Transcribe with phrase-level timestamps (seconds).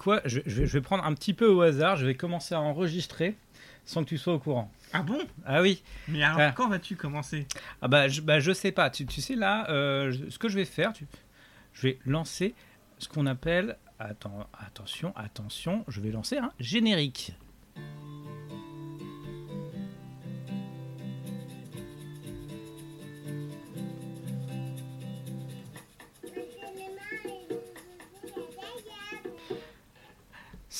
[0.00, 1.96] quoi je, je vais, je vais prendre un petit peu au hasard.
[1.96, 3.36] Je vais commencer à enregistrer
[3.84, 4.70] sans que tu sois au courant.
[4.92, 5.18] Ah bon?
[5.46, 5.82] Ah oui.
[6.08, 6.52] Mais alors, Ah.
[6.52, 7.46] quand vas-tu commencer?
[7.82, 8.90] Ah bah je, bah, je sais pas.
[8.90, 11.06] Tu, tu sais là, euh, ce que je vais faire, tu-
[11.72, 12.54] je vais lancer
[12.98, 13.76] ce qu'on appelle.
[13.98, 15.84] Attends, attention, attention.
[15.88, 17.32] Je vais lancer un générique.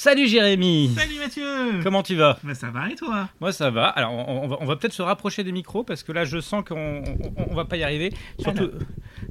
[0.02, 0.94] Salut Jérémy.
[0.96, 1.44] Salut Mathieu
[1.82, 3.28] Comment tu vas Bah ça va et toi?
[3.38, 3.84] Moi ça va.
[3.88, 7.02] Alors on, on va, peut-être se rapprocher des micros parce que là je sens qu'on
[7.36, 8.10] on, on va pas y arriver.
[8.38, 8.70] Surtout,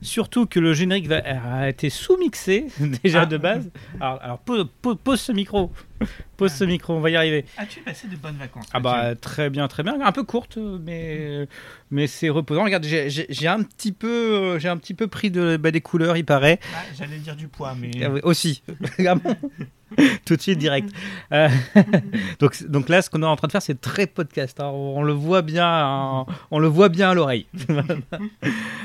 [0.03, 2.67] surtout que le générique va, a été sous-mixé
[3.03, 3.25] déjà Ah.
[3.25, 3.71] de base.
[3.99, 5.71] Alors, alors pose, pose- pose ce micro.
[6.37, 7.45] Pose ce micro, on va y arriver.
[7.57, 9.99] As-tu passé de bonnes vacances Ah bah très bien, très bien.
[10.01, 11.47] Un peu courte, mais
[11.91, 12.63] mais c'est reposant.
[12.63, 16.15] Regarde, j'ai- un petit peu, euh, j'ai un petit peu pris de, bah, des couleurs,
[16.17, 16.59] il paraît.
[16.75, 17.91] Ah, J'allais dire du poids, mais...
[18.03, 18.61] Ah oui, aussi.
[19.07, 19.15] Ah
[20.23, 20.87] Tout de suite direct.
[21.33, 21.49] Euh,
[22.39, 24.59] donc, donc là, ce qu'on est en train de faire, c'est très podcast.
[24.59, 24.67] hein.
[24.71, 26.25] On le voit bien, hein.
[26.51, 27.47] on le voit bien à l'oreille.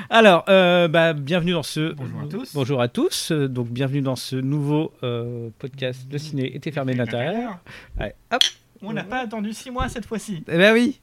[0.08, 1.92] Alors, euh, bah, bienvenue dans ce.
[1.92, 2.54] Bonjour à tous.
[2.54, 3.32] Bonjour à tous.
[3.32, 6.06] Donc, bienvenue dans ce nouveau euh, podcast.
[6.10, 7.58] Le ciné était fermé de l'intérieur.
[7.98, 8.42] Ouais, hop.
[8.82, 10.44] On n'a pas attendu 6 mois cette fois-ci.
[10.48, 11.00] Eh ben oui.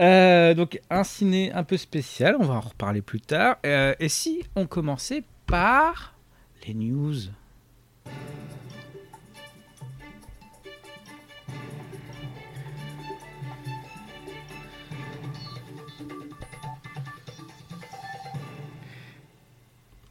[0.00, 2.36] Euh, donc, un ciné un peu spécial.
[2.38, 3.56] On va en reparler plus tard.
[3.64, 6.14] Euh, et si on commençait par
[6.66, 7.14] les news?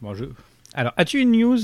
[0.01, 0.25] Bon, je...
[0.73, 1.57] Alors, as-tu une news?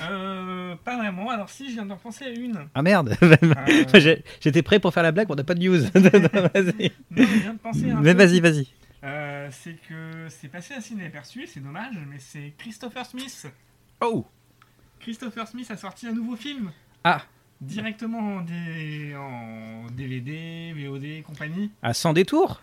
[0.00, 1.30] Euh, pas vraiment.
[1.30, 2.66] Alors si, je viens d'en penser à une.
[2.74, 3.84] Ah merde Euh,
[4.40, 5.80] J'étais prêt pour faire la blague, mais on n'a pas de news.
[5.94, 6.92] vas-y.
[7.10, 8.68] non, je viens de penser à un Mais vas-y, vas-y.
[9.02, 13.46] Euh, c'est que c'est passé assez inaperçu, c'est dommage, mais c'est Christopher Smith.
[14.02, 14.26] Oh
[15.00, 16.70] Christopher Smith a sorti un nouveau film.
[17.02, 17.22] Ah.
[17.62, 21.70] Directement en, D- en DVD, VOD, et compagnie.
[21.82, 22.60] À sans détour?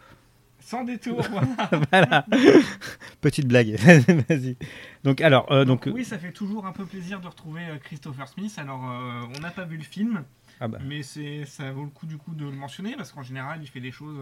[0.67, 1.85] Sans détour, voilà.
[1.91, 2.25] Voilà.
[3.21, 3.69] Petite blague.
[4.27, 4.57] Vas-y.
[5.05, 7.77] Donc, alors, euh, donc, Donc, oui, ça fait toujours un peu plaisir de retrouver euh,
[7.77, 8.53] Christopher Smith.
[8.57, 10.25] Alors, euh, on n'a pas vu le film,
[10.59, 13.23] ah bah, mais c'est ça vaut le coup du coup de le mentionner parce qu'en
[13.23, 14.19] général, il fait des choses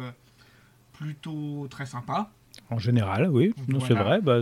[0.93, 2.31] plutôt très sympas.
[2.69, 4.03] en général, oui, non, c'est Voilà.
[4.03, 4.21] vrai.
[4.21, 4.39] Bah,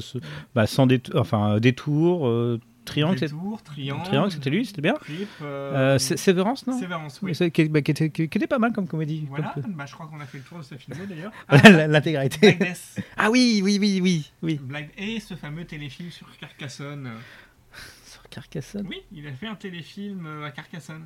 [0.53, 3.15] bah, sans détour, enfin, détour, euh, triangle,
[3.63, 4.93] triangle, triangle, c'était lui, c'était bien.
[4.95, 7.33] Trip, Euh, euh, Sé- Sévérance, non Sévérance, oui.
[7.51, 9.25] Qui, bah, qui était, pas mal comme comédie.
[9.29, 11.31] Voilà, comme- bah, je crois qu'on a fait le tour de sa filmo d'ailleurs.
[11.49, 12.57] Voilà, L'intégralité.
[13.17, 14.59] Ah oui, oui, oui, oui, oui.
[14.61, 17.09] Black- Et ce fameux téléfilm sur Carcassonne.
[18.05, 18.85] Sur Carcassonne.
[18.89, 21.05] Oui, il a fait un téléfilm euh, à Carcassonne.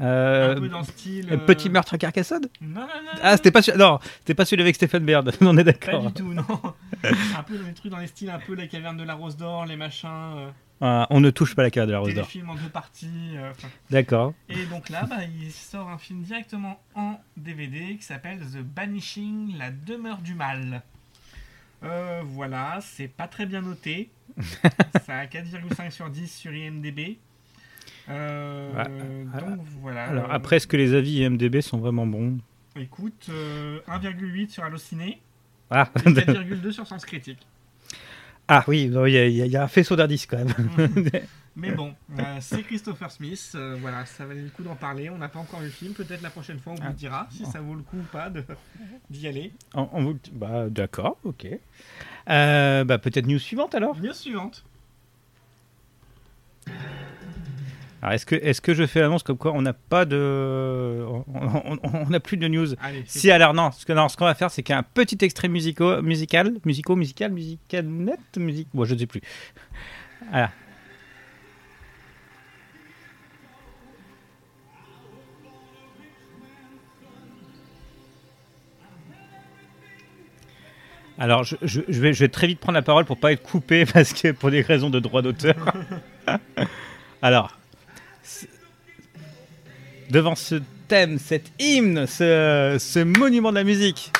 [0.00, 1.26] Euh, un peu dans le style.
[1.32, 3.10] euh, Petit meurtre à Carcassonne Non, non, non.
[3.20, 5.32] Ah, c'était pas, non, c'était pas celui avec Stephen Baird.
[5.40, 6.06] on est Pas d'accord.
[6.12, 6.44] du tout, non.
[6.44, 9.36] un peu dans les trucs dans les styles, un peu la caverne de la Rose
[9.36, 10.08] d'Or, les machins.
[10.08, 12.26] euh, Ah, on ne touche pas la carte de la Rose d'Or.
[12.28, 13.32] téléfilm en deux parties.
[13.34, 13.52] euh.
[13.90, 14.32] D'accord.
[14.48, 19.56] Et donc là, bah, il sort un film directement en DVD qui s'appelle The Banishing,
[19.58, 20.82] la demeure du mal.
[21.82, 24.10] Euh, voilà, c'est pas très bien noté.
[25.04, 27.16] Ça a 4,5 sur 10 sur IMDb.
[28.08, 30.04] Euh, Ouais, donc voilà.
[30.04, 32.38] Alors après, est-ce que les avis IMDB sont vraiment bons?
[32.76, 35.20] Écoute, euh, 1,8 sur Allociné
[35.70, 37.44] Ah, et 4,2 sur Sens Critique.
[38.48, 40.54] Ah oui, il y, a- y y un faisceau d'indices quand même.
[41.56, 43.52] Mais bon, euh, c'est Christopher Smith.
[43.56, 45.10] euh, voilà, ça valait le coup d'en parler.
[45.10, 45.92] On n'a pas encore vu le film.
[45.92, 46.90] Peut-être la prochaine fois, on vous Ah.
[46.90, 48.30] le dira si ça vaut le coup ou pas
[49.10, 49.52] d'y aller.
[49.74, 51.48] On- on vous- bah, D'accord, ok.
[52.30, 53.96] Euh, bah, Peut-être news suivante alors?
[54.00, 54.64] News suivante.
[58.00, 61.04] Alors, est-ce que, est que je fais l'annonce comme quoi on n'a pas de.
[61.04, 64.34] On- n'a plus de news Allez, Si, alors non, ce que- non, ce qu'on va
[64.34, 68.68] faire, c'est qu'il y a un petit extrait musico, musical, musico, musical, musical net, musique.
[68.72, 69.20] Bon, je ne sais plus.
[70.30, 70.50] Voilà.
[81.18, 83.42] Alors, je, je- je vais, je vais très vite prendre la parole pour pas être
[83.42, 85.56] coupé parce que pour des raisons de droit d'auteur.
[87.22, 87.57] Alors,
[90.10, 90.56] devant ce
[90.88, 94.12] thème, cet hymne, ce, ce monument de la musique.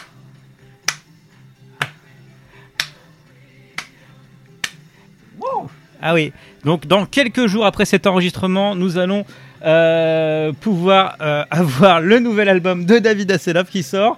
[6.01, 6.33] Ah oui,
[6.65, 9.25] donc dans quelques jours après cet enregistrement, nous allons
[9.65, 14.17] euh, pouvoir euh, avoir le nouvel album de David Hasselhoff qui sort.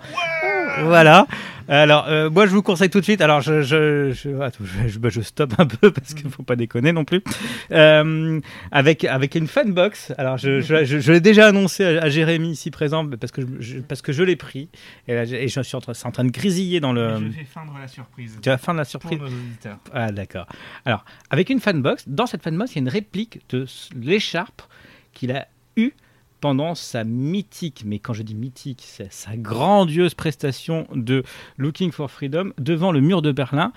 [0.83, 1.27] voilà.
[1.71, 3.21] Alors, euh, moi, je vous conseille tout de suite.
[3.21, 6.43] Alors, je, je, je, attends, je, je- bah, je stoppe un peu parce qu'il faut
[6.43, 7.23] pas déconner non plus.
[7.71, 8.41] Euh,
[8.73, 10.13] avec avec une fanbox.
[10.19, 14.03] Alors, je, je, l'ai déjà annoncé à, à Jérémy ici présent parce que je, parce
[14.03, 14.69] que je l'ai pris
[15.07, 17.17] et, là, et je suis en train, c'est en train de grésiller dans le.
[17.19, 18.37] Je vais feindre la surprise.
[18.43, 19.19] Tu vas fin de la Pour surprise.
[19.21, 19.79] nos auditeurs.
[19.93, 20.47] Ah d'accord.
[20.85, 23.65] Alors, avec une fanbox, dans cette fanbox, il y a une réplique de
[23.95, 24.63] l'écharpe
[25.13, 25.47] qu'il a
[25.77, 25.91] eu
[26.41, 31.23] pendant sa mythique, mais quand je dis mythique, c'est sa grandiose prestation de
[31.59, 33.73] Looking for Freedom devant le mur de Berlin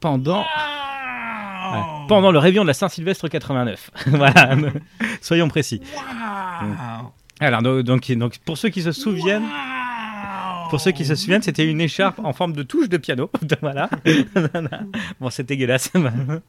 [0.00, 3.90] pendant, ouais, pendant le réveillon de la Saint-Sylvestre 89.
[4.06, 4.56] voilà,
[5.20, 5.82] soyons précis.
[7.40, 9.46] Alors, donc, donc, donc, pour ceux qui se souviennent,
[10.70, 13.30] pour ceux qui se souviennent, c'était une écharpe en forme de touche de piano.
[13.60, 13.88] voilà.
[15.20, 15.90] bon, c'est dégueulasse.
[15.94, 16.40] ben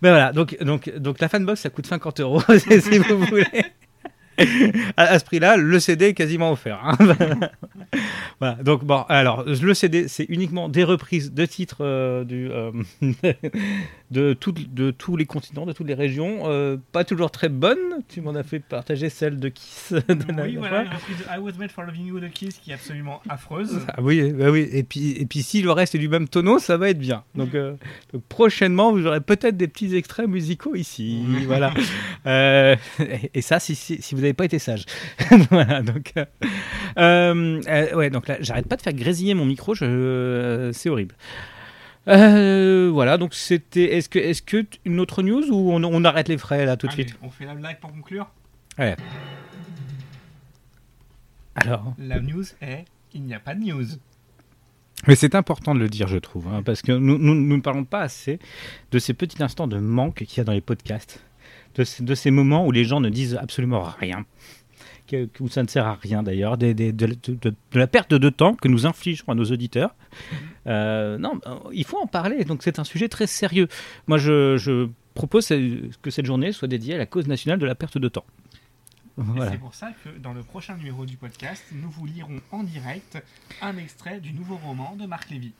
[0.00, 0.32] voilà.
[0.32, 3.64] Donc, donc, donc la fanbox, ça coûte 50 euros si vous voulez.
[4.96, 6.80] À, ce prix-là, le CD est quasiment offert.
[6.82, 6.96] Hein.
[8.40, 8.54] voilà.
[8.62, 12.72] Donc bon, alors le CD, c'est uniquement des reprises de titres euh, du, euh,
[14.10, 16.42] de, tout, de tous les continents, de toutes les régions.
[16.44, 17.78] Euh, pas toujours très bonnes.
[18.08, 19.92] Tu m'en as fait partager celle de Kiss.
[20.10, 22.70] De oui, voilà, une reprise de I Was Made for Loving You de Kiss qui
[22.70, 23.80] est absolument affreuse.
[23.88, 24.68] Ah oui, bah oui.
[24.72, 27.24] Et puis, et puis si le reste est du même tonneau, ça va être bien.
[27.34, 31.24] Donc, donc prochainement, vous aurez peut-être des petits extraits musicaux ici.
[31.46, 31.72] voilà.
[32.26, 32.74] Et,
[33.34, 34.84] et, ça, si, si, si vous n'avez pas été sage.
[35.50, 35.82] voilà.
[35.82, 36.12] Donc,
[36.98, 38.10] euh, ouais.
[38.10, 39.74] Donc là, j'arrête pas de faire grésiller mon micro.
[39.74, 41.14] Je, c'est horrible.
[42.08, 43.96] Euh, voilà, donc c'était.
[43.96, 46.86] Est-ce que, est-ce que une autre news ou on, on arrête les frais là tout
[46.86, 47.18] de Allez, suite?
[47.22, 48.30] On fait la blague pour conclure?
[48.78, 48.96] Ouais.
[51.54, 51.94] Alors?
[51.98, 53.86] La news est il n'y a pas de news.
[55.06, 57.62] Mais c'est important de le dire, je trouve, hein, parce que nous, nous, nous, ne
[57.62, 58.38] parlons pas assez
[58.90, 61.24] de ces petits instants de manque qu'il y a dans les podcasts,
[61.74, 64.24] de, de ces moments où les gens ne disent absolument rien
[65.40, 68.54] où ça ne sert à rien d'ailleurs, de, de, de, de, la perte de temps
[68.54, 69.94] que nous infligeons à nos auditeurs.
[70.66, 71.40] Euh, non,
[71.72, 73.68] il faut en parler, donc c'est un sujet très sérieux.
[74.06, 77.74] Moi, je, je, propose que cette journée soit dédiée à la cause nationale de la
[77.74, 78.24] perte de temps.
[79.16, 79.50] Voilà.
[79.50, 83.22] C'est pour ça que dans le prochain numéro du podcast, nous vous lirons en direct
[83.60, 85.52] un extrait du nouveau roman de Marc Lévy.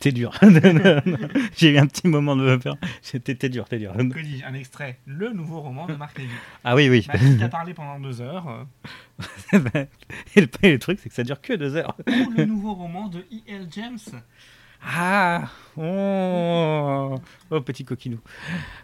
[0.00, 0.32] T'es dur.
[1.56, 2.76] J'ai eu un petit moment de me faire.
[3.02, 3.92] T'es dur, t'es dur.
[3.92, 6.30] Que dis Un extrait, le nouveau roman de Marc Lévy.
[6.64, 7.06] Ah oui, oui.
[7.08, 8.66] Bah, qui a parlé pendant deux heures.
[9.52, 11.96] Et le, le, truc, c'est que ça dure que deux heures.
[12.08, 13.68] Ou le nouveau roman de E.L.
[13.70, 13.98] James.
[14.86, 15.48] Ah
[15.78, 17.14] oh,
[17.50, 18.18] oh, petit coquinou.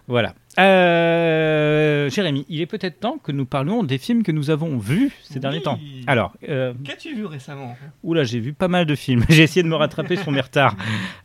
[0.09, 0.35] Voilà.
[0.59, 5.13] Euh, Jérémy, il est peut-être temps que nous parlions des films que nous avons vus
[5.23, 5.41] ces oui.
[5.41, 5.79] derniers temps.
[6.07, 7.77] Alors, euh, qu'as-tu vu récemment?
[8.03, 9.25] Oula, j'ai vu pas mal de films.
[9.29, 10.77] j'ai essayé de me rattraper sur mes retards.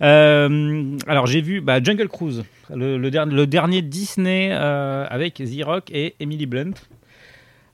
[0.01, 5.35] Euh, alors, j'ai vu bah, Jungle Cruise, le, le, der le dernier Disney euh, avec
[5.35, 6.73] The Rock et Emily Blunt.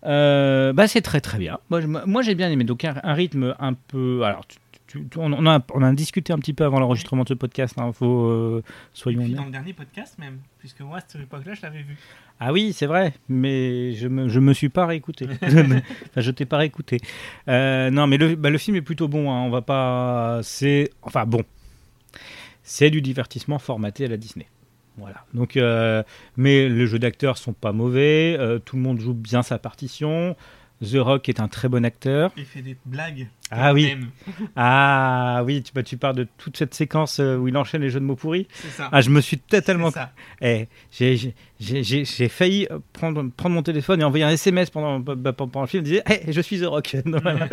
[0.06, 1.59] Euh, bah, c'est très très bien.
[1.69, 2.63] Moi, moi j'ai bien aimé.
[2.63, 4.24] Donc, un, un rythme un peu.
[4.24, 4.57] Alors, tu,
[5.18, 7.76] on, a, on a discuté un petit peu avant l'enregistrement de ce podcast.
[7.78, 11.62] Hein, faut, euh, soyons dans le dernier podcast même, puisque moi à cette époque-là, je
[11.62, 11.98] l'avais vu.
[12.40, 15.28] Ah oui, c'est vrai, mais je me, je me suis pas réécouté.
[15.42, 15.82] enfin,
[16.18, 17.00] je t'ai pas réécouté.
[17.48, 19.32] Euh, non, mais le, bah, le film est plutôt bon.
[19.32, 20.40] Hein, on va pas.
[20.44, 21.44] C'est enfin bon.
[22.64, 24.48] C'est du divertissement formaté à la Disney.
[24.98, 25.26] Voilà.
[25.34, 26.04] Donc, euh,
[26.38, 28.38] mais les jeux d'acteurs sont pas mauvais.
[28.66, 30.36] Tout le monde joue bien sa partition.
[30.81, 32.31] The Rock est un très bon acteur.
[32.38, 33.28] Il fait des blagues.
[33.51, 33.95] Ah oui.
[34.56, 38.00] Ah oui, tu, bah, tu parles de toute cette séquence où il enchaîne les jeux
[38.00, 38.48] de mots pourris.
[38.54, 38.89] C'est ça.
[38.92, 39.92] Ah, je me suis tellement.
[40.42, 45.68] Eh, j'ai failli prendre, prendre mon téléphone et envoyer un SMS pendant, bah, pendant le
[45.68, 45.86] film.
[45.86, 46.95] Je disais, hey, je suis The Rock.
[47.06, 47.48] voilà.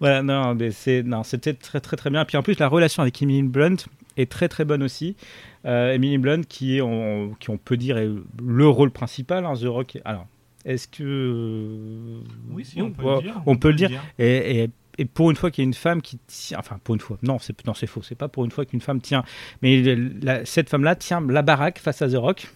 [0.00, 2.24] voilà, non, mais c'est non, c'était très très très bien.
[2.24, 3.76] Puis en plus, la relation avec Emily Blunt
[4.16, 5.16] est très très bonne aussi.
[5.64, 8.10] Euh, Emily Blunt, qui est, on, qui on peut dire est
[8.42, 9.46] le rôle principal.
[9.46, 9.98] Hein, The Rock.
[10.04, 10.26] Alors,
[10.64, 12.20] est-ce que
[12.50, 13.42] oui, si, on, peut le dire.
[13.46, 13.88] On, on peut le dire.
[13.88, 14.02] dire.
[14.18, 16.94] Et, et, et, pour une fois qu'il y a une femme qui tient, enfin pour
[16.94, 18.02] une fois, non, c'est faux.
[18.02, 19.24] C'est pas pour une fois qu'une femme tient,
[19.62, 19.82] mais
[20.22, 22.48] la, cette femme-là tient la baraque face à The Rock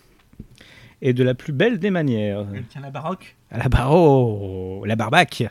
[1.02, 2.46] et de la plus belle des manières.
[2.54, 3.36] Elle tient la baroque.
[3.50, 5.44] À la baro, la barbaque.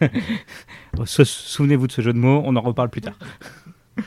[1.04, 2.42] Souvenez-vous de ce jeu de mots.
[2.44, 3.18] On en reparle plus tard.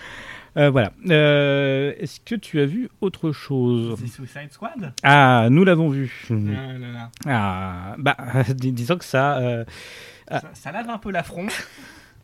[0.57, 0.91] Euh, voilà.
[1.09, 4.93] Euh, Est-ce que tu as vu autre chose The Suicide Squad?
[5.03, 6.27] Ah, nous l'avons vu.
[6.29, 7.11] Ah, là, là.
[7.25, 8.17] Ah, bah,
[8.55, 9.63] dis disons que ça, euh,
[10.29, 10.41] ça.
[10.53, 11.47] Ça lave un peu l'affront.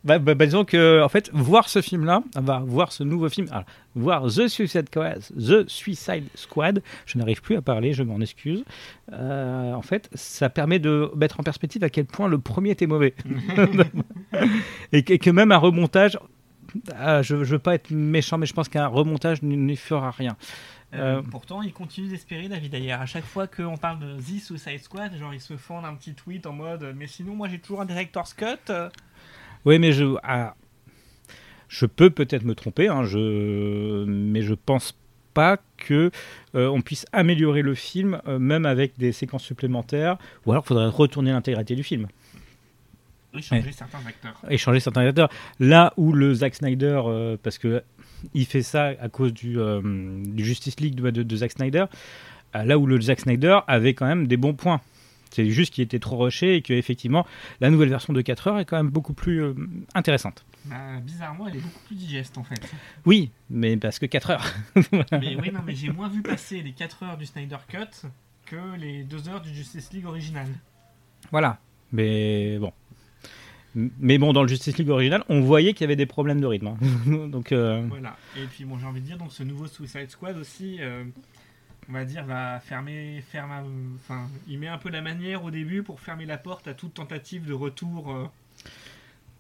[0.04, 3.48] Bah, bah, bah, disons que, en fait, voir ce film-là, va voir ce nouveau film,
[3.52, 3.66] alors,
[3.96, 8.64] voir The Suicide Squad, The Suicide Squad, je n'arrive plus à parler, je m'en excuse.
[9.12, 12.88] Euh, en fait, ça permet de mettre en perspective à quel point le premier était
[12.88, 13.16] mauvais.
[14.92, 16.18] et que même un remontage
[16.96, 20.36] ah, je, je veux pas être méchant, mais je pense qu'un remontage n'y fera rien.
[20.94, 22.94] Euh, pourtant, il continue d'espérer, David Ayer.
[22.94, 26.14] À chaque fois qu'on parle de The Suicide Squad, genre ils se font un petit
[26.14, 28.72] tweet en mode Mais sinon, moi j'ai toujours un director's cut.
[29.66, 30.16] Oui, mais je.
[30.24, 30.56] Ah,
[31.68, 34.98] je peux peut-être me tromper, hein, je, mais je pense
[35.34, 36.10] pas que
[36.56, 40.68] euh, on puisse améliorer le film, euh, même avec des séquences supplémentaires, ou alors il
[40.68, 42.08] faudrait retourner l'intégralité du film.
[43.38, 44.42] Échanger certains acteurs.
[44.50, 45.30] Échanger certains acteurs.
[45.60, 47.84] Là où le Zack Snyder, euh, parce que
[48.34, 49.82] il fait ça à cause du, euh,
[50.26, 51.86] du Justice League de, de, de, Zack Snyder,
[52.56, 54.82] euh, là où le Zack Snyder avait quand même des bons points.
[55.32, 57.26] C'est juste qu'il était trop rushé et que effectivement
[57.60, 59.54] la nouvelle version de 4 heures est quand même beaucoup plus euh,
[59.94, 60.46] intéressante.
[60.66, 62.60] Bah, bizarrement, elle est beaucoup plus digeste en fait.
[63.06, 64.54] Oui, mais parce que 4 heures.
[65.12, 68.08] mais oui, non, mais j'ai moins vu passer les 4 heures du Snyder Cut
[68.46, 70.48] que les 2 heures du Justice League original.
[71.32, 71.60] Voilà,
[71.92, 72.72] mais bon.
[74.00, 76.48] Mais bon, dans le Justice League original, on voyait qu'il y avait des problèmes de
[76.48, 76.68] rythme.
[76.68, 77.28] hein.
[77.28, 78.16] donc, euh, Voilà.
[78.36, 81.04] Et puis bon, j'ai envie de dire, donc ce nouveau Suicide Squad aussi, euh,
[81.88, 83.52] on va dire, va fermer, ferme,
[83.96, 86.96] enfin, il met un peu la manière au début pour fermer la porte à toute
[86.96, 88.12] tentative de retour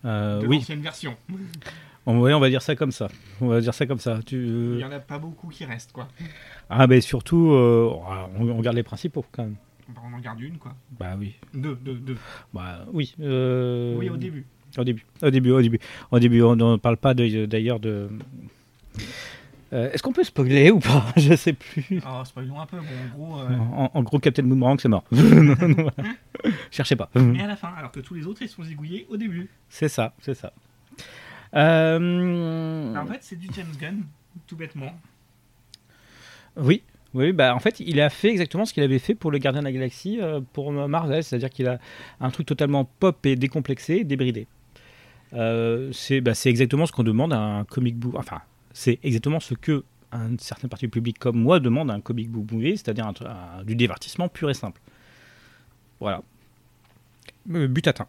[0.05, 1.15] euh, de oui, l'ancienne version.
[2.05, 3.07] on, ouais, on va dire ça comme ça.
[3.41, 4.19] On va dire ça comme ça.
[4.23, 6.07] Tu, Il y en a pas beaucoup qui restent, quoi.
[6.69, 7.89] Ah, mais surtout, euh,
[8.39, 9.55] on, on garde les principaux quand même.
[9.89, 10.75] Bah, on en garde une, quoi.
[10.99, 11.35] Bah oui.
[11.53, 12.17] Deux, deux, deux.
[12.53, 13.15] Bah oui.
[13.21, 14.45] euh, Oui, au début.
[14.77, 15.79] Au début, au début, au début.
[16.11, 18.09] Au début, on ne parle pas d'ailleurs de.
[19.73, 21.05] Euh, Est-ce qu'on peut spoiler ou pas?
[21.17, 22.01] Je sais plus.
[22.05, 22.77] Oh, spoilons un peu.
[22.77, 25.03] Bon, en gros, euh, En, en gros, Captain Boomerang, c'est mort.
[26.71, 27.09] Cherchez pas.
[27.15, 29.49] mais à la fin, alors que tous les autres, ils sont zigouillés au début.
[29.69, 30.53] C'est ça, c'est ça.
[31.53, 34.03] Euh, Alors, en fait, c'est du James Gunn,
[34.47, 34.93] tout bêtement.
[36.57, 36.81] Oui,
[37.13, 39.61] oui, bah en fait, il a fait exactement ce qu'il avait fait pour le Gardien
[39.61, 41.79] de la Galaxie euh, pour Marvel, c'est-à-dire qu'il a
[42.19, 44.47] un truc totalement pop et décomplexé, débridé.
[45.33, 48.15] Euh, c'est bah, exactement ce qu'on demande à un comic book.
[48.17, 48.41] Enfin,
[48.73, 49.83] c'est exactement ce que
[50.13, 53.11] une certaine partie du public comme moi demande à un comic book movie, c'est-à-dire
[53.65, 54.79] du divertissement pur et simple.
[55.99, 56.21] Voilà.
[57.45, 58.07] But atteint.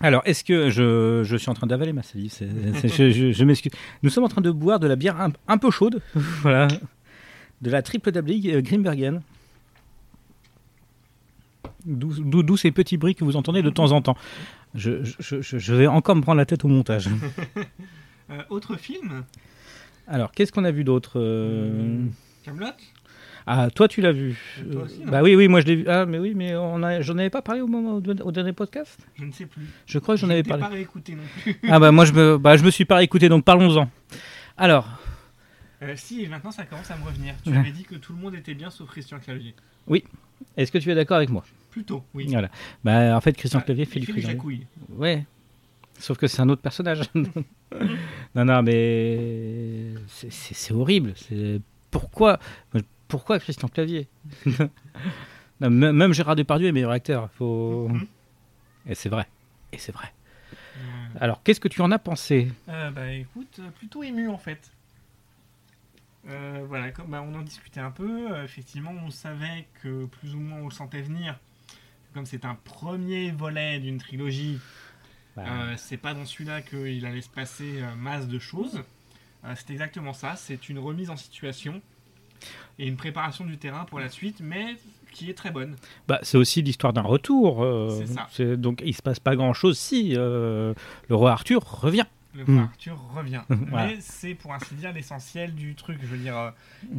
[0.00, 2.32] Alors, est-ce que je, je suis en train d'avaler ma salive
[2.84, 3.72] Je, je- je m'excuse.
[4.02, 6.68] Nous sommes en train de boire de la bière un, un peu chaude, voilà,
[7.62, 9.22] de la triple Dablig euh, Grimbergen.
[11.86, 14.16] D'où ces petits bruits que vous entendez de temps en temps.
[14.74, 17.08] Je, je- je- je vais encore me prendre la tête au montage.
[18.28, 19.22] Euh, autre film,
[20.08, 22.04] Alors, qu'est-ce qu'on a vu d'autre euh
[22.44, 22.66] Camelot?
[23.48, 24.36] Ah, toi, tu l'as vu
[24.72, 25.84] toi aussi, Bah oui, oui, moi je l'ai vu.
[25.88, 27.00] Ah, mais oui, mais on a...
[27.00, 28.98] j'en avais pas parlé au, moment, au, dernier podcast?
[29.14, 29.62] Je ne sais plus.
[29.86, 30.62] Je crois que j'en Je avais parlé.
[30.62, 31.56] pas réécouté non plus.
[31.70, 33.88] Ah bah moi je me, bah, je me suis pas écouté, donc parlons-en.
[34.56, 34.88] Alors,
[35.82, 37.34] Euh, si, maintenant ça commence à me revenir.
[37.44, 37.58] Tu Ouais.
[37.58, 39.54] avais dit que tout le monde était bien sauf Christian Clavier.
[40.56, 41.44] est-ce que tu es d'accord avec moi?
[41.70, 42.26] Plutôt, oui.
[42.30, 42.50] Voilà.
[42.82, 44.66] Bah en fait, Christian Ah, Clavier fait du jacouille.
[44.90, 45.24] Ouais.
[46.00, 47.02] Sauf que c'est un autre personnage.
[47.14, 51.14] non, non, mais c'est- horrible.
[51.90, 52.38] Pourquoi,
[53.08, 54.08] pourquoi Christian Clavier
[55.60, 57.30] Non, Même Gérard Depardieu est meilleur acteur.
[57.32, 57.88] Faut...
[57.88, 58.06] Mhm.
[58.86, 59.26] Et c'est vrai.
[59.72, 60.12] Et c'est vrai.
[61.18, 64.70] Alors, qu'est-ce que tu en as pensé euh, bah écoute, euh, plutôt ému en fait.
[66.28, 68.32] Euh, voilà, comme, bah, on en discutait un peu.
[68.32, 71.38] euh, effectivement, on savait que plus ou moins on le sentait venir.
[72.12, 74.58] Comme c'est un premier volet d'une trilogie,
[75.36, 78.82] Bah, Euh, c'est pas dans celui-là qu'il allait se passer euh, masse de choses.
[79.44, 80.34] Euh, c'est exactement ça.
[80.36, 81.80] C'est une remise en situation
[82.78, 84.76] et une préparation du terrain pour la suite, mais
[85.12, 85.76] qui est très bonne.
[86.08, 87.62] bah, c'est aussi l'histoire d'un retour.
[87.64, 88.06] euh, C'est
[88.42, 88.56] ça.
[88.56, 90.74] Donc, il se passe pas grand-chose si euh,
[91.08, 92.04] le roi Arthur revient.
[92.34, 92.56] Le Hmm.
[92.58, 93.40] roi Arthur revient.
[93.48, 93.86] Voilà.
[93.86, 95.96] Mais c'est pour ainsi dire l'essentiel du truc.
[96.02, 96.50] Je veux dire, euh,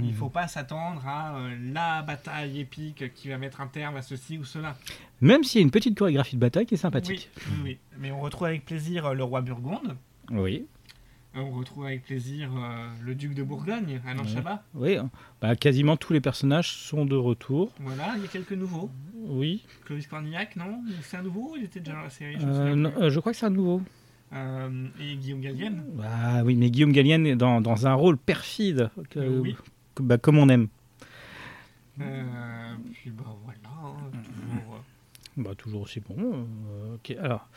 [0.01, 4.01] il faut pas s'attendre à euh, la bataille épique qui va mettre un terme à
[4.01, 4.75] ceci ou cela.
[5.21, 7.29] Même s'il y a une petite chorégraphie de bataille qui est sympathique.
[7.37, 7.77] Oui, oui, oui.
[7.99, 9.95] Mais on retrouve avec plaisir euh, le roi Burgonde.
[10.31, 10.65] Oui.
[11.37, 14.27] Euh, On retrouve avec plaisir euh, le duc de Bourgogne, Alain Ouais.
[14.27, 14.63] Chabat.
[14.73, 14.97] Oui,
[15.41, 17.71] bah, quasiment tous les personnages sont de retour.
[17.79, 18.89] Voilà, il y a quelques nouveaux.
[19.27, 19.63] Oui.
[19.85, 20.81] Clovis Cornillac, non?
[21.03, 22.37] C'est un nouveau ou il était déjà dans la série?
[22.39, 23.81] Je, Euh, non, euh, je crois que c'est un nouveau.
[24.33, 29.19] Et Guillaume Gallienne Ah oui, mais Guillaume Gallienne est dans, dans un rôle perfide, que-
[29.39, 29.55] oui.
[29.95, 30.67] que- bah, comme on aime.
[31.97, 34.83] Puis bah voilà, hein, toujours.
[35.37, 36.15] Bah, toujours aussi bon.
[36.19, 37.47] euh, ok, alors.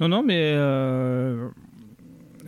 [0.00, 0.52] Non, non, mais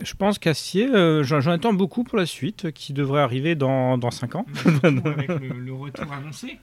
[0.03, 4.11] je pense qu'Acier, euh, j'en attends beaucoup pour la suite, qui devrait arriver dans, dans
[4.11, 4.45] 5 ans.
[4.83, 6.59] avec le, le retour annoncé.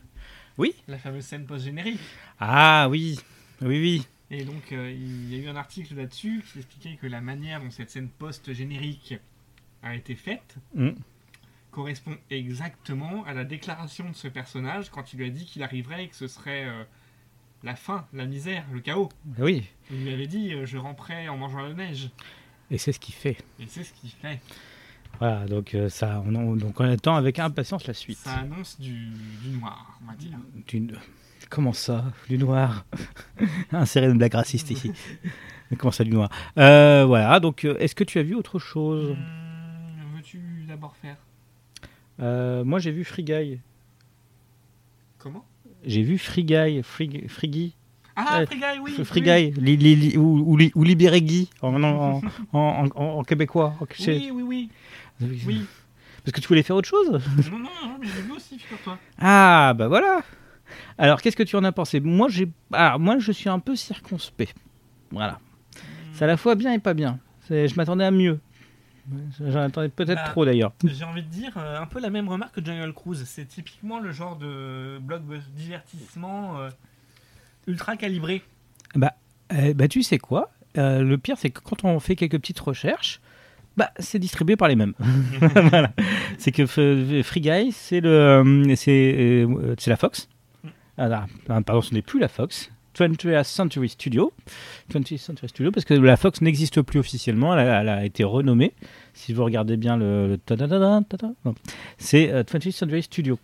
[0.58, 0.74] Oui.
[0.88, 2.00] La fameuse scène post-générique.
[2.40, 3.18] Ah oui,
[3.62, 4.06] oui, oui.
[4.30, 7.60] Et donc, euh, il y a eu un article là-dessus qui expliquait que la manière
[7.60, 9.14] dont cette scène post-générique
[9.82, 10.90] a été faite Mm.
[11.70, 16.04] correspond exactement à la déclaration de ce personnage quand il lui a dit qu'il arriverait
[16.04, 16.82] et que ce serait euh,
[17.62, 19.10] la fin, la misère, le chaos.
[19.38, 22.10] Oui, Il lui avait dit euh, Je ramperai en mangeant la neige.
[22.70, 23.36] Et c'est ce qu'il fait.
[23.60, 24.40] Et c'est ce qu'il fait.
[25.18, 28.18] Voilà, donc, euh, ça, on, en- donc on attend avec impatience la suite.
[28.18, 28.92] Ça annonce du,
[29.42, 30.38] du noir, on va dire.
[30.66, 30.88] Du-
[31.48, 32.84] Comment ça Du noir?
[33.72, 34.92] Insérer une blague raciste ici.
[35.78, 36.28] Comment ça, du noir?
[36.58, 39.10] Euh, Voilà, donc euh, est-ce que tu as vu autre chose?
[39.12, 41.16] Hum, Veux-tu d'abord faire?
[42.20, 43.60] Euh, Moi, j'ai vu Free Guy.
[45.18, 45.44] Comment?
[45.84, 47.74] J'ai vu Free Guy, Free, Free Guy,
[48.16, 49.52] Ah, Free Guy, oui Free oui.
[49.52, 51.82] Guy, li- li- li- ou, ou, Libéré Guy, en,
[52.52, 53.74] en, québécois.
[54.00, 54.70] Oui, oui, oui.
[55.46, 55.66] Oui.
[56.24, 57.10] Parce que tu voulais faire autre chose?
[57.50, 58.98] Non, non, non, mais j'ai vu aussi, figure-toi.
[59.18, 60.20] Ah, bah voilà
[60.98, 62.00] Alors, qu'est-ce que tu en as pensé?
[62.00, 64.56] Moi, j'ai, ah, moi, je suis un peu circonspect.
[65.12, 65.38] Voilà.
[66.14, 67.18] C'est à la fois bien et pas bien.
[67.46, 68.40] C'est- Je m'attendais à mieux.
[69.40, 70.72] J'en attendais peut-être Bah, trop d'ailleurs.
[70.82, 73.22] J'ai envie de dire euh, un peu la même remarque que Jungle Cruise.
[73.24, 75.22] C'est typiquement le genre de blog
[75.54, 76.70] divertissement euh,
[77.66, 78.42] ultra calibré.
[78.94, 79.14] Bah,
[79.56, 82.60] eh, bah, tu sais quoi Euh, Le pire, c'est que quand on fait quelques petites
[82.60, 83.20] recherches,
[83.76, 84.94] bah, c'est distribué par les mêmes.
[85.40, 85.92] voilà.
[86.38, 90.28] C'est que Free Guy, c'est le, euh, c'est, euh, c'est la Fox.
[90.98, 92.70] Ah, là, ah, pardon, ce n'est plus la Fox.
[92.96, 94.32] 20th Century Studio.
[94.90, 98.24] 20th Century Studio, parce que la Fox n'existe plus officiellement, elle a, elle a été
[98.24, 98.72] renommée.
[99.12, 100.38] Si vous regardez bien le.
[101.98, 103.38] c'est euh, 20th Century Studio.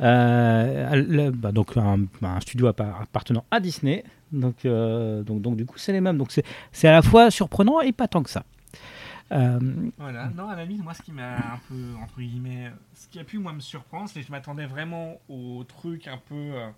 [0.00, 4.04] Euh, le- bah, donc un, un studio appar- appartenant à Disney.
[4.32, 6.16] Donc, euh, donc, donc du coup, c'est les mêmes.
[6.18, 6.32] Donc
[6.72, 8.44] c'est à la fois surprenant et pas tant que ça.
[9.32, 9.60] Euh,
[9.98, 10.28] Voilà.
[10.36, 13.24] Non, à la limite, moi, ce qui m'a un peu, entre guillemets, ce qui a
[13.24, 16.68] pu, moi, me surprendre, c'est que je m'attendais vraiment au truc un peu euh,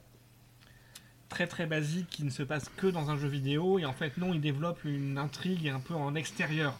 [1.29, 3.79] très très basique qui ne se passe que dans un jeu vidéo.
[3.79, 6.79] Et en fait, non, il développe une intrigue un peu en extérieur.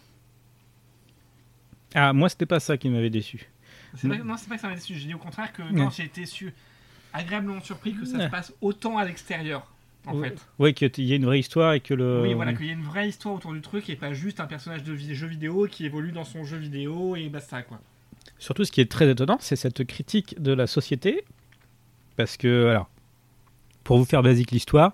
[1.95, 3.49] ah, moi, c'était pas ça qui m'avait déçu.
[3.95, 4.95] C'est pas- non, c'est pas que ça m'a déçu.
[4.95, 6.53] J'ai dit au contraire que non, j'ai été su-
[7.13, 9.67] agréablement surpris que ça se passe autant à l'extérieur.
[10.05, 10.29] En Ouais.
[10.31, 10.45] fait.
[10.59, 12.21] Oui, qu'il y ait une vraie histoire et que le.
[12.23, 14.47] Oui, voilà, qu'il y ait une vraie histoire autour du truc et pas juste un
[14.47, 17.79] personnage de jeu vidéo qui évolue dans son jeu vidéo et basta quoi.
[18.37, 21.23] Surtout, ce qui est très étonnant, c'est cette critique de la société.
[22.17, 22.89] Parce que, alors,
[23.85, 24.91] pour vous faire basique l'histoire,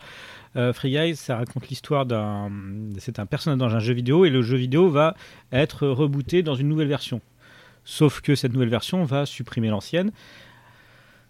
[0.56, 2.51] euh, Free Guy, ça raconte l'histoire d'un.
[3.00, 5.15] C'est un personnage dans un jeu vidéo et le jeu vidéo va
[5.51, 7.20] être rebooté dans une nouvelle version.
[7.91, 10.12] Sauf que cette nouvelle version va supprimer l'ancienne.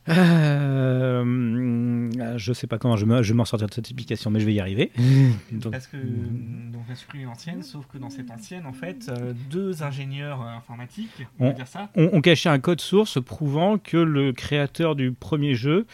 [0.09, 4.53] Euh, je sais pas comment je, vais m'en sortir de cette explication, mais je vais
[4.53, 4.91] y arriver.
[5.51, 9.09] Donc, Parce que donc on a supprimé l'ancienne, sauf que dans cette ancienne, en fait,
[9.09, 12.81] euh, deux ingénieurs euh, informatiques, on va On- dire ça, on, on cachait un code
[12.81, 15.85] source prouvant que le créateur du premier jeu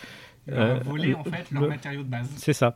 [0.51, 2.27] Euh, ont volé en le- fait leur le- matériau de base.
[2.38, 2.75] C'est ça.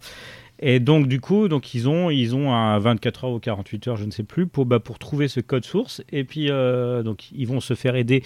[0.61, 3.95] Et donc, du coup, donc, ils, ont, ils ont un 24 heures ou 48 heures,
[3.95, 6.01] je ne sais plus, pour, bah, pour trouver ce code source.
[6.11, 8.23] Et puis, euh, donc, ils vont se faire aider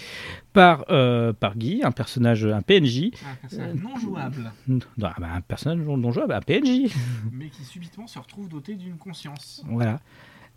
[0.52, 3.10] par, euh, par Guy, un personnage, un PNJ.
[3.24, 6.92] Un personnage non jouable, Non, bah, un personnage non, jouable, un PNJ.
[7.32, 9.62] mais qui subitement se retrouve doté d'une conscience.
[9.68, 10.00] voilà.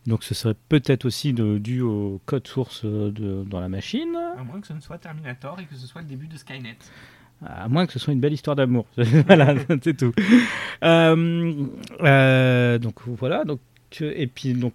[0.07, 4.15] Donc, ce serait peut-être aussi de- dû au code source euh, de, dans la machine,
[4.39, 6.77] À moins que ce ne soit Terminator et que ce soit le début de Skynet.
[7.45, 8.85] À moins que ce soit une belle histoire d'amour.
[9.27, 10.13] voilà, c'est tout.
[10.83, 11.65] Euh,
[12.01, 13.43] euh, donc, voilà.
[13.43, 13.59] Donc,
[14.01, 14.73] euh, et puis, donc,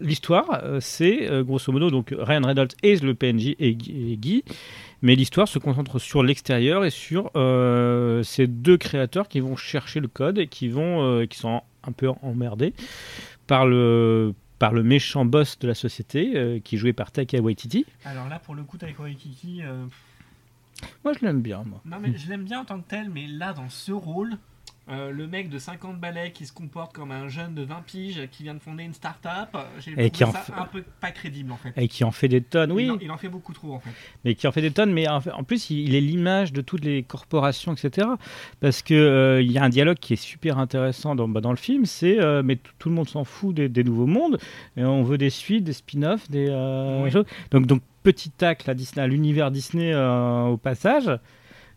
[0.00, 4.44] l'histoire, c'est grosso modo, donc Ryan Reynolds est le PNJ et, Guy-
[5.02, 7.30] mais l'histoire se concentre sur l'extérieur et sur
[8.24, 12.08] ces deux créateurs qui vont chercher le code et qui vont, qui sont un peu
[12.22, 12.72] emmerdés
[13.46, 17.84] par le par le méchant boss de la société qui est joué par Taika Waititi.
[18.06, 19.60] Alors là, pour le coup, Taika Waititi,
[21.04, 21.80] Moi, je l'aime bien, moi.
[21.84, 24.36] non mais je l'aime bien en tant que tel, mais là, dans ce rôle,
[24.88, 28.28] euh, le mec de 50 balais qui se comporte comme un jeune de 20 piges
[28.30, 29.48] qui vient de fonder une start-up,
[29.80, 31.72] j'ai trouvé ça fait- un peu pas crédible en fait.
[31.76, 32.84] Et qui en fait des tonnes, oui.
[32.84, 33.90] Il, en, il en fait beaucoup trop en fait.
[34.24, 36.84] mais qui en fait des tonnes, mais en, plus il, il est l'image de toutes
[36.84, 38.06] les corporations, etc.
[38.60, 41.56] Parce que euh, y a un dialogue qui est super intéressant dans, bah, dans le
[41.56, 44.38] film, c'est euh, mais tout, le monde s'en fout des, des nouveaux mondes,
[44.76, 47.10] et on veut des suites, des spin-offs, des euh, Oui.
[47.10, 47.26] choses.
[47.50, 51.10] Donc donc petit tacle à, Disney, à l'univers Disney euh, au passage.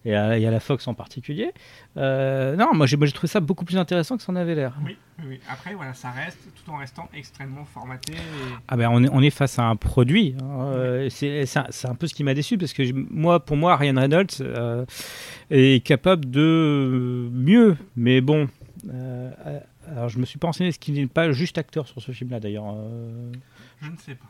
[0.06, 1.52] Et à, et à la Fox en particulier.
[1.98, 4.74] Euh, non, moi j'ai trouvé ça beaucoup plus intéressant que ça en avait l'air.
[4.86, 4.96] Oui,
[5.28, 5.42] oui.
[5.52, 8.14] Après, voilà, ça reste tout en restant extrêmement formaté.
[8.14, 10.36] et- Ah ben on est, on est face à un produit.
[10.42, 10.68] hein.
[10.68, 11.44] Euh, c'est
[11.86, 14.86] un, peu ce qui m'a déçu parce que je- moi, pour moi, Ryan Reynolds
[15.52, 17.76] est capable de mieux.
[17.98, 18.48] Mais bon,
[18.90, 19.32] euh,
[19.92, 22.40] alors je me suis pas renseigné, est-ce qu'il n'est pas juste acteur sur ce film-là
[22.40, 23.32] d'ailleurs euh,
[23.82, 24.26] Je ne sais pas.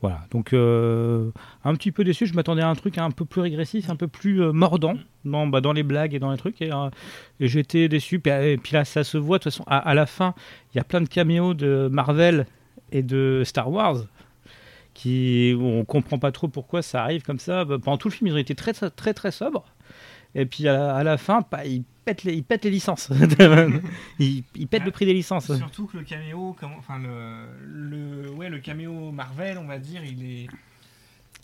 [0.00, 1.30] Voilà, donc euh,
[1.64, 2.26] un petit peu déçu.
[2.26, 5.46] Je m'attendais à un truc un peu plus régressif, un peu plus euh, mordant dans,
[5.46, 6.62] bah, dans les blagues et dans les trucs.
[6.62, 6.88] Et, euh,
[7.40, 8.20] j'étais déçu.
[8.24, 9.38] Et puis là, ça se voit.
[9.38, 10.34] De toute façon, à, à la fin,
[10.72, 12.46] il y a plein de caméos de Marvel
[12.92, 14.04] et de Star Wars
[14.94, 17.64] qui on comprend pas trop pourquoi ça arrive comme ça.
[17.64, 19.64] Bah, Pendant tout le film, ils ont été très très très, très sobres.
[20.38, 23.10] Et puis à la, à la fin, bah, ils pètent les, licences.
[24.18, 25.54] ils, ils pètent le prix des licences.
[25.56, 30.22] Surtout que le caméo, enfin le, le, ouais, le caméo Marvel, on va dire, il
[30.24, 30.46] est,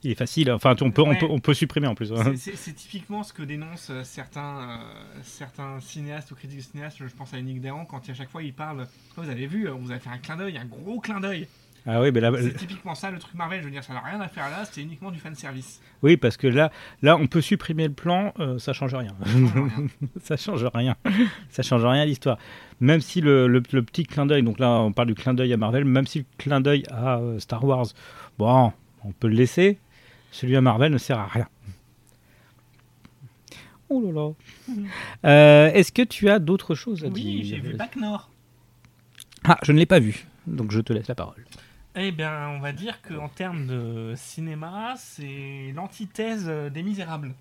[0.04, 0.52] Il est facile.
[0.52, 1.18] Enfin, on peut, on Ouais.
[1.18, 2.12] peut, on peut supprimer en plus.
[2.12, 2.34] hein.
[2.36, 4.76] c'est- typiquement ce que dénoncent euh, certains, euh,
[5.22, 6.98] certains cinéastes ou critiques de cinéastes.
[7.00, 8.86] Je pense à Yannick Dahan quand à chaque fois il parle.
[9.16, 11.48] Vous avez vu, on vous avez fait un clin d'œil, un gros clin d'œil.
[11.84, 13.58] Ah oui, mais là, C'est typiquement ça le truc Marvel.
[13.60, 14.64] Je veux dire, ça n'a rien à faire là.
[14.70, 15.80] C'est uniquement du fan service.
[16.02, 16.70] Oui, parce que là,
[17.02, 19.10] là, on peut supprimer le plan, euh, ça change rien.
[20.22, 20.94] ça change rien.
[21.50, 22.38] ça change rien à l'histoire.
[22.80, 25.52] Même si le, le- le petit clin d'œil, donc là, on parle du clin d'œil
[25.52, 27.86] à Marvel, même si le clin d'œil à euh, Star Wars,
[28.38, 28.72] bon,
[29.04, 29.78] on peut le laisser.
[30.30, 31.48] Celui à Marvel ne sert à rien.
[33.88, 34.30] Oh là là.
[35.28, 37.44] Euh, Est-ce que tu as d'autres choses à Oui, dire?
[37.44, 38.30] j'ai vu Bac Nord.
[39.44, 41.44] Ah, je ne l'ai pas vu, donc je te laisse la parole.
[41.94, 47.34] Eh bien, on va dire qu'en termes de cinéma, c'est l'antithèse des Misérables.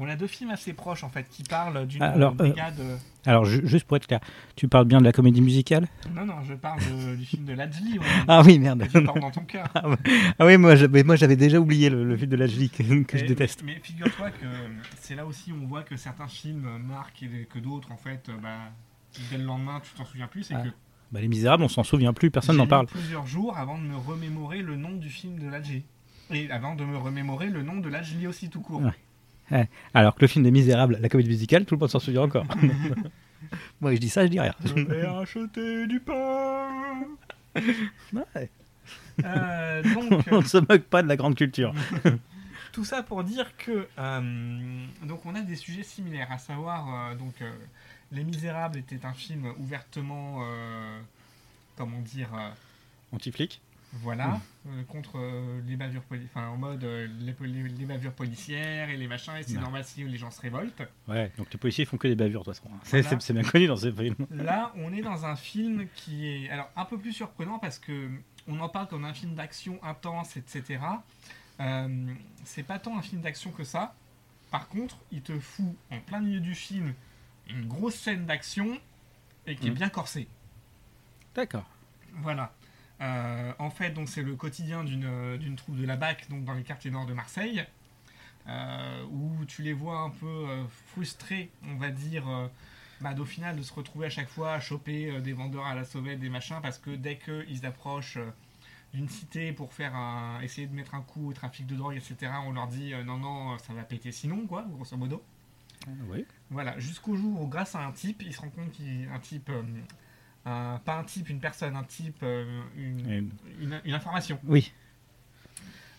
[0.00, 2.78] On a deux films assez proches en fait qui parlent d'une Alors, euh, euh, brigade.
[2.78, 4.20] euh, Alors, ju- juste pour être clair,
[4.54, 5.88] tu parles bien de la comédie musicale?
[6.14, 7.98] Non, non, je parle de- du film de Ladjli.
[7.98, 8.04] ouais.
[8.28, 8.84] Ah oui, merde.
[8.92, 9.68] Je porte dans ton cœur.
[9.74, 13.18] Ah oui, moi j'avais, moi, j'avais déjà oublié le, le film de l'Ajli que, que
[13.18, 13.62] je déteste.
[13.64, 14.46] Mais figure-toi que
[15.00, 18.28] c'est là aussi où on voit que certains films marquent et que d'autres, en fait,
[18.28, 18.56] euh, bah,
[19.30, 20.44] dès le lendemain, tu t'en souviens plus.
[20.44, 20.68] C'est Ah, que
[21.12, 22.86] Bah, les Misérables, on s'en souvient plus, personne n'en parle.
[22.86, 25.84] plusieurs jours avant de me remémorer le nom du film de Ladjli.
[26.30, 28.82] Et avant de me remémorer le nom de Ladjli aussi tout court.
[29.50, 29.68] Ouais.
[29.94, 32.44] Alors que le film des Misérables, la comédie musicale, tout le monde s'en souvient encore.
[33.80, 34.54] moi, je dis ça, je dis rien.
[34.64, 36.68] Je vais acheter du pain.
[38.12, 38.50] Ouais.
[39.24, 41.74] Euh, donc, on ne se moque pas de la grande culture.
[42.72, 47.14] tout ça pour dire que euh, donc on a des sujets similaires, à savoir euh,
[47.16, 47.34] donc
[48.12, 51.00] Les Misérables était un film ouvertement, euh,
[51.76, 52.48] comment dire, euh,
[53.12, 53.60] Anti-flic
[53.94, 58.98] voilà, euh, contre euh, les bavures, enfin en mode les, les- les bavures policières et
[58.98, 59.60] les machins, et c'est Ouais.
[59.62, 60.82] normal si les gens se révoltent.
[61.08, 62.68] Ouais, donc les policiers font que des bavures, de toute façon.
[62.82, 63.18] C'est, Voilà.
[63.18, 64.14] c'est- c'est bien connu dans ces films.
[64.30, 68.10] Là, on est dans un film qui est alors un peu plus surprenant parce que
[68.46, 70.80] on en parle comme un film d'action intense, etc.
[71.60, 73.94] Euh, c'est pas tant un film d'action que ça.
[74.50, 76.92] Par contre, il te fout en plein milieu du film
[77.48, 78.78] une grosse scène d'action
[79.46, 79.76] et qui est Mhm.
[79.76, 80.28] bien corsée.
[81.34, 81.64] D'accord.
[82.14, 82.52] Voilà.
[83.00, 86.44] Euh, en fait, donc c'est le quotidien d'une euh, d'une troupe de la BAC, donc
[86.44, 87.64] dans les quartiers nord de Marseille,
[88.48, 92.24] euh, où tu les vois un peu euh, frustrés, on va dire,
[93.00, 95.84] bah, au final de se retrouver à chaque fois à choper des vendeurs à la
[95.84, 98.18] sauvette, des machins, parce que dès qu'ils approchent
[98.94, 102.32] d'une cité pour faire un, essayer de mettre un coup au trafic de drogue, etc.,
[102.46, 105.22] on leur dit non, non, ça va péter sinon, quoi, grosso modo.
[106.08, 106.24] Oui.
[106.50, 109.62] Voilà, jusqu'au jour où, grâce à un type, il se rend compte qu'un type, euh,
[110.46, 113.24] un- pas un type, une personne, un type, euh, une, Et-
[113.60, 114.72] une, une information, Oui.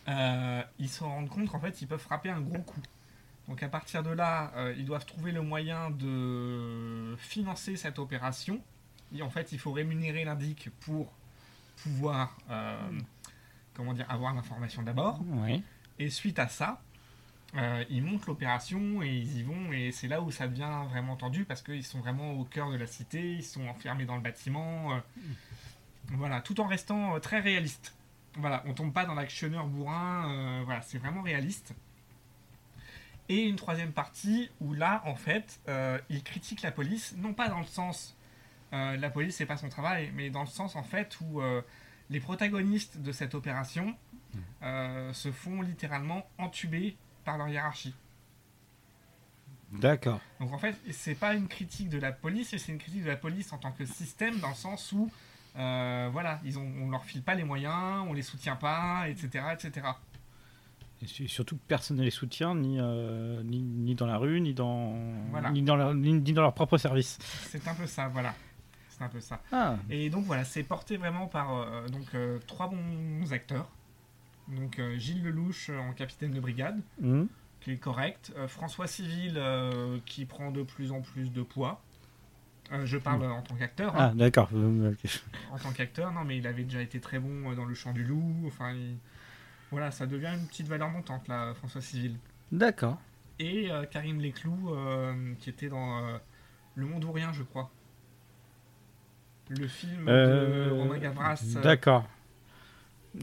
[0.08, 2.82] euh, ils se rendent compte qu'en fait, ils peuvent frapper un gros coup.
[3.47, 8.62] Donc à partir de là, euh, ils doivent trouver le moyen de financer cette opération.
[9.13, 11.12] Et en fait, il faut rémunérer l'indic pour
[11.84, 12.78] pouvoir, euh,
[13.73, 15.19] comment dire, avoir l'information d'abord.
[15.25, 15.63] Oui.
[15.97, 16.82] Et suite à ça,
[17.56, 19.72] euh, ils montent l'opération et ils y vont.
[19.72, 22.78] Et c'est là où ça devient vraiment tendu parce qu'ils sont vraiment au cœur de
[22.78, 24.94] la cité, ils sont enfermés dans le bâtiment.
[24.94, 25.00] euh,
[26.14, 27.96] voilà, tout en restant euh, très réaliste.
[28.36, 30.62] Voilà, on tombe pas dans l'actionneur bourrin.
[30.64, 31.74] voilà, c'est vraiment réaliste.
[33.28, 35.60] Et une troisième partie où là, en fait,
[36.10, 38.16] ils critiquent la police, non pas dans le sens
[38.72, 41.42] la police c'est pas son travail, mais dans le sens en fait où
[42.12, 43.96] les protagonistes de cette opération
[44.64, 46.98] euh, se font littéralement entuber
[47.30, 47.94] par leur hiérarchie.
[49.72, 50.20] D'accord.
[50.39, 53.18] Donc en fait, c'est pas une critique de la police, c'est une critique de la
[53.18, 55.12] police en tant que système, dans le sens où,
[55.60, 59.46] euh, voilà, ils ont, on leur file pas les moyens, on les soutient pas, etc.,
[59.54, 59.88] etc.
[61.04, 64.42] Et su- surtout que personne ne les soutient, ni, euh, ni, ni dans la rue,
[64.42, 64.96] ni dans,
[65.30, 65.52] Voilà.
[65.52, 67.20] ni, dans leur, ni, ni dans leur propre service.
[67.52, 68.34] C'est un peu ça, voilà.
[68.89, 69.39] C'est un peu ça.
[69.52, 73.70] Ah, Et donc voilà, c'est porté vraiment par euh, donc euh, trois bons acteurs.
[74.50, 77.26] Donc euh, Gilles Lelouch euh, en capitaine de brigade, hmm.
[77.62, 78.34] qui est correct.
[78.38, 79.40] Euh, François Civil
[80.06, 81.82] qui prend de plus en plus de poids.
[82.72, 83.96] Euh, je parle en tant qu'acteur.
[83.96, 84.10] hein.
[84.12, 84.50] ah d'accord.
[85.52, 88.04] En tant qu'acteur, non, mais il avait déjà été très bon dans Le Chant du
[88.04, 88.44] Loup.
[88.46, 88.98] Enfin, il-
[89.72, 92.16] voilà, ça devient une petite valeur montante, là, François Civil.
[92.52, 93.00] D'accord.
[93.40, 96.20] Et euh, Karim Leclou, euh, qui était dans
[96.76, 97.72] Le Monde ou Rien, je crois.
[99.50, 101.44] Le film de Romain Gavras.
[101.64, 102.08] D'accord.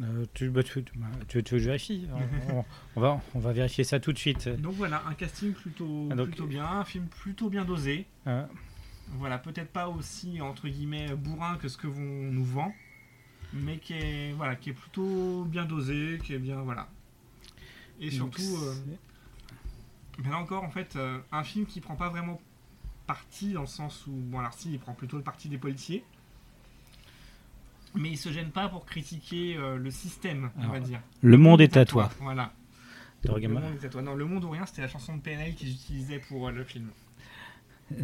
[0.03, 2.09] Euh, tu, bah, tu, tu, bah, tu veux que je vérifie
[2.53, 2.65] on,
[2.97, 4.49] on va, on va vérifier ça tout de suite.
[4.49, 8.07] Donc voilà, un casting plutôt, Ah, donc- plutôt bien, un film plutôt bien dosé.
[8.27, 8.45] Euh,
[9.13, 12.75] Voilà, peut-être pas aussi, entre guillemets, bourrin que ce que nous vend,
[13.53, 16.89] mais qui est, voilà, qui est plutôt bien dosé, qui est bien, voilà.
[18.01, 18.43] Et surtout...
[18.63, 18.75] euh,
[20.25, 20.99] Mais là encore, en fait,
[21.31, 22.41] un film qui prend pas vraiment
[23.07, 26.03] parti dans le sens où, bon, alors si, il prend plutôt le parti des policiers,
[27.97, 31.01] mais il se gêne pas pour critiquer euh, le système, on Alors, va dire.
[31.23, 32.11] Le monde est à toi.
[32.21, 32.53] Voilà.
[33.25, 34.03] Le monde est à toi.
[34.03, 36.65] Non, le monde ou rien, c'était la chanson de PNL qu'ils utilisaient pour euh, le
[36.65, 36.89] film.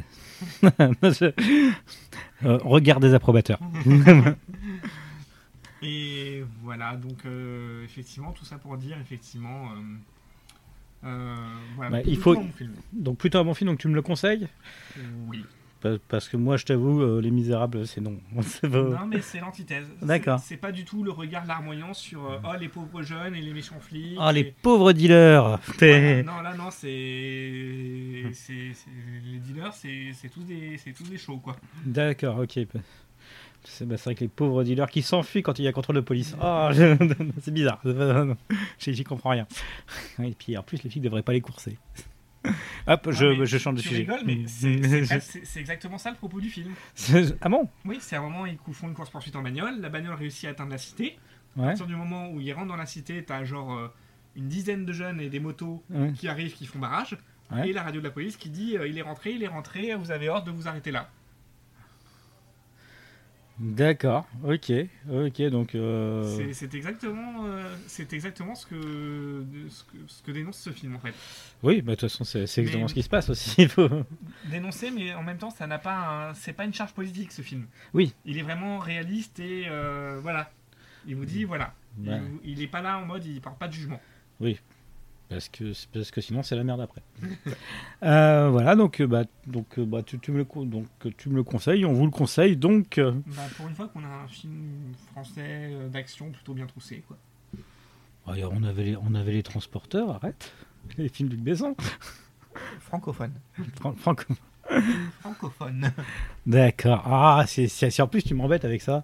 [2.45, 3.61] Euh, regard des approbateurs.
[5.83, 9.69] Et voilà, donc euh, effectivement, tout ça pour dire, effectivement,
[11.03, 12.73] voilà, Bah, il faut- un bon film.
[12.93, 14.49] Donc plutôt un bon film, donc tu me le conseilles?
[15.29, 15.45] Oui.
[15.83, 18.19] Pa- Parce que moi, je t'avoue, euh, Les Misérables, c'est non.
[18.63, 19.87] Non, mais c'est l'antithèse.
[20.01, 20.39] D'accord.
[20.39, 23.53] C'est pas du tout le regard larmoyant sur euh, oh, les pauvres jeunes et les
[23.53, 24.17] méchants flics.
[24.21, 26.87] Oh, les pauvres dealers Voilà, non, là, non, c'est.
[26.89, 28.31] Les
[29.41, 30.79] dealers, c'est tous, des...
[30.97, 31.57] tous des shows, quoi.
[31.85, 32.61] D'accord, ok.
[33.65, 35.95] C'est bah, c'est vrai que les pauvres dealers qui s'enfuient quand il y a contrôle
[35.97, 36.35] de police.
[36.43, 36.97] Oh, je-
[37.41, 37.81] c'est bizarre.
[38.79, 39.47] J'y comprends rien.
[40.23, 41.79] Et puis en plus, les filles ne devraient pas les courser.
[42.87, 44.07] Hop, je, Ah, je change de sujet.
[44.49, 46.73] c'est- exactement ça le propos du film.
[47.41, 47.69] Ah bon?
[47.85, 50.71] Oui, c'est un moment, ils font une course-poursuite en bagnole, la bagnole réussit à atteindre
[50.73, 51.19] la cité.
[51.59, 53.89] À partir du moment où ils rentrent dans la cité, t'as genre euh,
[54.37, 56.13] une dizaine de jeunes et des motos ouais.
[56.13, 57.17] qui arrivent, qui font barrage.
[57.51, 57.69] Ouais.
[57.69, 59.95] Et la radio de la police qui dit euh, il est rentré, il est rentré,
[59.95, 61.11] vous avez ordre de vous arrêter là.
[63.59, 64.73] D'accord, ok,
[65.13, 65.75] ok, donc.
[65.75, 70.97] euh, C'est- exactement, euh, c'est exactement ce que, ce, que, ce que dénonce ce film
[70.97, 71.13] en fait.
[71.63, 73.69] Oui, bah, de toute façon, c'est exactement Mais- ce qui se passe aussi.
[74.51, 77.67] Dénoncer, mais en même temps, ça n'a pas, c'est pas une charge politique ce film.
[77.95, 78.15] Oui.
[78.25, 80.51] Il est vraiment réaliste et euh, voilà.
[81.07, 81.75] Il vous dit voilà.
[82.03, 82.21] Ouais.
[82.45, 84.01] Il, il est pas là en mode, il parle pas de jugement.
[85.33, 87.03] Parce que, parce que sinon c'est la merde après.
[88.05, 91.29] Euh, voilà, donc, euh, bah, donc, euh, bah, tu, tu me le, con- donc tu
[91.29, 92.57] me le conseilles, on vous le conseille.
[92.57, 95.41] Donc, euh, Bah, pour une fois qu'on a un film français
[95.71, 97.17] euh, d'action plutôt bien troussé quoi.
[98.27, 100.53] ouais, on, avait les, on avait les transporteurs, arrête.
[100.99, 101.77] Les films de Besson.
[102.81, 103.35] Francophone.
[103.81, 104.25] Fran- Franco.
[105.21, 105.93] Francophone.
[106.47, 107.03] D'accord.
[107.07, 109.03] Ah, c'est, en plus tu m'embêtes avec ça.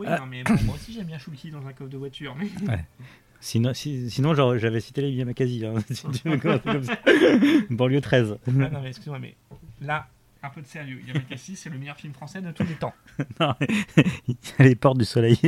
[0.00, 2.34] Oui, non, mais bon, moi aussi j'aime bien Chouki dans un coffre de voiture.
[2.36, 2.48] Mais...
[3.40, 5.64] Sinon, si- sinon j'avais cité les Yamakasi.
[5.66, 6.94] Hein, si tu veux commencer comme ça.
[7.70, 8.36] Banlieue 13.
[8.46, 9.34] Ah, non, mais excuse-moi, mais
[9.80, 10.06] là,
[10.42, 11.00] un peu de sérieux.
[11.06, 12.92] Yamakasi, c'est le meilleur film français de tous les temps.
[13.40, 13.54] Non,
[14.58, 15.38] les portes du soleil.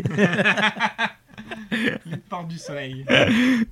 [2.06, 3.04] Il porte du soleil.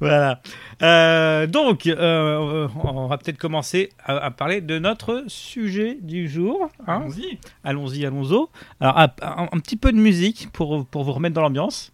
[0.01, 0.41] voilà.
[0.83, 6.71] Euh, donc, euh, on va peut-être commencer à, à parler de notre sujet du jour.
[6.87, 7.03] hein.
[7.03, 7.39] Allons-y.
[7.63, 8.47] Allons-y, allons-y.
[8.81, 11.93] Alors, un, un- un petit peu de musique pour, pour vous remettre dans l'ambiance.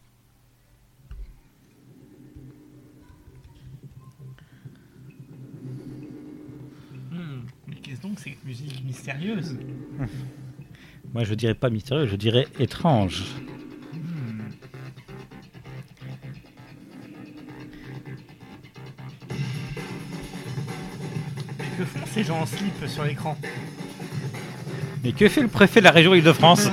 [9.06, 9.56] Mystérieuse
[11.14, 13.22] Moi, je dirais pas mystérieux, je dirais étrange.
[21.58, 23.38] Mais que font ces gens en slip sur l'écran?
[25.04, 26.68] Mais que fait le préfet de la région Île-de-France?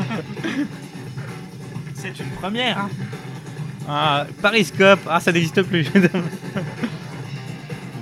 [1.94, 2.80] C'est une première.
[2.80, 2.90] hein.
[3.88, 5.86] ah, Pariscope, ah, ça n'existe plus.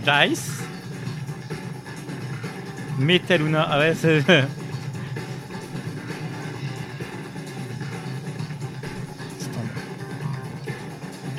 [0.06, 0.70] Dice.
[3.01, 4.19] Metaluna, ah ouais, c'est.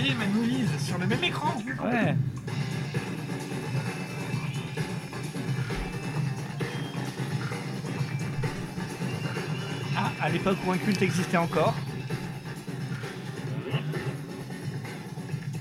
[0.01, 1.55] Et Manouise sur le même écran.
[1.85, 2.17] Ouais.
[9.97, 11.75] Ah, à l'époque où un culte existait encore.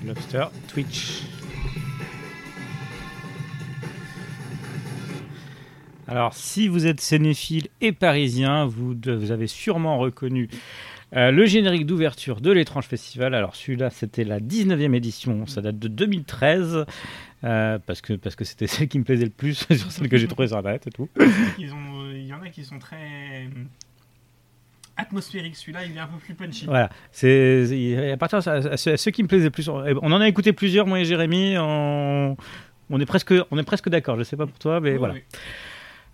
[0.04, 1.31] Lobster, Twitch.
[6.12, 10.50] Alors, si vous êtes cinéphile et parisien, vous, vous avez sûrement reconnu
[11.16, 13.34] euh, le générique d'ouverture de l'étrange festival.
[13.34, 16.84] Alors, celui-là, c'était la 19e édition, ça date de 2013,
[17.44, 20.18] euh, parce que parce que c'était celle qui me plaisait le plus sur celle que
[20.18, 21.08] j'ai trouvée sur Internet et tout.
[21.18, 21.26] Euh,
[21.58, 23.64] Il y en a qui sont très euh,
[24.98, 25.56] atmosphériques.
[25.56, 26.66] Celui-là, il est un peu plus punchy.
[26.66, 29.66] Voilà, c'est à partir de ceux qui me plaisaient le plus.
[29.70, 31.56] On on en a écouté plusieurs, moi et Jérémy.
[31.56, 32.36] On,
[32.90, 34.18] on est presque, on est presque d'accord.
[34.18, 35.14] Je sais pas pour toi, mais Oui, voilà.
[35.14, 35.22] oui.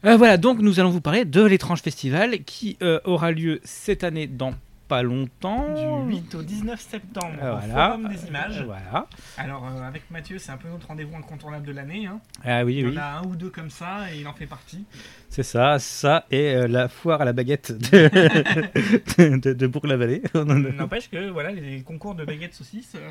[0.05, 4.05] Euh, voilà, donc nous allons vous parler de l'étrange festival qui euh, aura lieu cette
[4.05, 4.55] année dans
[4.89, 6.05] pas longtemps.
[6.07, 7.89] Du 8 au 19 septembre, Euh, au voilà.
[7.91, 8.61] Forum des images.
[8.61, 9.07] Euh, voilà.
[9.37, 12.07] Alors, euh, avec Mathieu, c'est un peu notre rendez-vous incontournable de l'année.
[12.07, 12.21] hein.
[12.45, 14.33] Ah oui, Il y oui, en a un ou deux comme ça et il en
[14.33, 14.85] fait partie.
[15.29, 18.09] c'est ça, ça et euh, la foire à la baguette de,
[19.39, 20.23] de, de Bourg-la-Vallée.
[20.35, 22.95] N'empêche que voilà, les concours de baguettes saucisses.
[22.97, 23.11] euh,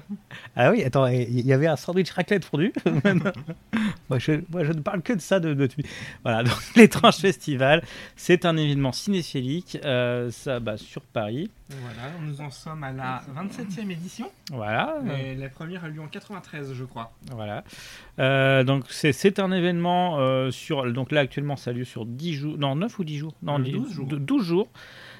[0.55, 2.73] Ah oui, attends, il y avait un sandwich raclette fondu.
[4.09, 5.39] moi, je, moi, je ne parle que de ça.
[5.39, 5.67] De,
[6.23, 7.83] Voilà, donc l'étrange festival,
[8.15, 11.49] c'est un événement cinéphilique ça, bah, sur Paris.
[11.69, 14.31] Voilà, nous en sommes à la 27e édition.
[14.51, 14.95] Voilà.
[15.19, 17.11] Et la première a lieu en 93, je crois.
[17.31, 17.63] Voilà.
[18.19, 22.33] Euh, donc c'est un événement euh, sur donc là actuellement ça a lieu sur 10
[22.33, 23.33] jours non 9 ou 10 jours?
[23.41, 24.07] Non Euh, 10 12 jours.
[24.07, 24.67] 12 jours.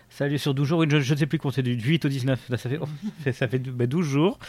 [0.10, 2.08] Ça a lieu sur 12 jours, je, je ne sais plus compter du 8 au
[2.08, 2.88] 19, là, ça fait, ça
[3.24, 4.40] fait ça fait, bah, 12 jours.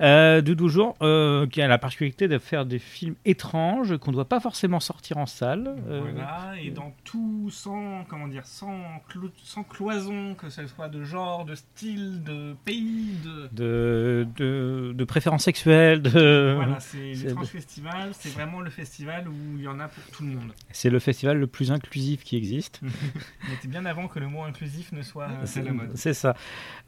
[0.00, 4.10] Euh, de 12 jours, euh, qui a la particularité de faire des films étranges qu'on
[4.12, 5.74] ne doit pas forcément sortir en salle.
[5.88, 8.76] Euh, Voilà, et dans tout, sans, comment dire, sans,
[9.10, 13.48] clo- sans cloison, que ce soit de genre, de style, de pays, de...
[13.52, 16.00] de, de, de préférence sexuelle.
[16.02, 16.54] De...
[16.56, 20.22] Voilà, c'est l'étrange festival, c'est vraiment le festival où il y en a pour tout
[20.22, 20.52] le monde.
[20.70, 22.80] C'est le festival le plus inclusif qui existe.
[23.50, 25.90] C'était bien avant que le mot inclusif ne soit C'est à la mode.
[25.94, 26.36] c'est ça.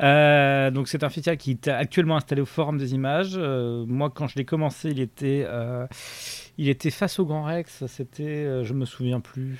[0.00, 2.99] Euh, donc c'est un festival qui est actuellement installé au Forum des Images.
[3.36, 5.86] Euh, moi, quand je l'ai commencé, il était, euh,
[6.58, 7.84] il était face au Grand Rex.
[7.86, 9.58] C'était, euh, je me souviens plus.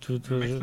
[0.00, 0.58] Tout- Le je-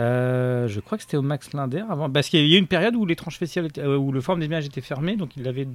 [0.00, 2.96] Euh, crois que c'était au Max Linder avant, parce qu'il y a eu une période
[2.96, 5.68] où l'étrange festival, était- euh, où le Forum des Images était fermé, donc il l'avait,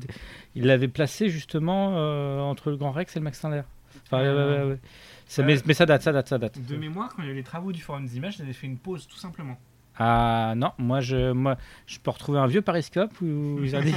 [0.55, 3.61] il l'avait placé justement euh, entre le Grand Rex et le Max Linder.
[4.07, 4.79] Enfin, ouais.
[5.27, 6.59] Ça- mais, mais ça date, ça date, ça date.
[6.59, 8.65] De mémoire, quand il y a eu les travaux du Forum des images, j'avais fait
[8.65, 9.57] une pause, tout simplement.
[9.99, 13.93] Ah non, moi je, moi, je peux retrouver un vieux pariscope où ils dit.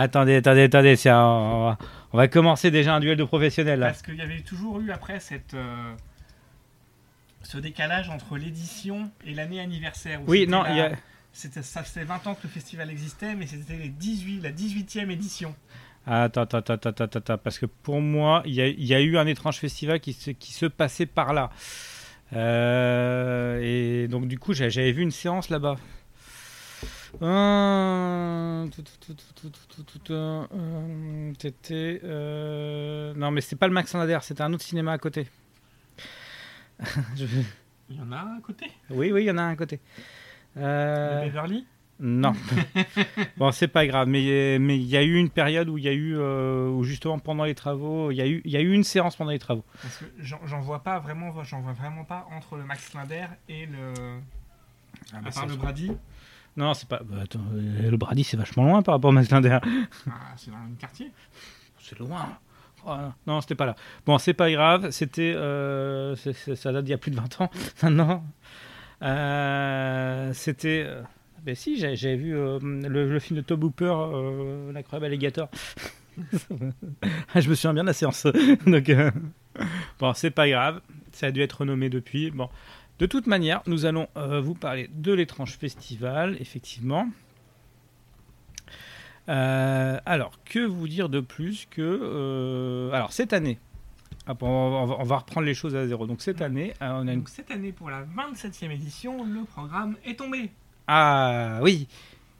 [0.00, 1.78] Attendez, attendez, attendez, un- on, va,
[2.12, 3.86] on va commencer déjà un duel de professionnels là.
[3.86, 5.92] Parce qu'il y avait toujours eu après cette, euh,
[7.42, 10.20] ce décalage entre l'édition et l'année anniversaire.
[10.26, 10.92] Oui, non, la- il y a-
[11.32, 15.54] Ça faisait 20 ans que le festival existait, mais c'était les 18, la 18e édition.
[16.06, 19.00] Attends, attends, attends, attends, attends, parce que pour moi, il y a, il y a
[19.00, 21.50] eu un étrange festival qui se, qui se passait par là.
[22.34, 25.76] Euh, et donc du coup, j'avais vu une séance là-bas.
[27.20, 28.66] Euh,
[30.10, 31.32] euh,
[32.04, 35.28] euh, Non, mais c'est pas le Max Linder, c'était un autre cinéma à côté.
[37.16, 37.26] Je-
[37.90, 38.66] Il y en a un à côté?
[38.90, 39.80] Oui, oui, il y en a un à côté.
[40.56, 41.66] Euh, Le Beverly?
[42.00, 42.32] non.
[43.36, 45.88] bon, c'est pas grave, mais mais il y a eu une période où il y
[45.88, 48.60] a eu euh, où justement pendant les travaux, il y a eu il y a
[48.60, 49.64] eu une séance pendant les travaux.
[49.82, 53.66] Parce que j'en vois pas vraiment, j'en vois vraiment pas entre le Max Linder et
[53.66, 53.92] le.
[55.12, 55.92] Ah, à part le Brady.
[56.56, 57.00] Non, c'est pas.
[57.04, 59.58] bah, attends, euh, le Brady, c'est vachement loin par rapport au Max Linder.
[60.06, 61.10] Ah, c'est dans le même quartier.
[61.78, 62.28] C'est loin.
[62.86, 62.94] Oh,
[63.26, 63.76] non, c'était pas là.
[64.06, 64.90] Bon, c'est pas grave.
[64.90, 65.32] C'était.
[65.34, 67.50] euh, ça date d'il y a plus de 20 ans
[67.82, 68.24] maintenant.
[69.02, 70.84] Euh, c'était.
[70.86, 71.02] euh,
[71.44, 75.48] ben si, j'ai- j'avais vu euh, le, le film de Tob Hooper, euh, L'incroyable alligator.
[77.34, 78.26] Je me souviens bien de la séance.
[78.66, 79.10] Donc, euh,
[79.98, 80.80] bon, c'est pas grave.
[81.12, 82.30] Ça a dû être renommé depuis.
[82.30, 82.48] Bon,
[82.98, 87.08] de toute manière, nous allons euh, vous parler de l'étrange festival, effectivement.
[89.28, 91.80] Euh, alors, que vous dire de plus que.
[91.80, 93.58] euh, alors, cette année.
[94.26, 94.34] on,
[94.86, 96.06] va, on va reprendre les choses à zéro.
[96.06, 97.20] Donc, cette année, on a une.
[97.20, 100.50] Donc cette année, pour la 27e édition, le programme est tombé.
[100.88, 101.86] Ah oui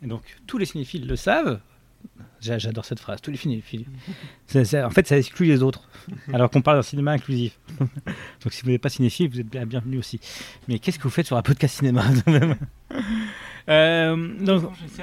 [0.03, 1.61] Et Donc, tous les cinéphiles le savent.
[2.41, 3.85] J'a- J'adore cette phrase, tous les cinéphiles.
[4.49, 5.89] C'est- c'est- en fait, ça exclut les autres.
[6.33, 7.59] Alors qu'on parle d'un cinéma inclusif.
[7.79, 10.19] Donc, si vous n'êtes pas cinéphile, vous êtes bien- bienvenue aussi.
[10.67, 12.03] Mais qu'est-ce que vous faites sur un podcast cinéma
[13.69, 14.63] Euh, donc,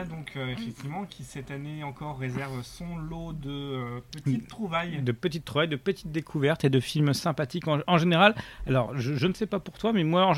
[0.09, 5.01] donc euh, effectivement, qui cette année encore réserve son lot de euh, petites trouvailles.
[5.01, 8.35] de petites trouvailles, de petites découvertes et de films sympathiques en, en général.
[8.67, 10.33] Alors, je, je ne sais pas pour toi, mais moi, en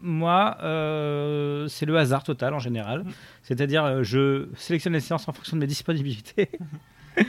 [0.00, 3.04] moi euh, c'est le hasard total en général.
[3.04, 3.10] Mm.
[3.42, 6.50] C'est-à-dire, je sélectionne les séances en fonction de mes disponibilités.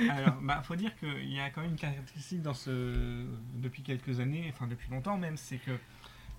[0.10, 3.26] Alors, bah, faut dire qu'il y a quand même une caractéristique dans ce
[3.56, 5.72] depuis quelques années, enfin depuis longtemps même, c'est que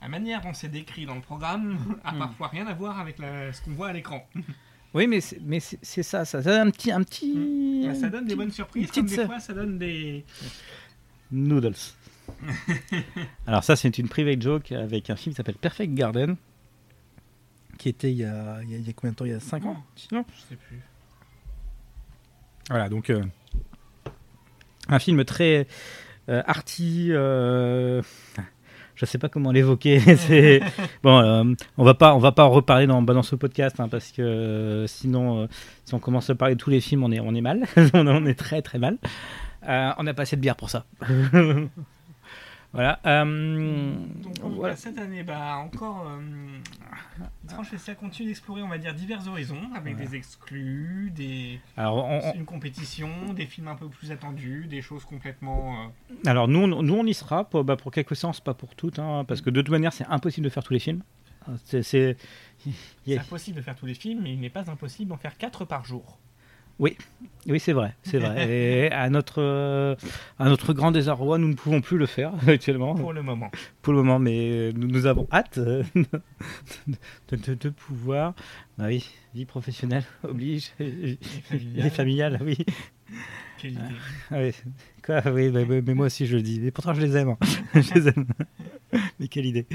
[0.03, 2.19] la manière dont c'est décrit dans le programme a Mm.
[2.19, 4.27] parfois rien à voir avec la- ce qu'on voit à l'écran.
[4.95, 7.95] oui, mais c'est, mais c'est, c'est ça, ça, ça donne un petit, un petit, Bah,
[7.95, 10.25] ça donne des bonnes surprises, comme des fois ça donne des.
[11.31, 11.75] noodles.
[13.47, 16.37] Alors ça, c'est une private joke avec un film qui s'appelle Perfect Garden,
[17.79, 19.25] qui était il y a, il y a, il y a combien de temps?
[19.25, 19.83] Il y a 5 ans
[20.13, 20.81] Non Je sais plus.
[22.69, 23.25] Voilà, donc euh,
[24.89, 25.67] un film très
[26.29, 27.09] euh, arty.
[27.11, 28.01] euh,
[29.01, 29.99] je sais pas comment l'évoquer.
[31.03, 33.81] bon, euh, on va pas, on va pas en reparler dans, bah, dans ce podcast
[33.81, 35.47] hein, parce que euh, sinon, euh,
[35.87, 37.65] si on commence à parler de tous les films, on est, on est mal.
[37.95, 38.99] on, est très très mal.
[39.67, 40.85] On n'a pas assez de bière pour ça.
[42.73, 43.01] Voilà.
[43.07, 44.77] euh, Donc voilà.
[44.77, 46.59] cette année, bah, encore, euh,
[47.45, 52.21] Étrange Festival continue d'explorer, on va dire, divers horizons, avec des exclus, des, Alors, on-
[52.31, 55.87] on- une compétition, des films un peu plus attendus, des choses complètement...
[56.11, 58.75] euh, alors nous, on, nous, on y sera pour, bah, pour quelques séances, pas pour
[58.77, 61.03] toutes, hein, parce que de toute manière, c'est impossible de faire tous les films.
[61.65, 62.17] C'est, c'est-
[63.07, 65.65] C'est impossible de faire tous les films, mais il n'est pas impossible d'en faire 4
[65.65, 66.19] par jour.
[66.81, 68.47] Oui, c'est vrai, c'est vrai.
[68.89, 69.95] Et à notre, euh,
[70.39, 73.51] à notre grand désarroi, nous ne pouvons plus le faire actuellement, Pour le moment.
[73.83, 78.35] pour le moment, mais nous, nous avons hâte euh, de, de- de pouvoir.
[78.79, 81.91] Bah oui, vie professionnelle oblige, et familiale.
[81.91, 82.59] familiale, oui.
[83.59, 83.81] Quelle idée.
[84.31, 84.53] Ah oui.
[85.05, 86.65] Quoi oui, bah, mais moi aussi je le dis.
[86.67, 87.31] Et pourtant je les aime.
[87.31, 87.39] hein.
[87.75, 88.27] je les aime.
[89.19, 89.67] mais quelle idée.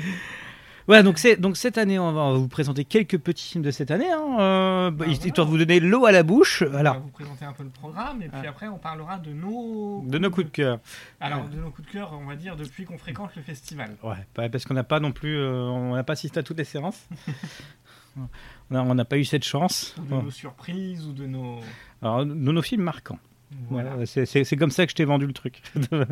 [0.88, 4.38] Ouais, donc, cette année, on va vous présenter quelques petits films de cette année, hein,
[4.40, 5.46] euh, Bah, histoire voilà.
[5.46, 6.62] de vous donner l'eau à la bouche.
[6.62, 6.92] On va Voilà.
[6.94, 8.50] vous présenter un peu le programme et puis Ah.
[8.50, 10.80] après on parlera de nos De nos coups de cœur.
[11.20, 13.96] Alors de nos coups de cœur, on va dire depuis qu'on fréquente le festival.
[14.04, 16.64] Ouais, parce qu'on n'a pas non plus, euh, on n'a pas assisté à toutes les
[16.66, 17.08] séances.
[18.70, 19.96] on n'a pas eu cette chance.
[19.98, 21.60] Ou de nos surprises ou de nos
[22.04, 23.20] Alors, de nos films marquants.
[23.70, 23.92] Voilà.
[23.96, 25.62] Voilà, c'est, comme ça que je t'ai vendu le truc.
[25.76, 26.06] de,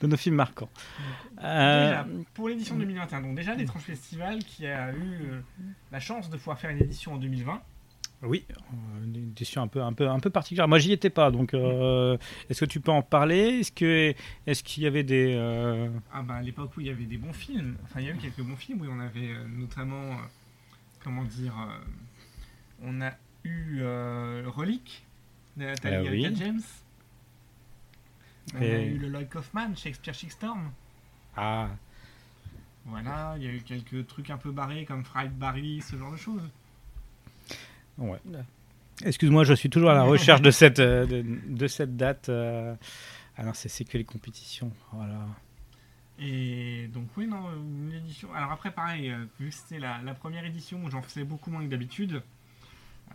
[0.00, 0.70] de nos films marquants.
[1.44, 5.40] Euh, Déjà, pour l'édition 2021, donc déjà l'étrange festival qui a eu euh,
[5.92, 7.62] la chance de pouvoir faire une édition en 2020.
[8.22, 10.66] oui, euh, une édition un peu, un peu, un peu particulière.
[10.66, 12.16] Moi, j'y étais pas, donc euh,
[12.50, 13.60] est-ce que tu peux en parler?
[13.60, 14.14] Est-ce que,
[14.46, 15.34] est-ce qu'il y avait des
[16.12, 18.12] Ah bah à l'époque où il y avait des bons films, enfin il y a
[18.12, 20.16] eu quelques bons films où on avait notamment,
[21.04, 21.54] comment dire,
[22.82, 23.12] on a
[23.44, 23.82] eu
[24.46, 25.04] Relique
[25.58, 26.24] de Nathalie Ah oui.
[26.24, 26.62] Erika James.
[28.54, 30.70] On a eu le Lloyd Kaufman, Shakespeare Shitstorm.
[31.36, 31.68] Ah,
[32.86, 36.12] Voilà, il y a eu quelques trucs un peu barrés comme Fried Barry, ce genre
[36.12, 36.42] de choses.
[37.98, 38.18] ouais.
[39.04, 42.28] Excuse-moi, je suis toujours à la recherche de cette, euh, de, de cette date.
[42.30, 42.74] euh.
[43.36, 44.72] Alors, c'est, c'est que les compétitions.
[44.92, 45.26] Voilà.
[46.18, 48.34] Et donc oui, non, une édition.
[48.34, 51.48] Alors après, pareil, euh, vu que c'était la, la première édition où j'en faisais beaucoup
[51.50, 52.22] moins que d'habitude,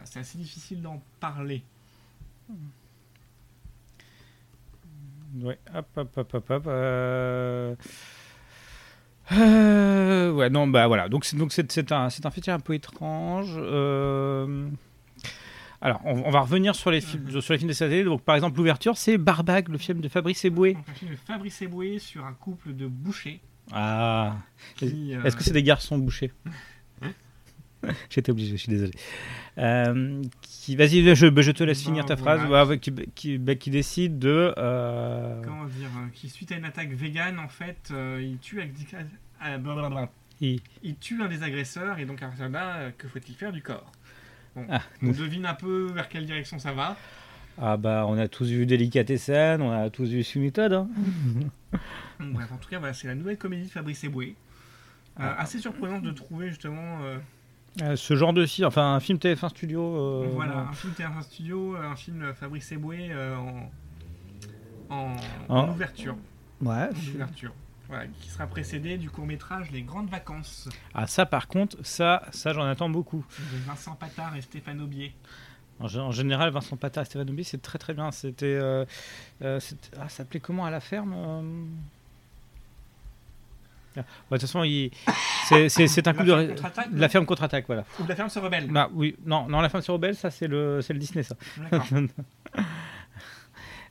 [0.06, 1.64] c'est assez difficile d'en parler.
[5.42, 6.64] Ouais, hop, hop, hop, hop, hop.
[6.68, 7.76] euh.
[9.32, 11.10] Euh, ouais, non, bah voilà.
[11.10, 13.54] Donc, c'est, donc c'est, c'est un, c'est un un peu étrange.
[13.58, 14.68] euh.
[15.82, 18.04] Alors, on, on va revenir sur les films, sur les films de cette année.
[18.04, 20.78] Donc, par exemple, l'ouverture, c'est Barbag, le film de Fabrice Eboué.
[20.88, 23.42] Un film de Fabrice Eboué sur un couple de bouchers.
[23.72, 24.36] Ah,
[24.76, 26.32] Qui, euh, est-ce que c'est des garçons bouchés
[28.10, 28.92] J'étais obligé, je suis désolé.
[29.58, 32.46] Euh, qui, vas-y, je, je te laisse Bah, finir ta voilà.
[32.48, 32.70] phrase.
[32.70, 34.54] Ouais, qui, qui, bah, qui décide de.
[34.58, 38.62] euh, Comment dire euh, Qui suite à une attaque vegan, en fait, euh, il tue
[39.60, 40.10] blablabla.
[40.42, 43.52] il- il tue un des agresseurs et donc à partir de là, que faut-il faire
[43.52, 43.92] du corps?
[44.56, 46.96] Bon, Ah, on devine un peu vers quelle direction ça va.
[47.62, 50.74] Ah bah on a tous vu Delicatessen, on a tous vu Sunitod.
[50.74, 50.88] Hein.
[52.20, 54.36] Bref, en tout cas, voilà, c'est la nouvelle comédie de Fabrice Eboué.
[55.20, 55.42] Euh, Ah.
[55.42, 57.18] assez surprenant de trouver justement euh,
[57.82, 59.82] Euh, ce genre de film, enfin un film TF1 Studio.
[59.82, 63.72] euh, voilà, un film TF1 Studio, euh, un film Fabrice Eboué euh, en,
[64.90, 65.16] en,
[65.50, 66.16] En- en ouverture.
[66.62, 66.90] Ouais.
[66.90, 67.52] En ouverture.
[67.90, 72.24] Voilà, qui sera précédé du court métrage Les Grandes Vacances Ah ça par contre, ça,
[72.32, 73.26] ça j'en attends beaucoup.
[73.40, 75.14] de Vincent Patard et Stéphane Aubier.
[75.80, 78.12] En, gé- en général, Vincent Patard et Stéphane Aubier, c'est très très bien.
[78.12, 78.58] C'était,
[79.44, 81.68] ah, ça s'appelait comment à la ferme
[83.96, 84.92] De toute façon, il-
[85.46, 87.86] c'est, un La coup de ferme la ferme contre-attaque, voilà.
[88.00, 88.68] Ou de la ferme se rebelle.
[88.68, 91.36] Bah oui, non, non, la ferme sur Rebelle, ça c'est le, c'est le Disney ça.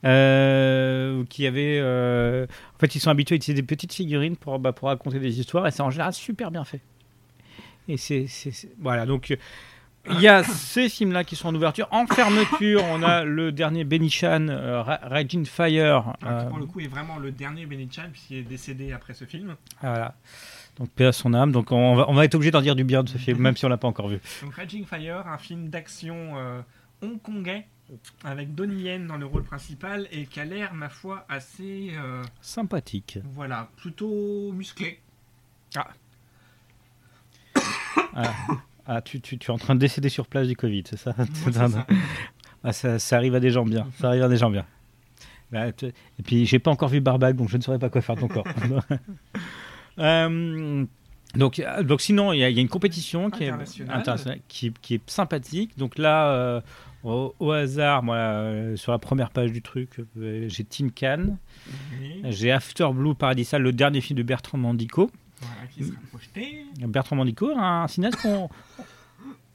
[0.04, 2.44] Euh, qui avait, euh,
[2.74, 5.38] en fait, ils sont habitués à utiliser des petites figurines pour, bah, pour raconter des
[5.38, 6.80] histoires, et c'est en général super bien fait.
[7.86, 8.26] Et c'est,
[8.80, 9.36] voilà, donc
[10.10, 11.86] il y a ces films-là qui sont en ouverture.
[11.92, 15.84] En fermeture, on a le dernier Benichan, euh, Ra- Raging Fire.
[15.84, 18.92] Alors, qui, euh, pour le coup, est vraiment le dernier Benny Chan, puisqu'il est décédé
[18.92, 19.54] après ce film.
[19.80, 20.14] voilà.
[20.78, 21.52] Donc paix à son âme.
[21.52, 23.56] Donc on va, on va être obligé d'en dire du bien de ce film, même
[23.56, 24.18] si on l'a pas encore vu.
[24.42, 26.60] Donc Raging Fire, un film d'action euh,
[27.02, 27.66] hongkongais,
[28.24, 31.92] avec Donnie Yen dans le rôle principal, et qui a l'air, ma foi, assez...
[31.94, 33.18] euh, Sympathique.
[33.34, 34.98] voilà, plutôt musclé.
[35.76, 35.88] Ah,
[38.14, 38.32] Ah,
[39.04, 41.24] tu, tu, tu es en train de décéder sur place du Covid, c'est ça, Ouais,
[41.34, 41.86] c'est ça.
[42.64, 43.86] Ah, ça, ça arrive à des gens bien.
[43.98, 44.64] Ça arrive à des gens bien.
[45.50, 48.14] Bah, Et puis, j'ai pas encore vu Barbag, donc je ne saurais pas quoi faire
[48.16, 48.44] de ton corps.
[49.98, 50.86] Euh,
[51.34, 53.52] donc, euh, donc, sinon, il y, a il y a une compétition qui est,
[54.48, 55.76] qui, qui est sympathique.
[55.76, 56.60] Donc là, euh,
[57.04, 61.36] au, au hasard, moi, euh, sur la première page du truc, j'ai Tin Can,
[62.24, 65.10] j'ai After Blue Paradisal, le dernier film de Bertrand Mandico.
[65.42, 66.64] Voilà, qui sera projeté.
[66.86, 68.48] Bertrand Mandico, un cinéaste qu'on.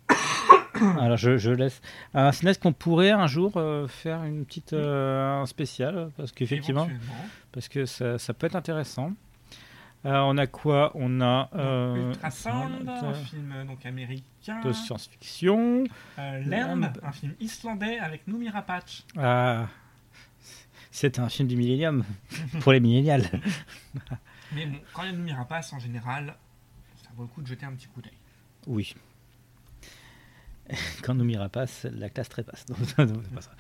[1.00, 1.82] Alors je, je laisse.
[2.14, 6.88] Un cinéaste qu'on pourrait un jour euh, faire une petite euh, un spécial parce qu'effectivement
[7.52, 9.14] parce que ça, ça peut être intéressant.
[10.06, 10.92] Euh, on a quoi?
[10.94, 14.62] On a euh, Ultrasound, un film donc américain.
[14.64, 15.86] de science-fiction.
[16.18, 16.92] Lamb.
[17.04, 19.04] un film islandais avec Noomi Rapace.
[19.18, 19.68] Ah,
[20.92, 22.04] c'est un film du millénium
[22.62, 23.28] pour les millénials.
[24.54, 26.36] Mais bon, quand il y a Noomi Rapace, en général,
[27.02, 28.14] ça vaut le coup de jeter un petit coup d'œil.
[28.68, 28.96] Oui.
[31.02, 32.66] Quand nous m'ira passe, la classe trépasse.
[32.70, 33.52] Non, non, pas ça.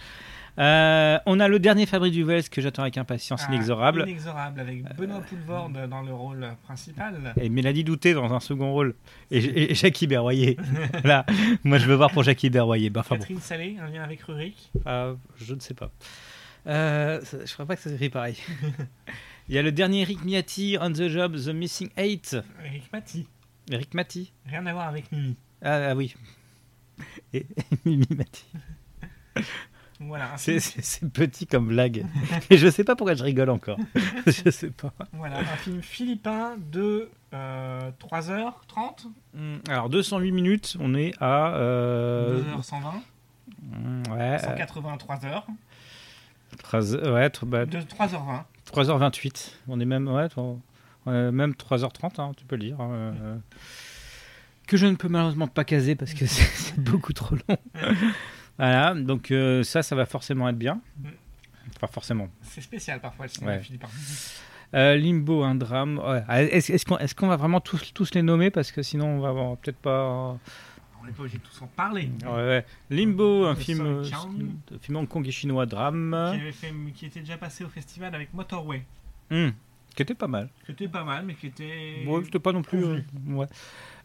[0.59, 4.03] Euh, on a le dernier Fabrice Duvels que j'attends avec impatience Ah, inexorable.
[4.07, 7.33] Inexorable, avec Benoît Poulvorde dans le rôle principal.
[7.39, 8.95] Et Mélanie Douté dans un second rôle.
[9.29, 10.57] Et, et Jackie Berroyer.
[10.93, 11.25] voilà.
[11.63, 12.89] Moi, je veux voir pour Jackie Berroyer.
[12.89, 13.21] Bah, enfin bon.
[13.21, 14.71] Catherine Salé, un lien avec Rurik.
[14.85, 15.91] Ah, je ne sais pas.
[16.65, 18.38] Euh, je crois pas que ça s'écrit pareil.
[19.49, 22.35] Il y a le dernier Rick Miati, On the Job, The Missing Eight.
[22.65, 23.27] Eric Mati.
[23.71, 24.33] Eric Mati.
[24.45, 25.37] Rien à voir avec Mimi.
[25.61, 26.15] Ah, ah oui.
[27.33, 27.45] Et,
[27.85, 28.45] Mimi Mati.
[30.01, 30.33] Voilà.
[30.35, 30.59] C'est
[31.13, 32.05] petit comme blague.
[32.49, 33.79] Et je sais pas pourquoi je rigole encore.
[34.27, 34.91] je sais pas.
[35.13, 42.43] Voilà, un film philippin de euh, 3h30, Hmm, Alors 208 minutes, on est à euh,
[42.57, 43.01] 2h120,
[43.61, 45.47] hmm, ouais, 183 heures,
[46.63, 48.43] 13, ouais, bah, de 3h20.
[48.74, 49.51] 3h28.
[49.68, 50.28] On est même ouais,
[51.32, 52.80] même 3h30, hein, tu peux le dire.
[52.82, 53.36] hein, euh,
[54.68, 57.57] que je ne peux malheureusement pas caser parce que c'est beaucoup trop long.
[58.57, 60.82] voilà, donc euh, ça, ça va forcément être bien.
[61.76, 62.28] Enfin, forcément.
[62.41, 63.61] C'est spécial parfois le cinéma Ouais.
[64.74, 65.97] Euh, Limbo, un drame.
[65.99, 66.24] ouais.
[66.28, 68.49] Ah, Est-ce est-ce qu'on est-ce qu'on va vraiment tous, tous les nommer?
[68.51, 70.38] Parce que sinon, on va avoir peut-être pas.
[71.08, 72.10] N'est pas obligé de tous en parler.
[72.24, 72.66] Ouais, ouais.
[72.89, 76.12] Limbo, un film, euh, un film hongkong et chinois, drame.
[76.36, 78.84] Qui, avait fait, qui était déjà passé au festival avec Motorway.
[79.32, 79.49] Hmm,
[79.95, 80.49] Qui était pas mal.
[80.66, 82.03] Qui était pas mal, mais qui était.
[82.05, 82.84] Bon, c'était pas non plus.
[82.84, 83.47] euh, ouais.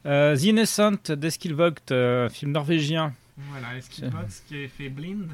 [0.07, 3.13] Euh, The Innocent d'Eskilvogt, euh, film norvégien.
[3.37, 5.29] Voilà, Skidbox qui avait fait Blind.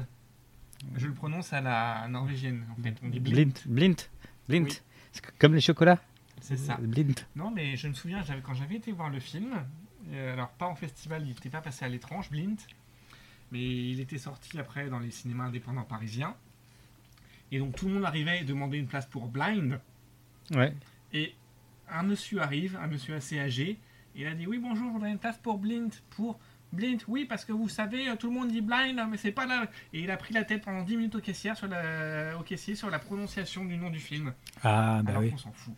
[0.95, 2.95] Je le prononce à la norvégienne en fait.
[3.03, 3.53] On dit Blind.
[3.65, 3.95] Blint.
[4.49, 4.65] Oui.
[5.11, 5.99] C'est comme les chocolats
[6.41, 6.77] C'est ça.
[6.81, 7.13] Blint.
[7.35, 9.57] Non, mais je me souviens, quand j'avais été voir le film, euh,
[10.13, 12.59] alors pas en festival, il n'était pas passé à l'étrange, Blind,
[13.51, 16.35] mais il était sorti après dans les cinémas indépendants parisiens.
[17.51, 19.79] Et donc tout le monde arrivait et demandait une place pour Blind.
[20.51, 20.73] Ouais.
[21.13, 21.33] Et
[21.89, 23.77] un monsieur arrive, un monsieur assez âgé,
[24.15, 25.93] et il a dit Oui, bonjour, je voudrais une place pour Blind.
[26.11, 26.39] Pour
[26.71, 29.45] Blind, oui, parce que vous savez, euh, tout le monde dit Blind, mais c'est pas
[29.45, 29.67] là.
[29.93, 32.75] Et il a pris la tête pendant 10 minutes au caissier sur la, au caissier
[32.75, 34.33] sur la prononciation du nom du film.
[34.63, 35.31] Ah, bah alors oui.
[35.31, 35.73] qu'on s'en fout.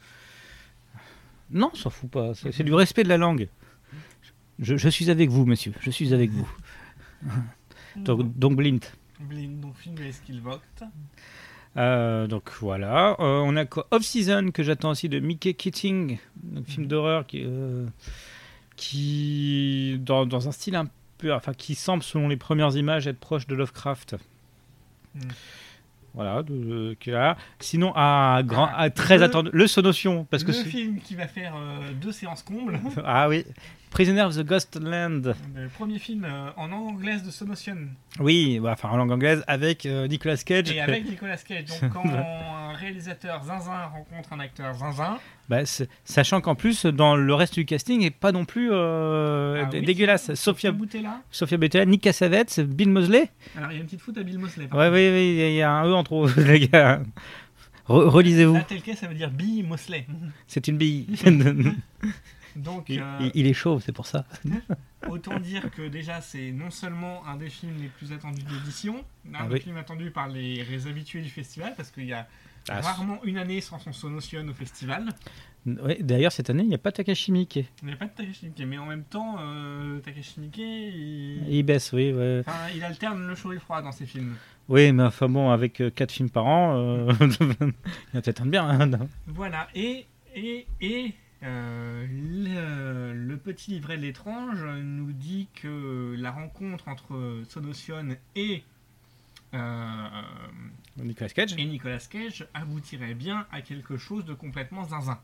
[1.50, 2.34] Non, on s'en fout pas.
[2.34, 3.48] C'est c'est du respect de la langue.
[4.62, 5.74] Je, je suis avec vous, monsieur.
[5.82, 6.50] Je suis avec vous.
[7.98, 8.80] Donc, donc Blint.
[9.20, 10.42] Blind, donc film de.
[11.78, 13.12] Euh, donc voilà.
[13.20, 16.18] Euh, on a quoi Off Season que j'attends aussi de Mickey Keating,
[16.56, 16.66] un Mhm.
[16.66, 17.86] film d'horreur qui, euh,
[18.76, 20.88] qui dans, dans un style un
[21.18, 24.16] peu, enfin qui semble selon les premières images être proche de Lovecraft.
[25.16, 25.22] Mhm.
[26.14, 27.38] Voilà, de, de- qui est là.
[27.60, 31.26] Sinon, à grand, Ah, à très le- attendu, le Sonotion, parce le film qui va
[31.28, 32.80] faire euh, deux séances combles.
[33.06, 33.46] ah oui,
[33.92, 35.22] Prisoner of the Ghost Land.
[35.56, 37.78] Le premier film euh, en langue anglaise de Sonotion.
[38.20, 40.72] Oui, bah, enfin en langue anglaise avec euh, Nicolas Cage.
[40.72, 41.66] Et avec Nicolas Cage.
[41.82, 42.04] Donc quand
[42.82, 45.18] réalisateur zinzin rencontre un acteur zinzin,
[45.48, 45.60] Bah,
[46.04, 49.80] sachant qu'en plus, dans le reste du casting, est pas non plus euh, Ah dé-
[49.80, 50.34] oui, dégueulasse.
[50.34, 51.22] Sophia Boutella.
[51.32, 53.30] Sophia Boutella, Nick Cassavetes, Bill Mosley.
[53.58, 54.68] Alors il y a une petite foot à Bill Mosley.
[54.68, 54.90] contre.
[54.92, 57.02] oui, oui, il y a un E en trop, les gars.
[57.88, 58.60] Re- Relisez-vous.
[58.68, 60.06] Tel quel, ça veut dire Bill Mosley.
[60.48, 61.08] C'est une bille.
[62.56, 64.26] Donc il, euh, il- il est chaud, c'est pour ça.
[65.08, 69.06] autant dire que déjà c'est non seulement un des films les plus attendus de l'édition,
[69.34, 69.62] un Ah des oui.
[69.62, 72.28] films attendus par les, les habitués du festival, parce qu'il y a
[72.70, 75.10] Ah, rarement une année sans son Sonotion au festival.
[75.66, 77.58] Ouais, D'ailleurs, cette année, il n'y a pas Takashi Miike.
[77.82, 81.44] Il n'y a pas de Takashi Miike, mais en même temps, euh, Takashi Miike, il...
[81.50, 82.12] Il baisse, oui.
[82.12, 82.42] ouais.
[82.46, 84.36] Enfin, il alterne le chaud et le froid dans ses films.
[84.70, 88.46] Oui, mais enfin bon, avec 4 films par an, euh, il y a peut-être un
[88.46, 88.68] de bien.
[88.68, 88.90] hein,
[89.28, 90.06] Voilà, et,
[90.36, 97.42] et, et euh, le, le petit livret de l'étrange nous dit que la rencontre entre
[97.50, 98.58] Sonotion et, euh,
[100.98, 101.54] Nicolas Cage.
[101.58, 105.20] et Nicolas Cage aboutirait bien à quelque chose de complètement zinzin.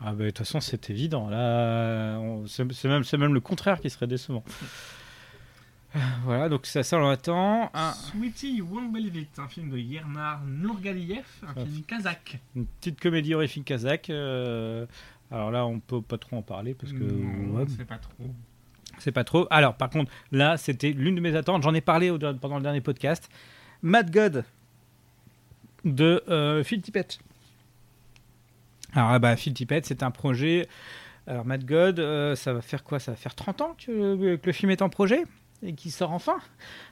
[0.00, 1.28] Ah bah, de toute façon, c'est évident.
[1.30, 4.42] Là, c'est même, c'est même le contraire qui serait décevant.
[5.94, 7.70] Euh, Voilà, donc c'est ça, on attend.
[7.74, 11.64] Un- Sweetie, You Won't Believe It, un film de Yernar Nourgaliev, un Ah.
[11.64, 12.38] film kazakh.
[12.56, 14.08] une petite comédie horrifique kazakh.
[14.10, 14.86] euh,
[15.30, 18.12] alors là, on peut pas trop en parler parce que Non, ouais, c'est pas trop.
[19.02, 19.46] C'est pas trop.
[19.50, 21.62] Alors, par contre, là, c'était l'une de mes attentes.
[21.62, 23.28] J'en ai parlé au- pendant le dernier podcast.
[23.82, 24.44] Mad God
[25.84, 27.18] de euh, Phil Tippett.
[28.94, 30.68] Alors, bah, Phil Tippett, c'est un projet.
[31.26, 32.98] Alors, Mad God, euh, ça va faire quoi?
[32.98, 35.24] Ça va faire 30 ans que, le film est en projet
[35.64, 36.38] et qui sort enfin.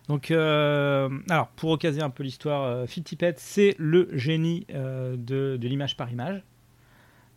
[0.08, 5.96] Donc, euh, alors, pour occaser un peu l'histoire, Phil Tippett, c'est le génie de l'image
[5.96, 6.42] par image.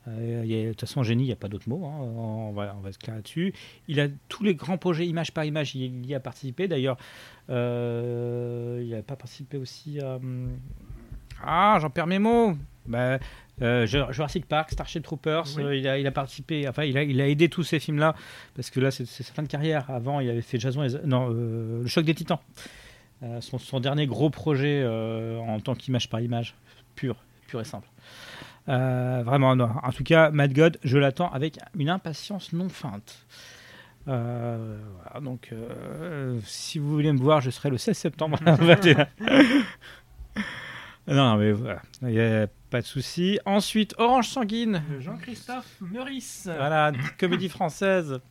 [0.07, 1.85] Euh, il y a- de toute façon, génie, il n'y a pas d'autre mot.
[1.85, 1.97] hein.
[2.01, 3.53] On, va, on va se clair là-dessus.
[3.87, 6.67] Il a tous les grands projets image par image, il y a participé.
[6.67, 6.97] D'ailleurs,
[7.49, 10.19] euh, il n'a pas participé aussi à.
[11.45, 12.55] Ah, j'en perds mes mots.
[12.85, 13.17] Bah,
[13.61, 15.63] euh, Jurassic Park, Starship Troopers, Oui.
[15.63, 18.13] euh, il, a, il a participé, enfin, il a, il a aidé tous ces films-là,
[18.55, 19.89] parce que là, c'est sa fin de carrière.
[19.89, 22.39] Avant, il avait fait Jason et, non, Le Choc des Titans.
[23.39, 26.55] Son, son dernier gros projet en tant qu'image par image,
[26.95, 27.15] pur,
[27.47, 27.87] pur et simple.
[28.69, 29.69] Euh, vraiment, non.
[29.83, 33.25] en tout cas, Mad God, je l'attends avec une impatience non feinte.
[34.07, 38.37] Euh, voilà, donc, euh, si vous voulez me voir, je serai le 16 septembre.
[41.05, 43.37] Non, mais voilà, il n'y a pas de souci.
[43.45, 44.81] Ensuite, Orange Sanguine.
[44.89, 46.43] De Jean-Christophe Meurice.
[46.45, 48.21] Voilà, comédie française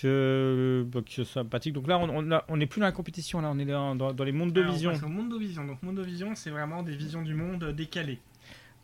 [0.00, 1.74] que, bah, que sympathique.
[1.74, 3.94] Donc là, on on a- on n'est plus dans la compétition, là, on est dans,
[3.94, 4.92] dans- dans les mondes de Alors, vision.
[4.92, 5.64] passe au Mondovision.
[5.66, 8.18] Donc Mondovision, c'est vraiment des visions du monde décalées.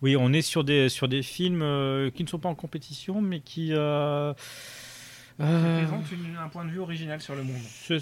[0.03, 3.21] Oui, on est sur des, sur des films euh, qui ne sont pas en compétition,
[3.21, 3.73] mais qui.
[3.73, 4.33] euh,
[5.41, 7.57] euh, présente une- un point de vue original sur le monde.
[7.63, 7.99] c'est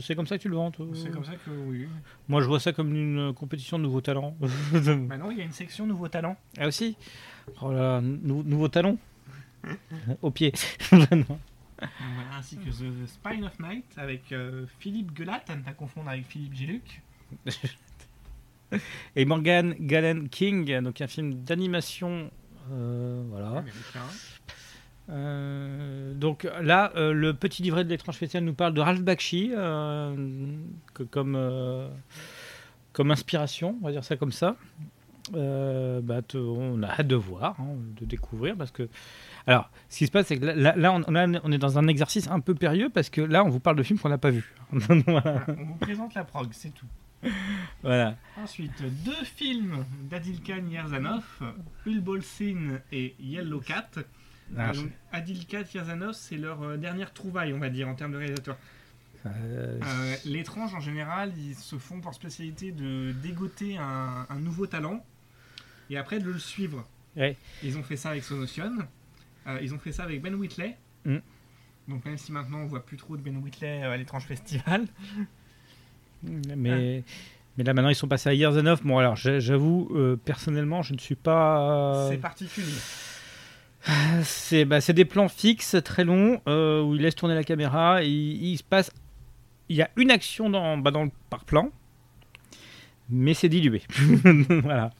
[0.00, 1.88] c'est comme ça que tu le vends, toi C'est comme ça que oui.
[2.28, 4.36] Moi, je vois ça comme une compétition de nouveaux talents.
[4.72, 6.36] Maintenant, il y a une section nouveaux talents.
[6.58, 6.94] ah, aussi
[7.62, 8.98] Oh là, nou- nouveaux talons
[10.22, 10.52] Au pied.
[10.92, 11.38] Non.
[11.80, 16.10] Voilà, ainsi que The Spine of Night avec euh, Philippe Guelat, à ne pas confondre
[16.10, 17.00] avec Philippe Giluc.
[19.16, 22.30] Et Morgan Gallen King, donc un film d'animation.
[22.72, 23.64] euh, voilà.
[25.10, 29.52] Euh, donc là, euh, le petit livret de l'étrange festival nous parle de Ralph Bakshi
[29.56, 30.14] euh,
[30.92, 31.88] que comme,
[32.92, 34.56] comme inspiration, on va dire ça comme ça.
[35.32, 38.88] Bah, te- on a hâte de voir, hein, de découvrir, parce que...
[39.46, 42.54] Alors, ce qui se passe, c'est que là, on, est dans un exercice un peu
[42.54, 44.54] périlleux, parce que là, on vous parle de films qu'on n'a pas vus.
[44.72, 46.86] Voilà, on vous présente la prog, c'est tout.
[47.82, 48.16] Voilà.
[48.36, 51.24] Ensuite, deux films d'Adilkan Yerzanov,
[51.86, 53.90] Ulbolsin et Yellow Cat.
[54.56, 58.16] Ah, Donc, Adilkat Yerzanov, c'est leur euh, dernière trouvaille, on va dire, en termes de
[58.18, 58.56] réalisateur.
[59.26, 64.66] Euh, Euh, L'étrange, en général, ils se font pour spécialité de dégoter un, un nouveau
[64.66, 65.04] talent
[65.90, 66.86] et après de le suivre.
[67.16, 67.36] Ouais.
[67.62, 68.72] Ils ont fait ça avec Sonotion.
[69.46, 70.76] Euh, ils ont fait ça avec Ben Whitley.
[71.04, 71.16] Mm.
[71.88, 74.86] Donc même si maintenant on voit plus trop de Ben Whitley à l'étrange festival.
[76.22, 77.04] Mais,
[77.56, 78.82] mais là, maintenant, ils sont passés à Years and Off.
[78.82, 82.08] Bon, alors, j'a- j'avoue, euh, personnellement, je ne suis pas...
[82.10, 82.72] C'est particulier.
[84.22, 88.02] C'est bah, c'est des plans fixes très longs euh, où il laisse tourner la caméra
[88.02, 88.90] et il, il se passe.
[89.68, 91.70] Il y a une action dans, bah, dans le, par plan,
[93.08, 93.82] mais c'est dilué.
[94.62, 94.90] voilà.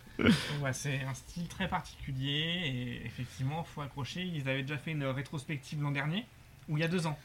[0.62, 4.22] Ouais, c'est un style très particulier et effectivement, faut accrocher.
[4.22, 6.24] Ils avaient déjà fait une rétrospective l'an dernier
[6.68, 7.18] ou il y a deux ans.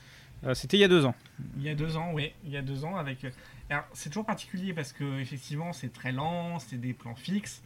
[0.46, 1.16] Euh, C'était il y a deux ans.
[1.58, 3.24] Il y a deux ans, oui, il y a deux ans avec.
[3.24, 3.30] euh,
[3.70, 7.62] Alors, c'est toujours particulier parce que effectivement, c'est très lent, c'est des plans fixes.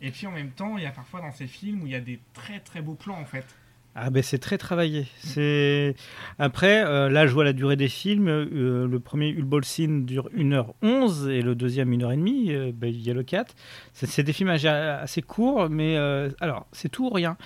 [0.00, 1.96] Et puis en même temps, il y a parfois dans ces films où il y
[1.96, 3.44] a des très très beaux plans en fait.
[3.94, 5.06] Ah ben c'est très travaillé.
[5.18, 5.94] C'est
[6.38, 8.26] après euh, là je vois la durée des films.
[8.26, 12.50] Euh, le premier Ulbol Scene dure 1h11 et le deuxième 1h30.
[12.50, 13.54] Euh, ben, il y a le 4.
[13.92, 15.96] C'est des films assez- courts, mais
[16.40, 17.36] alors c'est tout ou rien.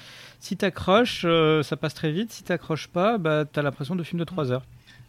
[0.40, 2.32] Si t'accroches, euh, ça passe très vite.
[2.32, 4.64] Si t'accroches pas, bah t'as l'impression de film de 3 heures.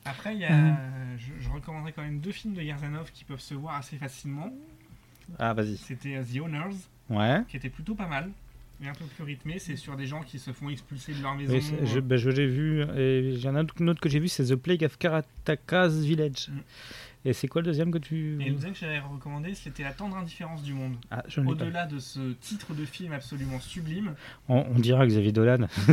[0.05, 0.77] Après, il y a, Mhm.
[1.17, 4.51] je, je recommanderais quand même deux films de Yerzanov qui peuvent se voir assez facilement.
[5.37, 5.75] Ah vas-y.
[5.77, 6.75] C'était euh, The Owners,
[7.09, 7.41] Ouais.
[7.49, 8.29] qui était plutôt pas mal,
[8.79, 9.59] mais un peu plus rythmé.
[9.59, 11.53] C'est sur des gens qui se font expulser de leur maison.
[11.53, 12.83] Oui, je, ben, je l'ai vu.
[12.95, 14.85] Et il y en a un autre- un autre que j'ai vu, c'est The Plague
[14.85, 16.47] of Karataka's Village.
[16.49, 16.59] Mm.
[17.27, 18.37] Et c'est quoi le deuxième que tu.
[18.41, 20.95] Et le deuxième que j'avais recommandé, c'était La tendre indifférence du monde.
[21.11, 21.23] Ah.
[21.45, 24.13] Au-delà de ce titre de film absolument sublime,
[24.47, 25.67] On, on dira Xavier Dolan.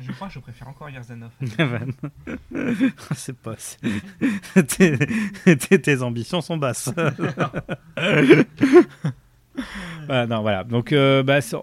[0.00, 1.30] je crois que je préfère encore Yerzanov.
[3.14, 3.56] c'est pas.
[5.82, 6.90] tes, ambitions sont basses.
[10.08, 10.64] Bah, non, voilà.
[10.64, 11.56] Donc, euh, bah, c'est-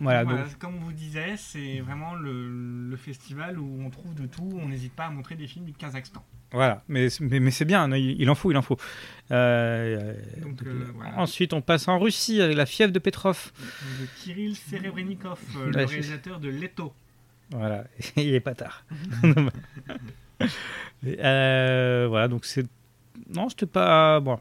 [0.00, 0.24] voilà.
[0.24, 4.26] Voilà, donc- Comme on vous disait, c'est vraiment le, le festival où on trouve de
[4.26, 4.48] tout.
[4.62, 6.24] On n'hésite pas à montrer des films du Kazakhstan.
[6.52, 6.82] voilà.
[6.88, 7.84] Mais, mais, mais c'est bien.
[7.90, 8.76] hein, Il, il en faut, il en faut.
[9.32, 11.18] Euh, Donc, euh, euh, voilà.
[11.18, 13.52] Ensuite, on passe en Russie avec la fièvre de Petrov.
[14.00, 16.92] De Kirill Serebrennikov, le réalisateur de Leto.
[17.50, 17.84] Voilà,
[18.16, 18.84] il est pas tard.
[21.06, 22.66] Euh, voilà, donc c'est.
[23.32, 24.20] Non, c'était pas.
[24.20, 24.38] Bon.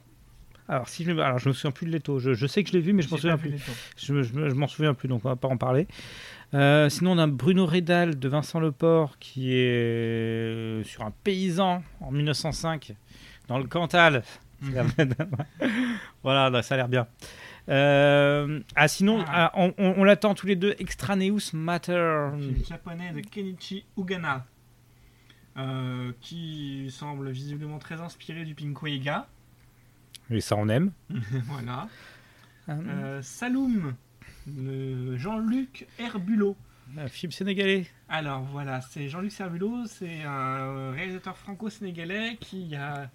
[0.69, 1.11] Alors, si je...
[1.11, 2.19] Alors, je me souviens plus de Leto.
[2.19, 3.53] Je, je sais que je l'ai vu, mais je m'en J'ai souviens plus.
[3.97, 5.87] Je, je me- je m'en souviens plus, donc on va pas en parler.
[6.53, 12.11] Euh, sinon, on a Bruno Redal de Vincent Leport qui est sur un paysan en
[12.11, 12.93] 1905
[13.47, 14.23] dans le Cantal.
[16.23, 17.07] voilà, là, ça a l'air bien.
[17.69, 19.51] Euh, ah, sinon, Ah.
[19.51, 20.75] ah, on, on- on l'attend tous les deux.
[20.79, 22.29] Extraneous Matter.
[22.39, 24.45] film japonais de Kenichi Ugana,
[25.57, 29.27] euh, qui semble visiblement très inspiré du Pinkoega.
[30.29, 30.91] Et ça, on aime.
[31.45, 31.87] voilà.
[32.67, 33.93] Un, Euh, Saloum,
[34.45, 36.55] de Jean-Luc Herbulot.
[36.97, 37.87] un film sénégalais.
[38.09, 43.09] Alors voilà, c'est Jean-Luc Herbulot, c'est un réalisateur franco-sénégalais qui, il y a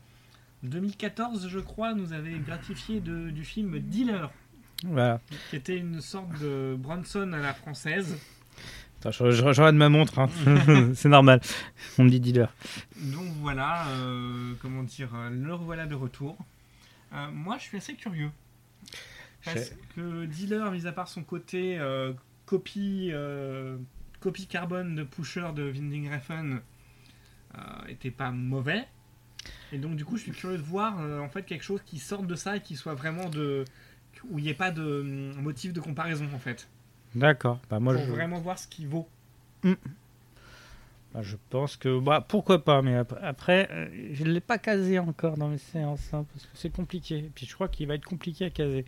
[0.63, 4.31] 2014, je crois, nous avait gratifié de- du film Dealer,
[4.85, 5.21] Voilà.
[5.51, 8.17] qui était une sorte de Bronson à la française.
[9.01, 10.19] Attends, je, je, je regarde ma montre.
[10.19, 10.29] hein.
[10.95, 11.41] C'est normal.
[11.99, 12.55] On me dit dealer.
[12.97, 16.37] Donc voilà, euh, comment dire, euh, le revoilà de retour.
[17.13, 18.31] Euh, moi, je suis assez curieux.
[19.45, 22.13] Parce que Dealer, mis à part son côté euh,
[22.47, 23.77] copie, euh,
[24.21, 26.61] copie carbone de Pusher de Winding Refn,
[27.55, 27.59] euh,
[27.89, 28.87] était pas mauvais.
[29.73, 32.27] Et donc du coup, je suis curieux de voir en fait quelque chose qui sorte
[32.27, 33.65] de ça et qui soit vraiment de
[34.31, 35.03] où il n'y ait pas de
[35.41, 36.69] motif de comparaison en fait.
[37.17, 37.59] D'accord.
[37.69, 39.09] Bah, moi, pour je, vraiment voir ce qui vaut.
[41.15, 41.99] Bah, je pense que.
[42.01, 45.59] Bah, pourquoi pas, mais ap- après, euh, je ne l'ai pas casé encore dans mes
[45.59, 47.19] séances, hein, parce que c'est compliqué.
[47.19, 48.85] Et puis je crois qu'il va être compliqué à caser.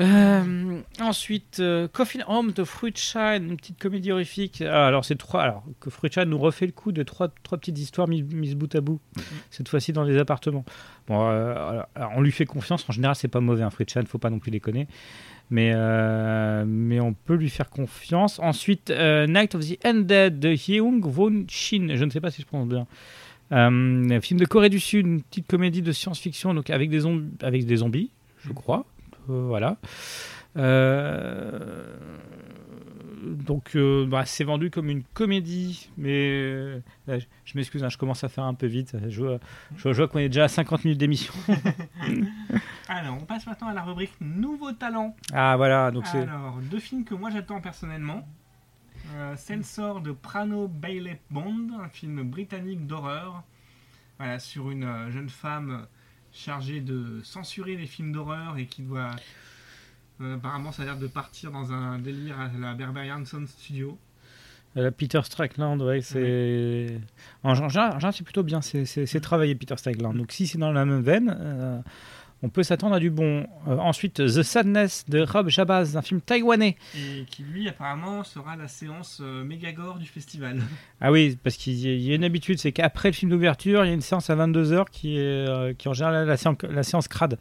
[0.00, 4.60] Euh, ensuite, euh, Coffin Home de Fruitshine, une petite comédie horrifique.
[4.66, 5.42] Ah, alors, c'est trois.
[5.42, 8.74] Alors, que Fruitshine nous refait le coup de trois, trois petites histoires mises, mises bout
[8.74, 9.00] à bout,
[9.50, 10.64] cette fois-ci dans les appartements.
[11.06, 12.84] Bon, euh, alors, alors, on lui fait confiance.
[12.88, 14.88] En général, c'est pas mauvais, un Fruitshine, faut pas non plus déconner.
[15.50, 18.38] Mais, euh, mais on peut lui faire confiance.
[18.40, 21.88] Ensuite, euh, Night of the Undead de Hyung Won Shin.
[21.94, 22.86] Je ne sais pas si je prononce bien.
[23.52, 27.30] Euh, film de Corée du Sud, une petite comédie de science-fiction donc avec des, zombies,
[27.42, 28.10] avec des zombies,
[28.44, 28.86] je crois.
[29.30, 29.76] Euh, voilà.
[30.56, 31.96] Euh,
[33.24, 37.88] donc, euh, bah, c'est vendu comme une comédie, mais euh, là, je, je m'excuse, hein,
[37.88, 38.96] je commence à faire un peu vite.
[39.08, 39.38] Je vois,
[39.76, 41.32] je vois qu'on est déjà à 50 minutes d'émission.
[42.88, 45.16] Alors, on passe maintenant à la rubrique Nouveaux talents.
[45.32, 46.22] Ah voilà, donc c'est.
[46.22, 48.26] Alors, deux films que moi j'attends personnellement.
[49.16, 53.42] Euh, Censor de Prano Bailey Bond, un film britannique d'horreur.
[54.18, 55.86] Voilà, sur une euh, jeune femme
[56.32, 59.10] chargée de censurer les films d'horreur et qui doit.
[60.20, 63.98] Euh, apparemment, ça a l'air de partir dans un délire à la Berberian Sound Studio.
[64.76, 66.98] La Peter Strickland, ouais, c'est.
[67.44, 70.16] En général, en général, c'est plutôt bien, c'est- travaillé, Peter Strickland.
[70.16, 71.78] Donc, si c'est dans la même veine, euh,
[72.42, 73.46] on peut s'attendre à du bon.
[73.68, 76.76] Euh, ensuite, The Sadness de Rob Jabaz, un film taïwanais.
[76.96, 80.60] Et qui, lui, apparemment, sera la séance euh, méga gore du festival.
[81.00, 83.90] Ah oui, parce qu'il y a- une habitude, c'est qu'après le film d'ouverture, il y
[83.92, 87.06] a une séance à 22h qui est, euh, qui en général la séance, la séance
[87.06, 87.38] crade.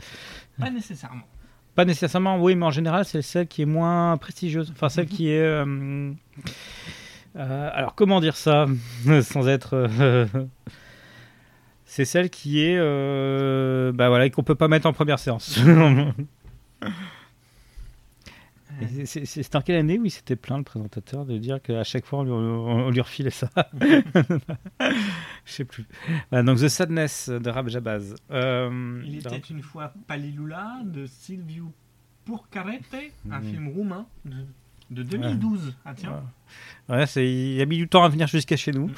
[0.60, 1.24] Pas nécessairement.
[1.76, 4.72] Pas nécessairement, oui, mais en général, c'est celle qui est moins prestigieuse.
[4.76, 5.40] Enfin, celle qui est.
[5.42, 6.12] euh,
[7.36, 8.68] euh, alors, comment dire ça
[9.22, 9.72] sans être.
[9.74, 10.26] euh,
[11.86, 12.78] c'est celle qui est.
[13.92, 15.60] bah voilà, qu'on peut pas mettre en première séance.
[19.06, 22.20] C'est- en quelle année où il s'était plaint, le présentateur, de dire qu'à chaque fois,
[22.20, 23.50] on lui, on- on lui refilait ça
[25.46, 25.86] Je sais plus.
[26.30, 28.16] Voilà, donc, The Sadness de Rab Jabaz.
[28.32, 31.64] Euh, Il était une fois Palilula de Silviu
[32.26, 32.96] Purcarete,
[33.30, 33.44] un Mhm.
[33.50, 34.38] film roumain de,
[34.92, 35.76] de 2012.
[35.86, 36.24] Ah tiens.
[36.90, 38.90] Ouais, c'est- il a mis du temps à venir jusqu'à chez nous.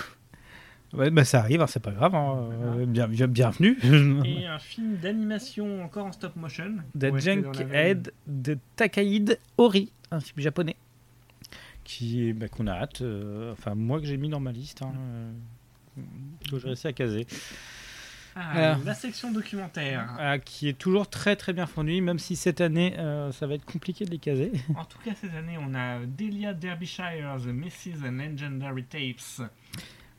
[0.97, 2.15] Ouais, bah ça arrive, hein, c'est pas grave.
[2.15, 2.49] hein.
[2.51, 3.77] Euh, bien, bien- bienvenue.
[4.25, 6.75] Et un film d'animation encore en stop motion.
[6.97, 10.75] The veine- Junkhead de Takahide Ori, un film japonais.
[11.83, 13.01] Qui, bah, qu'on a hâte.
[13.01, 14.81] euh, enfin, moi que j'ai mis dans ma liste.
[14.81, 15.31] Hein, euh,
[16.49, 17.27] que j'ai réussi à caser.
[18.37, 18.79] Ah, Alors.
[18.85, 20.09] La section documentaire.
[20.19, 23.53] Ah, qui est toujours très très bien fourni, même si cette année euh, ça va
[23.53, 24.51] être compliqué de les caser.
[24.75, 29.49] En tout cas, cette année, on a Delia Derbyshire, The Misses and Legendary Tapes.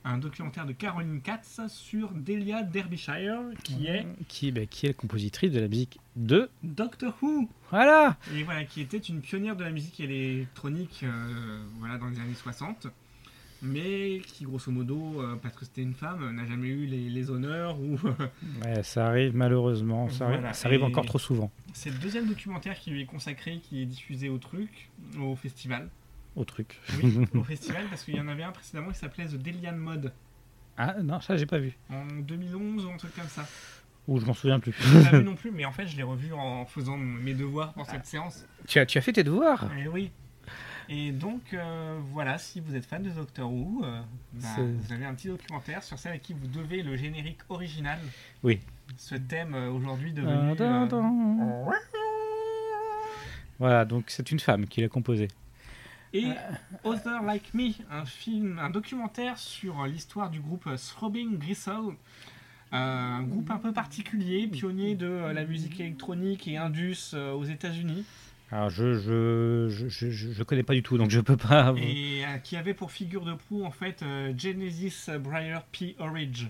[0.08, 4.94] Un documentaire de Caroline Katz sur Delia Derbyshire, qui est Qui, bah, qui est la
[4.94, 6.48] compositrice de la musique de.
[6.62, 7.48] Doctor Who.
[7.72, 12.20] Voilà Et voilà, qui était une pionnière de la musique électronique euh, voilà, dans les
[12.20, 12.86] années 60,
[13.62, 17.30] mais qui, grosso modo, euh, parce que c'était une femme, n'a jamais eu les, les
[17.32, 17.76] honneurs.
[17.80, 17.98] Ou
[18.64, 22.78] Ouais, ça arrive malheureusement, ça arrive, ça arrive encore trop souvent C'est le deuxième documentaire
[22.78, 24.88] qui lui est consacré, qui est diffusé au truc,
[25.20, 25.88] au festival.
[26.36, 26.78] Au truc.
[27.02, 30.12] Oui, au festival, parce qu'il y en avait un précédemment qui s'appelait The Delian Mode,
[30.76, 31.76] Ah non, ça j'ai pas vu.
[31.90, 33.46] en 2011 ou un truc comme ça.
[34.06, 34.72] Ou je m'en souviens plus.
[34.78, 37.34] Je l'ai pas vu non plus, mais en fait, je l'ai revu en faisant mes
[37.34, 38.44] devoirs pour cette séance.
[38.68, 39.68] tu, as, tu as fait tes devoirs?
[39.82, 40.12] Et oui.
[40.88, 44.00] Et donc, euh, voilà, si vous êtes fan de Doctor Who, euh,
[44.34, 47.98] bah, vous avez un petit documentaire sur celle à qui vous devez le générique original.
[48.44, 48.60] Oui.
[48.96, 50.54] Ce thème euh, aujourd'hui devenu.
[50.60, 51.64] euh.
[53.58, 55.28] Voilà, donc c'est une femme qui l'a composé.
[56.16, 56.28] Et
[56.84, 61.94] Other Like Me, un film, un documentaire sur l'histoire du groupe Throbbing Gristle.
[62.72, 67.32] Euh, un groupe un peu particulier, pionnier de euh, la musique électronique et indus euh,
[67.32, 68.04] aux États-Unis,
[68.50, 71.72] Alors je je, je, je, je- connais pas du tout, donc je peux pas.
[71.76, 75.94] et euh, qui avait pour figure de proue en fait euh, Genesis Briar P.
[76.00, 76.46] Orridge,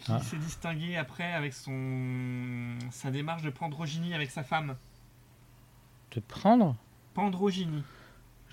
[0.00, 0.20] qui Ah.
[0.20, 4.76] s'est distingué après avec son sa démarche de pandrogynie avec sa femme.
[6.10, 6.76] Te prendre?
[7.14, 7.82] Pandrogynie.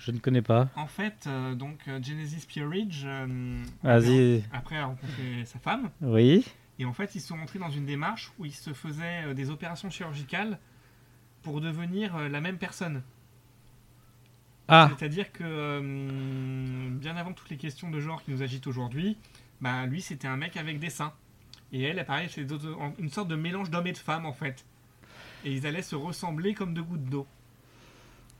[0.04, 0.68] Je ne connais pas.
[0.76, 2.62] En fait, euh, donc euh, Genesis P.
[2.62, 4.44] Orridge, euh, Vas-y.
[4.52, 5.90] après a rencontré sa femme.
[6.02, 6.44] Oui.
[6.78, 9.88] Et en fait, ils sont rentrés dans une démarche où ils se faisaient des opérations
[9.88, 10.58] chirurgicales
[11.42, 13.02] pour devenir la même personne.
[14.68, 19.16] Ah, C'est-à-dire que, euh, bien avant toutes les questions de genre qui nous agitent aujourd'hui,
[19.60, 21.12] bah, lui, c'était un mec avec des seins.
[21.72, 22.46] Et elle, pareil, c'est
[22.98, 24.64] une sorte de mélange d'homme et de femme, en fait.
[25.44, 27.26] Et ils allaient se ressembler comme deux gouttes d'eau.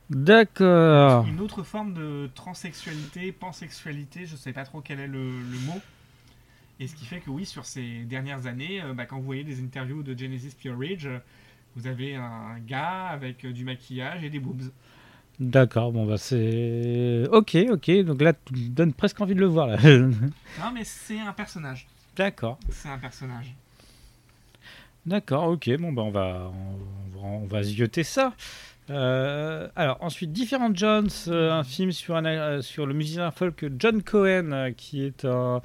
[0.09, 1.25] D'accord.
[1.27, 5.81] Une autre forme de transsexualité, pansexualité, je sais pas trop quel est le, le mot.
[6.79, 9.43] Et ce qui fait que oui, sur ces dernières années, euh, bah, quand vous voyez
[9.45, 11.07] des interviews de Genesis Pure Ridge,
[11.75, 14.71] Vous avez un gars avec euh, du maquillage et des boobs.
[15.39, 17.27] D'accord, bon bah c'est.
[17.31, 19.77] Ok, ok, donc là tu me donnes presque envie de le voir là.
[20.57, 21.87] Non, mais c'est un personnage.
[22.15, 23.53] D'accord, C'est un personnage.
[25.05, 28.33] d'accord, ok, bon bah on va, on va, on va zioter ça.
[28.91, 33.65] Euh, alors ensuite, Different Jones, euh, un film sur, un, euh, sur le musicien folk
[33.79, 35.61] John Cohen, qui est un,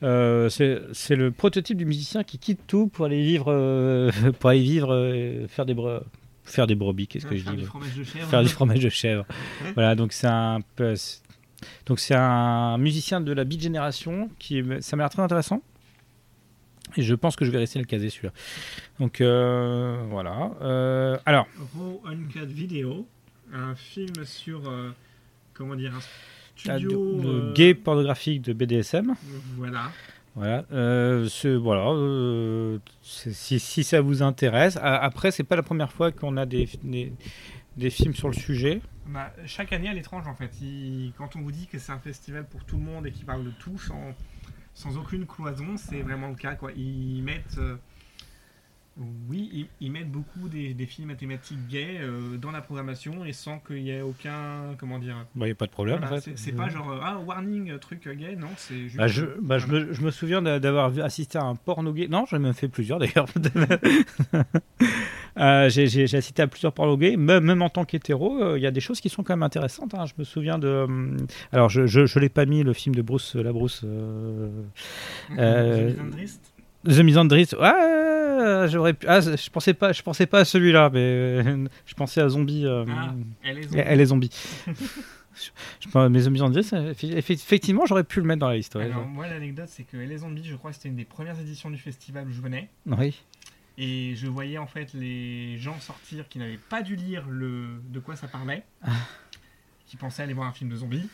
[0.00, 5.46] c'est le prototype du musicien qui quitte tout pour aller vivre, pour aller vivre, euh,
[5.48, 6.02] faire des bre-
[6.44, 7.62] faire des brebis, qu'est-ce que je dis du
[8.04, 8.28] chèvre.
[8.28, 9.24] faire du fromage de chèvre.
[9.74, 10.60] voilà, donc c'est un
[11.86, 15.62] donc c'est un musicien de la Beat Génération qui est- ça m'a l'air très intéressant.
[16.96, 18.32] Et je pense que je vais rester le caser celui-là.
[19.00, 20.50] Donc euh, voilà.
[20.62, 23.06] Euh, alors Raw Uncut Video,
[23.52, 24.90] un film sur, euh,
[25.54, 26.00] comment dire, un
[26.64, 27.20] t'as studio...
[27.20, 29.14] de- gay pornographique de BDSM.
[29.56, 29.90] Voilà.
[30.34, 30.64] Voilà.
[30.72, 31.90] Euh, c'est- voilà.
[31.90, 34.76] euh, si, si ça vous intéresse.
[34.76, 37.12] A- Après, c'est pas la première fois qu'on a des, des,
[37.76, 38.80] des films sur le sujet.
[39.08, 40.50] Bah, chaque année à l'étrange en fait.
[40.60, 43.24] Il- Quand on vous dit que c'est un festival pour tout le monde et qu'ils
[43.24, 44.14] parlent de tout sans,
[44.78, 46.54] sans aucune cloison, c'est vraiment le cas.
[46.54, 46.70] Quoi.
[46.76, 47.74] Ils mettent, euh,
[49.28, 53.24] oui, ils, ils mettent beaucoup des, des films à thématique gay euh, dans la programmation
[53.24, 55.26] et sans qu'il y ait aucun, comment dire.
[55.34, 55.98] Il n'y a pas de problème.
[55.98, 56.36] voilà, en fait.
[56.36, 58.96] c'est pas genre ah warning euh, truc gay, non, c'est juste.
[58.98, 62.06] Bah, je, bah, je, me, je me souviens d'a- d'avoir assisté à un porno gay.
[62.06, 63.26] Non, j'en ai même fait plusieurs d'ailleurs.
[65.36, 67.16] Euh, j'ai, assisté à plusieurs porno gays.
[67.16, 69.42] Même, même en tant qu'hétéro, euh, il y a des choses qui sont quand même
[69.42, 69.94] intéressantes.
[69.94, 70.04] hein.
[70.06, 70.68] Je me souviens de.
[70.88, 71.16] hum,
[71.52, 73.82] Alors, je ne l'ai pas mis, le film de Bruce Labrousse.
[73.84, 74.48] Euh,
[75.38, 76.52] euh, The Misandrist.
[76.84, 77.52] The Misandrist.
[77.60, 79.06] Ouais, j'aurais pu.
[79.08, 82.64] Ah, je pensais pas, je pensais pas à celui-là, mais euh, je pensais à Zombie.
[82.66, 83.14] euh, Ah,
[83.44, 84.30] elle est elle, elle est zombie.
[84.66, 85.50] je,
[85.80, 88.74] je, mais The Misandrist, euh, effe- effectivement, j'aurais pu le mettre dans la liste.
[88.76, 88.84] ouais.
[88.84, 91.70] Alors, moi, l'anecdote, c'est que Les Zombies, je crois que c'était une des premières éditions
[91.70, 92.68] du festival où je venais.
[92.86, 93.20] Oui.
[93.80, 98.00] Et je voyais en fait les gens sortir qui n'avaient pas dû lire le de
[98.00, 98.64] quoi ça parlait,
[99.86, 101.08] qui pensaient aller voir un film de zombies,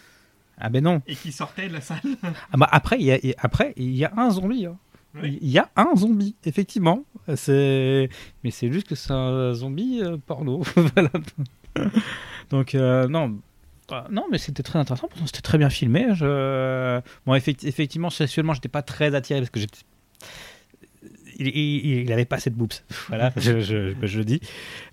[0.59, 1.03] Ah ben non.
[1.07, 2.01] et qui sortaient de la salle.
[2.53, 4.65] Ah bah après, il y a, après, il y a un zombie.
[4.67, 4.79] hein.
[5.17, 5.39] Oui.
[5.43, 7.05] Il y a un zombie, effectivement.
[7.37, 8.09] C'est,
[8.43, 10.63] mais c'est juste que c'est un zombie euh, porno.
[10.77, 11.11] Voilà.
[12.51, 13.39] Donc euh, non,
[13.91, 15.09] Ah, non, mais c'était très intéressant.
[15.27, 16.15] C'était très bien filmé.
[16.15, 17.01] Je...
[17.27, 19.79] Bon, effecti- effectivement, sexuellement, j'étais pas très attiré parce que j'étais.
[21.39, 22.73] Il, il, il avait pas cette boobs,
[23.09, 24.41] voilà, je, je, je le dis.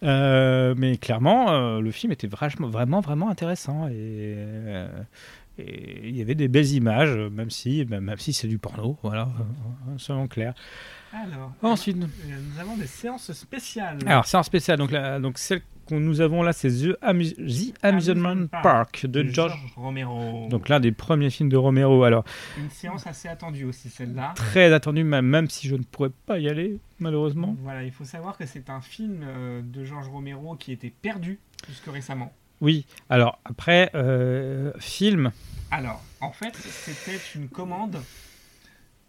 [0.03, 4.87] Euh, mais clairement, euh, le film était vachement, vraiment, vraiment intéressant et, euh,
[5.57, 9.27] et il y avait des belles images, même si, même si c'est du porno, voilà,
[9.97, 10.53] soyons clairs.
[11.13, 12.05] Alors, Ensuite, euh,
[12.53, 13.99] nous avons des séances spéciales.
[14.05, 15.61] alors c'est un spécial, donc, là, donc celle
[15.97, 19.53] que nous avons là, c'est The, Amu- The Amusement Park, Park de George.
[19.75, 20.47] Romero.
[20.49, 22.03] Donc l'un des premiers films de Romero.
[22.03, 22.23] Alors
[22.57, 24.33] une séance assez attendue aussi celle-là.
[24.35, 27.55] très attendu, même, même si je ne pourrais pas y aller, malheureusement.
[27.61, 31.39] Voilà, il faut savoir que c'est un film euh, de George Romero qui était perdu
[31.67, 32.33] jusque récemment.
[32.61, 32.85] Oui.
[33.09, 35.31] Alors après, euh, film,
[35.71, 37.97] Alors, en fait, c'était une commande.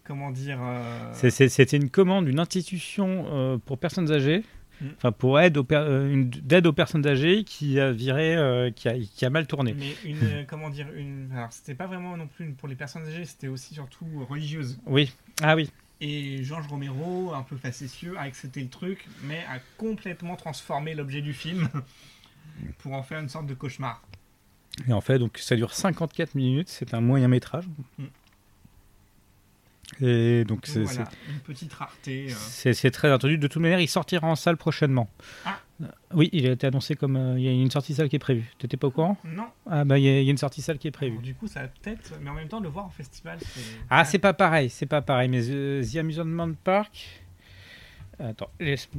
[0.05, 4.43] Comment dire euh, c'était une commande d'une institution euh, pour personnes âgées.
[4.83, 4.87] Mm.
[4.97, 8.89] Enfin, pour aide aux, euh, une- d'aide aux personnes âgées qui a viré, euh, qui,
[8.89, 9.73] a, qui a mal tourné.
[9.73, 11.29] Mais une, euh, comment dire, une.
[11.35, 14.77] Alors, c'était pas vraiment non plus une- pour les personnes âgées, c'était aussi surtout religieuse.
[14.85, 15.11] Oui.
[15.41, 15.69] Ah oui.
[16.01, 21.21] Et Georges Romero, un peu facétieux, a accepté le truc, mais a complètement transformé l'objet
[21.21, 21.69] du film
[22.79, 24.01] pour en faire une sorte de cauchemar.
[24.87, 26.67] Et en fait, donc ça dure 54 minutes.
[26.69, 27.65] C'est un moyen métrage.
[27.97, 28.03] Mm.
[30.01, 32.27] Et donc c'est voilà, une petite rareté.
[32.29, 32.33] euh.
[32.35, 33.37] c'est- très attendu.
[33.37, 35.09] De toute manière, il sortira en salle prochainement.
[35.45, 35.59] Ah.
[35.81, 38.15] Euh, Oui, il a été annoncé comme euh, il y a une sortie salle qui
[38.15, 38.51] est prévue.
[38.57, 39.17] T'étais pas au courant?
[39.25, 41.17] Non, Ah bah il y, a il y a une sortie salle qui est prévue.
[41.17, 42.13] du coup, ça a peut-être.
[42.21, 43.37] Mais en même temps, le voir en festival.
[43.89, 45.29] Ah, c'est pas pareil, c'est pas pareil.
[45.29, 47.21] Mais The, The Amusement Park.
[48.19, 48.89] Attends, laisse.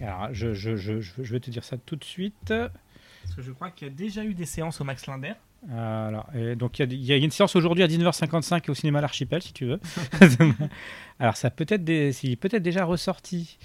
[0.00, 2.34] Alors, je, je je vais te dire ça tout de suite.
[2.46, 5.32] Parce que je crois qu'il y a déjà eu des séances au Max Linder.
[5.70, 8.74] Alors, et donc, il y, a- il y a une séance aujourd'hui à 19h55 au
[8.74, 9.80] cinéma L'Archipel, si tu veux.
[11.18, 13.58] Alors, ça peut être des, il est peut-être déjà ressorti.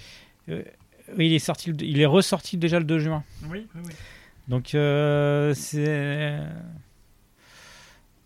[0.49, 0.63] Euh,
[1.17, 3.23] oui, il est, sorti, le- il est ressorti déjà le 2 juin.
[3.49, 3.93] Oui, oui, oui.
[4.47, 6.39] Donc, euh, c'est.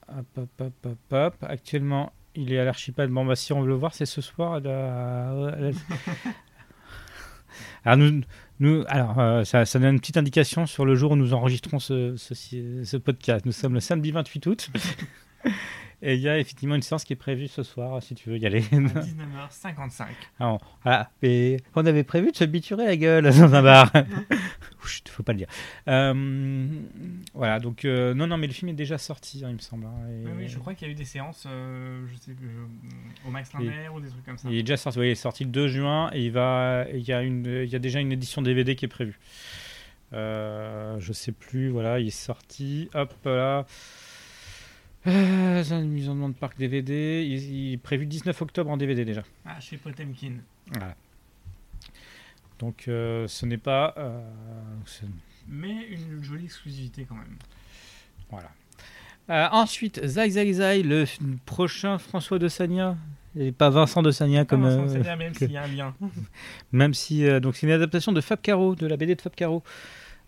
[0.10, 1.36] Hop, hop, hop, hop, hop.
[1.42, 3.10] Actuellement, il est à l'archipel.
[3.10, 4.54] Bon, bah, si on veut le voir, c'est ce soir.
[4.54, 5.56] à la-
[7.86, 8.22] Alors, nous,
[8.60, 12.98] nous, alors euh, ça, donne une petite indication sur le jour où nous enregistrons ce
[12.98, 13.46] podcast.
[13.46, 14.70] Nous sommes le samedi 28 août.
[16.04, 18.38] Et il y a effectivement une séance qui est prévue ce soir, si tu veux
[18.38, 18.60] y aller.
[18.72, 20.06] À 19h55.
[20.40, 21.10] Alors, voilà.
[21.24, 23.92] Et on avait prévu de se biturer la gueule dans un bar.
[24.86, 25.48] Chut, faut pas le dire.
[25.90, 26.66] Euh,
[27.34, 29.86] voilà, donc euh, non, non, mais le film est déjà sorti, hein, il me semble.
[29.86, 32.32] hein, et- Oui, oui, je crois qu'il y a eu des séances, euh, je sais,
[32.40, 34.48] je- au Max Linder ou des trucs comme ça.
[34.50, 37.02] Il est déjà sorti, oui, il est sorti le 2 juin et il va, il
[37.02, 39.20] y a une, il y a déjà une édition DVD qui est prévue.
[40.14, 42.90] Euh, je sais plus, voilà, il est sorti.
[42.94, 43.66] Hop là.
[45.08, 47.24] Euh, c'est une mise en demande parc DVD.
[47.26, 49.24] Il, il est prévu le 19 octobre en DVD déjà.
[49.46, 50.34] Ah, chez Potemkin.
[50.74, 50.96] Voilà.
[52.60, 53.94] Donc euh, ce n'est pas.
[53.98, 54.20] euh,
[54.86, 55.06] ce-
[55.48, 57.38] Mais une jolie exclusivité quand même.
[58.30, 58.52] voilà.
[59.30, 62.96] Euh, ensuite, Zai Zai Zai, le f- prochain François de Sagna.
[63.40, 64.62] Et pas Vincent de Sagna comme.
[64.64, 65.94] Comme euh, ça, même que- s'il y a un lien.
[66.72, 69.36] Même si euh, donc c'est une adaptation de Fab Caro, de la BD de Fab
[69.36, 69.64] Caro,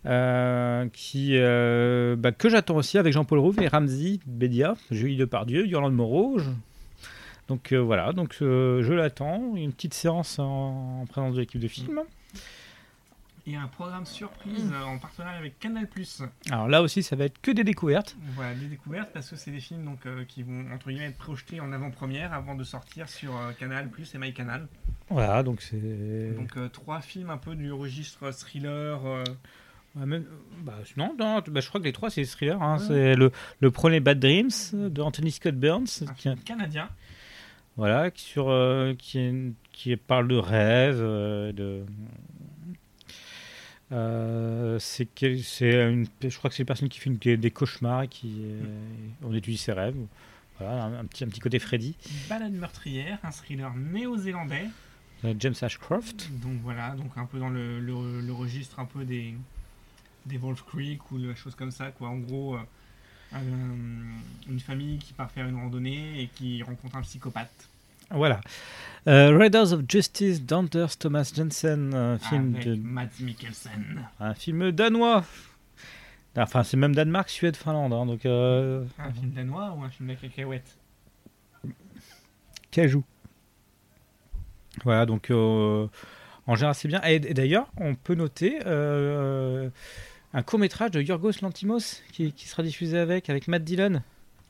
[0.06, 5.66] euh, qui euh, bah, que j'attends aussi avec Jean-Paul Rouve et Ramsey Bédia, Julie Depardieu,
[5.66, 6.38] Yolande Moreau.
[6.38, 6.50] je-
[7.48, 9.54] Donc euh, voilà, donc je l'attends.
[9.56, 12.00] Une petite séance en, en présence de l'équipe de film.
[13.46, 15.88] Et un programme surprise en partenariat avec Canal+.
[16.50, 18.14] Alors là aussi, ça va être que des découvertes.
[18.36, 21.58] Voilà, des découvertes parce que c'est des films donc, qui vont entre guillemets être projetés
[21.58, 24.68] en avant-première avant de sortir sur Canal+, et MyCanal.
[25.08, 26.34] Voilà, donc c'est.
[26.36, 29.00] Donc trois films un peu du registre thriller.
[29.96, 30.26] Ouais, même-
[30.62, 32.62] bah, non, non, bah, je crois que les trois c'est des thrillers.
[32.62, 32.78] hein.
[32.78, 32.84] Ouais.
[32.86, 36.88] C'est le, le premier Bad Dreams de Anthony Scott Burns, un qui, canadien.
[37.76, 41.84] voilà, qui sur euh, qui, est- qui parle de rêve, euh, de.
[43.92, 48.02] Euh, c'est une, je crois que c'est une personne qui fait une- des, des cauchemars
[48.02, 48.60] et qui euh,
[49.24, 49.96] on étudie ses rêves.
[50.58, 51.96] Voilà, un, un petit un petit côté Freddy.
[52.28, 54.66] Balade meurtrière, un thriller néo-zélandais.
[55.38, 56.30] James Ashcroft.
[56.40, 59.34] Donc voilà, donc un peu dans le, le- le registre un peu des,
[60.26, 62.08] des Wolf Creek ou des choses comme ça, quoi.
[62.08, 62.60] En gros, euh,
[63.32, 67.68] un- une famille qui part faire une randonnée et qui rencontre un psychopathe.
[68.10, 68.40] Voilà.
[69.06, 74.04] Euh, Raiders of Justice d'Anders Thomas Jensen, un film avec de Matt Mikkelsen.
[74.18, 75.24] Un film danois.
[76.36, 77.92] Enfin, c'est même Danemark, Suède, Finlande.
[77.92, 80.76] hein, donc, euh, Un film danois ou un film de cacahuète?
[82.70, 83.04] Cajou.
[84.84, 85.86] Voilà, donc euh,
[86.50, 87.00] en général, c'est bien.
[87.04, 89.70] Et, et d'ailleurs, on peut noter euh,
[90.32, 94.02] un court métrage de Yorgos Lantimos qui, qui sera diffusé avec, avec Matt Dillon,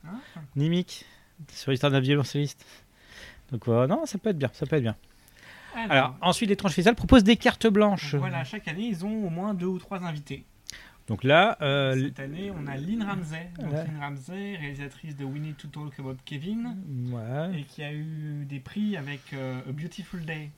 [0.05, 0.19] Hein
[0.55, 1.05] Nimic,
[1.53, 2.65] sur l'histoire d'un violoncelliste.
[3.51, 4.95] Donc voilà, non, ça peut être bien, ça peut être bien.
[5.75, 8.15] Alors, ensuite, l'étrange Faisal propose des cartes blanches.
[8.15, 10.43] voilà, chaque année, ils ont au moins deux ou trois invités.
[11.07, 13.49] Donc là, euh, Cette année, on a Lynn Ramsey.
[13.59, 13.83] Donc, Ouais.
[13.85, 16.77] Lynn Ramsey, réalisatrice de We Need to Talk About Kevin,
[17.11, 17.59] ouais.
[17.59, 20.49] et qui a eu des prix avec euh, A Beautiful Day.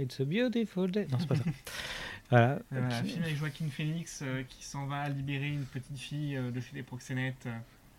[0.00, 1.06] It's a beautiful day.
[1.10, 1.44] Non, c'est pas ça.
[2.30, 2.58] voilà.
[2.70, 6.50] Voilà, un film avec Joaquin Phoenix euh, qui s'en va libérer une petite fille euh,
[6.50, 7.46] de chez les proxénètes.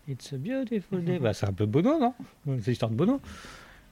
[0.08, 1.18] It's a beautiful day.
[1.20, 2.14] Bah, c'est un peu Bono, non?
[2.60, 3.20] C'est l'histoire de Bono.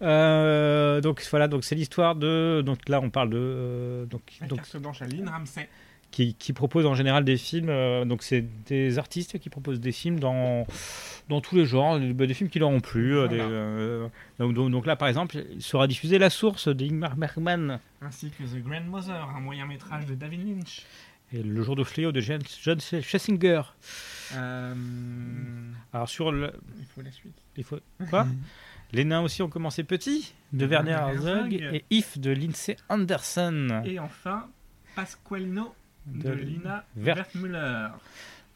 [0.02, 2.62] Euh, donc voilà, donc c'est l'histoire de.
[2.64, 3.38] Donc là, on parle de.
[3.38, 5.68] euh, donc, La donc carte blanche à Lynn Ramsey.
[6.11, 7.68] Qui, qui propose en général des films.
[7.68, 10.66] euh, donc c'est des artistes qui proposent des films dans
[11.28, 13.16] dans tous les genres, des, bah, des films qui leur ont plu.
[13.16, 14.08] euh, des, euh,
[14.40, 18.61] donc, donc- là, par exemple, il sera diffusé La Source d'Ingmar Bergman Ainsi que The
[18.64, 20.82] Grandmother, un moyen métrage de David Lynch.
[21.32, 23.62] et Le Jour de Fléau de John, John Schlesinger.
[24.34, 24.74] Euh,
[25.92, 27.36] Alors sur le, il faut la suite.
[27.56, 28.26] il faut quoi?
[28.92, 31.52] Les nains aussi ont commencé petits de Werner Herzog.
[31.52, 33.82] et If de Lindsay Anderson.
[33.84, 34.48] Et enfin,
[34.96, 35.72] Pasqualino
[36.14, 37.88] de, De Lina Wertmüller.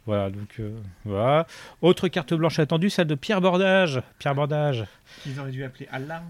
[0.06, 1.46] Voilà, donc euh, voilà.
[1.80, 4.02] Autre carte blanche attendue, celle de Pierre Bordage.
[4.18, 4.84] Pierre Bordage.
[5.22, 6.22] Qu'ils auraient dû appeler Allah.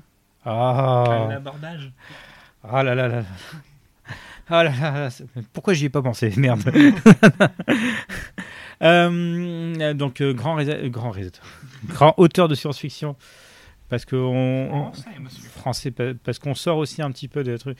[0.45, 1.91] Ah, L'abordage.
[2.63, 3.23] ah là là là.
[4.49, 5.09] Ah là là, là,
[5.55, 6.33] pourquoi j'y ai pas pensé?
[6.37, 6.63] Merde.
[8.83, 11.13] Euh, donc euh, grand résa- grand
[11.87, 13.17] grand auteur de science-fiction,
[13.89, 15.49] parce que on, Français, monsieur.
[15.49, 17.79] français, pa- parce qu'on sort aussi un petit peu des trucs,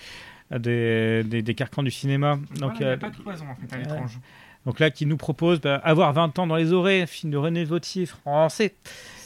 [0.59, 2.37] des, des, des carcans du cinéma.
[2.37, 4.19] Donc, Donc, il n'y a euh, pas de cloison en fait à l'étrange.
[4.67, 7.65] donc là, qui nous propose bah, avoir 20 ans dans les oreilles, film de René
[7.65, 8.75] Vautier français.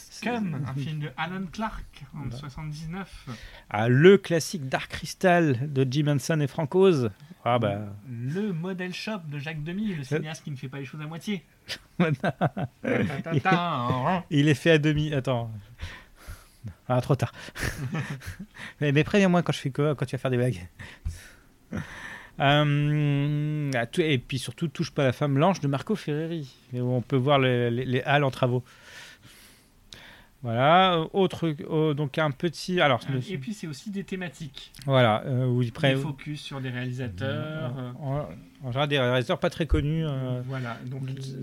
[0.09, 2.35] Scum, un film de Alan Clark en Bah.
[2.35, 3.25] 79.
[3.69, 7.09] Ah, le classique Dark Crystal de Jim Henson et Frank Oz.
[7.45, 7.79] Ah bah.
[8.09, 11.05] Le Model Shop de Jacques Demy, le cinéaste qui ne fait pas les choses à
[11.05, 11.45] moitié.
[14.29, 15.13] Il est fait à demi.
[15.13, 15.49] Attends.
[16.89, 17.31] Ah, trop tard.
[18.81, 20.67] mais mais préviens-moi quand je fais quoi, quand tu vas faire des blagues.
[22.41, 27.01] Euh, ah, et puis surtout, touche pas la femme blanche de Marco Ferreri, où on
[27.01, 28.63] peut voir les, les- les halles en travaux.
[30.41, 32.79] Voilà, autre, euh, donc un petit.
[32.79, 34.71] Alors, Euh, Et puis c'est aussi des thématiques.
[34.85, 35.97] voilà, euh, où ils Des prennent.
[35.97, 37.73] focus sur des réalisateurs.
[37.77, 38.29] euh, En,
[38.63, 40.05] en général, des réalisateurs pas très connus.
[40.07, 41.01] euh, Voilà, donc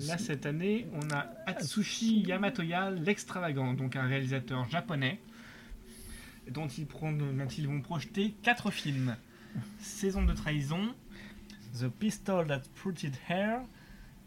[0.09, 5.21] là cette année, on a Atsushi Yamatoya, l'extravagant, donc un réalisateur japonais,
[6.51, 9.17] dont ils, prend- dont ils vont projeter quatre films
[9.79, 10.95] Saison de trahison,
[11.81, 13.61] The Pistol That Fruited Hair,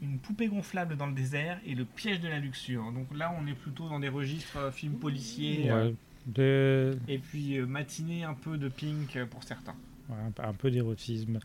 [0.01, 2.91] Une poupée gonflable dans le désert et Le piège de la luxure.
[2.91, 5.91] Donc là, on est plutôt dans des registres euh, films policiers, euh,
[6.26, 9.76] de- et puis euh, matinée un peu de Pink pour certains.
[10.09, 11.39] ouais, un, peu- un peu d'érotisme.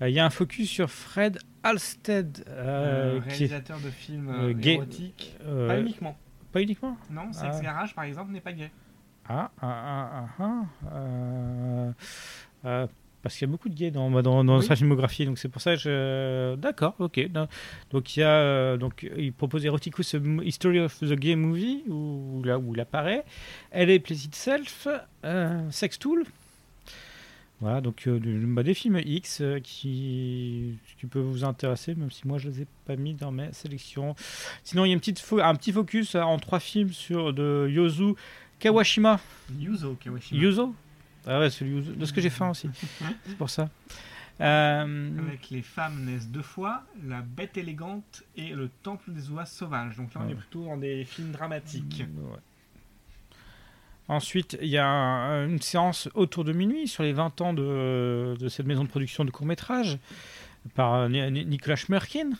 [0.00, 4.74] Il y a un focus sur Fred qui est- réalisateur de films gay.
[4.74, 5.36] érotiques.
[5.44, 6.16] Pas uniquement.
[6.52, 7.62] pas uniquement Non, Sex Ah.
[7.62, 8.70] Garage par exemple n'est pas gay.
[9.28, 10.44] Ah, ah, ah, ah,
[10.86, 11.92] ah, euh,
[12.64, 12.86] euh,
[13.22, 14.64] parce qu'il y a beaucoup de gays dans, dans, dans Oui.
[14.64, 16.54] sa filmographie, donc c'est pour ça que je.
[16.56, 17.28] D'accord, ok.
[17.90, 22.42] Donc il y a, euh, donc il propose Eroticus History of the Gay Movie où
[22.44, 23.24] là où il apparaît.
[23.70, 24.88] Elle est Pleasant Self,
[25.70, 26.24] Sex Tool.
[27.60, 32.24] Voilà, donc euh, bah, des films X euh, qui, qui peuvent vous intéresser, même si
[32.24, 34.14] moi je les ai pas mis dans mes sélections.
[34.62, 37.66] Sinon, il y a une petite fo- un petit focus en trois films sur de
[37.68, 38.14] Yozu
[38.58, 39.20] Kawashima.
[39.58, 40.40] Yuzo Kawashima.
[40.40, 40.74] Yuzo
[41.26, 41.92] Ah ouais, c'est Yuzo.
[41.92, 42.68] De ce que j'ai faim aussi.
[43.26, 43.68] c'est pour ça.
[44.40, 49.46] Euh, Avec les femmes naissent deux fois, la bête élégante et le temple des oies
[49.46, 49.96] sauvages.
[49.96, 50.32] Donc là, on Ouais.
[50.32, 52.04] est plutôt dans des films dramatiques.
[52.06, 52.38] ouais.
[54.10, 58.36] Ensuite, il y a un- une séance autour de minuit sur les 20 ans de,
[58.38, 59.98] de cette maison de production de court-métrage
[60.74, 62.30] par euh, Ni- Ni- Nicolas Schmerkin.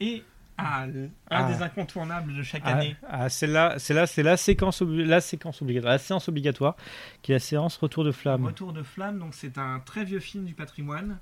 [0.00, 0.22] Et
[0.58, 1.44] ah, le- Ah.
[1.46, 2.96] un des incontournables de chaque Ah, année.
[3.08, 6.76] ah, c'est là, c'est là, c'est la séquence, la séquence obligatoire, la séance obligatoire,
[7.22, 10.20] qui est la séance Retour de flamme, Retour de flamme, donc c'est un très vieux
[10.20, 11.18] film du patrimoine,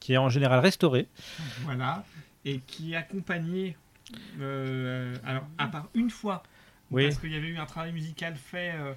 [0.00, 1.08] qui- est en général restaurée.
[1.62, 2.04] voilà,
[2.44, 3.76] et qui est accompagné,
[4.40, 6.42] euh, alors à part une fois,
[6.90, 7.04] Oui.
[7.04, 8.92] parce qu'il y avait eu un travail musical fait, euh,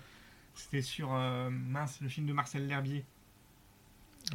[0.56, 3.06] c'était sur euh, mince le film de Marcel L'Herbier.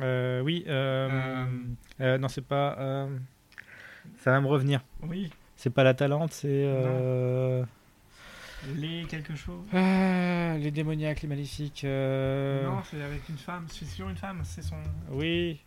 [0.00, 0.64] Oui.
[0.68, 3.08] non, c'est pas.
[4.18, 4.80] ça va me revenir.
[5.02, 5.30] Oui,
[5.60, 6.46] C'est pas la Talente, c'est.
[6.48, 7.64] euh,
[8.76, 9.64] les quelque chose.
[9.72, 11.82] ah, les démoniaques, les maléfiques.
[11.84, 14.76] euh, Non, c'est avec une femme, c'est sur une femme, c'est son.
[15.10, 15.60] Oui.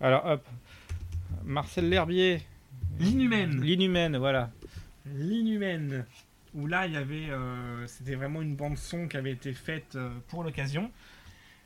[0.00, 0.46] Alors, hop.
[1.44, 2.42] Marcel L'Herbier.
[3.00, 3.60] L'inhumaine.
[3.60, 4.50] L'inhumaine, voilà.
[5.12, 6.04] L'inhumaine.
[6.54, 7.28] Où là, il y avait.
[7.30, 10.92] euh, C'était vraiment une bande-son qui avait été faite euh, pour l'occasion.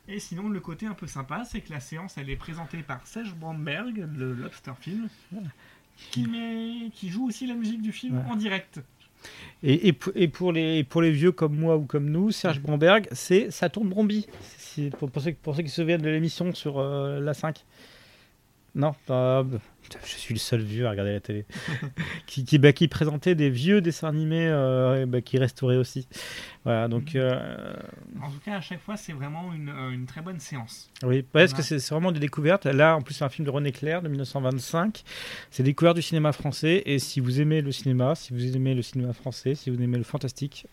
[0.07, 3.05] Et sinon, le côté un peu sympa, c'est que la séance, elle est présentée par
[3.05, 5.07] Serge Brandberg, le Lobster Film,
[6.11, 8.23] qui, met- qui joue aussi la musique du film Ouais.
[8.31, 8.79] en direct.
[9.63, 12.59] Et, et, pour- et pour, les, pour les vieux comme moi ou comme nous, Serge
[12.61, 14.27] Bromberg, c'est Ça tourne Bromby.
[14.99, 17.65] Pour, pour, ceux, pour ceux qui se souviennent de l'émission sur euh, la 5.
[18.77, 18.93] Non,
[19.81, 21.45] Putain, je suis le seul vieux à regarder la télé.
[22.27, 26.07] qui, qui, bah, qui présentait des vieux dessins animés euh, et, bah, qui restauraient aussi.
[26.63, 27.15] Voilà, donc.
[27.15, 27.73] euh,
[28.21, 30.91] En tout cas, à chaque fois, c'est vraiment une, euh, une très bonne séance.
[31.03, 32.65] oui, parce que c'est vraiment des découvertes.
[32.65, 35.03] Là, en plus, c'est un film de René Clair de 1925.
[35.49, 36.83] C'est découvert du cinéma français.
[36.85, 39.97] Et si vous aimez le cinéma, si vous aimez le cinéma français, si vous aimez
[39.97, 40.67] le fantastique,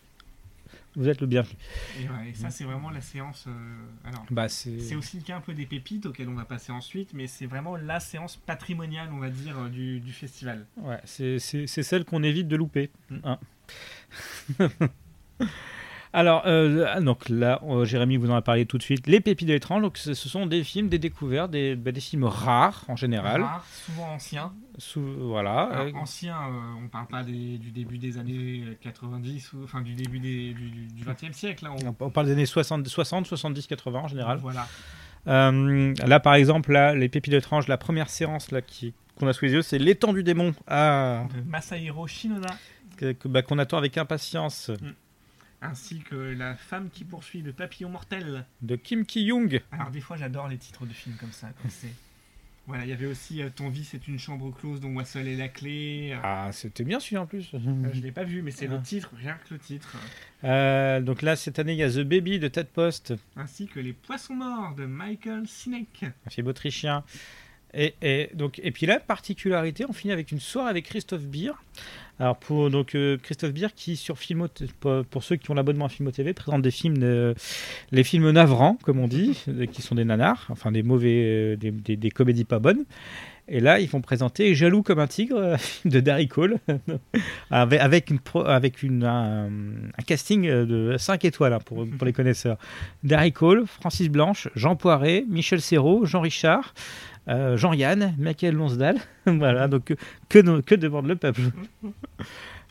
[0.95, 1.55] vous êtes le bienvenu.
[1.99, 3.45] Et, ouais, et ça, c'est vraiment la séance.
[3.47, 3.51] euh,
[4.07, 4.95] alors, Bah, c'est.
[4.95, 7.75] aussi le cas un peu des pépites auxquelles on va passer ensuite, mais c'est vraiment
[7.75, 10.65] la séance patrimoniale, on va dire, euh, du, du festival.
[10.77, 12.91] Ouais, c'est celle qu'on évite de louper.
[13.09, 13.17] Mm.
[13.23, 13.39] Hein.
[16.17, 19.05] Alors, euh, donc là, euh, Jérémy vous en a parlé tout de suite.
[19.05, 22.23] Les pépites de l'étrange, donc ce, sont des films, des découvertes, des, bah, des films
[22.23, 23.41] rares en général.
[23.41, 24.53] Rares, souvent anciens.
[24.77, 25.63] Sous, voilà.
[25.63, 29.93] Alors, anciens, euh, on parle pas des- du début des années 90, ou, enfin du
[29.93, 31.65] début des- du, du 20e siècle.
[31.67, 34.37] hein, on- on parle des années 60, 60 70, 80 en général.
[34.41, 34.67] Voilà.
[35.27, 39.27] Euh, là, par exemple, là, les pépites de l'étrange, la première séance là, qui, qu'on
[39.27, 42.55] a sous les yeux, c'est L'étang du démon, ah, De Masahiro Shinoda,
[42.95, 44.71] que- que- bah, qu'on attend avec impatience,
[45.61, 48.45] ainsi que La femme qui poursuit le papillon mortel.
[48.61, 49.61] de Kim Ki-young.
[49.71, 51.47] Alors des fois, j'adore les titres de films comme ça.
[51.61, 51.93] Comme c'est...
[52.67, 55.27] Voilà, il y avait aussi euh, Ton vie, c'est une chambre close dont moi seul
[55.27, 56.13] est la clé.
[56.15, 57.51] Euh, Ah, c'était bien celui en plus.
[57.53, 57.59] euh,
[57.93, 58.73] je l'ai pas vu, mais c'est Ah.
[58.77, 59.95] le titre, rien que le titre.
[61.05, 63.93] Donc là, cette année, il y a The Baby de Ted Post, Ainsi que Les
[63.93, 66.05] poissons morts de Michael Sinek.
[66.25, 67.03] un film autrichien.
[67.75, 71.51] Et, donc, et puis là, particularité, on finit avec une soirée avec Christophe Beer.
[72.19, 74.47] Alors, pour donc, euh, Christophe Beer, qui sur Filmo,
[74.79, 77.35] pour, ceux qui ont l'abonnement à Filmo TV, présente des films,
[77.91, 79.37] les films navrants, comme on dit,
[79.73, 82.85] qui sont des nanars, enfin des mauvais, euh, des, des- comédies pas bonnes.
[83.47, 86.57] Et là, ils vont présenter Jaloux comme un tigre de Darry Cole,
[87.51, 89.49] avec, avec, un
[90.07, 92.57] casting euh, de 5 étoiles hein, pour, pour les connaisseurs.
[93.03, 96.73] Darry Cole, Francis Blanche, Jean Poiret, Michel Serrault, Jean Richard,
[97.27, 98.97] euh, Jean-Yann, Michael Lonsdal.
[99.25, 99.93] voilà, donc que,
[100.29, 101.41] que, que demande le peuple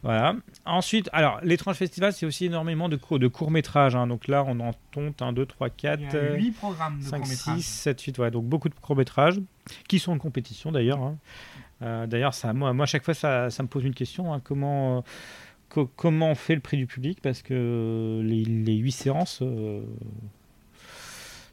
[0.02, 0.36] Voilà.
[0.66, 3.96] Ensuite, alors, l'étrange festival, c'est aussi énormément de, cours, de courts-métrages.
[3.96, 4.06] hein.
[4.06, 7.04] Donc là, on en compte 1, 2, 3, Il 4, y a 8 programmes de
[7.04, 7.56] 5, court-métrage.
[7.60, 8.18] 6, 7, 8.
[8.18, 9.40] Ouais, donc beaucoup de courts-métrages
[9.88, 11.00] qui sont en compétition d'ailleurs.
[11.02, 11.16] hein.
[11.80, 14.34] Euh, d'ailleurs, ça, moi, moi, à chaque fois, ça, ça me pose une question.
[14.34, 14.40] hein.
[14.44, 15.00] comment, euh,
[15.70, 17.20] co- comment on fait le prix du public?
[17.22, 19.80] Parce que les, les 8 séances, euh,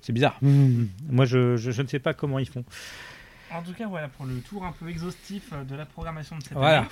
[0.01, 0.37] c'est bizarre.
[0.41, 2.63] Moi, je, je, je ne sais pas comment ils font.
[3.51, 6.43] En tout cas, voilà pour le tour un peu exhaustif euh, de la programmation de
[6.43, 6.79] cette Voilà.
[6.79, 6.87] année.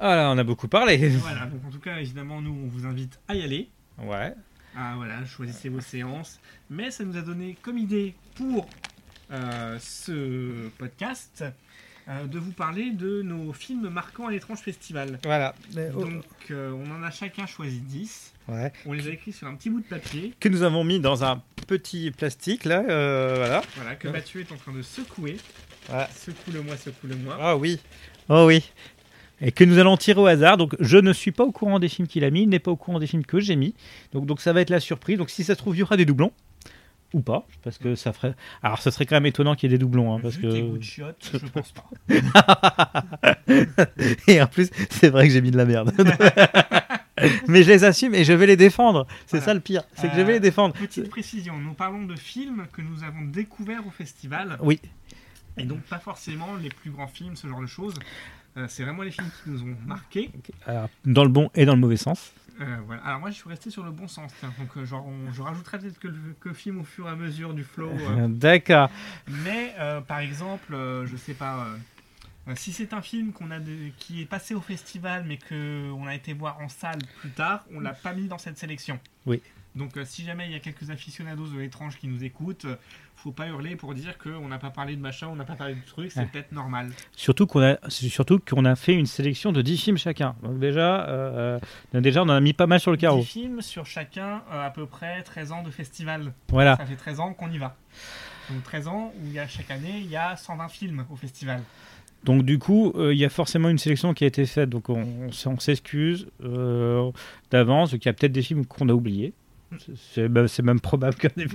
[0.00, 1.08] Voilà, on a beaucoup parlé.
[1.08, 3.68] Voilà, donc en tout cas, évidemment, nous, on vous invite à y aller.
[3.98, 4.32] Ouais.
[4.76, 6.40] Ah voilà, choisissez vos séances.
[6.70, 8.68] Mais ça nous a donné comme idée pour
[9.30, 11.44] euh, ce podcast
[12.08, 15.18] euh, de vous parler de nos films marquants à l'étrange festival.
[15.24, 15.54] Voilà.
[15.74, 18.32] Donc euh, on en a chacun choisi 10.
[18.48, 18.72] Ouais.
[18.86, 20.34] On les a écrits sur un petit bout de papier.
[20.40, 22.82] Que nous avons mis dans un petit plastique là.
[22.88, 23.62] euh, voilà.
[23.76, 24.08] Voilà, que.
[24.08, 25.36] Mathieu est en train de secouer.
[25.92, 26.06] Ouais.
[26.14, 27.36] Secoue-le-moi, secoue-le-moi.
[27.40, 27.78] Ah oui.
[28.28, 28.68] Oh oui.
[29.40, 30.56] Et que nous allons tirer au hasard.
[30.56, 32.70] Donc je ne suis pas au courant des films qu'il a mis, il n'est pas
[32.70, 33.74] au courant des films que j'ai mis.
[34.12, 35.18] Donc, donc ça va être la surprise.
[35.18, 36.32] Donc si ça se trouve, il y aura des doublons.
[37.14, 37.46] Ou pas.
[37.62, 38.34] Parce que ça ferait.
[38.62, 40.14] Alors ce serait quand même étonnant qu'il y ait des doublons.
[40.14, 40.76] hein, parce Vu tes que...
[40.78, 41.84] de chiottes, je pense pas.
[44.28, 45.92] et en plus, c'est vrai que j'ai mis de la merde.
[47.48, 49.06] Mais je les assume et je vais les défendre.
[49.26, 49.44] C'est Voilà.
[49.44, 49.82] ça le pire.
[49.94, 50.74] C'est que je Euh, vais les défendre.
[50.74, 54.56] Petite précision, nous parlons de films que nous avons découverts au festival.
[54.60, 54.80] Oui.
[55.58, 57.94] Et donc pas forcément les plus grands films, ce genre de choses.
[58.56, 60.30] Euh, c'est vraiment les films qui nous ont marqués.
[60.66, 62.32] Alors, dans le bon et dans le mauvais sens.
[62.60, 63.02] Euh, voilà.
[63.04, 64.30] Alors moi je suis resté sur le bon sens.
[64.40, 64.52] tiens.
[64.58, 67.16] Donc euh, genre on- je rajouterai peut-être que le que film au fur et à
[67.16, 67.90] mesure du flow.
[67.90, 68.26] euh.
[68.28, 68.90] D'accord.
[69.28, 70.74] Mais euh, par exemple,
[71.06, 71.66] je sais pas.
[72.54, 76.06] si c'est un film qu'on a de- qui est passé au festival mais que on
[76.06, 78.98] a été voir en salle plus tard, on l'a pas mis dans cette sélection.
[79.26, 79.40] Oui.
[79.74, 82.76] Donc euh, si jamais il y a quelques aficionados de l'étrange qui nous écoutent, euh,
[83.16, 85.74] faut pas hurler pour dire qu'on n'a pas parlé de machin, on n'a pas parlé
[85.74, 86.26] de truc, c'est Ouais.
[86.30, 86.90] peut-être normal.
[87.16, 90.34] Surtout qu'on a, surtout qu'on a fait une sélection de 10 films chacun.
[90.42, 91.58] Donc déjà, euh,
[91.94, 93.22] euh, déjà, on en a mis pas mal sur le 10 carreau.
[93.22, 96.32] films sur chacun à peu près 13 ans de festival.
[96.48, 96.76] Voilà.
[96.76, 97.76] Ça fait 13 ans qu'on y va.
[98.50, 101.16] Donc 13 ans où il y a chaque année, il y a 120 films au
[101.16, 101.62] festival.
[102.24, 104.68] Donc du coup, euh, il y a forcément une sélection qui a été faite.
[104.68, 107.10] Donc on, on s- on s'excuse euh,
[107.50, 107.92] d'avance.
[107.92, 109.32] qu'il y a peut-être des films qu'on a oubliés.
[110.12, 111.46] C'est- même probable des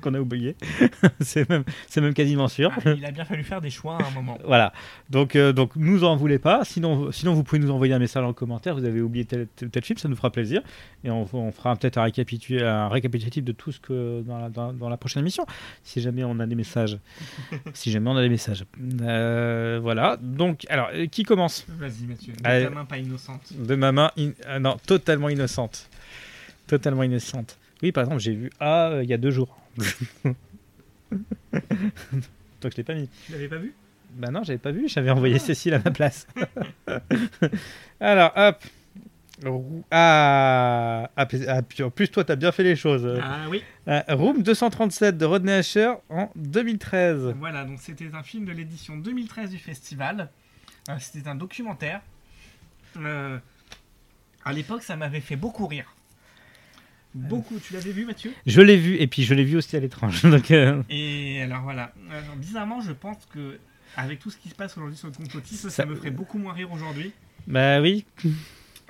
[0.00, 0.56] qu'on a, oubliés.
[1.20, 1.64] c'est même,
[1.96, 2.70] même quasiment sûr.
[2.84, 4.38] Ah, il a bien fallu faire des choix à un moment.
[4.44, 4.72] Voilà.
[5.10, 6.64] Donc, euh, donc nous en voulez pas.
[6.64, 8.74] Sinon, sinon, vous pouvez nous envoyer un message en commentaire.
[8.74, 10.62] Vous avez oublié tel, tel, tel film, ça nous fera plaisir.
[11.04, 14.48] Et on, on fera peut-être un, récapitu- un récapitulatif de tout ce que dans la,
[14.48, 15.44] dans, dans la prochaine émission.
[15.82, 16.98] Si jamais on a des messages.
[17.74, 18.64] si jamais on a des messages.
[19.02, 20.16] Euh, voilà.
[20.20, 21.66] Donc, alors, euh, qui commence?
[21.68, 23.52] Vas-y Mathieu, de ta main pas innocente.
[23.58, 24.10] De ma main.
[24.18, 25.88] in- euh, non, totalement innocente.
[26.68, 27.58] Totalement innocente.
[27.82, 29.56] Oui, par exemple, j'ai vu A euh, il y a deux jours.
[32.60, 33.08] Donc, je l'ai pas mis.
[33.26, 33.74] Tu l'avais pas vu?
[34.12, 35.38] Bah non, j'avais pas vu, j'avais envoyé Ah.
[35.38, 36.26] Cécile à ma place.
[38.00, 38.56] Alors, hop.
[39.90, 43.20] Ah, ah, ah, en plus, toi, t'as bien fait les choses.
[43.22, 43.62] Ah oui.
[43.86, 47.34] Euh, Room 237 de Rodney Asher en 2013.
[47.38, 50.30] Voilà, donc c'était un film de l'édition 2013 du festival.
[50.88, 52.00] Euh, c'était un documentaire.
[52.96, 53.38] Euh,
[54.44, 55.94] à l'époque, ça m'avait fait beaucoup rire.
[57.14, 57.58] Beaucoup.
[57.58, 58.32] Tu l'avais vu, Mathieu?
[58.46, 60.22] Je l'ai vu, et puis je l'ai vu aussi à l'étrange.
[60.30, 61.92] Donc, euh, Et alors voilà.
[62.10, 63.58] Alors, bizarrement, je pense que
[63.96, 66.38] avec tout ce qui se passe aujourd'hui sur le complotisme, ça, Ça- me ferait beaucoup
[66.38, 67.12] moins rire aujourd'hui.
[67.46, 68.04] bah oui.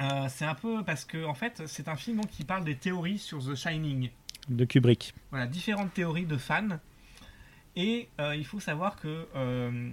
[0.01, 2.77] Euh, c'est un peu parce que en fait, c'est un film donc, qui parle des
[2.77, 4.11] théories sur The Shining.
[4.49, 5.15] De Kubrick.
[5.31, 6.78] Voilà, différentes théories de fans.
[7.77, 9.90] Et euh, il faut savoir que euh,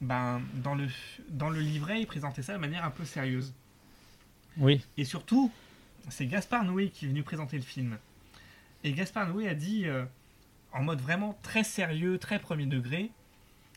[0.00, 0.86] ben, dans, le,
[1.30, 3.52] dans le livret, il présentait ça de manière un peu sérieuse.
[4.56, 4.80] Oui.
[4.96, 5.50] Et surtout,
[6.08, 7.98] c'est Gaspard Noé qui est venu présenter le film.
[8.84, 10.04] Et Gaspard Noé a dit, euh,
[10.72, 13.10] en mode vraiment très sérieux, très premier degré,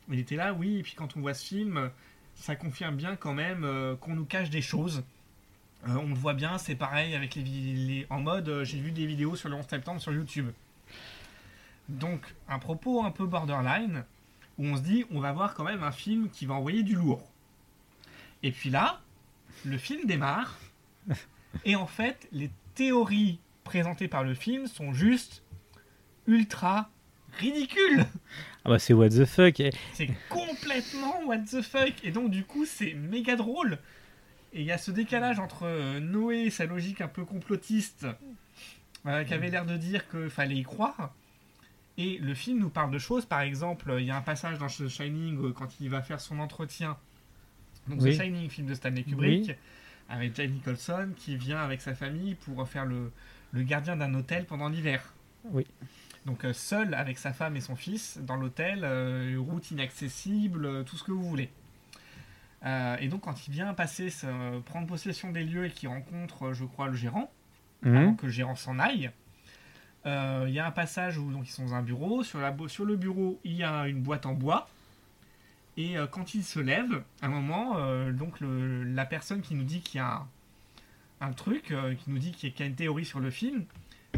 [0.10, 1.90] il était là, oui, et puis quand on voit ce film,
[2.36, 5.04] ça confirme bien quand même euh, qu'on nous cache des choses.
[5.88, 9.06] Euh, on le voit bien, c'est pareil avec les, les- en mode, j'ai vu des
[9.06, 10.50] vidéos sur le 11 septembre sur YouTube.
[11.90, 14.06] Donc, un propos un peu borderline,
[14.58, 16.96] où on se dit, on va voir quand même un film qui va envoyer du
[16.96, 17.30] lourd.
[18.42, 19.02] Et puis là,
[19.66, 20.58] le film démarre,
[21.66, 25.44] et en fait, les théories présentées par le film sont juste
[26.28, 26.90] ultra
[27.38, 28.06] ridicules.
[28.66, 29.62] Ah bah c'est what the fuck.
[29.94, 31.94] C'est complètement what the fuck.
[32.04, 33.80] Et donc, du coup, c'est méga drôle.
[34.54, 38.06] Et il y a ce décalage entre euh, Noé et sa logique un peu complotiste,
[39.06, 41.14] euh, qui avait l'air de dire qu'il fallait y croire.
[41.98, 43.26] Et le film nous parle de choses.
[43.26, 46.22] Par exemple, il y a un passage dans The Shining euh, quand il va faire
[46.22, 46.98] son entretien.
[47.88, 48.16] Donc, Oui.
[48.16, 49.56] The Shining, film de Stanley Kubrick, Oui.
[50.10, 53.12] Avec Jack Nicholson qui vient avec sa famille pour faire le,
[53.52, 55.14] le gardien d'un hôtel pendant l'hiver.
[55.46, 55.66] Oui.
[56.26, 60.84] Donc euh, seul avec sa femme et son fils dans l'hôtel, euh, route inaccessible, euh,
[60.84, 61.50] tout ce que vous voulez.
[62.66, 64.08] Euh, et donc, quand il vient passer,
[64.66, 67.30] prendre possession des lieux et qu'il rencontre, euh, je crois, le gérant,
[67.82, 67.96] Mhm.
[67.98, 69.12] avant que le gérant s'en aille,
[70.06, 72.24] il y a un passage où donc, ils sont dans un bureau.
[72.24, 74.70] Sur, la, sur le bureau, il y a une boîte en bois.
[75.78, 79.56] Et euh, quand il se lève, à un moment, euh, donc le- la personne qui
[79.56, 80.28] nous dit qu'il y a un,
[81.22, 83.66] un truc, euh, qui nous dit qu'il y a- une théorie sur le film,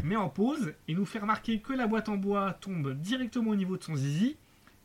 [0.04, 3.56] met en pause et nous fait remarquer que la boîte en bois tombe directement au
[3.56, 4.36] niveau de son zizi.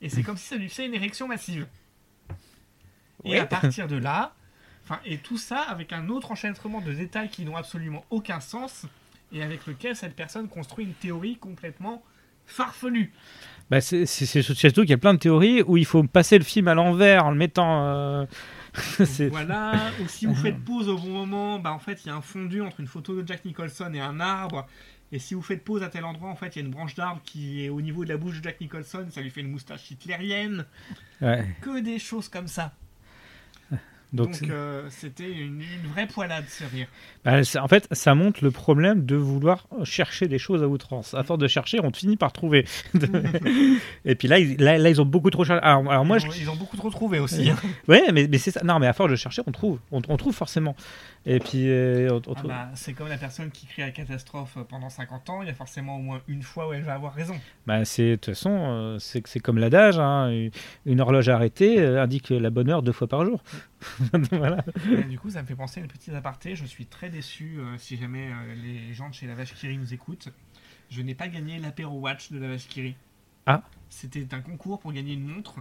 [0.02, 1.66] Et c'est comme si ça lui fait une érection massive.
[3.24, 3.38] Et Ouais.
[3.40, 4.34] à partir de là,
[5.04, 8.86] et tout ça avec un autre enchaînement de détails qui n'ont absolument aucun sens
[9.32, 12.02] et avec lequel cette personne construit une théorie complètement
[12.46, 13.12] farfelue.
[13.70, 16.66] Bah, c'est surtout qu'il y a plein de théories où il faut passer le film
[16.68, 17.86] à l'envers en le mettant.
[17.86, 18.26] euh,
[19.30, 22.14] Voilà, ou si vous faites pause au bon moment, bah en fait il y a
[22.16, 24.66] un fondu entre une photo de Jack Nicholson et un arbre.
[25.12, 26.94] Et si vous faites pause à tel endroit, en fait il y a une branche
[26.94, 29.50] d'arbre qui est au niveau de la bouche de Jack Nicholson, ça lui fait une
[29.50, 30.66] moustache hitlérienne.
[31.20, 31.46] ouais.
[31.60, 32.72] Que des choses comme ça.
[34.12, 36.88] Donc, euh, c'était une, une vraie poilade ce rire.
[37.24, 41.14] bah, en fait, ça montre le problème de vouloir chercher des choses à outrance.
[41.14, 42.64] À force de chercher, on finit par trouver.
[44.04, 45.62] Et puis là, ils, là, là, ils ont beaucoup trop cherché.
[45.64, 46.26] Alors, alors moi, ils, je...
[46.28, 47.50] ont, ils ont beaucoup trop trouvé aussi.
[47.50, 47.56] hein.
[47.88, 48.62] ouais, mais, mais c'est ça.
[48.64, 49.78] Non, mais à force de chercher, on trouve.
[49.92, 50.74] On, on trouve forcément.
[51.26, 54.56] Et puis, euh, on, on Ah bah, c'est comme la personne qui crie la catastrophe
[54.68, 57.14] pendant 50 ans, il y a forcément au moins une fois où elle va avoir
[57.14, 57.34] raison.
[57.66, 59.98] Bah, c'est de toute façon, euh, c'est comme l'adage.
[59.98, 60.30] hein,
[60.86, 63.42] une- horloge arrêtée indique la bonne heure deux fois par jour.
[64.32, 64.64] voilà.
[64.90, 66.54] Et du coup, ça me fait penser à une petite aparté.
[66.54, 69.78] Je suis très déçu euh, si jamais euh, les gens de chez La Vache Kiri
[69.78, 70.28] nous écoutent.
[70.90, 72.96] Je n'ai pas gagné l'apéro watch de La Vache Kiri.
[73.46, 73.62] Ah.
[73.88, 75.56] C'était un concours pour gagner une montre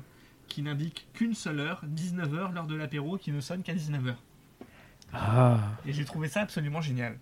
[0.47, 4.15] qui n'indique qu'une seule heure, 19h, l'heure de l'apéro, qui ne sonne qu'à 19h.
[5.13, 5.59] Ah.
[5.85, 7.17] Et j'ai trouvé ça absolument génial.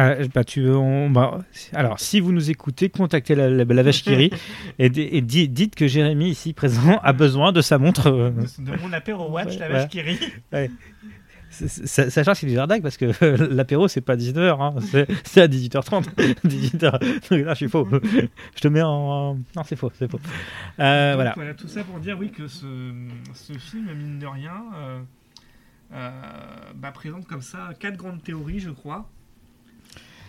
[0.00, 1.40] Ah, bah, tu, on- bah,
[1.72, 4.30] alors, si vous nous écoutez, contactez la, la, la vache qui rit
[4.78, 8.06] et, di- et di- dites que Jérémy, ici présent, a besoin de sa montre.
[8.06, 8.30] euh,
[8.60, 9.72] De, mon apéro watch, Ouais, La ouais.
[9.72, 10.16] Vache Kiri.
[11.50, 14.74] c'est- c'est- Sachant que c'est du parce que euh, l'apéro, c'est pas 19h, hein,
[15.24, 16.04] c'est à 18h30.
[16.44, 17.00] 18h.
[17.30, 17.88] Donc là, je suis faux.
[17.90, 19.34] Je te mets en.
[19.56, 20.20] Non, c'est faux, c'est faux.
[20.78, 21.54] Euh, Donc, voilà.
[21.54, 22.66] Tout ça pour dire, oui, que ce,
[23.34, 24.62] ce film, mine de rien,
[25.92, 26.10] euh,
[26.76, 29.08] bah, présente comme ça quatre grandes théories, je crois.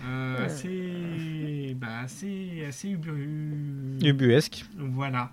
[0.06, 4.66] Euh, assez, bah, assez, assez ubu- Ubuesque.
[4.78, 5.32] Voilà.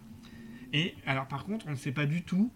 [0.73, 2.51] Et alors, par contre, on ne sait pas du tout.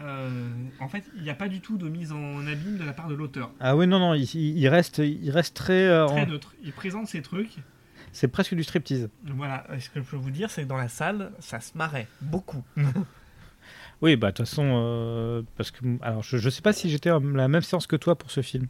[0.00, 2.92] euh, en fait, il n'y a pas du tout de mise en abîme de la
[2.94, 3.50] part de l'auteur.
[3.60, 5.86] Ah oui, non, non, il, il reste, il reste très.
[5.86, 6.54] euh, Très neutre.
[6.64, 7.56] Il présente ses trucs.
[8.12, 9.08] C'est presque du striptease.
[9.24, 9.66] Voilà.
[9.78, 12.62] Ce que je peux vous dire, c'est que dans la salle, ça se marrait beaucoup.
[14.00, 15.78] Oui, bah, de toute façon, euh, parce que.
[16.02, 18.42] Alors, je, je sais pas si j'étais à la même séance que toi pour ce
[18.42, 18.66] film.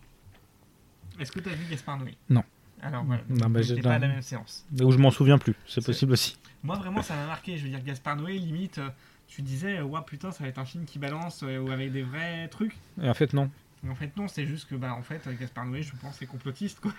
[1.22, 2.14] Est-ce que tu as vu Gaspard Noé?
[2.28, 2.42] Non.
[2.82, 4.66] Alors voilà, Non, bah, pas à la même séance.
[4.82, 6.36] Ou je m'en souviens plus, c'est C'est- possible aussi.
[6.64, 8.88] Moi vraiment ça m'a marqué, je veux dire Gaspard Noé limite, euh,
[9.28, 11.90] tu disais euh, ouais putain ça va être un film qui balance euh, ou avec
[11.92, 12.76] des vrais trucs.
[13.02, 13.50] Et en fait, non.
[13.84, 16.26] Mais en fait non, c'est juste que bah en fait Gaspard Noé je pense est
[16.26, 16.92] complotiste quoi.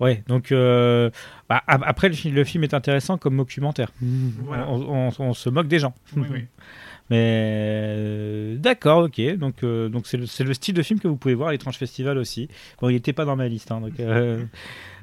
[0.00, 1.10] Ouais, donc euh,
[1.48, 3.92] bah, ap- après le film, le film est intéressant comme documentaire.
[4.00, 4.66] Voilà.
[4.68, 5.94] On, on- on se moque des gens.
[6.16, 6.46] Oui, oui.
[7.10, 9.20] Mais euh, d'accord, ok.
[9.36, 11.52] Donc euh, donc c'est le, c'est le style de film que vous pouvez voir à
[11.52, 12.48] l'étrange festival aussi.
[12.80, 14.44] Bon, il n'était pas dans ma liste, hein, donc euh,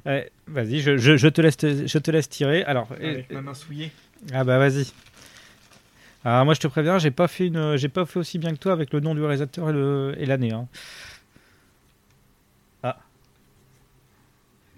[0.47, 2.63] vas-y, je, je- je te laisse je te laisse tirer.
[2.63, 3.91] Alors Avec et- ma main souillée.
[4.33, 4.85] ah bah vas-y.
[6.23, 8.57] Alors moi je te préviens, j'ai pas fait une, j'ai pas fait aussi bien que
[8.59, 10.51] toi avec le nom du réalisateur et le- et l'année.
[10.53, 10.67] hein.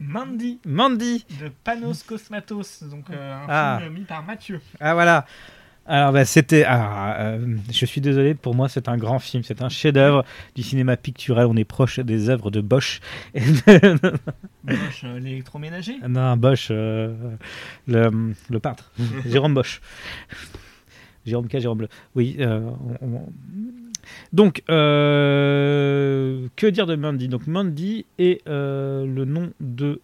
[0.01, 1.25] Mandy Mandy.
[1.41, 3.79] de Panos Cosmatos, donc un Ah.
[3.81, 4.61] film mis par Mathieu.
[4.79, 5.25] Ah voilà.
[5.91, 6.63] Alors bah, c'était.
[6.67, 10.23] ah, euh, je suis désolé, pour moi c'est un grand film, c'est un chef-d'œuvre
[10.55, 11.47] du cinéma pictural.
[11.47, 12.99] On est proche des œuvres de Bosch.
[13.35, 15.95] Moche, euh, l'électroménager?
[16.07, 17.15] non, Bosch, euh,
[17.87, 18.11] le,
[18.49, 18.91] le peintre,
[19.25, 19.81] Jérôme Bosch.
[21.25, 21.87] Jérôme K, Jérôme Bleu.
[22.15, 22.37] Oui.
[22.39, 23.27] on- on-
[24.31, 27.27] Donc, que dire de Mandy?
[27.27, 30.01] Donc Mandy est le nom de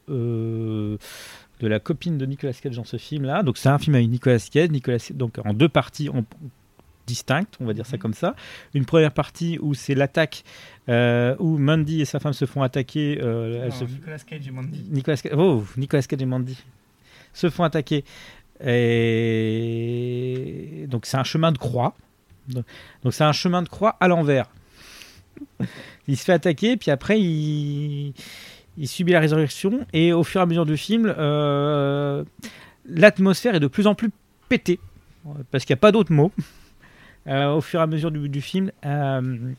[1.61, 3.43] de la copine de Nicolas Cage dans ce film-là.
[3.43, 6.09] Donc c'est un film avec Nicolas Cage, Nicolas donc en deux parties
[7.07, 8.01] distinctes, on va dire ça Mhm.
[8.01, 8.35] comme ça.
[8.73, 10.43] Une première partie où c'est l'attaque
[10.89, 13.19] euh, où Mandy et sa femme se font attaquer.
[13.21, 14.83] euh, se- Nicolas Cage et Mandy.
[14.89, 16.57] Nicolas, oh, Nicolas Cage et Mandy
[17.33, 18.03] se font attaquer.
[19.25, 21.95] Et donc c'est un chemin de croix.
[22.47, 22.65] Donc
[23.03, 24.47] donc c'est un chemin de croix à l'envers.
[26.07, 28.13] Il se fait attaquer, puis après il,
[28.77, 29.85] il subit la résurrection.
[29.93, 32.23] Et au fur et à mesure du film, euh,
[32.85, 34.09] l'atmosphère est de plus en plus
[34.49, 34.79] pétée.
[35.51, 36.31] Parce qu'il n'y a pas d'autre mot.
[37.27, 38.71] Euh, au fur et à mesure du, du film.
[38.85, 39.51] euh,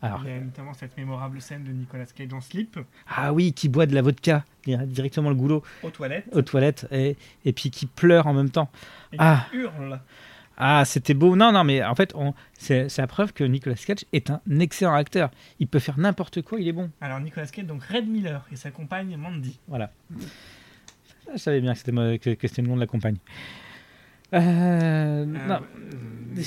[0.00, 2.78] alors, Il y a notamment cette mémorable scène de Nicolas Cage en slip
[3.08, 5.64] ah oui, qui boit de la vodka directement le goulot.
[5.82, 8.70] aux toilettes aux toilettes et, et puis qui pleure en même temps.
[9.12, 9.44] et Ah.
[9.50, 10.00] qui hurle.
[10.62, 11.36] Ah, c'était beau.
[11.36, 14.92] Non, non, mais en fait, on- c'est la preuve que Nicolas Cage est un excellent
[14.94, 15.30] acteur.
[15.58, 16.90] Il peut faire n'importe quoi, il est bon.
[17.00, 19.58] Alors Nicolas Cage, donc Red Miller et sa compagne Mandy.
[19.68, 19.90] Voilà.
[20.12, 23.16] Ah, Je savais bien que c'était que, que le nom de la compagne.
[24.34, 25.60] Euh, Euh, non.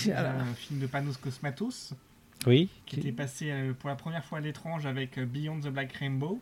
[0.09, 1.93] euh, un film de Panos Cosmatos
[2.45, 5.91] Oui, qui était passé euh, pour la première fois à l'étrange avec Beyond the Black
[5.93, 6.39] Rainbow.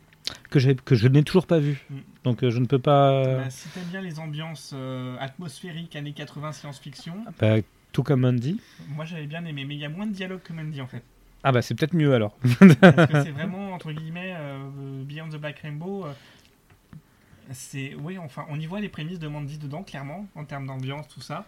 [0.49, 1.85] Que, que je n'ai toujours pas vu.
[1.89, 1.95] Mm.
[2.23, 3.23] Donc euh, je ne peux pas.
[3.23, 7.55] Bah, si t'aimes bien les ambiances euh, atmosphériques années 80 science-fiction, Bah,
[7.91, 8.59] tout comme Mandy.
[8.89, 11.03] moi j'avais bien aimé, mais il y a moins de dialogue que Mandy en fait.
[11.43, 12.37] Ah bah c'est peut-être mieux alors.
[12.59, 16.05] Parce que c'est vraiment, entre guillemets, euh, Beyond the Black Rainbow.
[16.05, 16.13] euh,
[17.51, 21.07] c'est, oui, enfin, on y voit les prémices de Mandy dedans, clairement, en termes d'ambiance,
[21.07, 21.45] tout ça.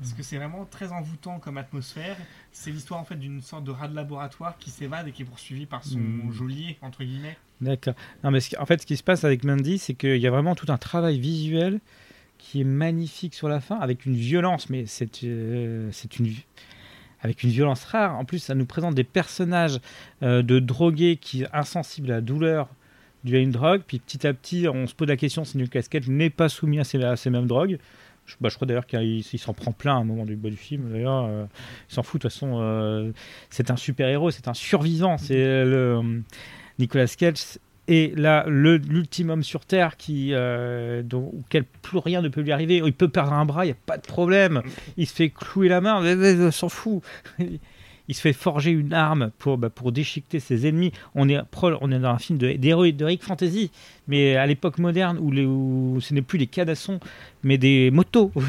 [0.00, 2.16] Parce que c'est vraiment très envoûtant comme atmosphère.
[2.50, 5.26] C'est l'histoire en fait d'une sorte de rat de laboratoire qui s'évade et qui est
[5.26, 6.32] poursuivi par son Mm.
[6.32, 7.36] geôlier, entre guillemets.
[7.60, 7.94] D'accord.
[8.22, 10.54] Non, mais en fait, ce qui se passe avec Mandy, c'est qu'il y a vraiment
[10.54, 11.80] tout un travail visuel
[12.38, 16.34] qui est magnifique sur la fin, avec une violence, mais c'est euh, une
[17.22, 18.16] avec une violence rare.
[18.16, 19.80] En plus, ça nous présente des personnages
[20.22, 22.68] euh, de drogués qui insensibles à la douleur
[23.24, 25.82] due à une drogue, puis petit à petit, on se pose la question si Nicolas
[25.82, 27.78] Cage n'est pas soumis à ces, mêmes drogues.
[28.26, 30.56] Je, bah, je crois d'ailleurs qu'il il s'en prend plein à un moment du, du
[30.56, 30.90] film.
[30.92, 31.46] D'ailleurs, euh,
[31.90, 33.12] il s'en fout de toute façon.
[33.50, 35.16] c'est un super héros, c'est un survivant.
[35.16, 36.22] C'est le
[36.78, 37.58] Nicolas Cage
[37.88, 42.82] est là homme sur Terre qui, euh, dont, auquel plus rien ne peut lui arriver.
[42.84, 44.62] Il peut perdre un bras, il n'y a pas de problème.
[44.96, 47.02] Il se fait clouer la main, mais- s'en fout.
[48.08, 50.92] Il se fait forger une arme pour, bah, pour déchiqueter ses ennemis.
[51.16, 51.40] On est,
[51.80, 53.72] on est dans un film d'heroic fantasy,
[54.06, 57.00] mais à l'époque moderne où, où ce n'est plus des cadassons,
[57.42, 58.30] mais des motos.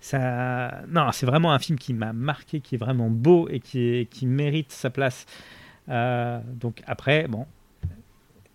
[0.00, 4.08] Ça, non, c'est vraiment un film qui m'a marqué, qui est vraiment beau et qui,
[4.10, 5.26] qui mérite sa place.
[5.88, 7.46] Euh, donc après, bon,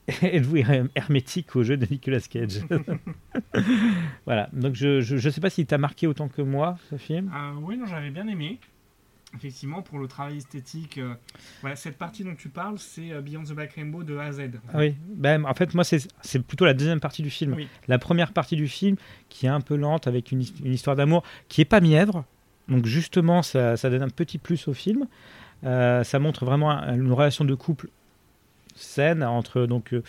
[0.21, 2.59] êtes-vous her- hermétique au jeu de Nicolas Cage
[4.25, 4.49] Voilà.
[4.53, 7.31] Donc je je, je sais pas s'il t'a marqué autant que moi ce film.
[7.33, 8.59] Ah oui, non, j'avais bien aimé.
[9.35, 11.15] Effectivement, pour le travail esthétique, euh,
[11.61, 14.31] voilà, cette partie dont tu parles, c'est euh, Beyond the Black Rainbow de A à
[14.31, 14.41] Z.
[14.71, 14.93] Ah oui.
[15.07, 17.53] Ben, en fait, moi c'est plutôt la deuxième partie du film.
[17.55, 17.67] Oui.
[17.87, 18.95] La première partie du film
[19.29, 22.25] qui est un peu lente avec une, une histoire d'amour qui est pas mièvre.
[22.67, 25.07] Donc justement, ça, ça donne un petit plus au film.
[25.65, 27.87] Euh, ça montre vraiment un- une relation de couple
[28.75, 30.01] saine entre donc euh,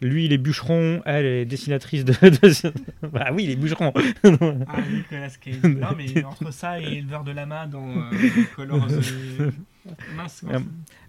[0.00, 2.72] lui il est bûcheron, elle est dessinatrice de, de-
[3.08, 3.92] bah oui il est bûcheron.
[3.96, 5.56] Ah, Nicolas Cage.
[5.64, 8.02] non, mais entre ça et éleveur de lama dans euh,
[8.54, 9.52] Color of the...
[10.16, 10.58] Mince, Euh,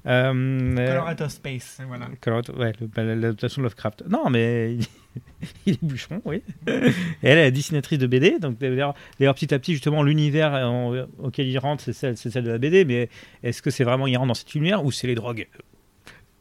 [0.07, 2.09] euh, Color Out of Space, voilà.
[2.21, 4.03] Color- ouais, le- bah, l'adaptation de Lovecraft.
[4.09, 4.77] Non, mais
[5.65, 6.41] il, est bûcheron, oui.
[6.67, 6.91] Et
[7.21, 8.39] elle est la dessinatrice de BD.
[8.39, 10.71] Donc, d'ailleurs, petit à petit, justement, l'univers
[11.19, 12.83] auquel il rentre, c'est celle, c'est celle de la BD.
[12.85, 13.09] Mais
[13.43, 15.47] est-ce que c'est vraiment il rentre dans cet univers ou c'est les drogues?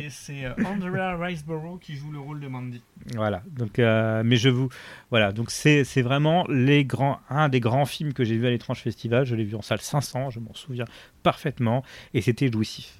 [0.00, 2.82] Et c'est euh, Andrea Riceborough qui joue le rôle de Mandy.
[3.14, 3.42] Voilà.
[3.46, 4.68] Donc, euh, mais je vous,
[5.10, 5.30] voilà.
[5.32, 8.80] Donc, c'est, c'est vraiment les grands, un des grands films que j'ai vu à l'étrange
[8.80, 9.24] festival.
[9.24, 10.30] Je l'ai vu en salle 500.
[10.30, 10.86] Je m'en souviens
[11.22, 11.84] parfaitement.
[12.14, 12.98] Et c'était jouissif.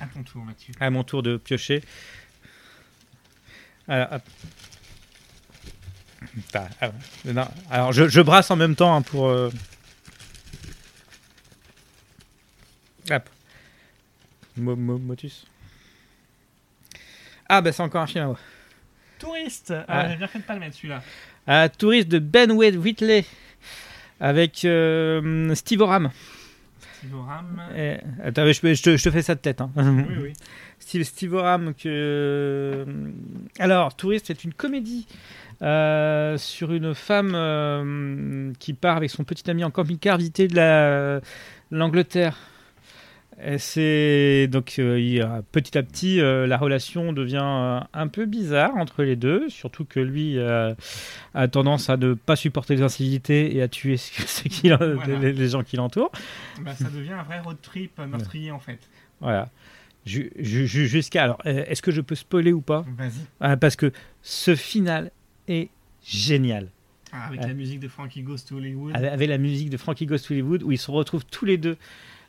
[0.00, 0.74] À ton tour, Mathieu.
[0.80, 1.82] À mon tour de piocher.
[3.88, 4.22] Alors, hop.
[6.34, 6.90] Putain, ah
[7.70, 9.28] alors je, je brasse en même temps hein, pour.
[9.28, 9.50] euh,
[13.10, 13.28] Hop.
[14.56, 15.46] Mo- mo- Motus.
[17.48, 18.38] Ah, bah c'est encore un film à moi.
[19.18, 19.84] Touriste Ah.
[19.88, 21.02] Ah, j'ai bien fait de pas le mettre celui-là.
[21.46, 23.24] Un touriste de Ben Wade Whitley
[24.20, 26.10] avec euh, Steve Oram.
[26.98, 27.62] Steve Oram.
[28.24, 29.60] Attends, je, te, je te fais ça de tête.
[29.60, 29.70] hein.
[29.76, 30.32] Oui, oui.
[30.78, 32.84] Steve, Steve Oram que
[33.58, 35.06] alors Touriste c'est une comédie
[35.62, 40.56] euh, sur une femme euh, qui part avec son petit ami en camping-car visiter de
[40.56, 41.20] la
[41.70, 42.55] l'Angleterre Et
[43.58, 49.02] c'est donc euh, petit à petit euh, la relation devient euh, un peu bizarre entre
[49.02, 53.68] les deux surtout que lui a tendance à ne pas supporter les incivilités et à
[53.68, 53.96] tuer
[54.50, 55.18] qui l'en- Voilà.
[55.18, 56.12] les, les gens qui l'entourent
[56.62, 58.78] Bah, ça devient un vrai road trip meurtrier en fait.
[59.20, 59.48] voilà
[60.06, 62.84] Ju- ju- ju- jusqu'à alors est-ce que je peux spoiler ou pas?
[62.96, 63.10] Vas-y.
[63.40, 63.90] Ah, parce que
[64.22, 65.10] ce final
[65.48, 65.68] est
[66.06, 66.68] génial.
[67.12, 68.94] Ah, avec la musique de Frankie Goes to Hollywood.
[68.94, 71.56] Avec, avec la musique de Frankie Goes to Hollywood, où ils se retrouvent tous les
[71.56, 71.76] deux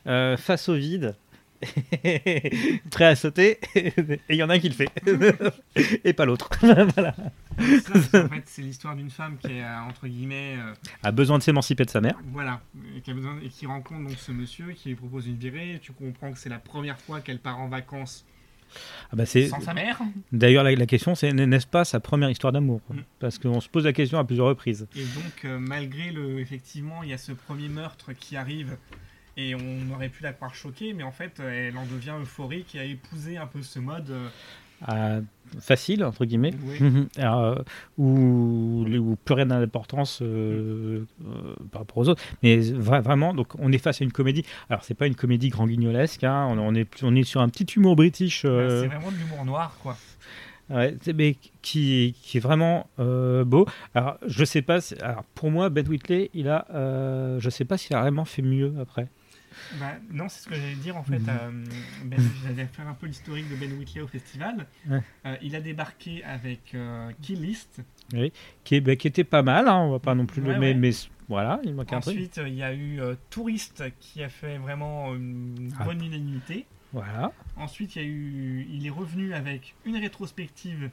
[0.08, 1.14] euh, face au vide,
[2.90, 3.92] prêts à sauter, et
[4.30, 4.88] il y en a un qui le fait,
[6.04, 6.48] et pas l'autre.
[6.60, 7.14] voilà.
[7.58, 10.72] Ça, c'est- en fait, c'est l'histoire d'une femme qui est, euh, entre guillemets, euh,
[11.02, 12.14] A besoin de s'émanciper de sa mère.
[12.32, 12.60] voilà,
[12.96, 15.78] et qui, a besoin, et qui rencontre donc ce monsieur qui lui propose une virée.
[15.82, 18.24] Tu comprends que c'est la première fois qu'elle part en vacances
[19.10, 19.98] Ah bah c'est sans sa mère.
[20.30, 22.80] d'ailleurs la, la question, c'est n'est-ce pas sa première histoire d'amour?
[22.90, 22.98] Mm.
[23.18, 24.86] Parce qu'on se pose la question à plusieurs reprises.
[24.94, 26.38] Et donc, euh, malgré le.
[26.38, 28.76] Effectivement, il y a ce premier meurtre qui arrive.
[29.40, 32.80] Et on aurait pu la croire choquée, mais en fait, elle en devient euphorique et
[32.80, 34.28] a épousé un peu ce mode euh,
[34.84, 35.20] à-
[35.60, 36.52] facile entre guillemets.
[36.64, 37.04] Oui.
[37.20, 37.54] Euh,
[37.98, 42.22] où, où plus rien n'a d'importance euh, euh, par rapport aux autres.
[42.42, 44.44] Mais vra- vraiment, donc on est face à une comédie.
[44.70, 46.24] Alors c'est pas une comédie grand guignolesque.
[46.24, 46.46] hein.
[46.50, 48.44] On, on est on est sur un petit humour british.
[48.44, 49.96] Bah, C'est vraiment de l'humour noir, quoi.
[50.70, 53.66] ouais, mais qui, qui est vraiment euh, beau.
[53.94, 54.80] Alors je sais pas.
[54.80, 58.24] si- alors pour moi, Ben Whitley, il a, euh, je sais pas s'il a vraiment
[58.24, 59.06] fait mieux après.
[59.78, 61.18] Bah, non, c'est ce que j'allais dire en fait.
[61.18, 61.28] Mhm.
[61.28, 61.64] euh,
[62.04, 64.66] ben, J'allais faire un peu l'historique de Ben Whitley au festival.
[64.88, 65.02] Ouais.
[65.26, 67.80] Euh, il a débarqué avec euh, Kill List.
[68.64, 69.68] Qui, bah, était pas mal.
[69.68, 70.58] Hein, on va pas non plus Ouais, le.
[70.58, 70.90] Mais, mais
[71.28, 72.14] voilà, il manque un truc.
[72.16, 75.84] Ensuite, il y a eu Touriste qui a fait vraiment une Ah.
[75.84, 76.66] bonne unanimité.
[76.92, 77.32] Voilà.
[77.56, 80.90] Ensuite, il, y a eu, il est revenu avec une rétrospective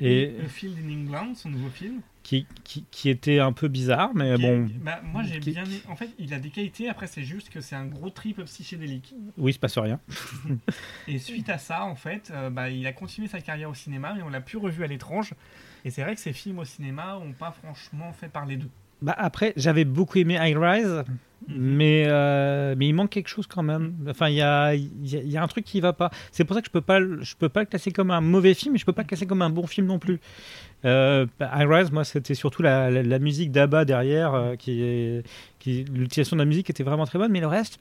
[0.00, 2.00] Et A Field in England, son nouveau film.
[2.24, 4.68] qui, qui, qui était un peu bizarre, mais Qui bon.
[4.82, 5.64] bah, moi, j'ai bien.
[5.64, 6.88] aimé- En fait, il a des qualités.
[6.88, 9.14] Après, c'est juste que c'est un gros trip psychédélique.
[9.38, 10.00] Oui, il se passe rien.
[11.08, 14.16] Et suite à ça, en fait, euh, bah, il a continué sa carrière au cinéma
[14.18, 15.34] et on l'a plus revu à l'étrange.
[15.84, 18.70] Et c'est vrai que ses films au cinéma ont pas franchement fait parler d'eux.
[19.02, 21.04] Bah après, j'avais beaucoup aimé High Rise,
[21.48, 23.94] mais, euh, mais il manque quelque chose quand même.
[24.08, 26.10] Enfin, il y a, y a- y a un truc qui va pas.
[26.32, 28.20] C'est pour ça que je peux pas, le- je peux pas le classer comme un
[28.20, 30.20] mauvais film, mais je peux pas le classer comme un bon film non plus.
[30.84, 35.22] Euh, High Rise, moi, c'était surtout la, la, la musique d'Abba derrière, euh, qui,
[35.66, 37.78] l'utilisation de la musique était vraiment très bonne, mais le reste,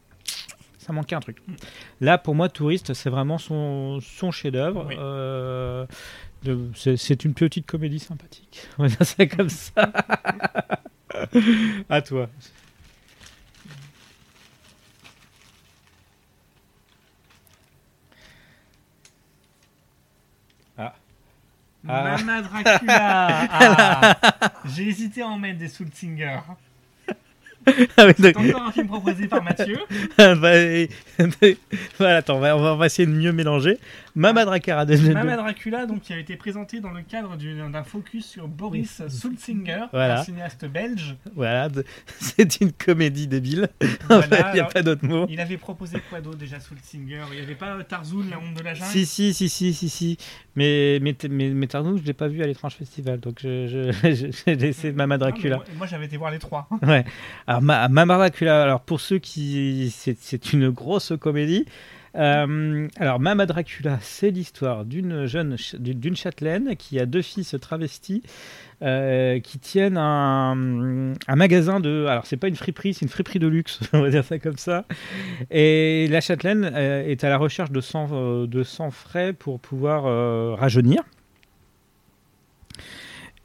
[0.78, 1.38] ça manquait un truc.
[2.02, 4.86] Là, pour moi, Touriste, c'est vraiment son, son chef-d'œuvre.
[4.90, 4.96] Oui.
[5.00, 5.86] Euh,
[6.76, 8.68] c'est une petite comédie sympathique.
[8.78, 9.92] On va dire ça comme ça.
[11.90, 12.30] à toi.
[21.88, 22.16] Ah.
[22.18, 24.52] Mama Dracula Ah.
[24.74, 26.40] J'ai hésité à en mettre des Soul Singer.
[27.98, 29.80] Ah oui, C'est encore un film proposé par Mathieu.
[30.18, 30.90] bah, et-
[31.98, 33.78] voilà, attends, va- on va essayer de mieux mélanger.
[34.16, 34.86] Mama Dracula.
[35.14, 39.86] Mama Dracula, donc, qui a été présenté dans le cadre d'un focus sur Boris Sulzinger,
[39.92, 40.20] Voilà.
[40.20, 41.16] un cinéaste belge.
[41.36, 41.70] Voilà,
[42.20, 43.70] c'est une comédie débile.
[44.08, 45.26] Voilà, il n'y a pas d'autre mot.
[45.30, 47.22] Il avait proposé quoi d'autre déjà Sulzinger?
[47.32, 48.92] Il n'y avait pas euh, Tarzoun, la honte de la jungle?
[48.92, 50.18] Si, si, si, si, si, si.
[50.56, 54.28] Mais, mais, mais, je ne l'ai pas vu à l'étrange festival, donc je, je- je-
[54.46, 55.56] j'ai laissé Mama Dracula.
[55.58, 56.68] moi, moi, j'avais été voir les trois.
[56.86, 57.04] Ouais.
[57.48, 59.92] Alors, Ma- Mama Dracula, alors pour ceux qui.
[59.92, 61.66] C'est une grosse comédie.
[62.16, 68.22] Euh, alors, Mama Dracula, c'est l'histoire d'une jeune, d'une châtelaine qui a deux fils travestis
[68.82, 70.56] euh, qui tiennent un,
[71.36, 72.06] magasin de.
[72.08, 74.58] Alors, c'est pas une friperie, c'est une friperie de luxe, on va dire ça comme
[74.58, 74.86] ça.
[75.50, 80.04] Et la châtelaine euh, est à la recherche de sang, de sang frais pour pouvoir
[80.58, 81.04] rajeunir.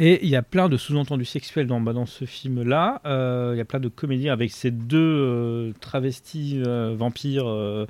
[0.01, 3.01] Et il y a plein de sous-entendus sexuels dans, bah, dans ce film-là.
[3.05, 7.85] Euh, il y a plein de comédies avec ces deux euh, travestis euh, vampires euh,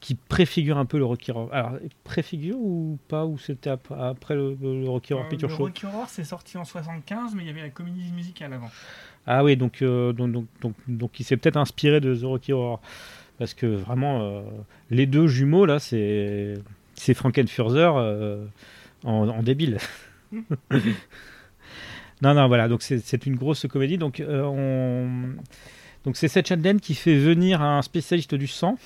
[0.00, 1.48] qui préfigurent un peu le Rocky Horror.
[1.52, 1.72] Alors,
[2.02, 5.86] préfigurent ou pas Ou c'était ap- après le, le Rocky Horror Picture le Show Rocky
[5.86, 8.70] Horror, c'est sorti en 75, mais il y avait la comédie musicale avant.
[9.26, 12.80] Ah oui, donc, donc, donc, donc, donc il s'est peut-être inspiré de The Rocky Horror.
[13.38, 14.42] Parce que vraiment,
[14.90, 16.56] les deux jumeaux, là, c'est
[17.98, 18.44] euh,
[19.04, 19.78] en, en débile.
[22.22, 23.98] non, non, voilà, donc c'est une grosse comédie.
[23.98, 25.34] Donc, euh, on...
[26.04, 28.78] donc c'est cette châtelaine qui fait venir un spécialiste du sang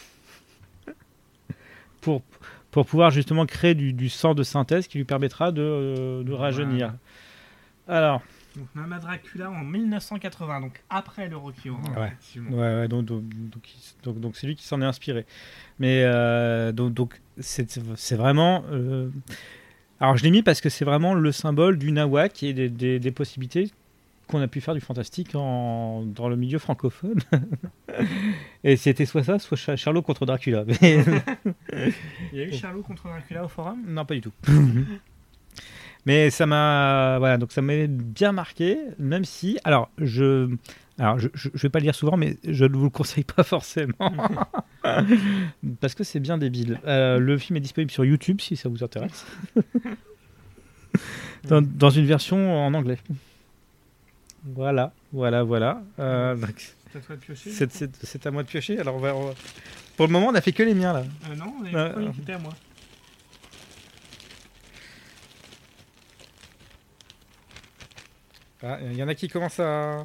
[2.01, 2.23] pour,
[2.71, 6.33] pour pouvoir justement créer du, du sang de synthèse qui lui permettra de, euh, de
[6.33, 6.95] rajeunir.
[7.89, 8.23] Alors,
[8.57, 11.95] Donc Mama Dracula en 1980, donc après le Rocky Horror.
[11.95, 12.13] Ouais.
[12.51, 13.23] Ouais, ouais, donc donc
[14.03, 15.27] donc c'est lui qui s'en est inspiré.
[15.79, 18.65] Mais euh, donc c'est c'est vraiment.
[20.01, 22.99] Alors je l'ai mis parce que c'est vraiment le symbole du nawak et des, des,
[22.99, 23.71] des possibilités
[24.29, 27.21] qu'on a pu faire du fantastique en, dans le milieu francophone.
[28.65, 30.65] et c'était soit ça, soit Cha- Charlot contre Dracula.
[30.83, 31.05] Mais
[32.33, 33.83] Il y a eu Charlot contre Dracula au forum?
[33.87, 34.33] Non, pas du tout.
[36.07, 40.49] Mais ça m'a voilà donc ça m'a bien marqué, même si alors je
[40.99, 43.25] alors je, je, je vais pas le dire souvent, mais je ne vous le conseille
[43.25, 44.13] pas forcément
[45.81, 46.81] parce que c'est bien débile.
[46.87, 49.27] Euh, le film est disponible sur YouTube si ça vous intéresse,
[51.45, 52.99] dans, dans une version en anglais.
[54.45, 55.83] Voilà, voilà, voilà.
[55.99, 56.37] Euh,
[56.93, 58.79] C'est à toi de piocher c'est- à moi de piocher.
[58.79, 59.35] Alors on va, on va-
[59.97, 61.05] pour le moment, on a fait que les miens là.
[61.31, 62.53] Euh, Non, mais Euh, pourquoi il était à moi
[68.63, 70.05] Ah, il y en a qui commencent à.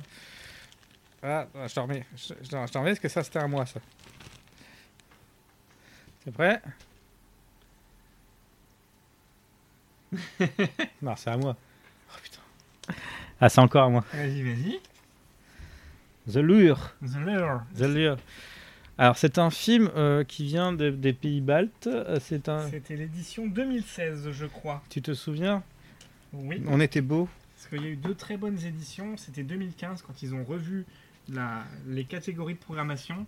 [1.23, 2.05] Ah, je t'en remets.
[2.15, 3.79] Je, je t'en remets parce que ça c'était à moi ça.
[6.23, 6.61] C'est prêt?
[11.01, 11.55] Non, c'est à moi.
[12.09, 12.41] Oh putain.
[13.39, 14.03] Ah, c'est encore à moi.
[14.13, 14.79] Vas-y, vas-y.
[16.31, 16.93] The Lure.
[17.01, 17.61] The Lure.
[17.75, 18.17] The Lure.
[18.97, 21.87] Alors, c'est un film euh, qui vient de- des pays baltes.
[21.87, 22.69] Euh, C'est un.
[22.69, 24.83] C'était l'édition 2016, je crois.
[24.89, 25.63] Tu te souviens?
[26.33, 26.61] Oui.
[26.67, 27.27] On était beau.
[27.55, 29.17] Parce qu'il y a eu deux très bonnes éditions.
[29.17, 30.85] C'était 2015 quand ils ont revu
[31.87, 33.25] les catégories de programmation.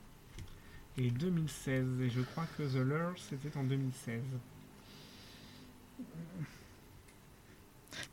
[0.97, 1.85] Et 2016.
[2.01, 4.21] Et je crois que The Lure, c'était en 2016.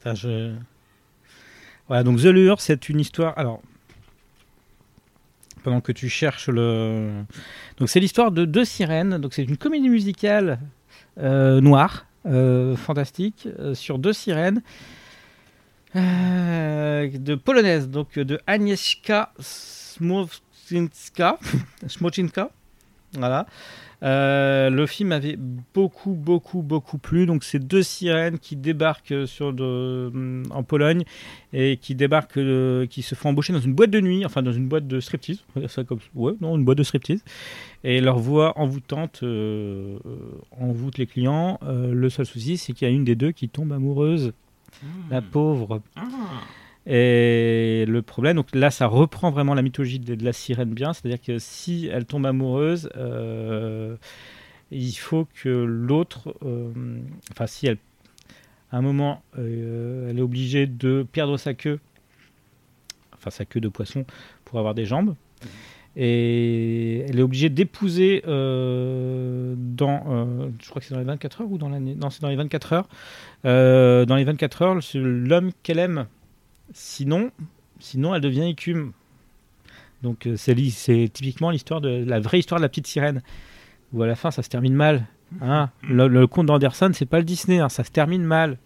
[0.00, 0.54] Attends, je-
[1.88, 3.36] Voilà, donc The Lure, c'est une histoire.
[3.36, 3.60] Alors,
[5.62, 7.24] pendant que tu cherches le.
[7.78, 9.18] Donc, c'est l'histoire de deux sirènes.
[9.18, 10.60] Donc, c'est une comédie musicale
[11.18, 14.62] euh, noire, euh, fantastique, euh, sur deux sirènes
[15.94, 17.88] de polonaise.
[17.88, 19.32] Donc, de Agnieszka
[21.86, 22.50] Smoczynska.
[23.14, 23.46] Voilà.
[24.02, 27.26] Euh, le film avait beaucoup, beaucoup, beaucoup plu.
[27.26, 30.10] Donc, c'est deux sirènes qui débarquent sur de,
[30.50, 31.04] en Pologne
[31.52, 34.52] et qui débarquent, euh, qui se font embaucher dans une boîte de nuit, enfin dans
[34.52, 35.44] une boîte de striptease.
[35.50, 37.22] On va dire ça comme ouais, non, une boîte de striptease.
[37.84, 39.98] Et leur voix envoûtante euh,
[40.58, 41.58] envoûte les clients.
[41.64, 44.32] Euh, le seul souci, c'est qu'il y a une des deux qui tombe amoureuse,
[45.10, 45.82] la pauvre.
[45.96, 46.02] Ah,
[46.92, 50.92] Et le problème, donc là, ça reprend vraiment la mythologie de, de la sirène bien,
[50.92, 53.94] c'est-à-dire que si elle tombe amoureuse, euh,
[54.72, 56.68] il faut que l'autre, euh,
[57.30, 57.76] enfin si elle,
[58.72, 61.78] à un moment, euh, elle est obligée de perdre sa queue,
[63.14, 64.04] enfin sa queue de poisson
[64.44, 65.14] pour avoir des jambes,
[65.94, 69.56] et elle est obligée d'épouser dans,
[70.60, 72.36] je crois que c'est dans les 24 heures ou dans l'année, non c'est dans les
[72.36, 72.88] 24 heures,
[73.44, 76.06] dans les 24 heures, l'homme qu'elle aime
[76.72, 77.30] Sinon,
[77.78, 78.92] sinon elle devient écume.
[80.02, 80.54] Donc euh, c'est
[81.12, 83.22] typiquement l'histoire de la vraie histoire de la petite sirène.
[83.92, 85.06] Où à la fin ça se termine mal.
[85.40, 88.58] Hein le, conte d'Anderson, c'est pas le Disney, hein, ça se termine mal.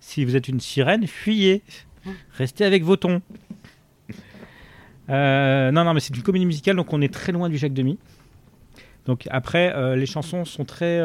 [0.00, 1.62] Si vous êtes une sirène, fuyez.
[2.32, 3.22] Restez avec vos tons.
[5.10, 7.74] Euh, non, non, mais c'est une comédie musicale, donc on est très loin du Jacques
[7.74, 7.98] Demy.
[9.06, 11.00] Donc après, euh, les chansons sont très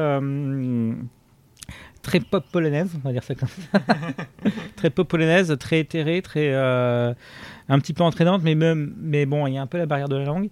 [2.07, 3.79] très pop polonaise, on va dire ça comme ça.
[4.77, 7.13] très pop polonaise, très éthérée, très euh,
[7.67, 10.07] un petit peu entraînante, mais même, mais bon, il y a un peu la barrière
[10.07, 10.49] de la langue.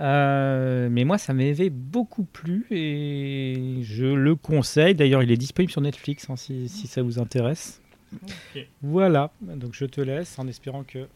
[0.00, 4.94] Euh, mais moi, ça m'avait beaucoup plu et je le conseille.
[4.96, 7.80] D'ailleurs, il est disponible sur Netflix hein, si, si ça vous intéresse.
[8.82, 11.06] Voilà, donc je te laisse en espérant que.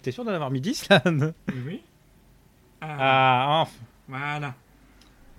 [0.00, 1.02] T'es- sûr d'en avoir mis 10 là?
[1.06, 1.32] Oui,
[1.66, 1.80] oui.
[2.80, 3.84] Ah, Ah, enfin.
[4.08, 4.54] Voilà.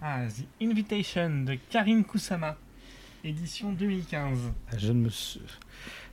[0.07, 2.55] Ah, The Invitation de Karine Kusama.
[3.23, 4.37] Édition 2015.
[4.77, 5.39] je, ne me sou-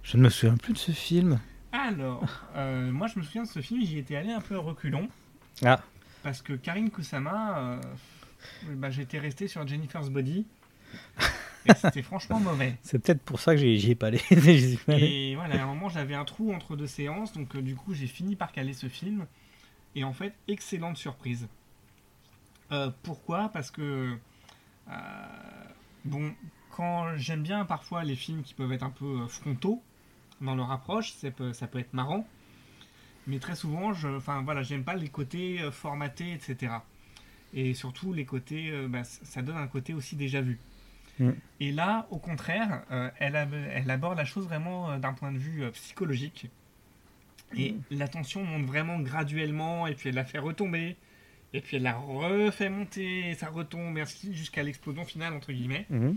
[0.02, 1.39] je ne me souviens plus de ce film.
[1.73, 2.24] Alors,
[2.56, 5.10] euh, moi je me souviens de ce film, j'y étais allé un peu à reculons.
[5.62, 5.78] Ah.
[6.23, 7.81] Parce que Karine Kusama, euh,
[8.77, 10.47] bah, j'étais resté sur Jennifer's Body.
[11.66, 12.78] Et c'était franchement mauvais.
[12.82, 14.23] C'est peut-être pour ça que j'y ai pas allé.
[14.89, 17.93] Et voilà, à un moment j'avais un trou entre deux séances, donc euh, du coup
[17.93, 19.27] j'ai fini par caler ce film.
[19.94, 21.47] Et en fait, excellente surprise.
[22.71, 24.17] Euh, pourquoi Parce que,
[24.89, 24.93] euh,
[26.05, 26.33] bon,
[26.71, 29.83] quand j'aime bien parfois les films qui peuvent être un peu euh, frontaux
[30.41, 32.27] dans leur approche, ça peut, ça peut être marrant.
[33.27, 36.75] Mais très souvent, je, enfin voilà, j'aime pas les côtés formatés, etc.
[37.55, 40.59] Et surtout les côtés, bah, ça donne un côté aussi déjà vu.
[41.21, 41.31] Mm.
[41.61, 42.83] Et là, au contraire,
[43.19, 46.49] elle, ab- elle aborde la chose vraiment d'un point de vue psychologique.
[47.55, 50.97] Et la tension monte vraiment graduellement, et puis elle la fait retomber,
[51.55, 55.87] et puis elle la refait monter, ça retombe, ainsi jusqu'à l'explosion finale, entre guillemets.
[55.91, 56.16] Mhm.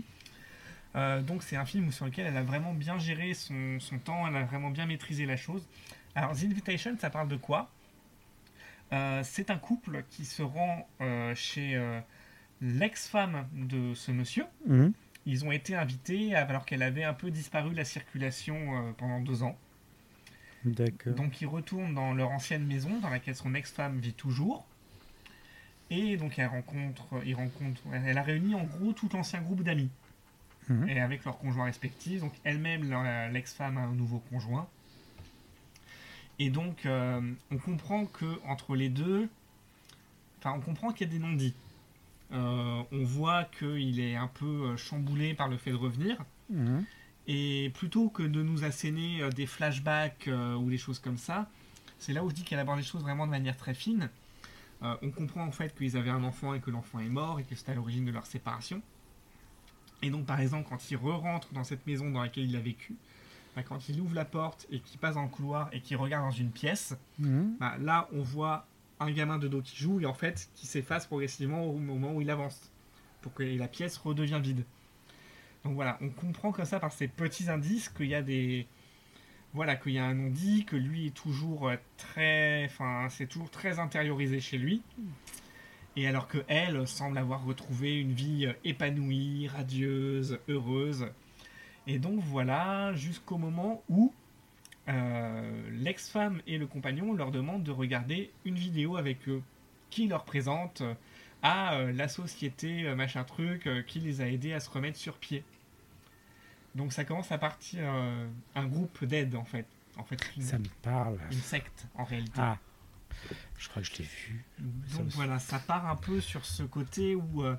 [0.94, 4.26] Euh, donc c'est un film sur lequel elle a vraiment bien géré son, son temps,
[4.26, 5.66] elle a vraiment bien maîtrisé la chose.
[6.14, 7.70] Alors The Invitation, ça parle de quoi?
[8.92, 11.78] Euh, C'est un couple qui se rend euh, chez
[12.62, 14.46] l'ex-femme de ce monsieur.
[14.66, 14.92] Mhm.
[15.26, 19.42] Ils ont été invités alors qu'elle avait un peu disparu de la circulation pendant deux
[19.42, 19.58] ans.
[20.64, 21.14] D'accord.
[21.14, 24.64] Donc ils retournent dans leur ancienne maison dans laquelle son ex-femme vit toujours.
[25.90, 27.04] Et donc elle rencontre,
[27.92, 29.90] elle a réuni en gros tout l'ancien groupe d'amis.
[30.68, 30.88] Mhm.
[30.88, 32.20] Et avec leurs conjoints respectifs.
[32.20, 32.82] Donc elle-même,
[33.32, 34.68] l'ex-femme a un nouveau conjoint.
[36.38, 39.28] Et donc euh, on comprend que entre les deux,
[40.38, 41.54] enfin on comprend qu'il y a des non-dits.
[42.32, 46.18] Euh, on voit qu'il est un peu euh, chamboulé par le fait de revenir.
[46.50, 46.84] Mhm.
[47.28, 51.48] Et plutôt que de nous asséner des flashbacks euh, ou des choses comme ça,
[51.98, 54.10] c'est là où je dis qu'elle aborde les choses vraiment de manière très fine.
[54.82, 57.44] Euh, on comprend en fait qu'ils avaient un enfant et que l'enfant est mort et
[57.44, 58.82] que c'était à l'origine de leur séparation.
[60.02, 62.96] Et donc par exemple quand il re-rentre dans cette maison dans laquelle il a vécu,
[63.54, 66.24] bah, quand il ouvre la porte et qu'il passe dans le couloir et qu'il regarde
[66.26, 67.56] dans une pièce, Mhm.
[67.58, 68.66] bah, là on voit
[69.00, 72.20] un gamin de dos qui joue et en fait qui s'efface progressivement au moment où
[72.20, 72.70] il avance
[73.22, 74.64] pour que la pièce redevienne vide.
[75.64, 78.66] Donc voilà, on comprend comme ça par ces petits indices qu'il y a des
[79.56, 82.66] voilà, qu'il y a un non-dit, que lui est toujours euh, très.
[82.66, 84.82] Enfin, c'est toujours très intériorisé chez lui.
[85.96, 91.06] Et alors que elle semble avoir retrouvé une vie euh, épanouie, radieuse, heureuse.
[91.86, 94.12] Et donc voilà, jusqu'au moment où
[94.88, 99.42] euh, l'ex-femme et le compagnon leur demandent de regarder une vidéo avec eux,
[99.88, 100.82] qui leur présente
[101.42, 105.44] à la société machin truc qui les a aidés à se remettre sur pied.
[106.76, 109.66] Donc ça commence à partir euh, un groupe d'aide en fait.
[109.96, 111.18] En fait, une, Ça me parle.
[111.32, 112.38] une secte en réalité.
[112.38, 112.58] Ah,
[113.58, 114.44] je crois que je l'ai vu.
[114.86, 117.56] ça Donc me- voilà, ça part un peu sur ce côté où, euh,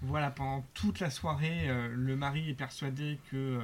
[0.00, 3.60] voilà, pendant toute la soirée, euh, le mari est persuadé que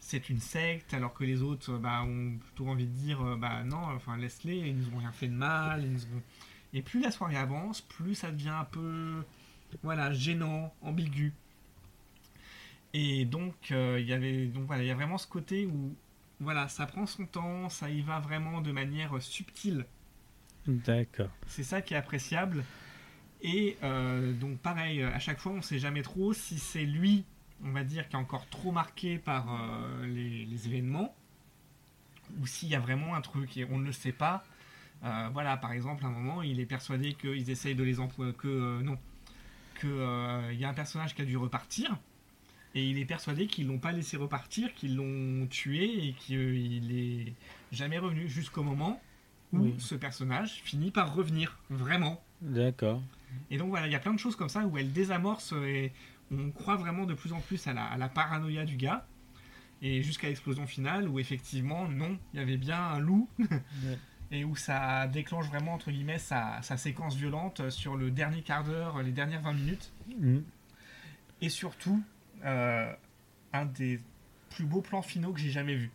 [0.00, 3.82] c'est une secte, alors que les autres bah, ont plutôt envie de dire, bah non,
[3.94, 5.82] enfin laisse-les, ils nous ont rien fait de mal.
[5.84, 6.22] ils nous ont-
[6.72, 9.24] Et plus la soirée avance, plus ça devient un peu,
[9.82, 11.34] voilà, gênant, ambigu.
[13.00, 15.94] Et donc, euh, il y avait, donc voilà, il y a vraiment ce côté où,
[16.40, 19.86] voilà, ça prend son temps, ça y va vraiment de manière subtile.
[20.66, 21.30] D'accord.
[21.46, 22.64] C'est ça qui est appréciable.
[23.40, 27.24] Et euh, donc pareil, à chaque fois, on ne sait jamais trop si c'est lui,
[27.64, 31.14] on va dire, qui est encore trop marqué par euh, les, les événements,
[32.40, 34.42] ou s'il y a vraiment un truc et on ne le sait pas.
[35.04, 38.32] Euh, voilà, par exemple, à un moment, il est persuadé qu'ils essayent de les employer,
[38.32, 38.98] que non,
[39.76, 41.96] que euh, il y a un personnage qui a dû repartir.
[42.74, 47.32] Et il est persuadé qu'ils l'ont pas laissé repartir, qu'ils l'ont tué et qu'il est
[47.72, 49.00] jamais revenu jusqu'au moment
[49.52, 49.74] où Oui.
[49.78, 52.22] ce personnage finit par revenir, vraiment.
[52.42, 53.02] D'accord.
[53.50, 55.92] Et donc voilà, il y a plein de choses comme ça où elle désamorce et
[56.30, 59.06] on croit vraiment de plus en plus à la, à la paranoïa du gars.
[59.80, 63.28] Et jusqu'à l'explosion finale où effectivement, non, il y avait bien un loup.
[64.30, 68.62] et où ça déclenche vraiment, entre guillemets, sa, sa séquence violente sur le dernier quart
[68.64, 69.92] d'heure, les dernières 20 minutes.
[70.18, 70.38] Mm.
[71.40, 72.02] Et surtout,
[72.44, 74.00] un des
[74.50, 75.90] plus beaux plans finaux que j'ai jamais vu.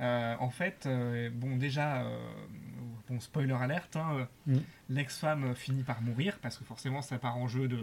[0.00, 2.18] Euh, en fait, euh, bon déjà, euh,
[3.08, 4.58] bon spoiler alerte, hein, euh, Mm.
[4.90, 7.80] l'ex-femme finit par mourir parce que forcément ça part en jeu de,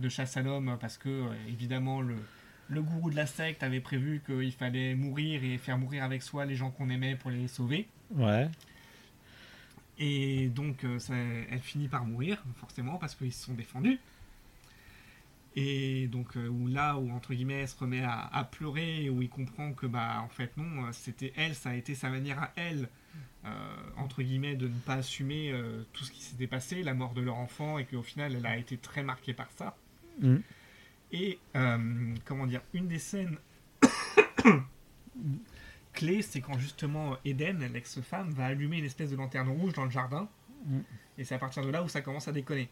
[0.00, 2.16] de chasse à l'homme parce que euh, évidemment le,
[2.68, 6.44] le gourou de la secte avait prévu qu'il fallait mourir et faire mourir avec soi
[6.44, 7.88] les gens qu'on aimait pour les sauver.
[8.10, 8.48] Ouais.
[9.98, 13.98] Et donc, euh, ça- elle finit par mourir, forcément, parce qu'ils se sont défendus.
[15.56, 19.10] Et donc, euh, où là, où entre guillemets, elle se remet à, à pleurer, et
[19.10, 22.08] où il comprend que, bah, en fait, non, euh, c'était elle, ça a été sa
[22.08, 22.88] manière à elle,
[23.44, 23.48] euh,
[23.96, 27.20] entre guillemets, de ne pas assumer euh, tout ce qui s'était passé, la mort de
[27.20, 29.76] leur enfant, et qu'au final, elle a été très marquée par ça.
[30.20, 30.36] Mm.
[31.12, 31.40] Et,
[32.24, 33.36] comment dire, une des scènes
[35.92, 39.90] clés, c'est quand justement Eden, l'ex-femme, va allumer une espèce de lanterne rouge dans le
[39.90, 40.28] jardin.
[40.66, 40.78] Mm.
[41.18, 42.70] Et c'est à partir de là où ça commence à déconner.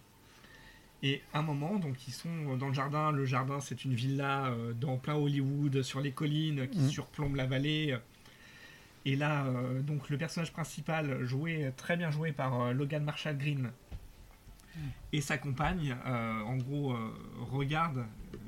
[1.03, 3.13] Et un moment, donc ils sont dans le jardin.
[3.13, 6.89] Le jardin, c'est une villa euh, dans plein Hollywood, sur les collines qui Mm.
[6.89, 7.97] surplombent la vallée.
[9.05, 13.39] Et là, euh, donc le personnage principal, joué très bien joué par euh, Logan Marshall
[13.39, 13.71] Green,
[15.13, 17.13] et sa compagne, euh, en gros, euh,
[17.51, 18.05] regarde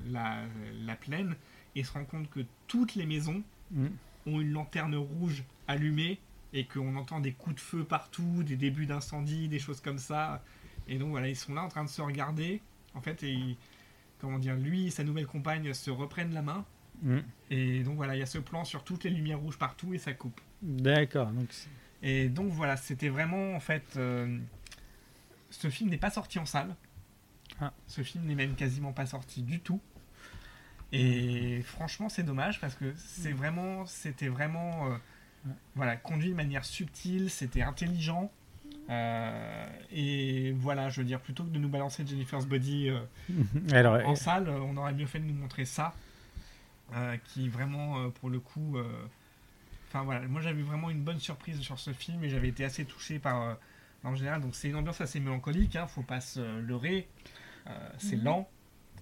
[0.07, 0.43] la,
[0.85, 1.35] la plaine
[1.75, 3.87] et se rend compte que toutes les maisons Mm.
[4.27, 6.19] ont une lanterne rouge allumée
[6.53, 10.43] et qu'on entend des coups de feu partout, des débuts d'incendie, des choses comme ça.
[10.91, 12.61] Et donc voilà, ils sont là en train de se regarder,
[12.95, 13.57] en fait, et ils-
[14.21, 16.67] comment dire, lui et sa nouvelle compagne se reprennent la main.
[17.03, 17.19] Mm.
[17.51, 19.99] Et donc voilà, il y a ce plan sur toutes les lumières rouges partout et
[19.99, 20.39] ça coupe.
[20.61, 21.31] D'accord.
[21.31, 21.49] Donc,
[22.03, 23.85] Et donc voilà, c'était vraiment en fait.
[23.97, 24.39] euh,
[25.51, 26.75] ce film n'est pas sorti en salle.
[27.61, 27.73] Ah.
[27.87, 29.81] Ce film n'est même quasiment pas sorti du tout.
[30.93, 34.97] Et franchement, c'est dommage parce que c'est vraiment, c'était vraiment, euh,
[35.47, 35.53] Ouais.
[35.75, 38.31] voilà, conduit de manière subtile, c'était intelligent.
[38.91, 43.01] Euh, et voilà, je veux dire, plutôt que de nous balancer Jennifer's Body euh,
[43.73, 45.95] Alors, en euh, salle, on aurait mieux fait de nous montrer ça,
[46.95, 48.85] euh, qui vraiment, euh, pour le coup, euh,
[49.89, 52.85] enfin voilà, moi j'avais vraiment une bonne surprise sur ce film et j'avais été assez
[52.85, 53.55] touché par, euh,
[54.03, 57.07] en général, donc c'est une ambiance assez mélancolique, hein, faut pas se leurrer,
[57.69, 58.25] euh, c'est Mhm.
[58.25, 58.49] lent,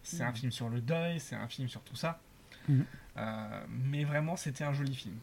[0.02, 2.20] c'est un film sur le deuil, c'est un film sur tout ça,
[2.68, 2.84] Mhm.
[3.16, 5.16] Euh, mais vraiment c'était un joli film.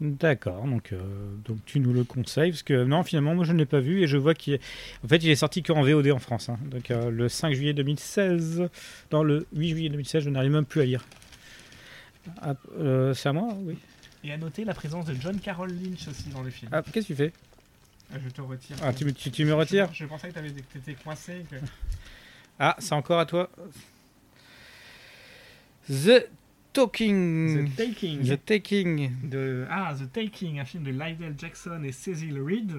[0.00, 0.98] D'accord, donc, euh,
[1.46, 4.02] donc tu nous le conseilles, parce que non, finalement, moi je ne l'ai pas vu,
[4.02, 4.60] et je vois qu'il est...
[5.02, 6.58] En fait, il est sorti qu'en VOD en France, hein.
[6.70, 8.68] donc euh, le 5 juillet 2016,
[9.10, 11.04] dans le 8 juillet 2016, je n'arrive même plus à lire.
[12.42, 13.78] Ah, euh, c'est à moi Oui.
[14.22, 16.70] Et à noter la présence de John Carroll Lynch aussi dans le film.
[16.74, 17.32] Ah, qu'est-ce que tu fais?
[18.12, 18.76] Euh, Je te retire.
[18.82, 19.88] Ah, tu, me- tu, tu me Je- retires?
[19.94, 21.46] Je, pensais que tu étais coincé.
[21.50, 21.56] que-
[22.58, 23.48] Ah, c'est encore à toi.
[25.88, 26.26] The
[26.76, 27.70] Talking.
[27.70, 28.22] The Taking.
[28.22, 29.10] The Taking.
[29.22, 32.70] de ah The Taking, un film de Lydell Jackson et Cecil Reed,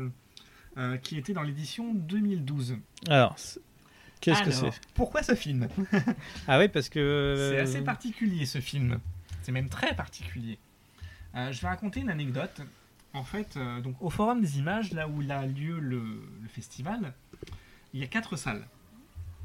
[0.77, 2.77] euh, qui était dans l'édition 2012.
[3.09, 3.35] Alors,
[4.21, 5.67] qu'est-ce que c'est Pourquoi ce film
[6.47, 7.49] Ah oui, parce que...
[7.51, 8.99] C'est assez particulier ce film.
[9.41, 10.59] C'est même très particulier.
[11.35, 12.61] Euh, je vais raconter une anecdote.
[13.13, 16.01] en fait, euh, donc au Forum des Images, là où il a lieu le,
[16.43, 17.13] le festival,
[17.95, 18.67] il y a quatre salles.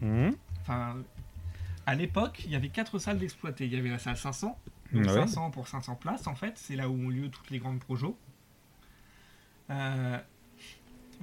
[0.02, 0.36] Mhm.
[0.60, 0.96] Enfin,
[1.86, 3.66] à l'époque, il y avait quatre salles d'exploiter.
[3.66, 4.58] Il y avait la salle 500,
[4.92, 5.12] donc Ouais.
[5.12, 6.56] 500 pour 500 places en fait.
[6.56, 8.16] C'est là où ont lieu toutes les grandes projos.
[9.70, 10.18] Euh,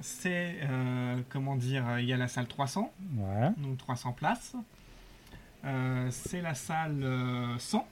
[0.00, 3.50] c'est euh, comment dire, il y a la salle 300, Ouais.
[3.58, 4.54] donc 300 places.
[5.64, 7.86] Euh, c'est la salle euh, 100,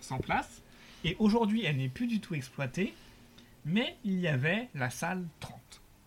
[0.00, 0.62] 100 places.
[1.04, 2.94] Et aujourd'hui, elle n'est plus du tout exploitée,
[3.64, 5.58] mais il y avait la salle 30,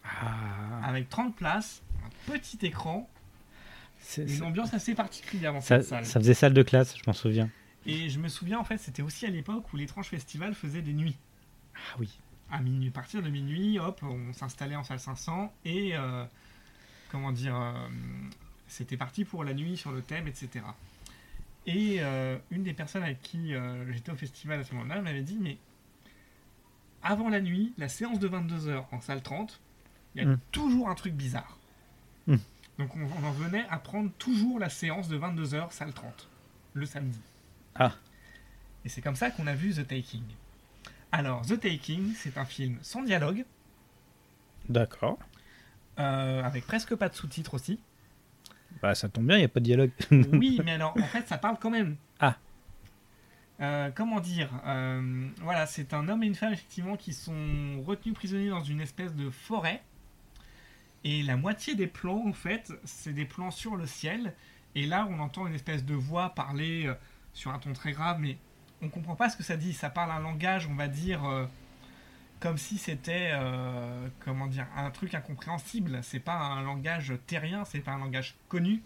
[0.05, 3.09] Ah, avec 30 places, un petit écran,
[4.17, 6.05] une ambiance assez particulière dans ça, cette salle.
[6.05, 7.49] ça faisait salle de classe, je m'en souviens.
[7.85, 10.93] Et je me souviens, en fait, c'était aussi à l'époque où l'étrange festival faisait des
[10.93, 11.17] nuits.
[11.75, 12.09] Ah oui.
[12.51, 16.23] À minuit, partir de minuit, hop, on s'installait en salle 500 et euh,
[17.11, 17.73] comment dire, euh,
[18.67, 20.63] c'était parti pour la nuit sur le thème, etc.
[21.65, 23.53] Et euh, une des personnes avec qui
[23.91, 25.57] j'étais au festival à ce moment-là m'avait dit, mais
[27.01, 29.59] avant la nuit, la séance de 22h en salle 30,
[30.15, 30.39] il y a Mm.
[30.51, 31.57] toujours un truc bizarre.
[32.27, 32.35] Mm.
[32.79, 36.27] Donc on, en venait à prendre toujours la séance de 22h salle 30,
[36.73, 37.19] le samedi.
[37.75, 37.93] Ah.
[38.85, 40.23] Et c'est comme ça qu'on a vu The Taking.
[41.11, 43.45] Alors, The Taking, c'est un film sans dialogue,
[44.67, 45.19] D'accord.
[45.99, 47.79] euh, avec presque pas de sous-titres aussi.
[48.81, 49.91] Bah, ça tombe bien, il n'y a pas de dialogue.
[50.33, 51.95] Oui, mais alors, en fait, ça parle quand même.
[52.19, 52.37] Ah.
[53.61, 58.15] Euh, comment dire euh, Voilà, c'est un homme et une femme, effectivement, qui sont retenus
[58.15, 59.83] prisonniers dans une espèce de forêt.
[61.03, 64.33] Et la moitié des plans, en fait, c'est des plans sur le ciel.
[64.75, 66.93] Et là, on entend une espèce de voix parler euh,
[67.33, 68.37] sur un ton très grave, mais
[68.81, 69.73] on comprend pas ce que ça dit.
[69.73, 71.45] Ça parle un langage, on va dire, euh,
[72.39, 75.99] comme si c'était, euh, comment dire, un truc incompréhensible.
[76.03, 78.81] C'est pas un langage terrien, c'est pas un langage connu.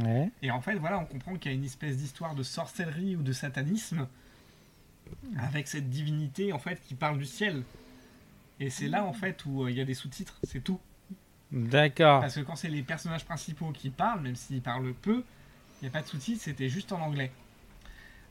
[0.00, 0.30] Ouais.
[0.40, 3.22] Et en fait, voilà, on comprend qu'il y a une espèce d'histoire de sorcellerie ou
[3.22, 4.08] de satanisme
[5.38, 7.62] avec cette divinité en fait qui parle du ciel.
[8.60, 10.80] Et c'est là en fait où il y a des sous-titres, c'est tout.
[11.54, 12.20] D'accord.
[12.20, 15.22] Parce que quand c'est les personnages principaux qui parlent, même s'ils parlent peu,
[15.80, 17.30] il n'y a pas de sous-titres, c'était juste en anglais.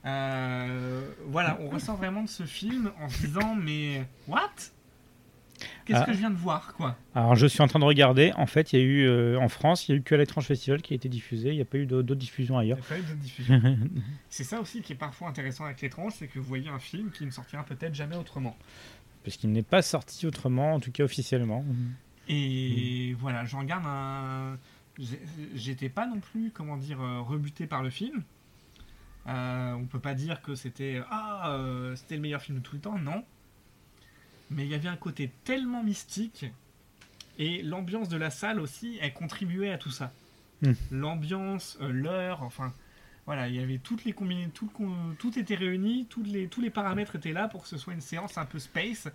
[0.06, 4.50] Euh, voilà, on ressort vraiment de ce film en se disant mais what?
[5.86, 6.06] Qu'est-ce Ah.
[6.06, 6.98] que je viens de voir quoi?
[7.16, 8.34] Alors, je suis en train de regarder.
[8.36, 10.46] En fait, il y a eu, euh, en France, il y a eu que l'étrange
[10.46, 11.50] festival qui a été diffusé.
[11.50, 12.80] Il n'y a pas eu d'autres d'autres diffusions Il y ailleurs.
[12.86, 13.62] a pas eu de diffusion.
[14.30, 17.12] C'est ça aussi qui est parfois intéressant avec l'étrange, c'est que vous voyez un film
[17.12, 18.58] qui ne sortira peut-être jamais autrement.
[19.24, 21.64] Parce qu'il n'est pas sorti autrement, en tout cas officiellement.
[22.28, 24.58] Et voilà, j'en garde un.
[25.56, 28.24] J'étais pas non plus, comment dire, euh, rebuté par le film.
[29.28, 32.76] Euh, on peut pas dire que c'était ah euh, c'était le meilleur film de tout
[32.76, 33.24] le temps, non.
[34.50, 36.46] Mais il y avait un côté tellement mystique
[37.40, 40.12] et l'ambiance de la salle aussi, elle contribuait à tout ça.
[40.62, 40.74] Hmm.
[40.92, 42.74] L'ambiance, euh, l'heure, enfin
[43.26, 44.52] voilà, il y avait toutes les combinaisons,
[45.18, 48.02] tout, était réuni, tous les, tous les paramètres étaient là pour que ce soit une
[48.02, 49.08] séance un peu space.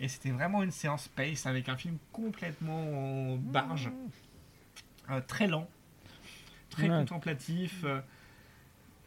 [0.00, 3.90] Et c'était vraiment une séance space avec un film complètement en barge,
[5.10, 5.68] euh, très lent,
[6.70, 6.98] très Ouais.
[6.98, 7.82] contemplatif.
[7.84, 8.00] euh,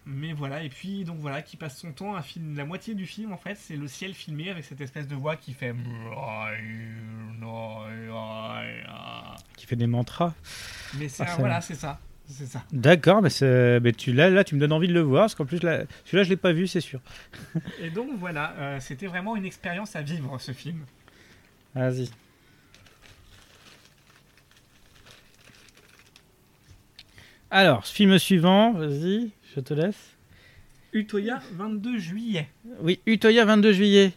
[0.10, 2.56] mais voilà, et puis donc voilà, qui passe son temps à film.
[2.56, 5.36] La moitié du film en fait, c'est le ciel filmé avec cette espèce de voix
[5.36, 5.76] qui fait.
[9.58, 10.34] Qui fait des mantras.
[10.98, 12.64] Mais c'est Ah, voilà, c'est ça, c'est ça.
[12.72, 13.30] D'accord, mais,
[13.94, 15.24] tu, là, là, tu me donnes envie de le voir.
[15.24, 17.00] Parce qu'en plus, là, celui-là, je l'ai pas vu, c'est sûr.
[17.82, 20.86] Et donc voilà, euh, c'était vraiment une expérience à vivre ce film.
[21.74, 22.10] Vas-y.
[27.50, 30.18] Alors, film suivant, vas-y, je te laisse.
[30.92, 32.50] Utoya, 22 juillet
[32.82, 34.12] Oui, Utoya, 22 juillet.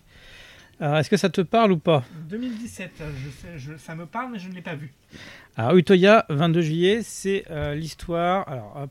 [0.81, 2.90] Alors, est-ce que ça te parle ou pas 2017.
[2.98, 4.93] Je sais, je- ça me parle, mais je ne l'ai pas vu.
[5.57, 8.48] Alors, Utoya, 22 juillet, c'est euh, l'histoire.
[8.48, 8.90] Alors, hop.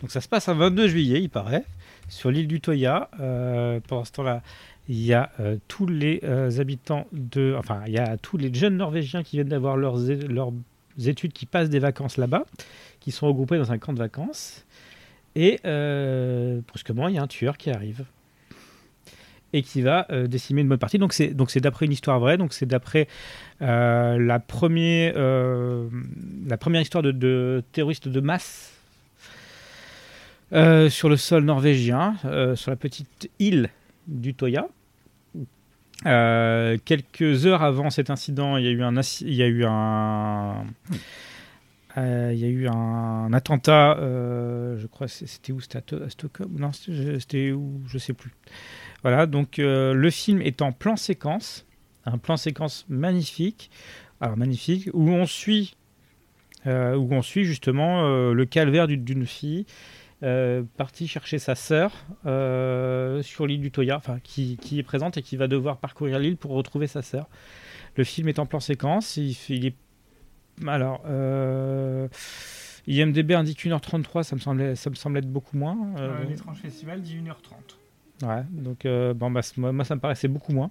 [0.00, 1.64] donc ça se passe un 22 juillet, il paraît,
[2.08, 3.08] sur l'île d'Utoya.
[3.20, 4.42] Euh, pendant ce temps-là,
[4.88, 7.54] il y a euh, tous les euh, habitants de.
[7.58, 9.96] Enfin, il y a tous les jeunes Norvégiens qui viennent d'avoir leurs,
[10.28, 10.52] leurs
[10.98, 12.44] études, qui passent des vacances là-bas,
[13.00, 14.66] qui sont regroupés dans un camp de vacances.
[15.36, 18.04] Et euh, brusquement, il y a un tueur qui arrive
[19.52, 20.98] et qui va euh, décimer une bonne partie.
[20.98, 22.36] Donc c'est donc c'est d'après une histoire vraie.
[22.36, 23.08] Donc c'est d'après
[23.62, 25.88] euh, la première euh,
[26.46, 28.72] la première histoire de, de terroristes de masse
[30.88, 32.16] sur le sol norvégien,
[32.56, 33.70] sur la petite île
[34.08, 34.66] d'Utoya.
[36.06, 39.64] Euh, quelques heures avant cet incident, il y a eu un, il y a eu
[39.64, 40.64] un,
[41.96, 43.96] il y a eu un attentat.
[44.00, 45.60] je crois c'était où?
[45.60, 46.50] C'était à, To- à Stockholm?
[46.58, 47.82] Non, c'était où?
[47.86, 48.32] Je sais plus.
[49.02, 51.66] Voilà, donc euh, le film est en plan séquence,
[52.04, 53.70] un plan séquence magnifique,
[54.20, 55.76] alors magnifique, où on suit,
[56.66, 59.64] euh, où on suit justement euh, le calvaire d'une- fille
[60.22, 61.92] euh, parti chercher sa sœur
[63.22, 66.36] sur l'île du Toya, enfin qui, qui est présente et qui va devoir parcourir l'île
[66.36, 67.26] pour retrouver sa sœur.
[67.96, 69.16] Le film est en plan séquence.
[69.16, 69.74] Il, il est
[70.66, 71.00] alors
[72.86, 75.78] IMDb indique 1h33, ça me semblait, ça me semble être beaucoup moins.
[75.96, 77.76] Euh, L'étrange festival dit 1h30.
[78.22, 80.70] Ouais, donc euh, bon, bah, moi, ça me paraissait beaucoup moins.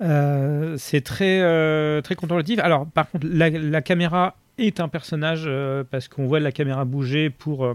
[0.00, 2.58] Euh, c'est très, euh, très contemplatif.
[2.60, 5.48] Alors, par contre, la, la caméra est un personnage
[5.90, 7.74] parce qu'on voit la caméra bouger pour.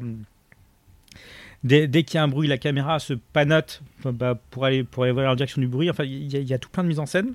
[1.64, 5.04] dès dès qu'il y a un bruit, la caméra se panote bah, pour, aller, pour
[5.04, 5.90] aller voir en direction du bruit.
[5.90, 7.34] Enfin, il y, a- tout plein de mise en scène.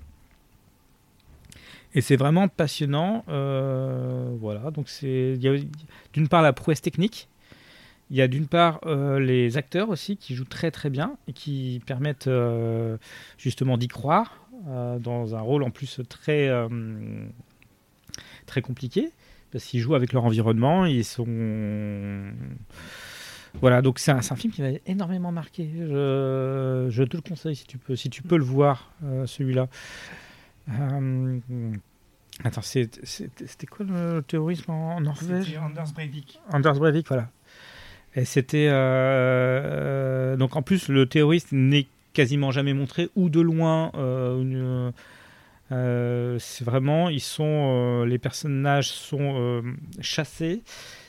[1.94, 3.24] Et c'est vraiment passionnant.
[3.26, 5.36] voilà, donc c'est.
[6.12, 7.28] d'une part la prouesse technique.
[8.10, 11.32] Il y a d'une part euh, les acteurs aussi qui jouent très très bien et
[11.32, 12.97] qui permettent euh,
[13.36, 16.51] justement d'y croire euh, dans un rôle en plus très
[18.47, 19.10] très compliqué
[19.52, 22.32] parce qu'ils jouent avec leur environnement, ils sont
[23.60, 25.70] voilà donc c'est un, film qui m'a énormément marqué.
[25.74, 28.90] Je, je te le conseille si tu peux si tu peux le voir
[29.26, 29.68] celui-là.
[32.44, 35.47] Attends c'était quoi le terrorisme en Norvège?
[35.47, 36.40] C'était Anders Breivik.
[36.51, 37.30] Anders Breivik, voilà.
[38.14, 38.68] Et c'était.
[38.68, 38.72] euh,
[40.32, 43.93] euh, donc en plus, le terroriste n'est quasiment jamais montré, ou de loin.
[45.70, 47.09] euh, c'est vraiment.
[47.09, 48.05] Ils sont.
[48.05, 49.62] les personnages sont
[50.01, 50.62] chassés,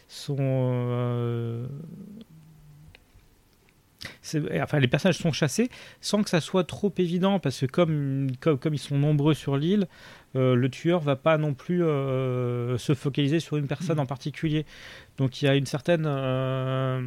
[0.08, 1.68] sont.
[4.62, 5.70] enfin, les personnages sont chassés
[6.02, 9.88] sans que ça soit trop évident, parce que comme ils sont nombreux sur l'île,
[10.36, 14.66] euh, le tueur va pas non plus euh, se focaliser sur une personne en particulier.
[15.18, 17.02] Donc il y a une certaine euh,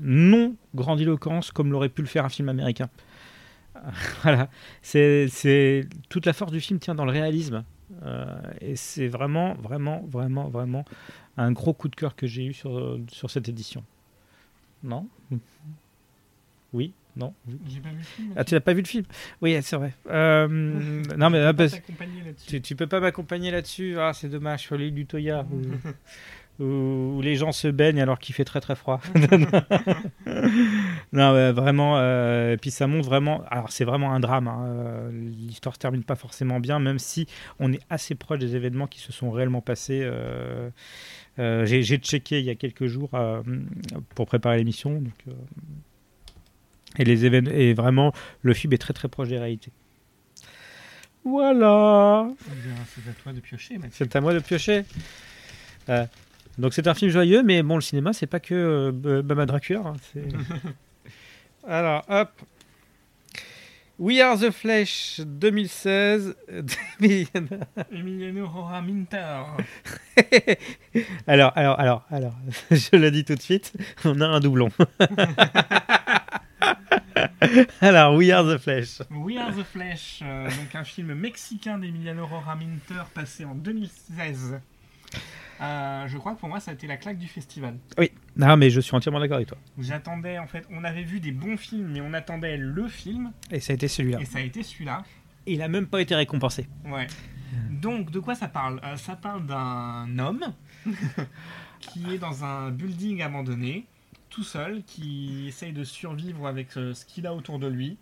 [0.00, 2.88] non-grandiloquence comme l'aurait pu le faire un film américain.
[4.22, 4.48] voilà,
[4.82, 7.64] c'est c'est- toute la force du film tient dans le réalisme.
[8.60, 10.84] Et c'est vraiment, vraiment, vraiment, vraiment
[11.36, 13.84] un gros coup de cœur que j'ai eu sur, sur cette édition.
[14.82, 15.06] Non?
[16.72, 17.34] Oui Non.
[17.68, 18.32] J'ai pas vu le film.
[18.36, 19.04] Ah, tu n'as pas vu le film?
[19.42, 19.92] Oui, c'est vrai.
[20.10, 21.82] Euh, non, mais ah, là-dessus.
[22.46, 23.96] tu, tu peux pas m'accompagner là-dessus.
[23.98, 25.44] Ah, c'est dommage, sur l'île du Toya,
[26.60, 29.00] où, les gens se baignent alors qu'il fait très très froid.
[31.12, 31.98] non, ouais, vraiment.
[31.98, 33.42] euh, et puis ça montre vraiment.
[33.50, 34.48] Alors, c'est vraiment un drame.
[34.48, 37.26] hein, L'histoire se termine pas forcément bien, même si
[37.58, 40.00] on est assez proche des événements qui se sont réellement passés.
[40.02, 40.70] euh,
[41.38, 43.10] J'ai checké il y a quelques jours
[44.14, 45.00] pour préparer l'émission.
[45.00, 45.12] donc,
[46.98, 48.12] et, les et vraiment,
[48.42, 49.72] le film est très très proche des réalités.
[51.24, 52.28] Voilà.
[52.94, 53.92] C'est à toi de piocher, Mathieu.
[53.98, 54.84] C'est à moi de piocher.
[55.88, 56.04] Euh,
[56.58, 59.80] donc c'est un film joyeux, mais bon, le cinéma, c'est pas que euh, Bama Dracula.
[59.80, 59.94] hein,
[61.66, 62.30] Alors, hop.
[63.98, 66.34] We Are the Flesh 2016.
[67.92, 69.42] Emiliano Rora Minter.
[71.28, 72.34] alors, alors, alors, alors,
[72.72, 73.72] je le dis tout de suite,
[74.04, 74.70] on a un doublon.
[77.80, 79.00] alors, We Are the Flesh.
[79.10, 84.60] We Are the Flesh, euh, donc un film mexicain d'Emiliano Rora Minter passé en 2016.
[85.60, 87.76] Euh, je crois que pour moi, ça a été la claque du festival.
[88.36, 89.58] Non, mais je suis entièrement d'accord avec toi.
[89.78, 93.60] J'attendais, en fait, on avait vu des bons films, mais on attendait le film, Et
[93.60, 94.18] ça a été celui-là.
[94.20, 95.04] et ça a été celui-là.
[95.46, 96.66] Il a même pas été récompensé.
[96.86, 97.06] Ouais.
[97.70, 98.80] Donc, de quoi ça parle?
[98.84, 100.42] Euh, Ça parle d'un homme
[101.80, 103.86] qui est dans un building abandonné,
[104.32, 107.96] tout seul, qui essaye de survivre avec euh, ce qu'il a autour de lui,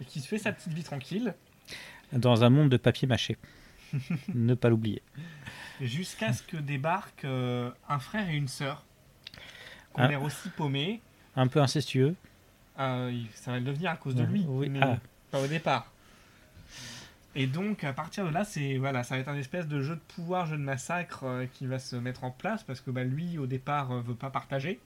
[0.00, 1.34] et qui se fait sa petite vie tranquille,
[2.12, 3.36] Dans un monde de papier mâché.
[4.34, 5.02] ne pas l'oublier.
[5.80, 8.84] jusqu'à ce que débarque euh, un frère et une sœur,
[9.94, 10.08] Ah.
[10.08, 11.00] l'air aussi paumés.
[11.36, 12.14] Un peu incestueux.
[12.78, 14.68] Euh, ça va le devenir à cause de lui, Oui.
[14.68, 14.98] mais Ah.
[15.30, 15.92] pas au départ.
[17.34, 19.94] Et donc, à partir de là, c'est voilà, ça va être un espèce de jeu
[19.96, 23.04] de pouvoir, jeu de massacre euh, qui va se mettre en place parce que bah,
[23.04, 24.80] lui, au départ, veut pas partager.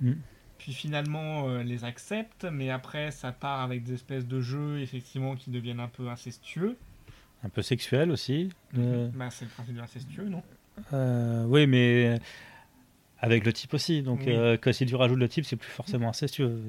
[0.00, 0.12] Mm.
[0.58, 5.34] Puis finalement, euh, les accepte, mais après, ça part avec des espèces de jeux, effectivement,
[5.34, 6.76] qui deviennent un peu incestueux.
[7.42, 8.50] Un peu sexuel aussi.
[8.76, 10.42] Euh, Bah, c'est le principe de l'incestueux, non?
[10.92, 12.20] Euh, oui, mais
[13.20, 14.02] avec le type aussi.
[14.02, 14.32] Donc, Oui.
[14.34, 16.60] euh, que si tu rajoutes le type, c'est plus forcément incestueux.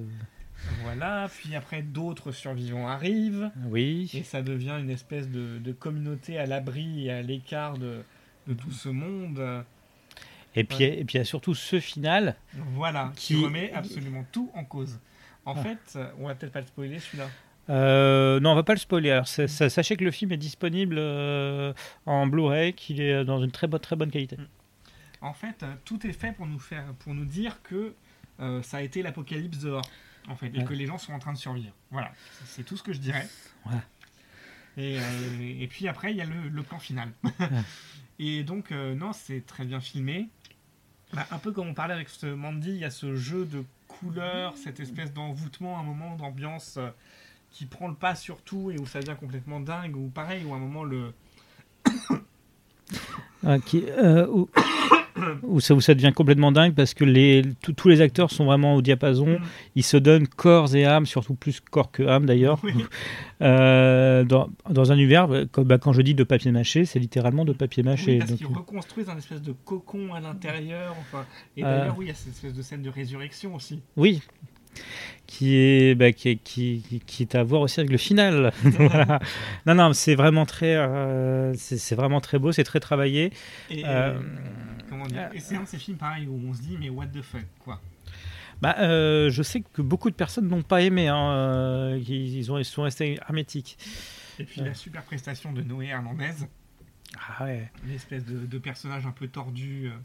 [0.84, 4.22] Voilà, puis après, d'autres survivants arrivent, et Oui.
[4.24, 8.04] ça devient une espèce de, de communauté à l'abri et à l'écart de,
[8.48, 9.42] de tout ce monde.
[10.56, 12.36] Et puis, et puis il y a surtout ce final.
[12.76, 15.00] Voilà, qui, Qui- remet absolument tout en cause.
[15.46, 15.64] En Ah.
[15.64, 17.30] fait, euh, on va peut-être pas le spoiler celui-là.
[17.70, 19.12] Euh, non, on va pas le spoiler.
[19.12, 21.74] Alors, sa- sachez que le film est disponible euh,
[22.06, 24.38] en Blu-ray, qu'il est dans une très bonne, très bonne qualité.
[25.22, 27.94] En fait, euh, tout est fait pour nous faire, pour nous dire que
[28.40, 29.86] euh, ça a été l'apocalypse dehors,
[30.28, 30.64] en fait, et Ouais.
[30.66, 31.74] que les gens sont en train de survivre.
[31.92, 32.12] Voilà,
[32.46, 33.28] c'est tout ce que je dirais.
[33.64, 33.82] Voilà.
[34.78, 37.10] Et, euh, et puis après, il y a le, le plan final.
[38.20, 40.28] et donc, euh, non, c'est très bien filmé.
[41.14, 43.64] Bah, un peu comme on parlait avec ce Mandy, il y a ce jeu de
[43.88, 46.90] couleurs, cette espèce d'envoûtement, un moment d'ambiance euh,
[47.52, 50.54] qui prend le pas sur tout et où ça devient complètement dingue, ou pareil, où
[50.54, 51.14] à un moment le.
[53.44, 54.46] Ah, euh,
[55.44, 57.44] où ça, où ça devient complètement dingue parce que les,
[57.76, 59.28] tous- les acteurs sont vraiment au diapason.
[59.28, 59.40] Mm.
[59.76, 62.60] Ils se donnent corps et âme, surtout plus corps que âme d'ailleurs.
[62.64, 62.74] Oui.
[63.42, 67.44] Euh, dans, dans un univers, euh, bah, quand je dis de papier mâché, c'est littéralement
[67.44, 68.12] de papier mâché.
[68.12, 70.96] Oui, parce qu'ils reconstruisent un espèce de cocon à l'intérieur.
[71.00, 71.26] Enfin,
[71.58, 71.80] et Euh.
[71.80, 73.82] d'ailleurs, oui, il y a cette espèce de scène de résurrection aussi.
[73.98, 74.22] Oui,
[75.26, 78.52] qui est, bah, qui, est- qui, qui- qui est à voir aussi avec le final.
[78.64, 79.20] Voilà.
[79.66, 83.32] Non, non, c'est vraiment très, euh, c'est c'est vraiment très beau, c'est très travaillé.
[83.72, 84.14] Et, Euh,
[85.04, 87.08] comment dire Et c'est un de ces films pareil où on se dit, mais what
[87.08, 87.82] the fuck, quoi.
[88.62, 92.52] Bah, euh, je sais que beaucoup de personnes n'ont pas aimé, hein, euh, ils, ils
[92.52, 93.78] ont, ils sont restés hermétiques.
[94.40, 96.46] Et puis la super prestation de Noé Hernandez,
[97.40, 97.72] Ah ouais.
[97.86, 99.88] une espèce de, de personnage un peu tordu.
[99.88, 99.98] euh.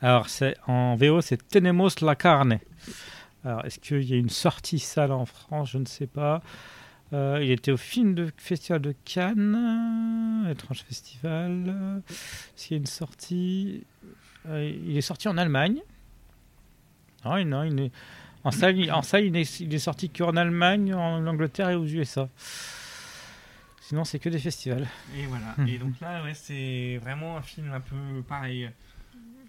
[0.00, 2.58] Alors, c'est, en VO, c'est Tenemos la carne.
[3.44, 5.70] Alors, est-ce qu'il y a une sortie salle en France?
[5.72, 6.42] Je ne sais pas.
[7.12, 12.02] Euh, il était au film de festival de Cannes, étrange festival.
[12.08, 13.84] Est-ce qu'il y a une sortie?
[14.04, 14.08] Euh,
[14.48, 15.78] Il est sorti en Allemagne.
[17.24, 17.90] Non, non, il est...
[18.44, 21.76] En salle, il- en salle il, est, il est sorti qu'en Allemagne, en Angleterre et
[21.76, 22.28] aux USA.
[23.80, 24.88] Sinon, c'est que des festivals.
[25.16, 25.54] Et voilà.
[25.58, 25.68] Hmm.
[25.68, 27.94] Et donc là, ouais, c'est vraiment un film un peu
[28.26, 28.68] pareil,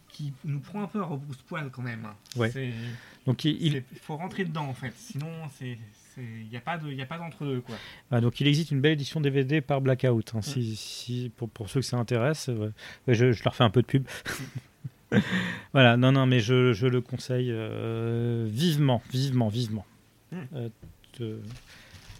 [0.09, 2.07] qui nous prend un peu à rebrousse-poil quand même.
[2.35, 2.51] Ouais.
[2.51, 2.71] C'est-
[3.25, 4.93] Donc, il, faut rentrer dedans en fait.
[4.95, 5.77] Sinon, c'est,
[6.17, 7.75] il n'y a pas de, y a pas d'entre deux quoi.
[8.11, 10.35] Ah, donc il existe une belle édition DVD par Blackout.
[10.35, 12.71] hein, si, si- pour, pour ceux que ça intéresse, euh,
[13.07, 14.05] ouais, je, je leur fais un peu de pub.
[15.73, 19.85] voilà, non, non, mais je, je le conseille euh, vivement, vivement, vivement.
[20.31, 20.37] Mm.
[20.55, 20.69] Euh,
[21.13, 21.39] te-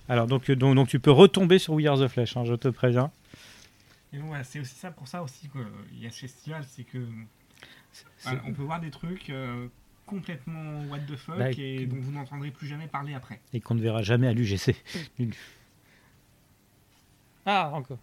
[0.10, 2.54] Alors, donc, euh, donc, donc tu peux retomber sur We Are the Flesh, hein, je
[2.56, 3.12] te préviens.
[4.12, 6.84] Et donc voilà, c'est aussi ça pour ça aussi qu'il y a ce festival, c'est
[6.84, 7.00] que
[8.24, 9.68] voilà, on peut voir des trucs euh,
[10.06, 13.40] complètement what the fuck Bah, et dont vous n'entendrez plus jamais parler après.
[13.54, 14.76] Et qu'on ne verra jamais à l'UGC.
[17.46, 18.00] ah, encore.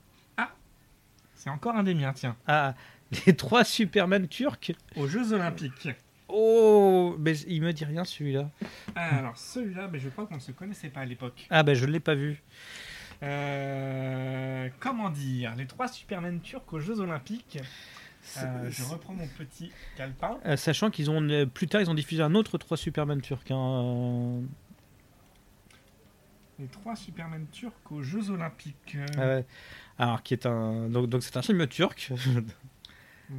[1.37, 2.37] C'est encore un des miens, tiens.
[2.47, 2.75] Ah,
[3.27, 4.73] les trois Superman turcs.
[4.97, 5.89] Aux Jeux Olympiques.
[6.29, 8.51] Oh, mais il me dit rien celui-là.
[8.95, 11.47] Ah, alors celui-là, ben, je crois qu'on ne se connaissait pas à l'époque.
[11.51, 12.43] Ah, ben je ne l'ai pas vu.
[13.23, 17.59] Euh, comment dire Les trois Superman turcs aux Jeux Olympiques.
[18.39, 20.39] Euh, je reprends mon petit calepin.
[20.47, 23.51] Euh, sachant qu'ils ont plus tard ils ont diffusé un autre 3 Superman turc.
[23.51, 24.41] hein,
[26.59, 28.97] Les trois Superman turcs aux Jeux Olympiques.
[29.19, 29.43] Euh,
[29.99, 32.13] alors qui est un donc donc c'est un film turc.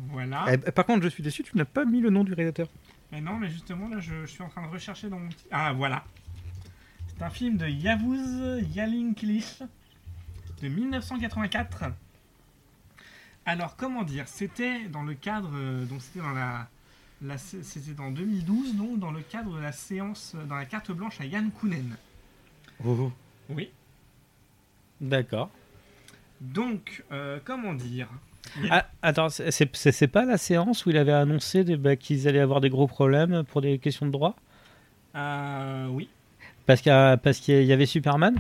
[0.10, 0.46] Voilà.
[0.52, 2.68] Eh, par contre je suis déçu tu n'as pas mis le nom du réalisateur.
[3.12, 5.46] Mais non, mais justement, là, je, je suis en train de rechercher dans mon petit...
[5.52, 6.06] Ah, voilà.
[7.08, 9.60] C'est un film de Yavuz Yalinkilish
[10.62, 11.92] de 1984.
[13.46, 15.52] Alors, comment dire C'était dans le cadre...
[15.56, 16.70] euh, donc, c'était dans la...
[17.38, 21.20] c'était en 2012, donc, dans le cadre de la séance, euh, dans la carte blanche
[21.20, 21.98] à Yann Kounen.
[23.50, 23.72] Oui.
[25.02, 25.50] D'accord.
[26.40, 28.08] Donc, euh, comment dire?
[28.70, 32.70] Ah, attends c'est pas la séance où il avait annoncé bah, qu'ils allaient avoir des
[32.70, 34.36] gros problèmes pour des questions de droit?
[35.16, 36.10] Euh, oui.
[36.66, 38.36] parce qu'il y, avait Superman?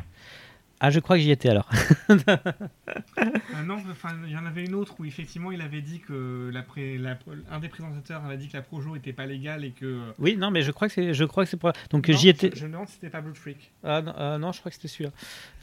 [0.79, 1.69] Ah je crois que j'y étais alors.
[2.09, 6.49] Euh, non, enfin, il y en avait une autre où effectivement il avait dit que
[6.51, 7.19] la pré- la-
[7.51, 10.11] un des présentateurs avait dit que la Projo était pas légale et que.
[10.17, 12.51] oui non mais je crois que c'est je crois que c'est pour donc j'y étais.
[12.55, 13.71] Je, me demande si c'était pas Blood Freak.
[13.83, 15.11] Ah non, euh, non, je crois que c'était celui-là.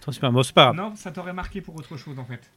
[0.06, 0.30] Attends.
[0.30, 0.76] Bon c'est pas grave.
[0.76, 2.48] Non, ça t'aurait marqué pour autre chose en fait.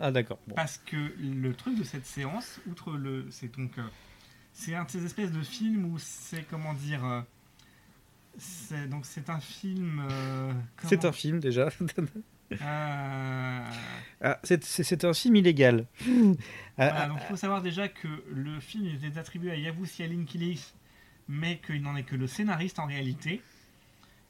[0.00, 0.38] Ah d'accord.
[0.46, 0.54] Bon.
[0.54, 3.26] Parce que le truc de cette séance, outre le.
[3.30, 3.76] C'est donc.
[3.78, 3.82] euh,
[4.52, 7.04] c'est un de ces espèces de films où c'est comment dire.
[7.04, 7.20] euh,
[8.38, 10.04] c'est, donc c'est un film.
[10.10, 10.52] euh,
[10.84, 11.68] C'est un film déjà.
[14.20, 15.86] Ah, c'est un film illégal.
[16.76, 20.72] Ah, Voilà, donc il faut savoir déjà que le film était attribué à Yavuz Yalinkilish,
[21.28, 23.40] mais qu'il n'en est que le scénariste en réalité,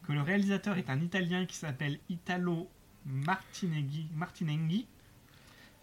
[0.06, 2.68] que le réalisateur est un Italien qui s'appelle Italo
[3.06, 4.86] Martineghi, Martinenghi,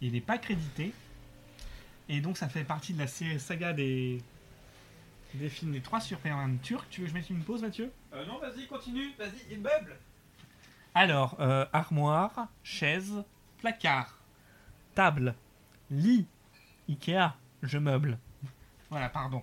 [0.01, 0.93] il n'est pas crédité,
[2.09, 4.21] et donc ça fait partie de la saga des,
[5.35, 6.87] des films des trois Superman turcs.
[6.89, 7.91] Tu veux que je mette une pause, Mathieu?
[8.11, 9.13] Non, vas-y, continue.
[9.17, 9.97] Vas-y, il meuble.
[10.93, 13.23] Alors, euh, armoire, chaise,
[13.59, 14.17] placard,
[14.93, 15.35] table,
[15.89, 16.27] lit,
[16.89, 17.33] Ikea,
[17.63, 18.17] je meuble.
[18.89, 19.41] Voilà, pardon.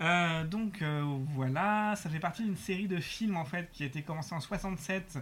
[0.00, 1.02] Euh, donc euh,
[1.34, 4.40] voilà, ça fait partie d'une série de films en fait qui a été commencée en
[4.40, 5.18] 67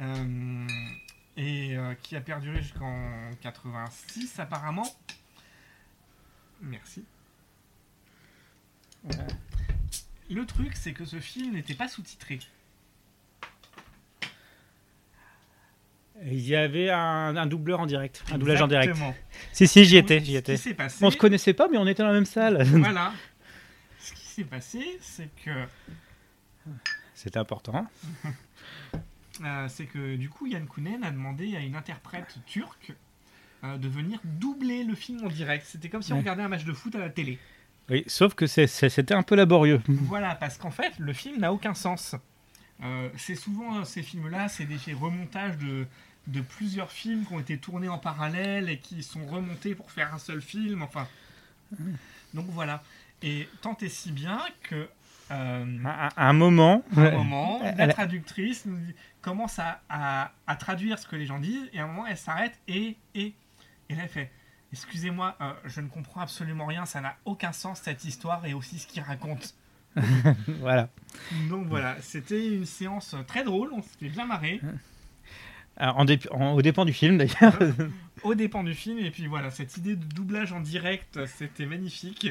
[0.00, 0.66] euh,
[1.36, 4.86] et euh, qui a perduré jusqu'en 86 apparemment.
[6.60, 7.04] Merci.
[9.06, 9.14] Euh,
[10.30, 12.38] le truc, c'est que ce film n'était pas sous-titré.
[16.24, 18.90] Il y avait un, un doubleur en direct, un doublage en direct.
[18.90, 19.16] Exactement.
[19.52, 20.56] Si, si, j'y étais, j'y étais.
[20.74, 22.62] passé, On se connaissait pas, mais on était dans la même salle.
[22.64, 23.12] voilà.
[23.98, 25.50] Ce qui s'est passé, c'est que
[27.14, 27.86] C'était important.
[29.44, 32.92] Euh, c'est que du coup Yann Kounen a demandé à une interprète turque
[33.64, 35.66] euh, de venir doubler le film en direct.
[35.68, 37.38] C'était comme si on regardait un match de foot à la télé.
[37.90, 39.80] Oui, sauf que c'est- c'est- c'était un peu laborieux.
[39.88, 42.14] Voilà, parce qu'en fait, le film n'a aucun sens.
[42.82, 45.86] Euh, c'est souvent euh, ces films-là, c'est des remontages de,
[46.28, 50.14] de plusieurs films qui ont été tournés en parallèle et qui sont remontés pour faire
[50.14, 50.82] un seul film.
[50.82, 51.06] Enfin,
[52.34, 52.82] donc voilà.
[53.22, 54.88] Et tant et si bien que
[55.32, 59.80] euh, À, à un moment, à un moment, Elle- la traductrice nous dit- commence à,
[59.88, 62.96] à- à traduire ce que les gens disent, et à un moment, elle s'arrête et,
[63.14, 63.34] et,
[63.88, 64.30] et là, elle fait
[64.72, 68.78] Excusez-moi, euh, je ne comprends absolument rien, ça n'a aucun sens cette histoire et aussi
[68.78, 69.54] ce qu'il raconte.
[70.60, 70.88] voilà.
[71.50, 74.60] Donc voilà, c'était une séance très drôle, on s'était bien marré,
[75.78, 77.58] en en- au dépend du film d'ailleurs.
[78.22, 82.28] au dépend du film, et puis voilà, cette idée de doublage en direct, c'était magnifique.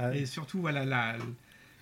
[0.00, 1.14] Ah, Et surtout, voilà, la,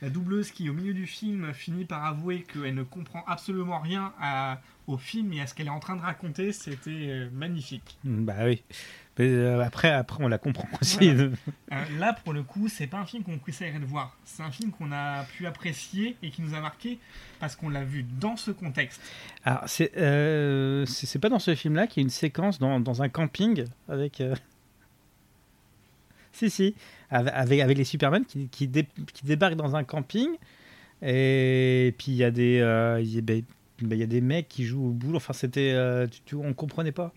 [0.02, 4.12] la doubleuse qui, au milieu du film, finit par avouer qu'elle ne comprend absolument rien
[4.20, 7.98] à- au film et à ce qu'elle est en train de raconter, c'était euh, magnifique.
[8.05, 8.62] Bah oui.
[9.18, 11.10] Mais, euh, après, après, on la comprend aussi.
[11.73, 14.16] Euh, là, pour le coup, c'est pas un film qu'on conseillerait de voir.
[14.24, 17.01] C'est un film qu'on a pu apprécier et qui nous a marqué
[17.40, 19.01] parce qu'on l'a vu dans ce contexte.
[19.44, 20.86] Alors, c'est euh,
[21.20, 24.23] pas dans ce film-là qu'il y a une séquence dans, dans un camping avec.
[26.32, 26.74] Si, si.
[27.11, 30.28] Avec, les Superman qui, qui, dé- qui débarquent dans un camping.
[31.03, 32.59] Et puis il y a des.
[32.61, 33.43] euh, y ben,
[33.83, 35.16] ben, y a des mecs qui jouent au boule.
[35.16, 35.73] Enfin, c'était.
[35.74, 37.12] euh, tu, tu- on comprenait pas.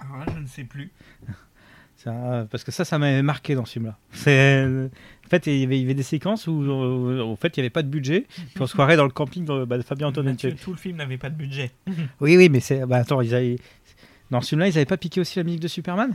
[0.00, 0.90] Alors là, je ne sais plus.
[1.96, 3.98] Ça, parce que ça, ça m'avait marqué dans ce film-là.
[4.14, 7.60] En fait, il y, avait, il y avait des séquences où, euh, en fait, il
[7.60, 8.24] n'y avait pas de budget.
[8.36, 10.24] Puis on se croirait dans le camping de, bah, de Fabien Antoine.
[10.24, 11.72] Mathieu, tout le film n'avait pas de budget.
[12.20, 12.86] Oui, oui, mais c'est.
[12.86, 13.56] Bah, attends, ils avaient.
[14.30, 16.14] Dans ce film-là, ils n'avaient pas piqué aussi la musique de Superman?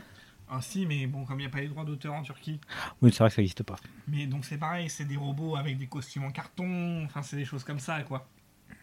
[0.49, 2.59] Ah si, mais bon, comme il n'y a pas les droits d'auteur en Turquie.
[3.01, 3.77] Oui, c'est vrai que ça n'existe pas.
[4.07, 7.45] Mais donc c'est pareil, c'est des robots avec des costumes en carton, enfin c'est des
[7.45, 8.27] choses comme ça, quoi.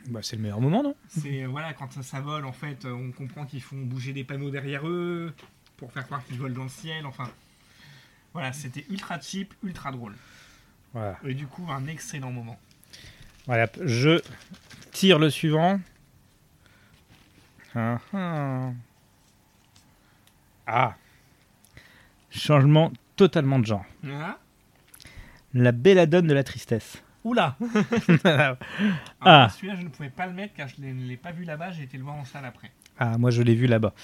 [0.08, 0.96] Bah, c'est le meilleur moment, non?
[1.08, 4.12] C'est euh, voilà, quand ça, ça vole, en fait, euh, on comprend qu'ils font bouger
[4.12, 5.32] des panneaux derrière eux
[5.76, 7.06] pour faire croire qu'ils volent dans le ciel.
[7.06, 7.30] Enfin,
[8.32, 10.16] voilà, c'était ultra cheap, ultra drôle.
[10.92, 11.18] Voilà.
[11.24, 12.58] Et du coup, un excellent moment.
[13.46, 14.20] Voilà, je
[14.90, 15.80] tire le suivant.
[17.74, 18.72] Ah, ah.
[20.66, 20.96] Ah.
[22.32, 23.84] Changement totalement de genre.
[24.10, 24.38] Ah,
[25.54, 27.02] La belladone de la tristesse.
[27.24, 27.56] Oula
[28.24, 28.56] ah,
[29.20, 31.70] Ah, Celui-là, je ne pouvais pas le mettre car je ne l'ai pas vu là-bas,
[31.70, 32.70] j'ai été le voir en salle après.
[33.18, 33.94] moi je l'ai vu là-bas.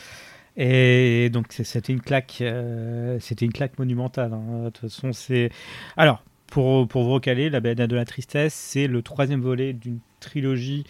[0.56, 4.32] Et donc c'était une claque, euh, c'était une claque monumentale.
[4.34, 4.64] hein.
[4.64, 5.50] De toute façon, c'est.
[5.96, 10.00] Alors pour pour vous recaler, la belladone de la tristesse, c'est le troisième volet d'une
[10.20, 10.84] trilogie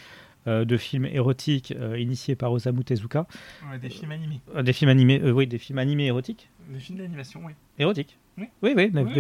[0.65, 3.27] de films érotiques euh, initiés par Osamu Tezuka.
[3.71, 4.41] Ouais, des films animés.
[4.55, 6.49] Euh, Des films animés, euh, oui, des films animés érotiques.
[6.71, 7.53] Des films d'animation, oui.
[7.79, 8.47] Érotiques Oui.
[8.63, 8.91] Oui, oui.
[8.91, 9.11] des- Oui,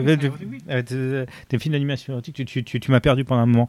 [0.46, 1.26] oui, euh,
[1.58, 3.66] films d'animation érotique, tu, tu, tu, tu m'as perdu pendant un moment.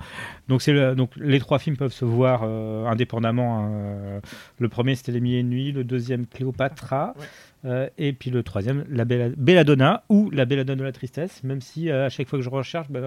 [0.47, 3.59] Donc, le- donc les trois films peuvent se voir euh, indépendamment.
[3.59, 3.69] hein.
[3.71, 4.19] Euh,
[4.59, 5.71] Le premier, c'était Les Mille et une Nuits.
[5.71, 7.13] Le deuxième, Cléopatra.
[7.17, 7.25] Ouais.
[7.65, 11.59] Euh, et puis le troisième, la Bella- Belladonna ou la Belladonna de la tristesse, même
[11.59, 13.01] si euh, à chaque fois que je recherche, ben,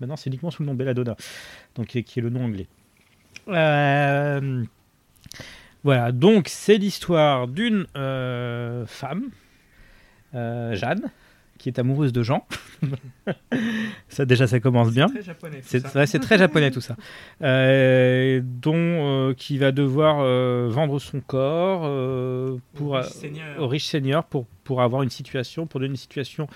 [0.00, 1.16] maintenant c'est uniquement sous le nom Belladonna,
[1.74, 2.66] donc qui est, qui est le nom anglais.
[3.50, 4.64] Euh,
[5.82, 9.30] voilà, donc c'est l'histoire d'une euh, femme,
[10.34, 11.10] euh, Jeanne,
[11.56, 12.46] qui est amoureuse de Jean.
[14.08, 15.06] ça déjà, ça commence bien.
[15.08, 15.60] C'est très japonais.
[15.60, 15.98] tout ça.
[15.98, 16.96] ouais, c'est très japonais tout ça.
[17.42, 21.82] Euh, dont euh, qui va devoir euh, vendre son corps
[22.74, 23.60] pour Au riche seigneur.
[23.60, 26.46] au riche seigneur pour pour avoir une situation, pour donner une situation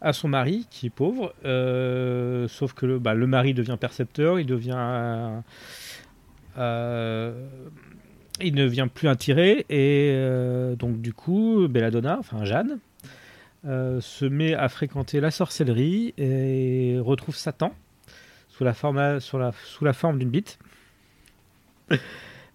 [0.00, 1.32] à son mari qui est pauvre.
[2.48, 5.42] Sauf que le, bah, le mari devient percepteur, il devient
[8.40, 12.78] il ne vient plus attiré et euh, donc du coup Belladonna, enfin Jeanne,
[13.66, 17.74] euh, se met à fréquenter la sorcellerie et retrouve Satan
[18.48, 20.58] sous la forme, sur la, sous la forme d'une bite.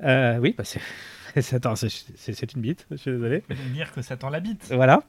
[0.02, 0.82] Euh, oui, bah c'est,
[1.42, 3.44] Satan, c'est, une bite, je suis désolé.
[3.74, 4.72] Dire que Satan l'habite.
[4.72, 5.02] Voilà.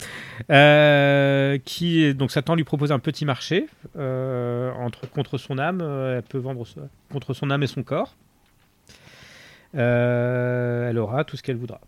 [0.51, 3.67] Euh, qui, donc Satan lui propose un petit marché
[3.97, 5.81] euh, entre, contre son âme.
[5.83, 6.65] euh, elle peut vendre
[7.11, 8.15] contre son âme et son corps.
[9.77, 11.81] Euh, elle aura tout ce qu'elle voudra.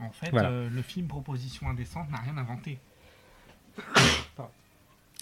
[0.00, 0.50] En fait, Voilà.
[0.50, 2.78] euh, le film Proposition indécente n'a rien inventé.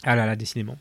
[0.05, 0.77] Ah là là, décidément.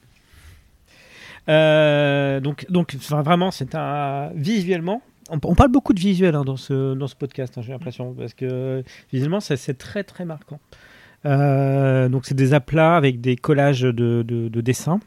[1.50, 5.02] Euh, donc, donc enfin, vraiment, c'est un visuellement.
[5.30, 8.14] On, on parle beaucoup de visuel hein, dans ce dans ce podcast, hein, j'ai l'impression,
[8.14, 10.60] parce que visuellement, c'est très très marquant.
[11.26, 15.00] Euh, donc, c'est des aplats avec des collages de, de, de dessins,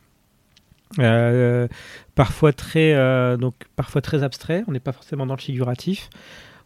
[0.99, 1.69] euh,
[2.15, 4.65] parfois très euh, donc parfois très abstraits.
[4.69, 6.09] On n'est pas forcément dans le figuratif.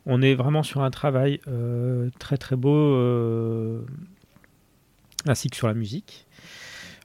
[0.06, 2.96] on est vraiment sur un travail euh, très très beau,
[5.26, 6.26] ainsi que sur la musique.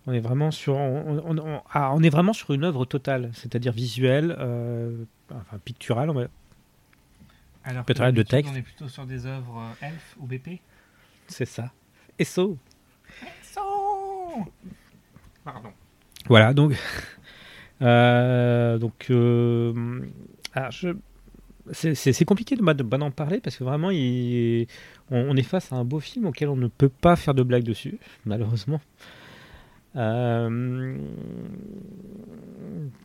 [0.10, 3.30] On est vraiment sur, on, on- on- ah, on est vraiment sur une œuvre totale,
[3.34, 4.31] c'est-à-dire visuelle,
[5.30, 6.10] enfin picturale.
[6.10, 6.27] on va-
[7.65, 8.52] Alors arrête de texte.
[8.53, 10.61] On est plutôt sur des œuvres Elf ou BP.
[11.27, 11.72] C'est ça.
[12.18, 12.57] Et so.
[15.44, 15.72] Pardon.
[16.29, 16.73] Voilà, donc,
[17.81, 20.01] euh, donc, euh,
[20.71, 20.89] je-
[21.71, 21.95] c'est-
[22.25, 24.67] compliqué de, bien en parler parce que vraiment, il-
[25.11, 27.43] on, on est face à un beau film auquel on ne peut pas faire de
[27.43, 28.81] blagues dessus, malheureusement.
[29.95, 30.97] Euh,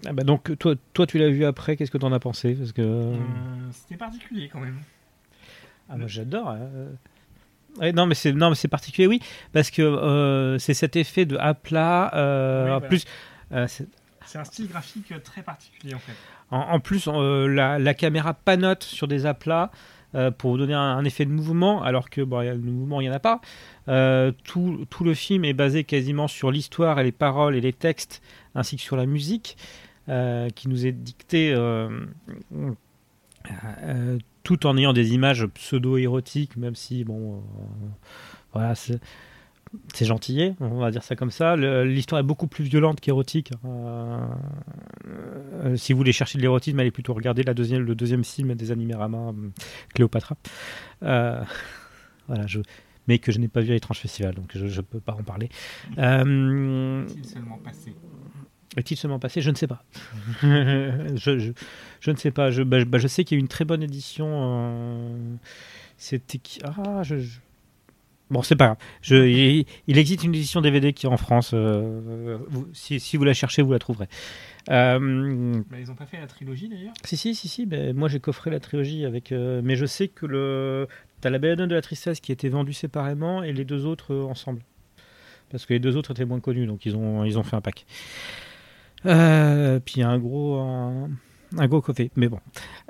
[0.07, 2.55] ah bah donc, toi, toi, tu l'as vu après, qu'est-ce que tu en as pensé?
[2.55, 3.17] Parce que Euh,
[3.73, 4.77] C'était particulier quand même.
[5.89, 6.51] ah, moi, j'adore.
[6.59, 6.91] euh.
[7.79, 9.21] Ouais, non, mais c'est non, mais c'est particulier, oui,
[9.53, 12.11] parce que euh, c'est cet effet de à plat.
[12.15, 12.89] euh, Oui, en voilà.
[12.89, 13.05] plus,
[13.53, 13.89] euh, c'est-
[14.27, 16.13] C'est un style graphique très particulier en fait.
[16.51, 19.71] En, en plus, la, la caméra panote sur des aplats
[20.39, 23.15] pour donner un, un effet de mouvement, alors que bon, le mouvement, il n'y en
[23.15, 23.41] a pas.
[24.45, 28.21] Tout, tout le film est basé quasiment sur l'histoire et les paroles et les textes,
[28.55, 29.57] ainsi que sur la musique,
[30.07, 31.55] qui nous est dictée
[34.43, 37.41] tout en ayant des images pseudo-érotiques, même si, bon, euh,
[38.53, 39.01] voilà, c'est.
[39.95, 41.57] C'est gentillet, on va dire ça comme ça.
[41.57, 43.53] L'histoire est beaucoup plus violente qu'érotique.
[43.65, 44.19] Euh,
[45.07, 48.55] euh, si vous voulez chercher de l'érotisme, allez plutôt regarder la deuxième, le deuxième film
[48.55, 49.49] des Animérama, euh,
[49.95, 50.37] Cléopatra.
[51.03, 51.43] Euh,
[52.29, 52.45] voilà,
[53.09, 55.23] mais que je n'ai pas vu à l'étrange festival, donc je ne peux pas en
[55.23, 55.49] parler.
[55.93, 57.95] Est-il seulement passé?
[58.77, 59.41] Est-il seulement passé?
[59.43, 59.85] Je ne sais pas.
[60.43, 61.53] je, je,
[62.01, 62.51] je ne sais pas.
[62.51, 64.27] Je, bah, bah, sais qu'il y a eu une très bonne édition.
[64.29, 65.35] euh,
[65.99, 66.61] C'était qui?
[66.65, 67.17] Ah, je.
[68.31, 68.77] Bon, c'est pas grave.
[69.03, 71.51] Je, il, il existe une édition DVD qui est en France.
[71.53, 74.09] euh, vous- si, si vous la cherchez, vous la trouverez.
[74.71, 76.95] Euh, Bah, Ils ont pas fait la trilogie d'ailleurs?
[77.05, 77.67] Si, si, si, si.
[77.67, 79.33] ben, moi, j'ai coffré la trilogie avec.
[79.33, 80.89] euh, mais je sais que le.
[81.21, 84.23] T'as la Belladone de la Tristesse qui était vendue séparément et les deux autres euh,
[84.25, 84.63] ensemble.
[85.51, 87.61] Parce que les deux autres étaient moins connus, donc ils ont, ils ont fait un
[87.61, 87.85] pack.
[89.07, 90.61] Euh, puis un gros.
[90.61, 91.11] Un,
[91.59, 92.11] un gros coffret.
[92.17, 92.41] Mais bon.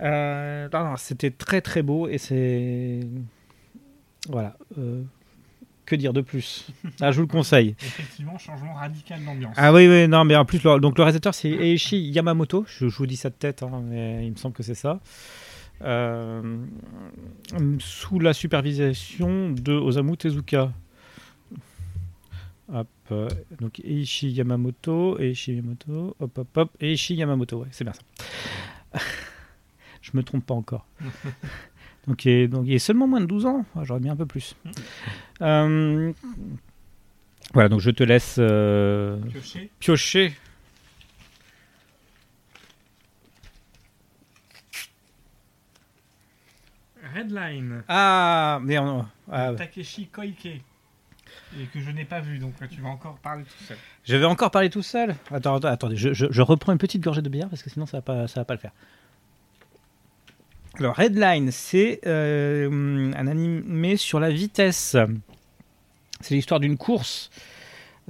[0.01, 3.01] Euh, non, non, c'était très très beau et c'est.
[4.28, 4.56] Voilà.
[4.78, 5.02] euh,
[5.84, 6.68] que dire de plus?
[7.01, 7.74] Ah, je vous le conseille.
[7.80, 9.55] Effectivement, changement radical d'ambiance.
[9.56, 12.64] Ah oui, oui, non, mais en plus, le, donc le réalisateur, c'est Eiichi Yamamoto.
[12.68, 15.01] Je, je vous dis ça de tête, hein, mais il me semble que c'est ça.
[17.80, 20.72] Sous la supervision de Osamu Tezuka.
[22.74, 23.28] Hop, euh,
[23.61, 28.01] donc Eiichi Yamamoto, Eiichi Yamamoto, hop, hop, hop, Eiichi Yamamoto, ouais, c'est bien ça.
[30.01, 30.86] je me trompe pas encore.
[32.07, 34.16] donc, il est, donc il est seulement moins de 12 ans, Ah, j'aurais bien un
[34.16, 34.57] peu plus.
[35.43, 36.12] Euh,
[37.53, 39.70] voilà, donc je te laisse euh, Piocher.
[39.78, 40.32] piocher.
[47.15, 47.82] Redline.
[47.89, 50.62] Ah, mais on- ah, Takeshi Koike.
[51.60, 53.76] Et que je n'ai pas vu, donc tu vas encore parler tout seul.
[54.04, 55.14] je vais encore parler tout seul.
[55.30, 58.02] Attends, attends, attendez, je, reprends une petite gorgée de bière parce que sinon ça va
[58.02, 58.72] pas, ça va pas le faire.
[60.78, 64.96] Alors, Redline, c'est euh, un animé sur la vitesse.
[66.20, 67.30] C'est l'histoire d'une course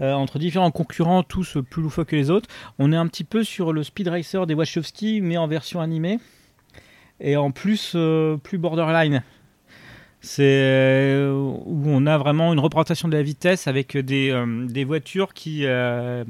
[0.00, 2.48] euh, entre différents concurrents, tous plus loufoques que les autres.
[2.78, 6.18] On est un petit peu sur le Speed Racer des Wachowski, mais en version animée.
[7.20, 9.22] Et en plus, euh, plus borderline.
[10.24, 14.84] C'est euh, où on a vraiment une représentation de la vitesse avec des, euh, des
[14.84, 16.22] voitures qui, euh,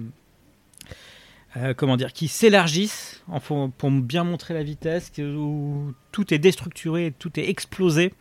[1.77, 7.51] comment dire, qui s'élargissent pour bien montrer la vitesse, où tout est déstructuré, tout est
[7.51, 8.15] explosé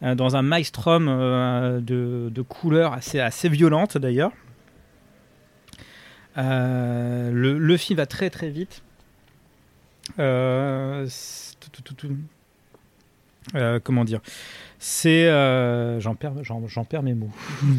[0.00, 4.32] dans un maelstrom de, de couleurs assez, assez violentes d'ailleurs.
[6.36, 8.82] Le, film va très très vite.
[10.16, 11.04] Comment
[14.04, 14.20] dire?
[14.86, 15.28] C'est.
[15.28, 17.32] euh, J'en perds, mes mots.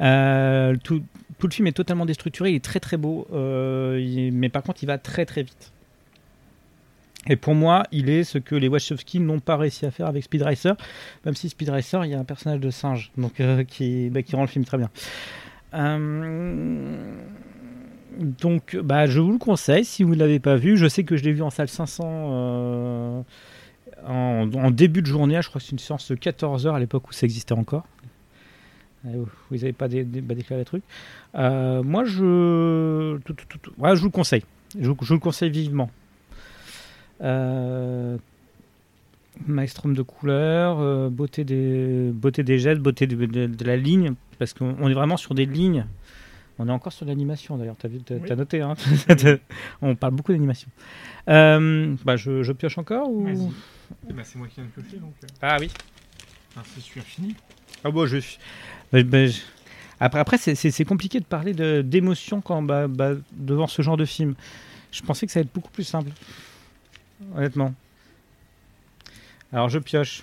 [0.00, 1.02] Euh, tout,
[1.42, 4.86] le film est totalement déstructuré, il est très très beau, euh, mais par contre il
[4.86, 5.72] va très très vite.
[7.26, 10.22] Et pour moi, il est ce que les Wachowski n'ont pas réussi à faire avec
[10.22, 10.76] Speed Racer,
[11.24, 14.36] même si Speed Racer, il y a un personnage de singe donc, qui, bah, qui
[14.36, 14.90] rend le film très bien.
[18.18, 20.76] Donc, bah, je vous le conseille si vous ne l'avez pas vu.
[20.76, 23.22] Je sais que je l'ai vu en salle 500 euh,
[24.06, 25.40] en, début de journée.
[25.42, 27.84] Je crois que c'est une séance de 14 heures à l'époque où ça existait encore.
[29.06, 30.82] Euh, Vous n'avez pas dé- dé- déclaré les trucs.
[31.34, 33.18] Euh, moi, je,
[33.94, 34.44] je vous le conseille.
[34.78, 35.90] Je, vous- je le conseille vivement.
[37.22, 38.16] Euh,
[39.94, 44.88] de couleurs, euh, beauté, des, beauté des jets, beauté de, la ligne, parce qu'on on
[44.88, 45.86] est vraiment sur des lignes
[46.58, 48.22] On est encore sur l'animation d'ailleurs, t'as vu, t'as Oui.
[48.26, 48.74] t'as noté, hein
[49.82, 50.68] On parle beaucoup d'animation.
[51.28, 53.24] Euh, bah, je, je pioche encore ou?
[53.24, 53.50] Vas-y.
[54.08, 55.70] Eh ben, c'est moi qui viens de piocher, donc euh, Ah oui.
[56.50, 57.34] enfin, c'est sûr fini.
[57.84, 58.18] Ah bon, je.
[58.92, 59.40] bah, bah, je-
[60.00, 63.80] Après, après c'est- c'est c'est compliqué de parler de- d'émotion quand bah, bah, devant ce
[63.82, 64.34] genre de film.
[64.90, 66.10] Je pensais que ça allait être beaucoup plus simple,
[67.36, 67.72] honnêtement.
[69.52, 70.22] Alors je pioche.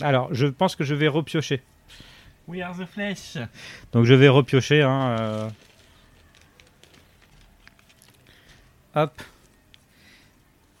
[0.00, 1.62] Alors, je pense que je vais repiocher.
[2.48, 3.36] We are the flesh.
[3.92, 4.82] Donc je vais repiocher.
[4.82, 5.50] Hein, euh.
[8.94, 9.22] Hop.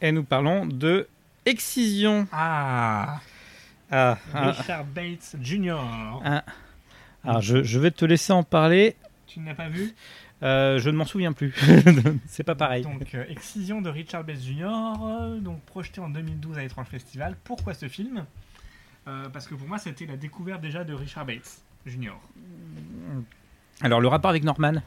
[0.00, 1.06] Et nous parlons de
[1.44, 2.26] Excision.
[2.32, 3.20] Ah,
[3.90, 5.76] Ah, ah, Richard Bates Jr.
[6.24, 6.44] ah.
[7.24, 8.96] Alors je, je vais te laisser en parler.
[9.26, 9.94] Tu ne l'as pas vu?
[10.42, 11.52] Euh, je ne m'en souviens plus.
[12.26, 12.82] C'est pas pareil.
[12.84, 17.36] Donc, euh, Excision de Richard Bates Jr., donc projeté en 2012 à l'étrange festival.
[17.44, 18.24] Pourquoi ce film?
[19.08, 22.12] Euh, Parce que pour moi, c'était la découverte déjà de Richard Bates Jr.
[23.80, 24.82] Alors le rapport avec Norman?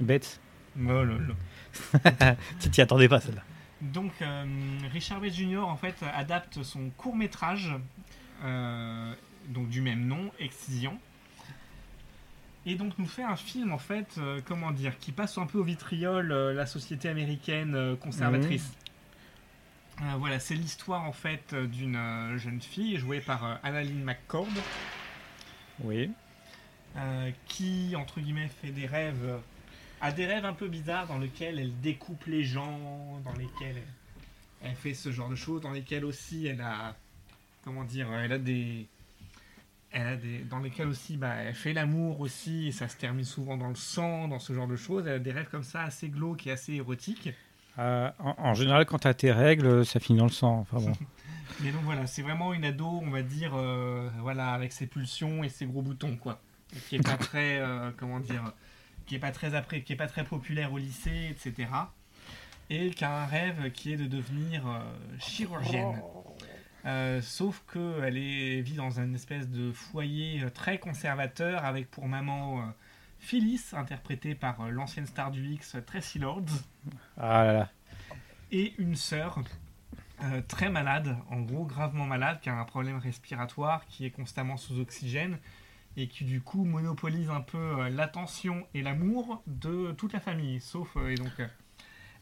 [0.00, 0.40] Bête.
[0.78, 2.36] Oh là là.
[2.60, 3.42] Tu t'y attendais pas celle-là.
[3.82, 4.44] Donc, euh,
[4.92, 5.64] Richard Bates Jr.
[5.66, 7.74] en fait adapte son court métrage,
[8.42, 10.98] donc du même nom, Excision,
[12.64, 15.58] et donc nous fait un film en fait, euh, comment dire, qui passe un peu
[15.58, 18.72] au vitriol euh, la société américaine euh, conservatrice.
[20.00, 24.48] Euh, voilà, c'est l'histoire en fait euh, d'une euh, jeune fille jouée par Annalyn McCord,
[25.80, 26.10] Oui.
[26.96, 29.38] euh, qui entre guillemets fait des rêves,
[30.00, 34.70] a des rêves un peu bizarres dans lesquels elle découpe les gens, dans lesquels elle,
[34.70, 36.96] elle fait ce genre de choses, dans lesquels aussi elle a,
[37.62, 38.86] comment dire, elle a des,
[39.92, 43.24] elle a des, dans lesquels aussi bah, elle fait l'amour aussi et ça se termine
[43.26, 45.06] souvent dans le sang, dans ce genre de choses.
[45.06, 47.28] Elle a des rêves comme ça assez glauques et assez érotiques.
[47.78, 50.58] Euh, en, en général, quand t'as tes règles, ça finit dans le sang.
[50.60, 50.92] Enfin bon.
[51.60, 55.44] Mais donc voilà, c'est vraiment une ado, on va dire, euh, voilà, avec ses pulsions
[55.44, 56.40] et ses gros boutons, quoi.
[56.74, 58.52] Et Qui est pas très, euh, comment dire,
[59.06, 61.68] qui est pas très après, qui est pas très populaire au lycée, etc.
[62.70, 64.80] Et qui a un rêve qui est de devenir euh,
[65.18, 66.00] chirurgienne.
[66.84, 72.58] Euh, sauf qu'elle est vit dans une espèce de foyer très conservateur avec pour maman
[72.58, 72.62] euh,
[73.22, 76.42] Phyllis, interprétée par euh, l'ancienne star du X, Tracy Lords
[77.16, 77.70] Ah là là.
[78.50, 79.38] et une sœur
[80.24, 84.56] euh, très malade, en gros gravement malade, qui a un problème respiratoire, qui est constamment
[84.56, 85.38] sous oxygène
[85.96, 90.60] et qui du coup monopolise un peu euh, l'attention et l'amour de toute la famille.
[90.60, 91.46] Sauf euh, et donc euh,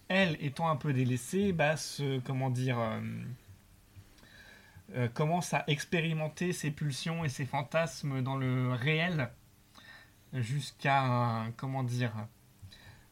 [0.08, 3.00] elle étant un peu délaissée, bah se, comment dire euh,
[4.96, 9.30] euh, commence à expérimenter ses pulsions et ses fantasmes dans le réel
[10.32, 12.12] jusqu'à un comment dire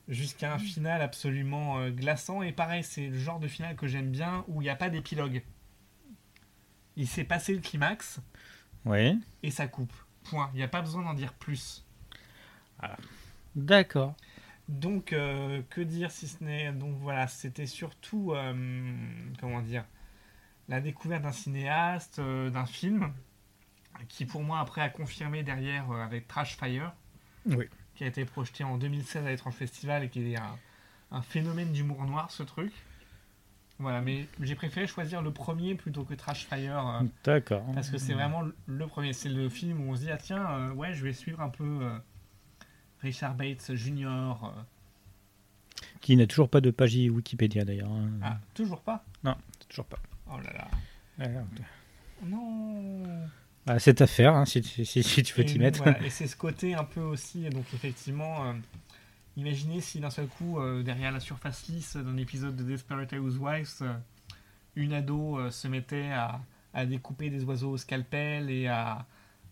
[0.08, 2.42] jusqu'à un final absolument euh, glaçant.
[2.42, 4.88] Et pareil, c'est le genre de final que j'aime bien où il n'y a pas
[4.90, 5.42] d'épilogue.
[6.96, 8.20] Il s'est passé le climax
[8.84, 9.20] Oui.
[9.42, 9.92] et ça coupe.
[10.24, 10.50] Point.
[10.54, 11.84] Il n'y a pas besoin d'en dire plus.
[13.54, 14.14] D'accord.
[14.68, 16.72] Donc, euh, que dire si ce n'est.
[16.72, 18.32] Donc voilà, c'était surtout.
[18.34, 18.94] euh,
[19.40, 19.84] comment dire
[20.68, 23.12] La découverte d'un cinéaste, euh, d'un film,
[24.08, 26.92] qui pour moi après a confirmé derrière avec Trash Fire.
[27.48, 27.66] Oui.
[27.94, 30.56] Qui a été projeté en 2016 à l'étrange festival et qui est un,
[31.10, 32.72] un phénomène d'humour noir ce truc.
[33.80, 36.86] Voilà, mais j'ai préféré choisir le premier plutôt que Trash Fire.
[36.88, 37.64] euh, D'accord.
[37.74, 39.12] parce que c'est vraiment le premier.
[39.12, 41.48] C'est le film où on se dit, ah tiens, euh, ouais, je vais suivre un
[41.48, 41.96] peu euh,
[43.02, 44.06] Richard Bates Jr.
[44.44, 44.48] euh.
[46.00, 47.90] Qui n'a toujours pas de page Wikipédia d'ailleurs.
[47.90, 48.10] hein.
[48.22, 49.04] Ah, toujours pas?
[49.68, 49.98] Toujours pas.
[50.30, 50.68] Oh là là.
[51.18, 51.34] Ouais,
[52.24, 53.04] Non
[53.68, 55.78] Ah, c'est à faire hein, si, tu- si, si tu veux Et t'y mettre.
[55.78, 58.52] voilà, Et c'est ce côté un peu aussi, donc effectivement, euh,
[59.36, 63.68] imaginez si d'un seul coup, euh, derrière la surface lisse d'un épisode de Desperate Housewives,
[63.82, 63.94] euh,
[64.76, 66.40] une ado se mettait à,
[66.74, 69.06] à découper des oiseaux au scalpel et à,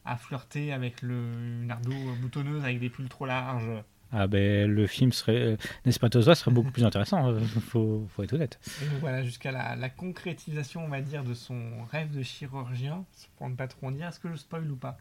[0.05, 1.15] à flirter avec le,
[1.63, 3.83] une ado boutonneuse avec des pulls trop larges.
[4.13, 5.57] Ah ben le film serait, euh,
[5.87, 7.29] Housewives serait beaucoup plus intéressant.
[7.29, 8.59] euh, faut, faut être honnête.
[8.83, 13.05] Et donc voilà, jusqu'à la, la concrétisation, on va dire, de son rêve de chirurgien,
[13.37, 14.97] pour ne pas trop en dire, est-ce que je spoil ou pas?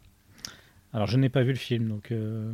[0.92, 2.52] Alors je n'ai pas vu le film donc euh,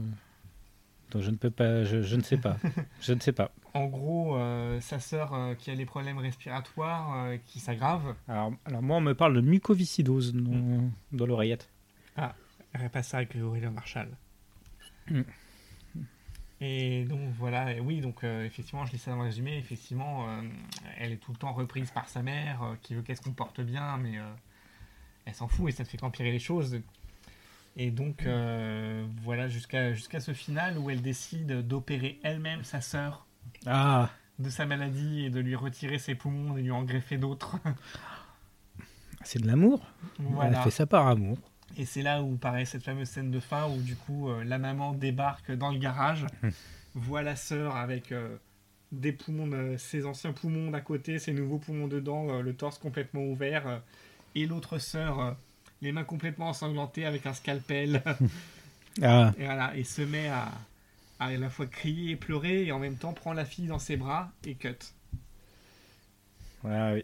[1.10, 2.56] donc je ne peux pas, je, je ne sais pas,
[3.00, 3.52] je ne sais pas.
[3.74, 8.82] En gros, euh, sa sœur euh, qui a des problèmes respiratoires qui s'aggravent, Alors, alors
[8.82, 11.70] moi on me parle de mucoviscidose dans, dans l'oreillette.
[12.16, 14.08] elle pas ça avec Aurélien Marshall.
[15.10, 15.22] Mm.
[16.64, 20.28] Et donc voilà, et oui, donc euh, effectivement, je lis ça dans le résumé, effectivement,
[20.28, 20.42] euh,
[20.96, 23.60] elle est tout le temps reprise par sa mère, euh, qui veut qu'elle se comporte
[23.60, 24.12] bien, mais
[25.24, 26.80] elle s'en fout et ça ne fait qu'empirer les choses.
[27.76, 28.24] Et donc
[29.24, 33.26] voilà, jusqu'à jusqu'à ce final où elle décide d'opérer elle-même sa sœur
[33.66, 37.56] Ah de sa maladie et de lui retirer ses poumons et lui en greffer d'autres.
[39.24, 39.84] c'est de l'amour.
[40.42, 41.38] Elle a fait ça par amour.
[41.78, 44.58] Et c'est là où paraît cette fameuse scène de fin où du coup euh, la
[44.58, 46.26] maman débarque dans le garage,
[46.94, 48.36] voit la sœur avec euh,
[48.92, 52.78] des poumons, de- ses anciens poumons d'à côté, ses nouveaux poumons dedans, euh, le torse
[52.78, 53.78] complètement ouvert, euh,
[54.34, 55.32] et l'autre sœur, euh,
[55.80, 58.02] les mains complètement ensanglantées avec un scalpel,
[59.02, 60.52] Ah, et voilà, et se met à,
[61.18, 63.96] à la fois crier et pleurer, et en même temps prend la fille dans ses
[63.96, 64.68] bras et cut.
[66.62, 67.02] oui.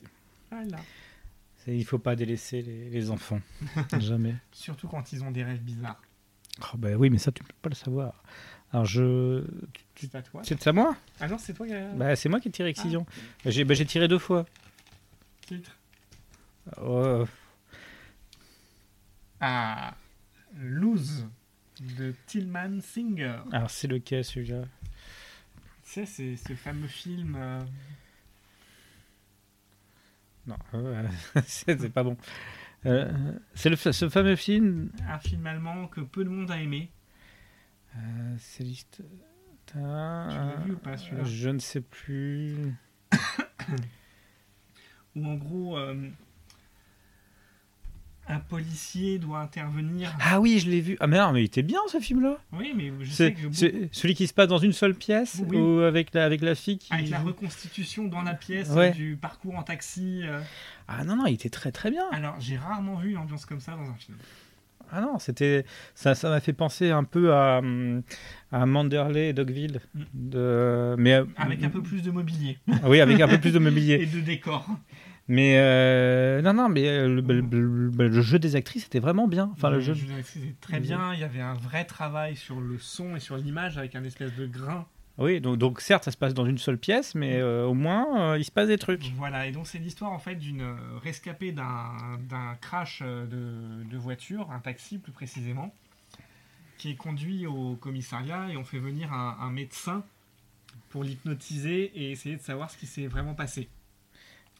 [0.50, 0.78] Voilà.
[1.76, 3.40] Il faut pas délaisser les, les enfants.
[3.98, 4.34] Jamais.
[4.52, 6.00] Surtout quand ils ont des rêves bizarres.
[6.62, 8.22] Oh, bah oui, mais ça, tu peux pas le savoir.
[8.72, 9.44] Alors, je.
[9.96, 10.96] C'est à toi C'est à moi?
[11.20, 13.06] Ah non, c'est toi qui Bah, c'est moi qui ai tiré Excision.
[13.46, 14.44] J'ai bah, j'ai tiré deux fois.
[15.46, 15.70] titre.
[16.82, 17.24] Oh,
[19.40, 19.94] Ah,
[20.58, 21.26] Lose
[21.96, 23.38] de Tillman Singer.
[23.52, 24.62] alors, c'est lequel celui-là?
[25.84, 27.36] Tu sais, c'est ce fameux film.
[27.38, 27.60] euh,
[30.48, 30.56] Non,
[31.46, 32.16] c'est pas bon.
[32.86, 33.12] Euh,
[33.54, 34.90] c'est ce fameux film.
[35.06, 36.90] un film allemand que peu de monde a aimé.
[37.96, 39.02] Euh, c'est liste.
[39.66, 41.24] Tu l'as vu ou pas celui-là?
[41.24, 42.74] Je ne sais plus.
[45.14, 46.08] Où en gros, euh,
[48.28, 50.12] un policier doit intervenir.
[50.20, 50.96] Ah oui, je l'ai vu.
[51.00, 52.36] Ah mais non, mais il était bien ce film-là.
[52.52, 55.56] Oui, mais je sais C'est que celui qui se passe dans une seule pièce Oui.
[55.56, 56.92] ou avec la avec la fille qui.
[56.92, 58.90] avec la reconstitution dans la pièce Ouais.
[58.92, 60.20] du parcours en taxi.
[60.24, 60.40] euh.
[60.88, 62.04] Ah non non, il était très très bien.
[62.12, 64.16] Alors, j'ai rarement vu une ambiance comme ça dans un film.
[64.90, 68.02] Ah non, c'était ça ça m'a fait penser un peu à hum,
[68.52, 70.02] à Manderley et Dogville Mm.
[70.14, 73.58] de mais euh, Avec un peu plus de mobilier oui, avec un peu plus de
[73.58, 73.94] mobilier.
[74.02, 74.66] et de décor.
[75.28, 79.28] Mais euh, non non, mais euh, le, le- le- le jeu des actrices était vraiment
[79.28, 79.50] bien.
[79.52, 79.94] Enfin le Ouais, jeu.
[79.94, 81.12] je veux dire, C'était très bien.
[81.12, 84.34] Il y avait un vrai travail sur le son et sur l'image avec un espèce
[84.36, 84.86] de grain.
[85.18, 88.34] Oui, donc, donc certes, ça se passe dans une seule pièce, mais euh, au moins,
[88.34, 89.02] euh, il se passe des trucs.
[89.16, 90.64] Voilà, et donc c'est l'histoire en fait d'une
[91.02, 95.74] rescapée d'un crash de, de voiture, un taxi plus précisément,
[96.78, 100.04] qui est conduit au commissariat et on fait venir un, un médecin
[100.90, 103.68] pour l'hypnotiser et essayer de savoir ce qui s'est vraiment passé.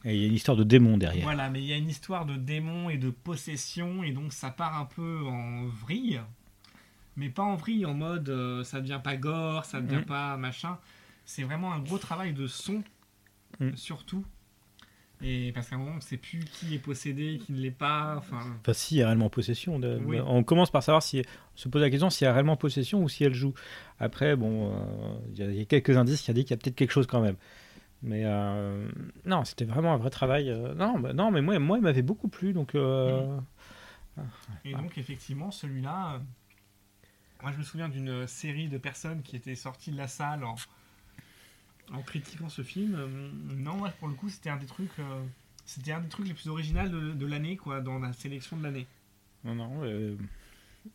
[0.05, 1.23] Et il y a une histoire de démon derrière.
[1.23, 4.49] Voilà, mais il y a une histoire de démon et de possession et donc ça
[4.49, 6.21] part un peu en vrille,
[7.17, 10.05] mais pas en vrille en mode euh, ça devient pas gore, ça devient Mhm.
[10.05, 10.77] pas machin.
[11.25, 12.81] C'est vraiment un gros travail de son
[13.59, 13.75] Mhm.
[13.75, 14.23] surtout.
[15.21, 18.15] Et parce qu'à un moment on sait plus qui est possédé, qui ne l'est pas.
[18.17, 19.77] Enfin, Enfin, si, il y a réellement possession.
[19.77, 20.17] de- Oui.
[20.25, 21.19] On commence par savoir si.
[21.55, 23.53] On se pose la question s'il y a réellement possession ou si elle joue.
[23.99, 26.75] Après, bon, euh, y, il y a quelques indices qui indiquent qu'il y a peut-être
[26.77, 27.35] quelque chose quand même.
[28.01, 28.89] Mais euh,
[29.25, 30.49] non, c'était vraiment un vrai travail.
[30.49, 32.53] euh, non, bah, non, mais moi, moi il m'avait beaucoup plu.
[32.53, 33.39] Donc, euh,
[34.65, 36.21] et donc effectivement celui-là,
[37.41, 40.55] moi je me souviens d'une série de personnes qui étaient sorties de la salle en,
[41.93, 42.97] en critiquant ce film.
[43.57, 44.91] Non, moi, pour le coup c'était un des trucs,
[45.65, 48.63] c'était un des trucs les plus originaux de, de l'année quoi, dans la sélection de
[48.63, 48.87] l'année.
[49.43, 50.17] non, non, euh,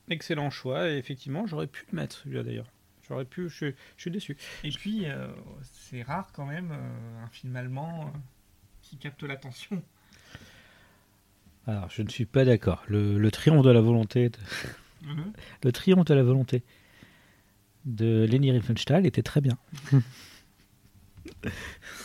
[0.09, 0.91] excellent choix.
[0.91, 2.71] Et effectivement, j'aurais pu le mettre celui-là d'ailleurs.
[3.09, 4.37] J'aurais pu, je, suis- je suis déçu.
[4.63, 5.29] Et puis euh,
[5.73, 8.19] c'est rare quand même euh, un film allemand euh,
[8.83, 9.83] qui capte l'attention.
[11.67, 12.83] Alors, je ne suis pas d'accord.
[12.89, 14.39] Le, le triomphe de la volonté, de-
[15.03, 15.33] Mhm.
[15.65, 16.63] le triomphe de la volonté
[17.85, 19.59] de Leni Riefenstahl était très bien.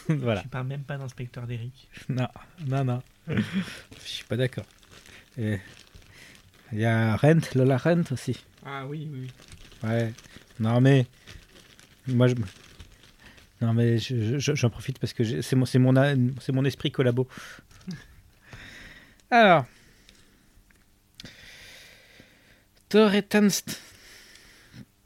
[0.09, 0.41] voilà.
[0.41, 1.89] Tu parles même pas d'inspecteur d'Eric.
[2.09, 2.27] Non,
[2.67, 3.01] non, non.
[3.27, 3.41] Je
[4.05, 4.65] suis pas d'accord.
[5.37, 5.59] Et
[6.71, 8.43] Il y a Rent, Lola Rent aussi.
[8.65, 9.31] Ah oui, oui, oui.
[9.89, 10.13] Ouais.
[10.59, 11.05] Non, mais.
[12.07, 12.35] Moi, je.
[13.61, 15.95] Non, mais je- je- j'en profite parce que c'est mon, c'est mon,
[16.53, 17.27] mon esprit collabo.
[19.31, 19.65] Alors.
[22.89, 23.79] Torretanst.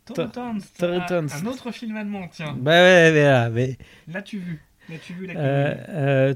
[0.05, 1.27] Torrentons.
[1.33, 2.53] un autre film allemand, tiens.
[2.59, 3.77] Bah ouais, mais là, mais.
[4.07, 4.61] L'as-tu vu?
[4.89, 6.33] L'as-tu vu la Euh, euh,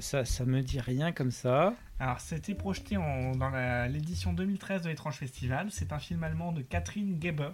[0.00, 1.74] ça, ça me dit rien comme ça.
[2.00, 5.68] Alors, c'était projeté en- dans la- l'édition 2013 de l'Étrange Festival.
[5.70, 6.62] C'est un film allemand de.
[6.62, 7.50] Catherine Geber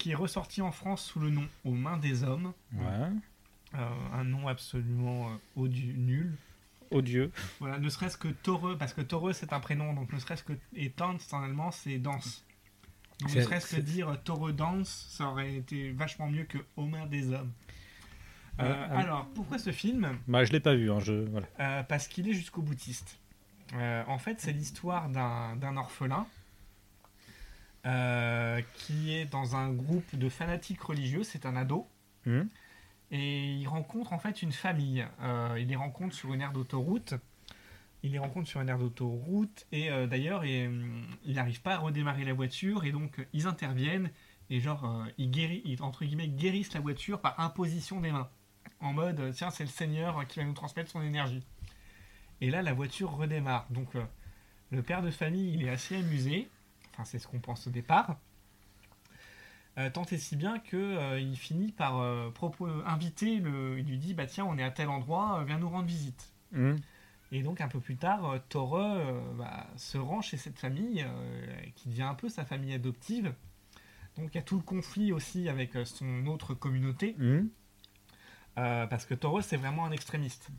[0.00, 2.52] qui est ressorti en France sous le nom Aux mains des hommes.
[2.72, 3.10] Ouais.
[3.74, 3.78] Euh,
[4.12, 6.34] un nom absolument euh, odieux, nul.
[6.90, 7.30] Odieux.
[7.60, 10.54] Voilà, ne serait-ce que Torre, parce que Torre c'est un prénom, donc ne serait-ce que.
[10.74, 12.44] Et Tanz en allemand c'est danse.
[13.20, 17.06] Donc ne serait-ce que dire Torre danse, ça aurait été vachement mieux que Aux mains
[17.06, 17.52] des hommes.
[18.58, 20.18] Euh, Euh, euh, alors, pourquoi ce film?
[20.26, 20.90] Bah, je l'ai pas vu.
[20.90, 21.12] Hein, je...
[21.30, 21.46] voilà.
[21.60, 23.18] Euh, Parce qu'il est jusqu'au boutiste.
[23.74, 26.26] Euh, en fait, c'est l'histoire d'un d'un orphelin
[27.86, 31.22] euh, qui est dans un groupe de fanatiques religieux.
[31.22, 31.88] C'est un ado.
[32.26, 32.48] Mhm.
[33.12, 35.04] Et il rencontre en fait une famille.
[35.22, 37.14] Euh, il les rencontre sur une aire d'autoroute.
[38.02, 39.66] Il les rencontre sur une aire d'autoroute.
[39.72, 42.84] Et euh, d'ailleurs, et, hum, il n'arrive pas à redémarrer la voiture.
[42.84, 44.10] Et donc, ils interviennent.
[44.48, 48.28] Et genre, euh, ils, guéri- ils, entre guillemets, guérissent la voiture par imposition des mains.
[48.80, 51.42] En mode, tiens, c'est le Seigneur qui va nous transmettre son énergie.
[52.40, 53.66] Et là, la voiture redémarre.
[53.70, 53.88] Donc,
[54.70, 56.48] Le père de famille, il est assez amusé.
[57.00, 58.18] Enfin, c'est ce qu'on pense au départ.
[59.78, 62.30] Euh, tant et si bien que euh, il finit par euh,
[62.84, 63.78] inviter le.
[63.78, 66.32] Il lui dit bah tiens, on est à tel endroit, euh, viens nous rendre visite.
[66.52, 66.76] Hmm.
[67.32, 71.02] Et donc un peu plus tard, euh, Tore euh, bah, se rend chez cette famille
[71.06, 71.46] euh,
[71.76, 73.32] qui devient un peu sa famille adoptive.
[74.18, 77.16] Donc il y a tout le conflit aussi avec euh, son autre communauté.
[78.58, 80.50] Euh, parce que Taureau, c'est vraiment un extrémiste.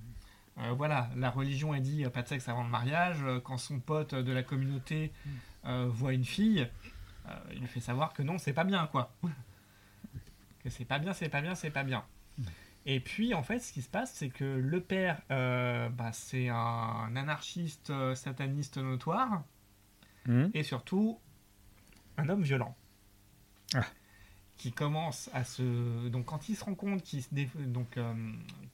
[0.57, 3.17] Euh, voilà, la religion a dit euh, pas de sexe avant le mariage.
[3.23, 5.29] Euh, Quand son pote de la communauté euh,
[5.63, 6.67] voit une fille,
[7.27, 9.13] euh, il lui fait savoir que non, c'est pas bien, quoi.
[10.63, 12.03] que c'est pas bien, c'est pas bien, c'est pas bien.
[12.85, 16.49] Et puis, en fait, ce qui se passe, c'est que le père, euh, bah, c'est
[16.49, 19.43] un anarchiste euh, sataniste notoire
[20.27, 20.49] Hmm.
[20.53, 21.19] et surtout
[22.17, 22.75] un homme violent.
[23.73, 23.83] Ah.
[24.57, 26.09] Qui commence à se.
[26.09, 27.33] Donc, quand il se rend compte qu'il se.
[27.33, 28.13] dé- Donc, euh,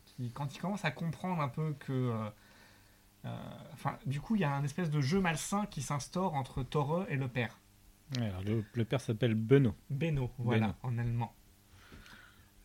[0.05, 2.13] qui- quand il commence à comprendre un peu que.
[3.25, 3.29] Euh,
[3.73, 7.05] Enfin, du coup, il y a un espèce de jeu malsain qui s'instaure entre Tore
[7.09, 7.57] et le père.
[8.17, 9.75] Alors, le, le père s'appelle Beno.
[9.89, 11.33] Benno, voilà, en allemand.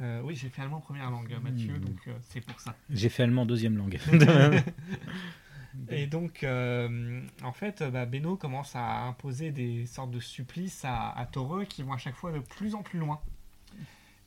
[0.01, 1.85] Euh, oui, j'ai fait allemand première langue, Mathieu, Hmm.
[1.85, 2.75] donc euh, c'est pour ça.
[2.91, 3.99] J'ai fait allemand deuxième langue.
[5.91, 11.11] Et donc, euh, en fait, bah, Beno commence à imposer des sortes de supplices à,
[11.11, 11.27] à
[11.69, 13.21] qui vont à chaque fois de plus en plus loin.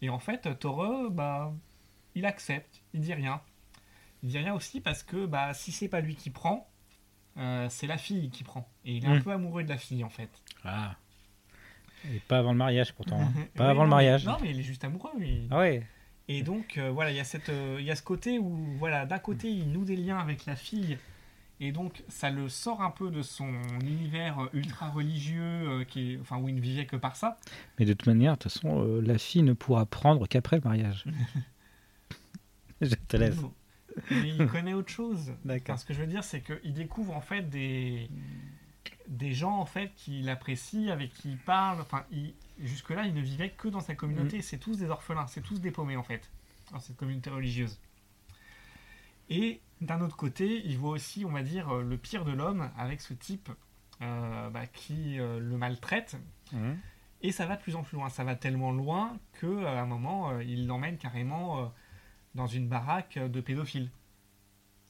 [0.01, 1.53] Et en fait, Tore, bah,
[2.15, 3.41] il accepte, il dit rien.
[4.23, 6.69] Il dit rien aussi parce que bah, si c'est pas lui qui prend,
[7.37, 8.67] euh, c'est la fille qui prend.
[8.85, 9.23] Et il est un Mm.
[9.23, 10.29] peu amoureux de la fille, en fait.
[10.63, 10.95] ah.
[12.13, 13.19] Et pas avant le mariage pourtant.
[13.19, 13.31] hein.
[13.55, 14.25] Pas Oui, avant le mariage.
[14.25, 15.09] Non, mais il est juste amoureux.
[15.19, 15.85] il- Ah ouais.
[16.27, 19.05] Et donc, euh, voilà, il y, a cette, euh, y a ce côté où, voilà,
[19.07, 20.97] d'un côté, il noue des liens avec la fille,
[21.59, 23.47] et donc ça le sort un peu de son
[23.81, 27.39] univers ultra religieux, euh, qui est, enfin, où il ne vivait que par ça.
[27.79, 31.05] Mais de toute manière, de toute façon, la fille ne pourra prendre qu'après le mariage.
[32.81, 33.37] Je te laisse.
[34.11, 35.33] Mais il connaît autre chose.
[35.45, 35.73] D'accord.
[35.73, 38.09] Enfin, ce que je veux dire, c'est qu'il découvre en fait des,
[39.07, 41.79] des gens en fait qu'il apprécie, avec qui il parle.
[41.81, 44.41] Enfin, il- jusque-là, il ne vivait que dans sa communauté.
[44.41, 46.29] C'est tous des orphelins, c'est tous des paumés en fait,
[46.71, 47.79] dans cette communauté religieuse.
[49.29, 52.69] Et d'un autre côté, il voit aussi, on va dire, euh, le pire de l'homme
[52.77, 53.49] avec ce type
[54.01, 56.17] euh, bah, qui euh, le maltraite.
[56.51, 56.77] Mhm.
[57.21, 58.09] Et ça va de plus en plus loin.
[58.09, 61.73] Ça va tellement loin que à un moment, il l'emmène carrément
[62.35, 63.89] dans une baraque de pédophiles.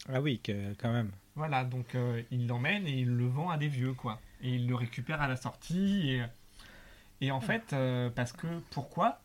[0.09, 1.11] Ah oui, que- quand même.
[1.35, 4.19] Voilà, donc euh, il l'emmène et il le vend à des vieux, quoi.
[4.41, 6.09] Et il le récupère à la sortie.
[6.11, 6.23] Et,
[7.21, 9.21] et en fait, euh, parce que pourquoi?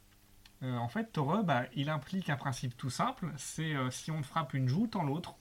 [0.63, 4.23] Euh, En fait, Tore, bah, il implique un principe tout simple c'est euh, si on
[4.23, 5.35] frappe une joue, tant l'autre.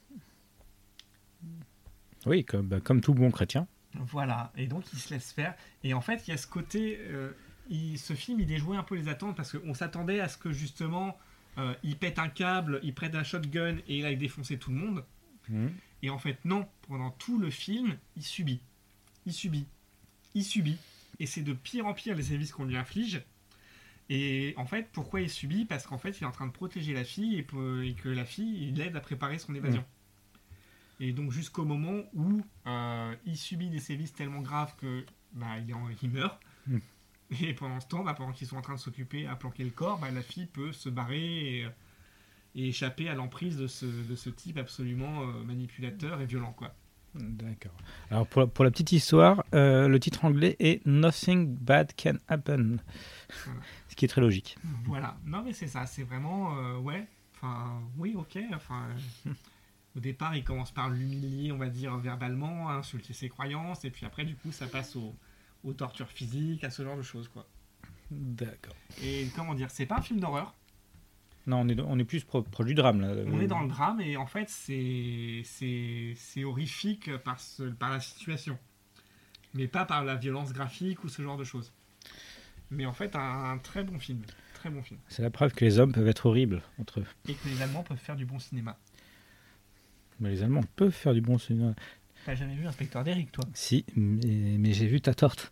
[2.25, 3.67] Oui, comme, bah, comme tout bon chrétien.
[3.95, 5.55] Voilà, et donc il se laisse faire.
[5.83, 6.99] Et en fait, il y a ce côté.
[7.01, 7.31] euh,
[7.69, 10.51] il- ce film, il déjouait un peu les attentes parce qu'on s'attendait à ce que
[10.51, 11.17] justement,
[11.59, 14.77] euh, il pète un câble, il prête un shotgun et il aille défoncer tout le
[14.77, 15.05] monde.
[15.49, 15.71] Mhm.
[16.01, 18.61] Et en fait, non, pendant tout le film, il subit.
[19.25, 19.65] Il subit.
[20.33, 20.77] Il subit.
[21.19, 23.21] Et c'est de pire en pire les services qu'on lui inflige.
[24.09, 25.65] Et en fait, pourquoi il subit?
[25.65, 28.69] Parce qu'en fait, il est en train de protéger la fille et, que la fille,
[28.69, 29.83] il l'aide à préparer son évasion.
[30.99, 35.73] Et donc, jusqu'au moment où euh, il subit des sévices tellement graves que bah, il,
[35.73, 36.39] en- il meurt.
[36.67, 36.77] Mm.
[37.41, 39.69] Et pendant ce temps, bah, pendant qu'ils sont en train de s'occuper à planquer le
[39.69, 41.67] corps, bah, la fille peut se barrer et,
[42.55, 46.53] et échapper à l'emprise de ce, de ce type absolument euh, manipulateur et violent.
[46.53, 46.73] Quoi.
[47.15, 47.73] D'accord.
[48.11, 52.17] Alors pour la, pour la petite histoire, euh, le titre anglais est Nothing Bad Can
[52.27, 52.79] Happen.
[53.45, 53.59] Voilà.
[53.87, 54.57] Ce qui est très logique.
[54.85, 55.17] Voilà.
[55.25, 55.85] Non, mais c'est ça.
[55.85, 56.57] C'est vraiment.
[56.57, 57.07] euh, ouais.
[57.35, 58.37] Enfin, oui, ok.
[58.53, 58.87] Enfin,
[59.27, 59.31] euh,
[59.95, 64.05] au départ, il commence par l'humilier, on va dire, verbalement, insulter ses croyances, et puis
[64.05, 65.15] après, du coup, ça passe au-
[65.63, 67.47] aux tortures physiques, à ce genre de choses, quoi.
[68.11, 68.75] D'accord.
[69.03, 70.55] Et comment dire, c'est pas un film d'horreur.
[71.47, 73.13] Non, on est, on est plus pro- proche du drame là.
[73.27, 75.43] On est dans le drame, et en fait, c'est
[76.43, 78.57] horrifique par, ce, par la situation.
[79.53, 81.71] Mais pas par la violence graphique ou ce genre de choses.
[82.69, 84.21] Mais en fait, un, un très bon film.
[84.53, 84.99] Très bon film.
[85.07, 87.05] C'est la preuve que les hommes peuvent être horribles entre eux.
[87.27, 88.77] Et que les Allemands peuvent faire du bon cinéma.
[90.19, 91.73] Mais les Allemands peuvent faire du bon cinéma.
[92.29, 93.43] T'as jamais vu Inspecteur d'Eric, toi?
[93.55, 95.51] Si, mais, mais j'ai vu ta torte.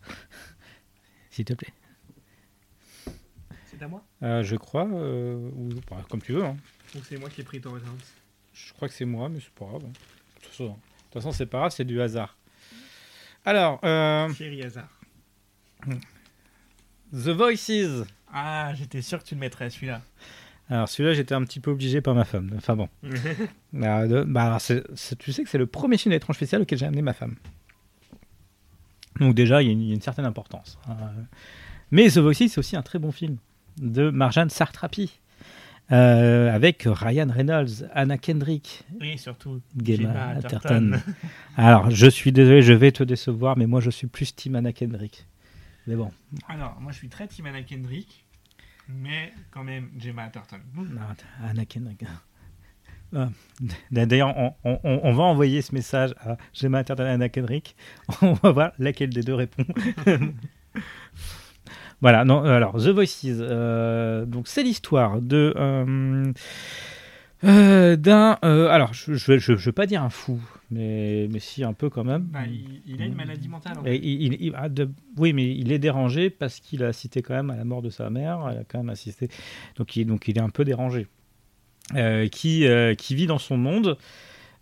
[1.32, 1.72] S'il te plaît.
[3.66, 4.04] C'est à moi?
[4.22, 6.44] Euh, je crois, euh, ou bah, comme tu veux.
[6.44, 6.56] hein.
[6.94, 8.12] Ou c'est moi qui ai pris Torres House
[8.54, 9.82] Je crois que c'est moi, mais c'est pas grave.
[9.86, 9.90] hein.
[9.90, 12.38] De toute façon, c'est pas grave, c'est du hasard.
[13.44, 15.00] Alors, euh, Thierry Hazard.
[17.12, 18.04] The Voices.
[18.32, 20.00] Ah, j'étais sûr que tu le mettrais, celui-là.
[20.70, 22.50] Alors celui-là, j'étais un petit peu obligé par ma femme.
[22.56, 22.88] Enfin bon.
[23.82, 24.84] Ah, de- bah, alors, c'est-
[25.18, 27.36] tu sais que c'est le premier film d'étrange spécial auquel j'ai amené ma femme.
[29.20, 30.78] Donc déjà, il y, a une- il y a une certaine importance.
[30.88, 30.92] Euh,
[31.90, 33.36] mais The Voices, c'est aussi un très bon film
[33.80, 35.18] de Marjane Sartrapi.
[35.90, 39.62] Euh, avec Ryan Reynolds, Anna Kendrick, Oui, surtout.
[39.82, 40.28] Gemma.
[40.36, 40.92] Atherton.
[41.56, 44.74] Alors, je suis désolé, je vais te décevoir, mais moi je suis plus Team Anna
[44.74, 45.26] Kendrick.
[45.86, 46.10] Mais bon,
[46.46, 48.26] Alors, moi je suis très team Anna Kendrick,
[48.88, 50.58] mais quand même Gemma Atherton.
[51.64, 52.04] Kendrick.
[53.16, 53.28] Ah.
[53.90, 57.74] D'ailleurs, on, on- on- va envoyer ce message à Gemma Atherton et Anna Kendrick.
[58.22, 59.64] On va voir laquelle des deux répond.
[62.02, 66.32] voilà, non, alors The Voices, euh, donc c'est l'histoire de euh,
[67.44, 68.32] euh, d'un.
[68.70, 70.40] alors, je je vais vais pas dire un fou,
[70.70, 72.22] mais, mais si un peu quand même.
[72.24, 73.78] Bah, il, il a une maladie mentale.
[73.78, 73.96] en fait.
[73.96, 77.34] il, il- il a de- oui, mais il est dérangé parce qu'il a assisté quand
[77.34, 78.48] même à la mort de sa mère.
[78.52, 79.28] Il a quand même assisté.
[79.76, 81.06] Donc il, donc il est un peu dérangé.
[81.94, 83.96] Euh, qui, euh, qui vit dans son monde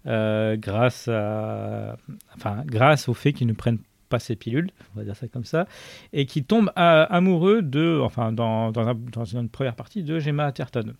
[0.06, 1.96] euh, grâce, à,
[2.36, 3.78] enfin, grâce au fait qu'il ne prenne
[4.08, 5.66] pas ses pilules, on va dire ça comme ça,
[6.12, 10.20] et qui tombe à- amoureux de, enfin, dans, dans, un- dans une première partie de
[10.20, 10.94] Gemma Atherton.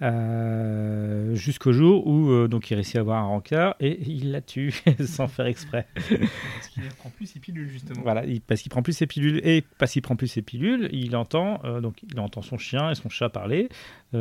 [0.00, 4.40] Euh, jusqu'au jour où euh, donc il réussit à avoir un rencard et il la
[4.40, 4.72] tue
[5.04, 5.86] sans faire exprès.
[5.94, 8.02] Parce qu'il prend plus ses pilules, justement.
[8.02, 10.88] Voilà, il- parce qu'il prend plus ses pilules et parce qu'il prend plus ses pilules,
[10.92, 13.68] il entend euh, donc il entend son chien et son chat parler.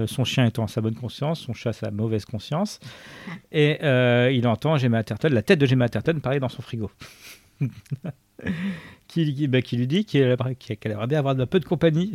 [0.07, 2.81] Son chien étant à sa bonne conscience, son chat à sa mauvaise conscience,
[3.53, 3.77] et
[4.35, 6.91] il entend Gemma Atherton, la tête de Gemma Atherton parler dans son frigo.
[9.07, 12.11] qui, bah, qui lui dit qu'elle aimerait, qu'elle aimerait bien avoir un peu de compagnie.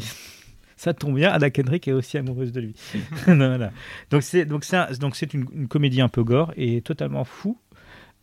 [0.82, 2.74] Ça tombe bien, Anna Kendrick est aussi amoureuse de lui.
[3.26, 3.70] Voilà.
[4.10, 7.22] Donc c'est donc c'est un- donc c'est une, une comédie un peu gore et totalement
[7.22, 7.56] fou.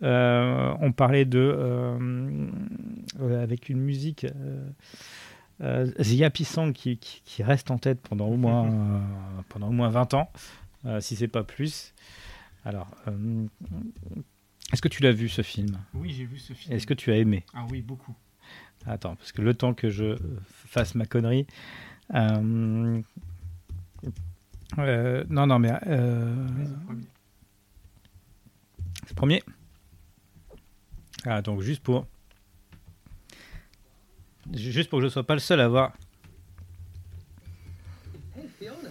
[0.04, 1.98] Euh, on parlait de euh,
[3.22, 4.26] euh, avec une musique
[5.62, 8.70] euh, The Happy Song qui, qui, qui reste en tête pendant au moins
[9.50, 10.30] pendant au moins 20 ans,
[11.00, 11.94] si c'est pas plus.
[12.66, 12.92] Alors,
[14.74, 15.78] est-ce que tu l'as vu ce film?
[15.94, 16.76] Oui, j'ai vu ce film.
[16.76, 17.46] Est-ce que tu as aimé?
[17.54, 18.16] Ah oui, beaucoup.
[18.86, 20.16] Attends, parce que le temps que je
[20.68, 21.46] fasse ma connerie.
[22.14, 23.02] Euh,
[24.78, 27.04] euh, non, non, mais euh, c'est le premier.
[29.04, 29.44] c'est le premier.
[31.26, 32.06] Ah, donc juste pour.
[34.54, 35.94] Juste pour que je sois pas le seul à voir.
[38.36, 38.90] Hey, Fiona.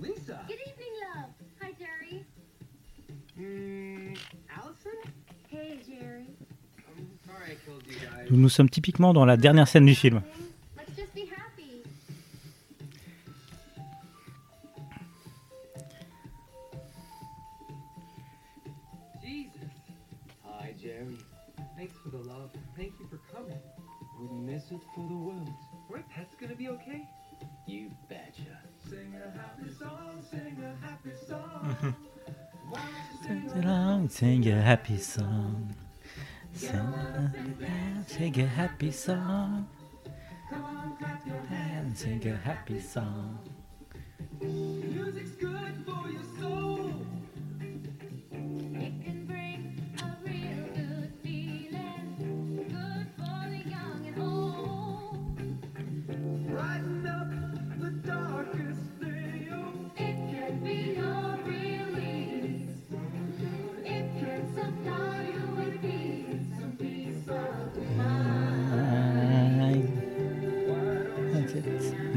[0.00, 0.40] Lisa.
[0.48, 1.30] Good evening, love.
[1.60, 2.24] Hi, Jerry.
[3.36, 4.16] Mm,
[4.56, 4.98] Allison?
[5.52, 6.26] Hey, Jerry.
[6.88, 8.30] I'm sorry I killed you guys.
[8.30, 10.22] Nous, nous sommes typiquement dans la dernière scène du film.
[24.98, 25.48] For the world.
[25.94, 27.08] Are pets gonna be okay?
[27.66, 28.56] You betcha.
[28.88, 31.94] Sing a happy song, sing a happy song.
[32.70, 32.80] Why
[33.22, 35.74] sing a Sing a happy song.
[36.52, 39.68] Sing a, sing a happy song.
[40.50, 42.00] Come on, clap your hands.
[42.00, 43.38] Sing a happy song.
[44.40, 47.07] Music's good for your soul.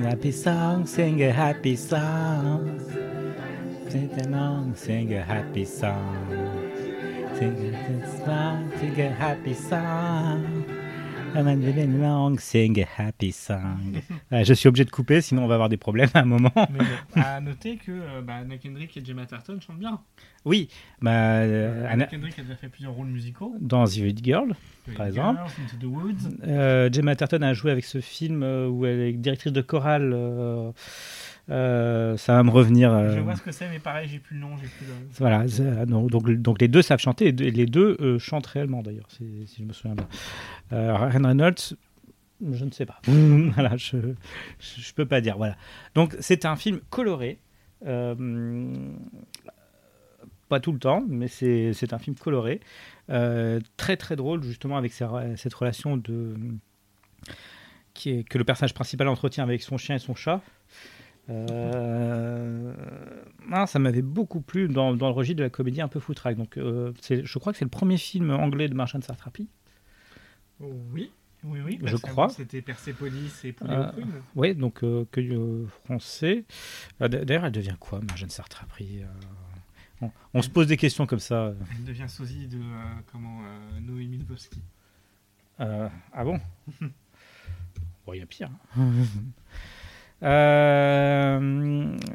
[0.02, 2.82] Happy song, sing a happy song.
[3.88, 6.26] Sing along, sing a happy song.
[7.38, 10.60] Sing a song, sing a happy song.
[11.34, 14.01] Long, sing a happy song.
[14.32, 16.51] Ouais, je suis obligé de couper, sinon on va avoir des problèmes à un moment.
[16.56, 20.00] Mais bon, à noter que euh, bah, Anna Kendrick et Gemma Atherton chantent bien.
[20.45, 20.68] Oui,
[21.01, 23.56] bah, euh, Anna Kendrick a déjà fait plusieurs rôles musicaux.
[23.60, 24.56] dans The Hit Girl,
[24.98, 25.40] Par exemple.
[25.42, 26.38] Into the Woods.
[26.45, 30.11] Euh, Gemma a joué avec ce film euh, où elle est directrice de chorale.
[30.14, 30.72] euh,
[31.52, 32.92] euh, ça va me revenir.
[32.92, 34.94] euh, Je vois ce que c'est, mais pareil, j'ai plus le nom, j'ai plus le.
[35.20, 39.08] Voilà, ça- donc, donc, les deux savent chanter, et les deux euh, chantent réellement d'ailleurs,
[39.10, 40.08] si, si je me souviens bien.
[40.74, 41.76] Euh, Ryan Reynolds,
[42.52, 43.00] je ne sais pas.
[43.08, 43.98] voilà, je,
[44.60, 45.38] je, je peux pas dire.
[45.38, 45.58] Voilà.
[45.94, 47.40] Donc c'est un film coloré.
[47.86, 48.16] euh,
[50.50, 52.60] pas tout le temps, mais c'est c'est un film coloré,
[53.10, 56.36] euh, très très drôle justement avec cette relation de
[57.94, 60.42] qui est, que le personnage principal entretient avec son chien et son chat.
[61.32, 62.74] Euh,
[63.50, 66.38] non, ça m'avait beaucoup plu dans, dans le registre de la comédie un peu foutraque.
[66.38, 69.48] Donc, euh, je crois que c'est le premier film anglais de Marjane Satrapi.
[70.60, 71.11] Oui,
[71.43, 71.80] oui, oui.
[71.84, 72.30] Je crois.
[72.30, 73.92] C'était Persepolis et Poulet Euh.
[74.35, 76.45] Oui, donc euh, que euh, français.
[77.00, 79.01] D- D'ailleurs, elle devient quoi, Marjane Satrapi
[80.03, 81.53] on, on se pose des questions comme ça.
[81.77, 82.60] Elle devient sosie de
[83.11, 83.42] comment
[83.82, 84.60] Noémie Lvovsky.
[85.60, 86.40] Euh, ah bon?
[88.03, 88.50] Bon, il y a pire.
[88.76, 88.82] hein.
[90.24, 91.40] Euh,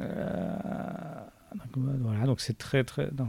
[0.00, 0.56] euh,
[1.74, 3.10] voilà, donc c'est très très.
[3.16, 3.28] non.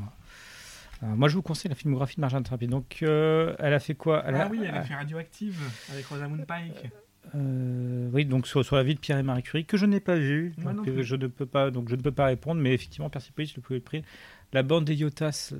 [1.03, 2.67] Euh, moi, je vous conseille la filmographie de Marjane Satrapi.
[2.67, 4.23] Donc, euh, elle a fait quoi?
[4.25, 5.59] Elle Ah oui, elle a fait Radioactive
[5.91, 6.89] avec Rosamund Pike.
[7.35, 9.99] Euh, oui, donc sur, sur la vie de Pierre et Marie Curie que je n'ai
[9.99, 11.03] pas vu, Moi donc, plus.
[11.03, 13.81] je ne peux pas, donc je ne peux pas répondre, mais effectivement Persepolis, le le
[13.81, 14.03] prix.
[14.53, 15.53] La bande des Yotas,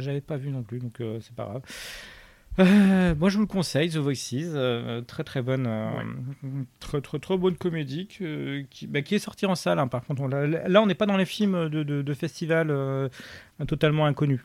[0.00, 1.62] j'avais pas vu non plus, donc c'est pas grave.
[2.58, 5.90] Euh, moi, je vous le conseille, The Voices, euh, très très bonne, euh,
[6.80, 9.78] très, très très bonne comédie qui, bah, qui est sortie en salle.
[9.78, 12.70] hein, par contre, on là, on n'est pas dans les films de, de, de festival
[13.66, 14.40] totalement inconnus.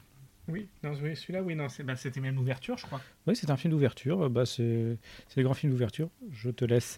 [0.50, 0.70] Oui,
[1.04, 3.02] oui, celui-là, oui, non, c'est- bah, c'était même l'ouverture, je crois.
[3.28, 4.30] Oui, c'est un film d'ouverture.
[4.30, 6.08] Bah, c'est le grand film d'ouverture.
[6.32, 6.98] Je te laisse.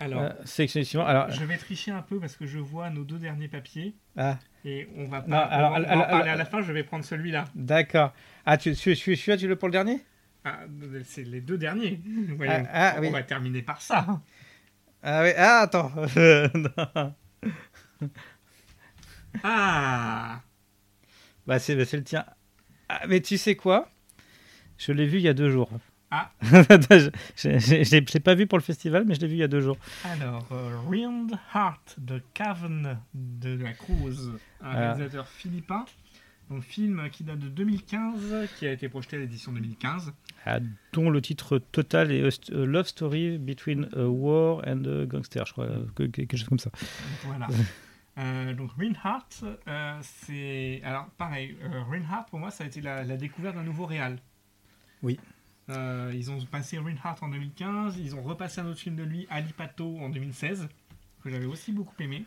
[0.00, 1.04] Alors, sélectionner.
[1.06, 4.38] Alors, je vais tricher un peu parce que je vois nos deux derniers papiers ah.
[4.64, 5.28] et on va pas.
[5.28, 6.62] Non, alors, va- on va alors, en parler alors- à la fin.
[6.62, 7.44] Je vais prendre celui-là.
[7.54, 8.14] D'accord.
[8.46, 10.00] Ah, tu, tu, tu, celui-là, tu l'as pour le dernier?
[10.48, 10.60] Ah,
[11.02, 12.00] c'est les deux derniers.
[12.36, 12.66] Voyons.
[12.72, 13.10] Ah, ah, on oui.
[13.10, 14.20] va terminer par ça.
[15.02, 15.92] Ah oui, ah, attends.
[19.42, 20.40] Ah,
[21.46, 22.24] bah, c'est bah, c'est le tien.
[22.88, 23.90] Ah, mais tu sais quoi?
[24.78, 25.68] Je l'ai vu il y a deux jours.
[26.10, 26.30] Ah.
[26.42, 29.60] je l'ai pas vu pour le festival, mais je l'ai vu il y a deux
[29.60, 29.76] jours.
[30.04, 35.84] alors, euh, Rind Heart de Cavan de la Cruz, un réalisateur philippin.
[36.50, 40.12] Un film qui date de 2015, qui a été projeté à l'édition 2015.
[40.44, 40.60] Ah,
[40.92, 45.44] dont le titre total est A A Love Story Between a War and a Gangster,
[45.44, 45.64] je crois.
[45.64, 46.70] euh, que- que- quelque chose comme ça.
[47.24, 47.48] Voilà.
[48.18, 49.26] Euh, donc Reinhardt,
[49.68, 51.54] euh, c'est alors pareil.
[51.62, 54.18] Euh, Reinhardt pour moi ça a été la, la découverte d'un nouveau réal.
[55.02, 55.20] Oui.
[55.68, 59.26] Euh, ils ont passé Reinhardt en 2015, ils ont repassé un autre film de lui,
[59.28, 60.66] Ali Pato en 2016,
[61.22, 62.24] que j'avais aussi beaucoup aimé.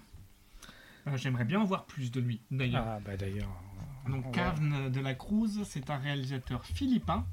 [1.07, 2.85] Euh, J'aimerais bien en voir plus de lui d'ailleurs.
[2.87, 3.49] Ah, bah d'ailleurs.
[4.09, 4.31] Donc.
[4.33, 7.25] Carne de la Cruz, c'est un réalisateur philippin.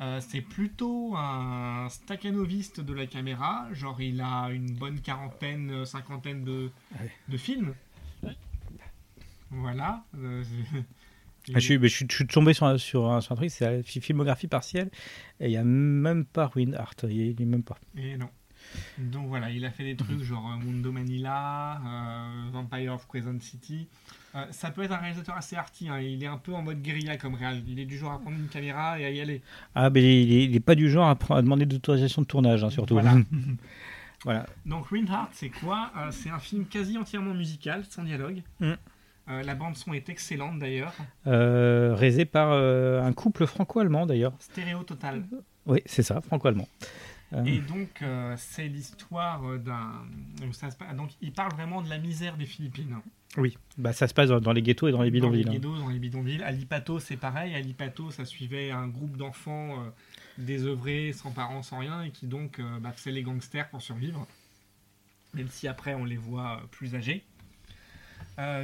[0.00, 5.84] Euh, c'est plutôt un staccanoviste de la caméra, genre il a une bonne quarantaine, euh,
[5.86, 6.70] cinquantaine de,
[7.36, 7.74] films.
[9.50, 10.04] Voilà.
[10.18, 10.44] Euh,
[11.54, 13.36] Ah, je, suis, mais je, suis, je suis tombé sur un, sur un, sur un
[13.36, 14.90] truc, c'est la fi- filmographie partielle,
[15.38, 17.78] et il n'y a même pas Ruin Art, il n'y est même pas.
[17.96, 18.28] Et non.
[18.98, 23.38] Donc voilà, il a fait des trucs genre euh, Mundo Manila, euh, Vampire of Crescent
[23.40, 23.88] City.
[24.36, 26.82] Euh, ça peut être un réalisateur assez arty, hein, il est un peu en mode
[26.82, 27.62] guérilla comme réal.
[27.66, 29.40] Il est du genre à prendre une caméra et à y aller.
[29.74, 32.94] Ah, mais il n'est pas du genre à, demander d'autorisation de tournage, hein, surtout.
[32.94, 33.14] Voilà.
[34.24, 34.46] Voilà.
[34.64, 35.92] Donc Reinhardt, c'est quoi?
[35.96, 38.42] Euh, C'est un film quasi entièrement musical, sans dialogue.
[38.58, 38.72] Mm.
[39.28, 40.92] Euh, la bande son est excellente d'ailleurs,
[41.24, 44.32] réalisé par un couple franco-allemand, d'ailleurs.
[44.40, 45.22] stéréo total.
[45.66, 46.66] Oui, c'est ça, franco-allemand.
[47.32, 50.04] Euh, Et donc euh, c'est l'histoire euh, d'un.
[50.94, 52.96] donc, il parle vraiment de la misère des Philippines.
[53.36, 55.48] oui, bah, ça se passe dans, dans les ghettos et dans les Dans les bidonvilles.
[55.48, 55.52] hein.
[55.54, 56.42] ghettos, dans les bidonvilles.
[56.44, 57.54] Alipato, c'est pareil.
[57.54, 59.90] Alipato, ça suivait un groupe d'enfants euh,
[60.38, 64.24] désœuvrés, sans parents, sans rien, et qui donc euh, bah, faisaient les gangsters pour survivre.
[65.34, 67.24] Même si après on les voit plus âgés.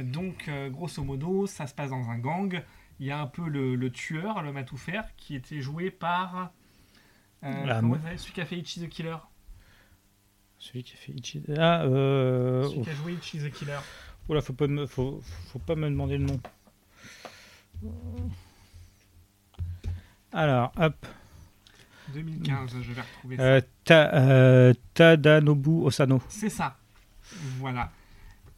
[0.03, 2.61] Donc, grosso modo, ça se passe dans un gang.
[2.99, 5.89] Il y a un peu le, le tueur, l'homme à tout faire, qui était joué
[5.91, 6.51] par.
[7.43, 9.17] Euh, Ah, comment Celui qui a fait Ichi the Killer.
[10.59, 12.63] Celui qui a fait Ichi- Ah, euh...
[12.69, 13.79] Celui qui a joué Ichi the Killer.
[14.29, 16.39] Oula, faut pas, me, faut, faut pas me demander le nom.
[20.31, 21.05] Alors, hop.
[22.13, 23.43] 2015, je vais retrouver ça.
[23.43, 26.21] Euh, Ta- euh, Tadanobu Osano.
[26.29, 26.77] C'est ça.
[27.59, 27.91] Voilà.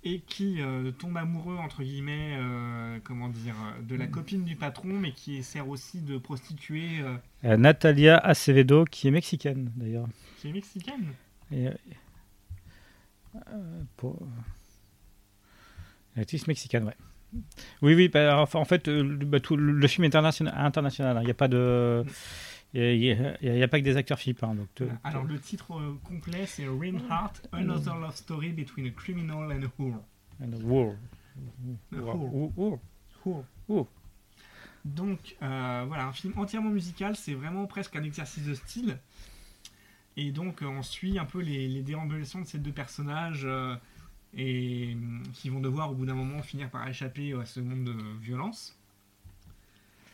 [0.07, 3.55] Et qui euh, tombe amoureux, entre guillemets, euh, comment dire,
[3.89, 7.01] de la copine du patron, mais qui sert aussi de prostituée
[7.43, 10.07] euh, Natalia Acevedo, qui est mexicaine, d'ailleurs.
[10.37, 11.07] qui est mexicaine.
[11.51, 11.69] Et,
[13.97, 14.19] pour...
[16.15, 16.95] Actrice mexicaine, ouais.
[17.81, 21.17] Oui, oui, bah, en fait, le, bah, tout, le film est international.
[21.17, 21.21] hein.
[21.21, 22.05] Il n'y a pas de.
[22.75, 22.99] Il
[23.41, 24.53] n'y a, pas que des acteurs philippins.
[24.53, 24.99] Donc, te- Voilà.
[25.05, 29.81] Alors, le titre euh, complet, c'est Reinhardt, Another Love Story Between a Criminal and a
[29.81, 30.01] Whore.
[30.43, 30.95] And a whore.
[32.55, 32.79] Whore.
[33.69, 33.87] Oh.
[34.83, 38.97] Donc, euh, voilà, un film entièrement musical, c'est vraiment presque un exercice de style.
[40.17, 43.75] Et donc, euh, on suit un peu les, les déambulations de ces deux personnages euh,
[44.35, 47.85] et hum, qui vont devoir, au bout d'un moment, finir par échapper à ce monde
[47.85, 48.77] de violence.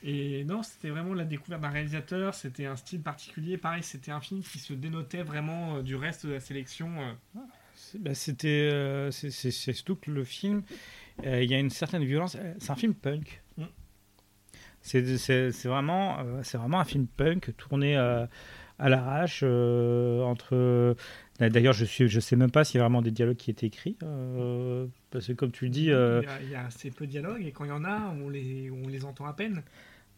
[0.03, 3.57] Et non, c'était vraiment la découverte d'un réalisateur, c'était un style particulier.
[3.57, 6.89] Pareil, c'était un film qui se dénotait vraiment euh, du reste de la sélection.
[6.99, 7.39] euh.
[7.75, 8.47] C'est- bah, C'était.
[8.73, 10.63] euh, c'est- c'est c'est surtout que le film,
[11.25, 12.35] euh, il y a une certaine violence.
[12.59, 13.41] C'est un film punk.
[13.57, 13.65] Mm.
[14.81, 18.27] C'est vraiment, euh, c'est vraiment un film punk tourné à
[18.79, 19.43] l'arrache.
[19.43, 20.95] entre.
[21.39, 23.67] D'ailleurs, je suis, je sais même pas s'il y a vraiment des dialogues qui étaient
[23.67, 23.97] écrits.
[25.11, 27.11] parce que comme tu le dis, Il, y a, il y a assez peu de
[27.11, 29.61] dialogues et quand il y en a, on les, on les entend à peine.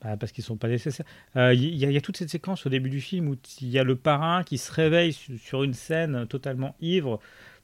[0.03, 1.05] Bah, parce qu'ils sont pas nécessaires.
[1.37, 3.79] Euh, Il il y a toute cette séquence au début du film où il y
[3.79, 7.19] a le parrain qui se réveille su- sur une scène totalement ivre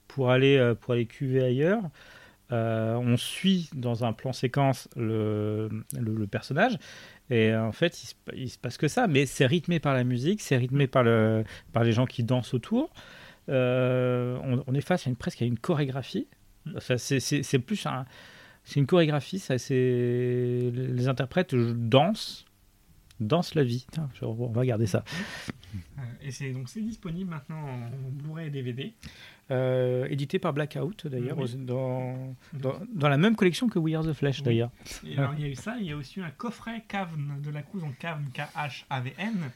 [0.08, 1.82] pour aller, euh, pour aller cuver ailleurs.
[2.52, 5.70] Euh, on suit dans un plan séquence le,
[6.00, 6.80] le, personnage
[7.30, 8.08] et en fait il
[8.50, 11.44] se, se passe que ça mais c'est rythmé par la musique c'est rythmé par, le,
[11.74, 12.90] par les gens qui dansent autour
[13.50, 14.38] Euh,
[14.68, 16.28] on, est face à une, presque à une chorégraphie
[16.76, 18.06] Enfin, c'est plus un,
[18.70, 22.46] c'est une chorégraphie ça c'est les interprètes dansent
[23.20, 25.04] dansent la vie Tiens, je- on va regarder ça
[26.00, 28.92] Euh, et c'est donc c'est disponible maintenant en Blu-ray et DVD.
[29.52, 31.56] Euh, édité par Blackout d'ailleurs Oui.
[31.58, 34.44] dans, dans, dans la même collection que We Are the Flesh Oui.
[34.46, 34.72] d'ailleurs
[35.06, 37.40] Et alors il y a eu ça, il y a aussi eu un coffret Cavn
[37.44, 39.52] de la Cruz, donc Cavn K-H-A-V-N,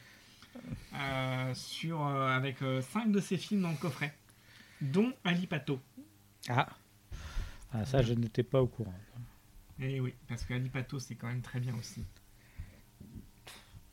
[0.96, 4.14] euh, sur, euh, avec 5 de ses films dans le coffret,
[4.82, 5.80] dont Ali Pato.
[6.50, 6.68] ah.
[7.74, 8.94] Ah, ça je n'étais pas au courant
[9.80, 12.06] Et oui, parce que Ali Pato c'est quand même très bien aussi.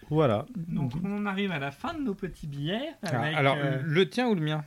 [0.08, 2.90] voilà Donc on arrive à la fin de nos petits billets.
[3.02, 4.64] alors, Avec, alors, euh, le tien ou le mien?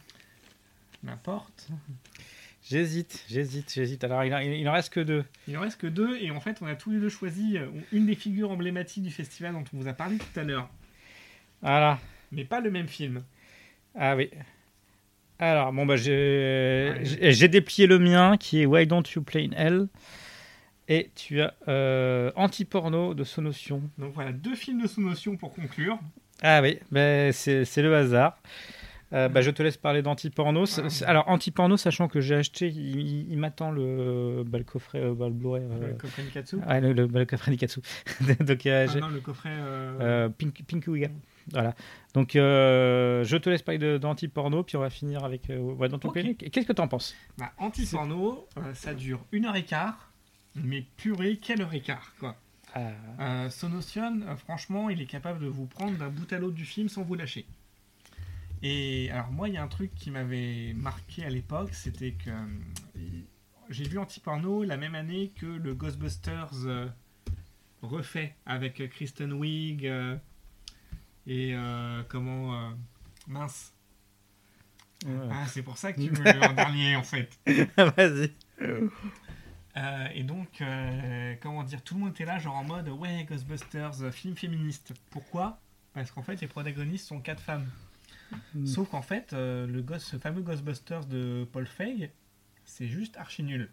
[1.04, 1.68] N'importe.
[2.66, 4.06] J'hésite, j'hésite, j'hésite.
[4.06, 5.26] Alors, il, en- il en reste que deux.
[5.50, 7.68] Il en reste que deux, et en fait, on a tous les deux choisi euh,
[7.92, 10.70] une des figures emblématiques du festival dont on vous a parlé tout à l'heure,
[11.62, 12.00] Voilà.
[12.32, 13.22] mais pas le même film.
[13.96, 14.30] Ah oui.
[15.40, 19.88] Alors, bon, bah, j'ai déplié le mien qui est Why Don't You Play in Hell?
[20.90, 23.82] Et tu as euh, Anti-porno de Sonotion.
[23.98, 25.98] Donc voilà, deux films de sous-notion pour conclure.
[26.42, 28.38] Ah oui, ben, c'est le hasard.
[29.14, 30.64] Euh, bah, je te laisse parler d'anti-porno.
[30.64, 30.90] Ah.
[30.90, 35.28] c'est- Alors, anti-porno, sachant que j'ai acheté, il, m'attend le, bah, le coffret, euh, bah,
[35.28, 35.62] le Blu-ray.
[35.64, 36.58] euh, Le coffret Nikatsu.
[36.68, 37.80] ah, le, le- bah, le coffret Nikatsu.
[38.42, 39.52] Donc, Ah non, le coffret.
[40.38, 40.86] Pink, Pink.
[41.52, 41.76] Voilà.
[42.14, 46.00] Donc, euh, je te laisse parler d'anti-porno, puis on va finir avec euh, ouais, dans
[46.00, 46.12] ton.
[46.12, 47.16] Qu'est-ce que tu en penses?
[47.38, 50.12] Bah, Anti-porno, euh, ça dure une heure et quart,
[50.56, 52.36] mais purée, quelle heure et quart, quoi.
[53.20, 56.90] Ah, Sonotion, franchement, il est capable de vous prendre d'un bout à l'autre du film
[56.90, 57.46] sans vous lâcher.
[58.64, 62.32] Et alors moi, il y a un truc qui m'avait marqué à l'époque, c'était que
[63.70, 66.50] j'ai vu Anti-Porno la même année que le Ghostbusters
[67.84, 69.88] refait avec Kristen Wiig
[71.28, 72.72] et euh, comment euh,
[73.28, 73.74] mince.
[75.06, 75.12] ouais.
[75.32, 77.40] Ah, c'est pour ça que tu me l'as en dernier en fait.
[77.78, 78.32] Vas-y.
[79.76, 83.26] Euh, et donc, euh, comment dire, tout le monde était là, genre en mode ouais,
[83.28, 84.94] Ghostbusters, film féministe.
[85.10, 85.60] Pourquoi?
[85.94, 87.68] Parce qu'en fait, les protagonistes sont quatre femmes.
[88.54, 88.66] Mm.
[88.66, 92.12] Sauf qu'en fait, euh, le ce fameux Ghostbusters de Paul Feig,
[92.66, 93.70] c'est juste archi nul.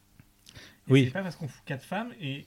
[0.88, 1.04] Et Oui.
[1.06, 2.46] C'est pas parce qu'on fout quatre femmes et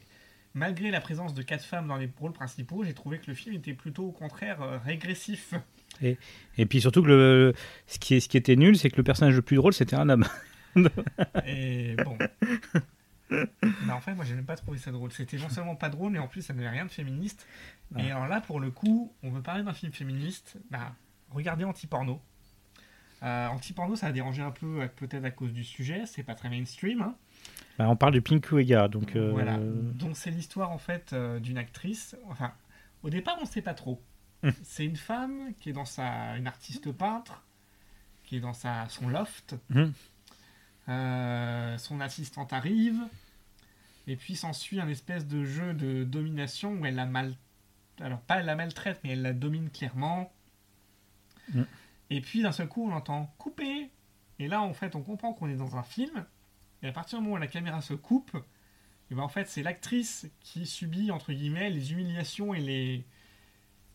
[0.53, 3.55] malgré la présence de quatre femmes dans les rôles principaux, j'ai trouvé que le film
[3.55, 5.53] était plutôt au contraire euh, régressif.
[6.01, 7.53] Et puis surtout que le,
[7.87, 9.95] ce, qui est, ce qui était nul, c'est que le personnage le plus drôle, c'était
[9.95, 10.25] un homme.
[11.45, 12.17] Et bon.
[13.29, 15.11] Bah, en fait, moi, j'ai même pas trouvé ça drôle.
[15.11, 17.47] C'était non seulement pas drôle, mais en plus, ça n'avait rien de féministe.
[17.97, 20.57] Et alors là, pour le coup, on veut parler d'un film féministe.
[20.71, 20.95] Bah,
[21.31, 22.21] regardez Anti-Porno.
[23.23, 26.03] Euh, Anti-Porno, ça a dérangé un peu, peut-être à cause du sujet.
[26.05, 27.01] C'est pas très mainstream.
[27.01, 27.15] hein.
[27.77, 29.15] Bah, on parle du Pink Wiga, donc.
[29.15, 29.57] euh, Voilà.
[29.57, 32.15] Donc, c'est l'histoire, en fait, euh, d'une actrice.
[32.29, 32.53] Enfin,
[33.01, 34.01] au départ, on sait pas trop.
[34.43, 34.51] Hmm.
[34.63, 36.35] C'est une femme qui est dans sa.
[36.37, 37.43] une artiste peintre,
[38.23, 39.55] qui est dans sa, son loft.
[39.69, 39.91] Hmm.
[40.89, 42.99] Euh, son assistante arrive,
[44.05, 47.35] et puis s'ensuit un espèce de jeu de domination où elle la mal...
[48.01, 50.33] Alors pas elle la maltraite, mais elle la domine clairement.
[51.53, 51.61] Mm.
[52.09, 53.89] Et puis d'un seul coup on entend couper.
[54.39, 56.25] Et là en fait on comprend qu'on est dans un film.
[56.83, 58.35] Et à partir du moment où la caméra se coupe,
[59.09, 63.05] et ben en fait c'est l'actrice qui subit entre guillemets les humiliations et les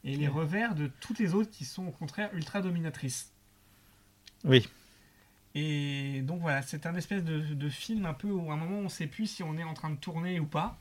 [0.04, 3.32] et les revers de toutes les autres qui sont au contraire ultra dominatrices.
[4.44, 4.66] Oui.
[5.54, 8.78] Et donc voilà, c'est un espèce de, de film un peu où à un moment
[8.78, 10.78] on ne sait plus si on est en train de tourner ou pas.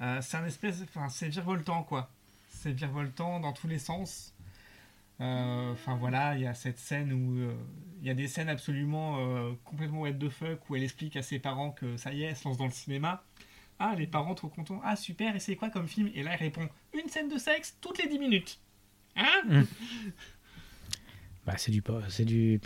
[0.00, 2.10] Euh, c'est un espèce, enfin c'est virevoltant quoi.
[2.48, 4.34] C'est virevoltant dans tous les sens.
[5.20, 7.54] Euh, Enfin voilà, il y a cette scène où euh,
[8.00, 11.22] il y a des scènes absolument euh, complètement what the fuck où elle explique à
[11.22, 13.24] ses parents que ça y est, elle se lance dans le cinéma.
[13.78, 14.80] Ah, les parents trop contents.
[14.84, 16.10] Ah, super, et c'est quoi comme film?
[16.14, 18.60] Et là, elle répond Une scène de sexe toutes les 10 minutes.
[19.16, 19.64] Hein?
[21.46, 22.60] Bah, c'est du, c'est du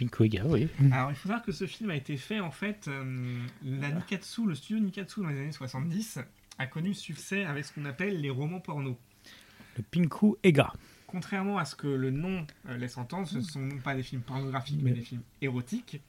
[0.45, 0.69] oui.
[0.93, 4.47] Alors, il faut savoir que ce film a été fait, en fait, euh, la Nikatsu,
[4.47, 6.19] le studio Nikatsu dans les années 70
[6.59, 8.99] a connu succès avec ce qu'on appelle les romans porno.
[9.77, 10.73] Le Pinku Ega.
[11.15, 14.03] Contrairement à ce que le nom euh, laisse entendre, ce ne sont non pas des
[14.03, 16.01] films pornographiques, mais Mais- des films érotiques,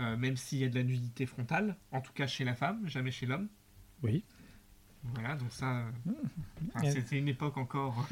[0.00, 2.86] euh, même s'il y a de la nudité frontale, en tout cas chez la femme,
[2.86, 3.48] jamais chez l'homme.
[4.02, 4.22] Oui.
[5.14, 5.90] Voilà, donc ça, euh,
[6.82, 6.90] Ouais.
[6.90, 8.06] c'était une époque encore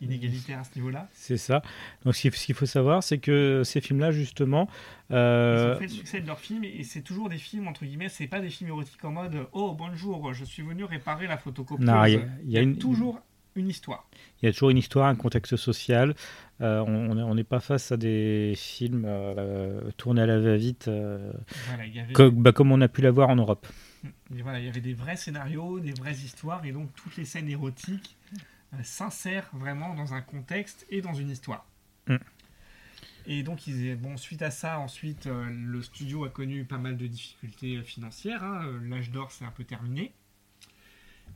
[0.00, 1.08] inégalitaire à ce niveau-là.
[1.12, 1.62] C'est ça.
[2.04, 4.68] Donc, ce qu'il ce faut savoir, c'est que ces films-là, justement.
[5.10, 8.08] Ils ont fait le succès de leurs films et c'est toujours des films entre guillemets,
[8.08, 11.86] c'est pas des films érotiques en mode oh bonjour, je suis venu réparer la photocopieuse.
[11.86, 12.78] non, il y a- il y, a une.
[12.78, 13.20] toujours
[13.54, 14.08] une histoire.
[14.40, 16.14] Il y a toujours une histoire, un contexte social.
[16.60, 21.32] Euh, on n'est pas face à des films euh, tournés à la va-vite, euh,
[21.66, 23.66] Voilà, avait, bah, comme on a pu l'avoir en Europe.
[24.04, 27.24] et voilà, il y avait des vrais scénarios, des vraies histoires, et donc toutes les
[27.24, 28.16] scènes érotiques
[28.82, 31.66] s'insèrent vraiment dans un contexte et dans une histoire.
[32.06, 32.16] Mm.
[33.26, 37.06] Et donc, ils, bon, suite à ça, ensuite, le studio a connu pas mal de
[37.06, 38.42] difficultés financières.
[38.42, 38.80] hein.
[38.84, 40.12] L'âge d'or, c'est un peu terminé.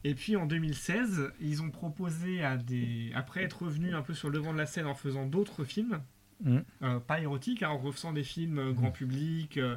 [0.04, 3.10] Et puis en 2016, ils ont proposé à des.
[3.14, 6.00] Après être revenus un peu sur le devant de la scène en faisant d'autres films,
[6.44, 6.58] Mm.
[6.82, 9.76] euh, pas érotiques, hein, en refaisant des films euh, grand public, euh,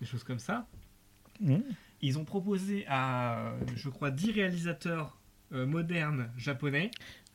[0.00, 0.66] des choses comme ça,
[1.40, 1.56] Mm.
[2.02, 5.18] ils ont proposé à, je crois, 10 réalisateurs
[5.52, 6.90] euh, modernes japonais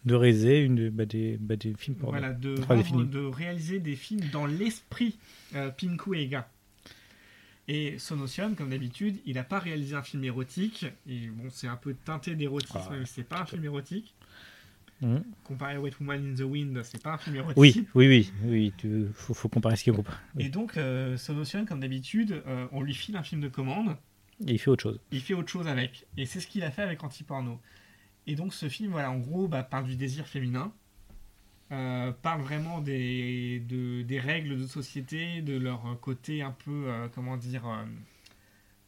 [0.06, 3.06] De réaliser une, bah, des, bah, des films pour voilà, de, Très rendre- défini.
[3.08, 5.18] de réaliser des films dans l'esprit
[5.78, 6.48] Pinku Eiga.
[7.72, 10.88] Et Sonotion, comme d'habitude, il n'a pas réalisé un film érotique.
[11.08, 14.16] Et bon, c'est un peu teinté d'érotisme, Ah mais c'est pas un film érotique.
[15.02, 15.18] Mm.
[15.44, 17.58] Comparé à Wet Woman in the Wind, c'est pas un film érotique.
[17.58, 18.74] Oui, oui, oui, oui.
[18.76, 20.10] Tu, faut, faut comparer ce qu'il groupe.
[20.34, 20.46] Oui.
[20.46, 21.16] Et donc, euh,
[21.68, 23.96] comme d'habitude, euh, on lui file un film de commande.
[24.48, 25.00] Et il fait autre chose.
[25.12, 26.08] il fait autre chose avec.
[26.18, 27.62] Et c'est ce qu'il a fait avec Anti-Porno.
[28.26, 30.74] Et donc ce film, voilà, en gros, bah, parle du désir féminin,
[31.72, 37.08] euh, parle vraiment des, de- des règles de société, de leur côté un peu, euh,
[37.14, 37.86] comment dire, euh,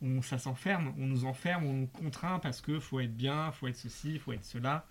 [0.02, 3.68] où ça s'enferme, on nous enferme, on nous contraint parce que faut être bien, faut
[3.68, 4.86] être ceci, faut être cela.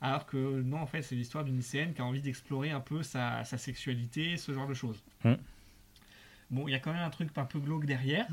[0.00, 3.02] Alors que non, en fait, c'est l'histoire d'une lycéenne qui a envie d'explorer un peu
[3.02, 5.02] sa, sa sexualité, ce genre de choses.
[5.24, 5.32] Mm.
[6.50, 8.28] Bon, il y a quand même un truc un peu glauque derrière.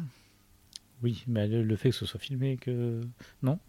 [1.01, 3.01] Oui, mais le, le fait que ce soit filmé, que.
[3.41, 3.59] Non,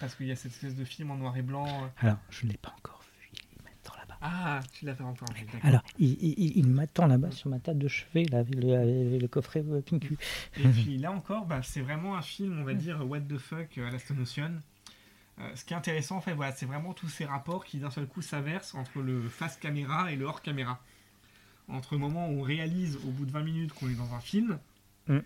[0.00, 1.66] parce qu'il y a cette espèce de film en noir et blanc.
[1.84, 3.28] euh, Alors, je ne l'ai pas encore vu.
[3.56, 4.07] Il m'attend là-bas.
[4.20, 5.28] Ah, tu l'as fait encore.
[5.34, 5.60] oui, d'accord.
[5.62, 9.22] Alors, il, il- il- m'attend là-bas sur ma table de chevet, là, avec le, avec
[9.22, 10.16] le coffret euh, Pinku.
[10.58, 13.78] Et puis là encore, bah, c'est vraiment un film, on va dire, what the fuck
[13.78, 14.60] à la ocean.
[15.40, 17.90] Euh, ce qui est intéressant, en fait, voilà, c'est vraiment tous ces rapports qui d'un
[17.90, 20.82] seul coup s'inversent entre le face caméra et le hors caméra.
[21.68, 24.20] Entre le moment où on réalise au bout de 20 minutes qu'on est dans un
[24.20, 24.58] film
[25.06, 25.18] Mm.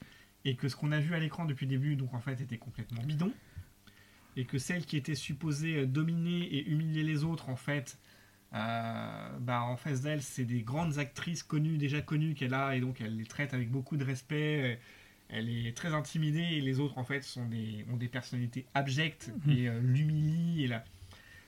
[0.44, 2.58] et que ce qu'on a vu à l'écran depuis le début, donc en fait, était
[2.58, 3.32] complètement bidon.
[4.36, 7.98] Et que celle qui était supposée euh, dominer et humilier les autres, en fait,
[8.54, 12.80] euh, bah, en face d'elle, c'est des grandes actrices connues, déjà connues qu'elle a, et
[12.80, 14.78] donc elle les traite avec beaucoup de respect.
[15.34, 19.32] Elle est très intimidée, et les autres, en fait, sont des, ont des personnalités abjectes
[19.48, 20.64] et euh, l'humilient.
[20.64, 20.84] Et la...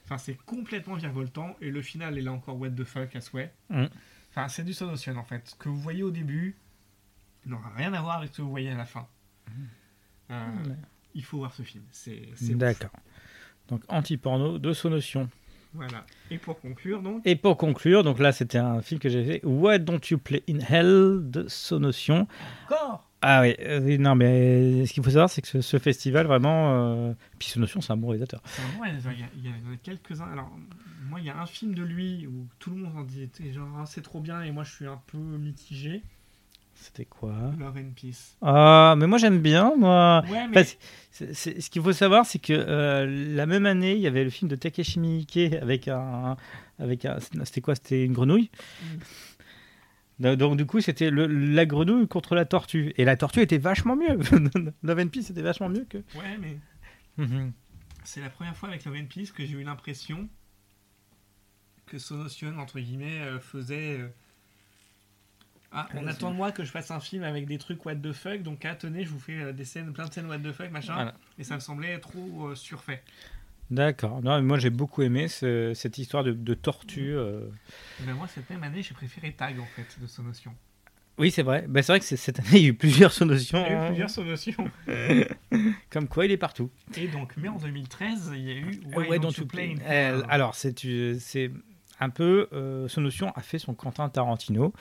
[0.05, 3.53] Enfin, c'est complètement virevoltant, et le final est là encore what the fuck à souhait.
[3.69, 3.85] Mm.
[4.31, 5.51] Enfin, c'est du Sonotion, en fait.
[5.51, 6.57] Ce que vous voyez au début
[7.45, 9.07] n'aura rien à voir avec ce que vous voyez à la fin.
[10.31, 10.77] Euh, Ouais.
[11.15, 11.85] Il faut voir ce film.
[11.93, 12.33] C'est.
[12.57, 12.91] D'accord.
[13.69, 15.29] Donc, anti-porno de Sonotion.
[15.75, 16.07] Voilà.
[16.31, 19.41] Et pour conclure, donc, Et pour conclure, donc là, c'était un film que j'ai fait.
[19.45, 22.27] Why Don't You Play in Hell de Sonotion.
[22.67, 23.11] encore?
[23.27, 26.27] Ah oui, euh, oui, non, mais ce qu'il faut savoir, c'est que ce, ce festival,
[26.27, 26.75] vraiment.
[26.75, 28.43] euh, Puis Sonotion, c'est un bon réalisateur.
[28.45, 29.13] C'est un bon réalisateur.
[29.37, 30.31] Il y, en a quelques-uns.
[30.31, 30.51] Alors,
[31.09, 33.69] moi, il y a un film de lui où tout le monde en dit genre,
[33.79, 36.03] ah, c'est trop bien, et moi, je suis un peu mitigé.
[36.75, 38.37] C'était quoi Love and Peace.
[38.43, 40.23] Ah, mais moi, j'aime bien, moi.
[40.31, 40.65] Ouais, mais.
[41.11, 44.51] Ce qu'il faut savoir, c'est que euh, la même année, il y avait le film
[44.51, 46.37] de Takeshi Miike avec un,
[46.79, 48.51] avec un, c'était quoi C'était une grenouille.
[50.19, 53.97] Donc, donc, du coup, c'était la grenouille contre la tortue, et la tortue était vachement
[53.97, 54.19] mieux.
[54.83, 55.99] Love and Peace était vachement mieux que.
[55.99, 56.59] Ouais, mais
[58.05, 60.29] c'est la première fois avec Love and Peace que j'ai eu l'impression
[61.87, 64.01] que Sonotion, entre guillemets, euh, faisait.
[65.75, 67.85] Euh, Ah, on Ouais, attend de moi que je fasse un film avec des trucs
[67.85, 70.27] what the fuck, donc ah, tenez, je vous fais euh, des scènes, plein de scènes
[70.27, 70.95] what the fuck, machin.
[70.95, 71.15] Voilà.
[71.39, 73.03] Et ça me semblait trop euh, surfait.
[73.71, 74.23] D'accord.
[74.23, 77.15] Non, moi, j'ai beaucoup aimé ce- cette histoire de, de tortue.
[77.17, 77.49] euh.
[78.07, 80.53] Mais moi, cette même année, j'ai préféré Tag, en fait, de Sonotion.
[81.17, 81.65] Oui, c'est vrai.
[81.69, 83.87] Bah, c'est vrai que cette année, il y a eu plusieurs Il y a eu
[83.89, 84.69] plusieurs Sonotions.
[85.91, 86.71] Comme quoi, il est partout.
[86.97, 89.77] Et donc, mais en 2013, il y a eu Ouais, Why don't Don't You Play
[89.87, 90.79] Euh, alors, c'est
[91.19, 91.51] c'est
[92.01, 92.49] un peu.
[92.89, 94.73] Sonotion a fait son Quentin Tarantino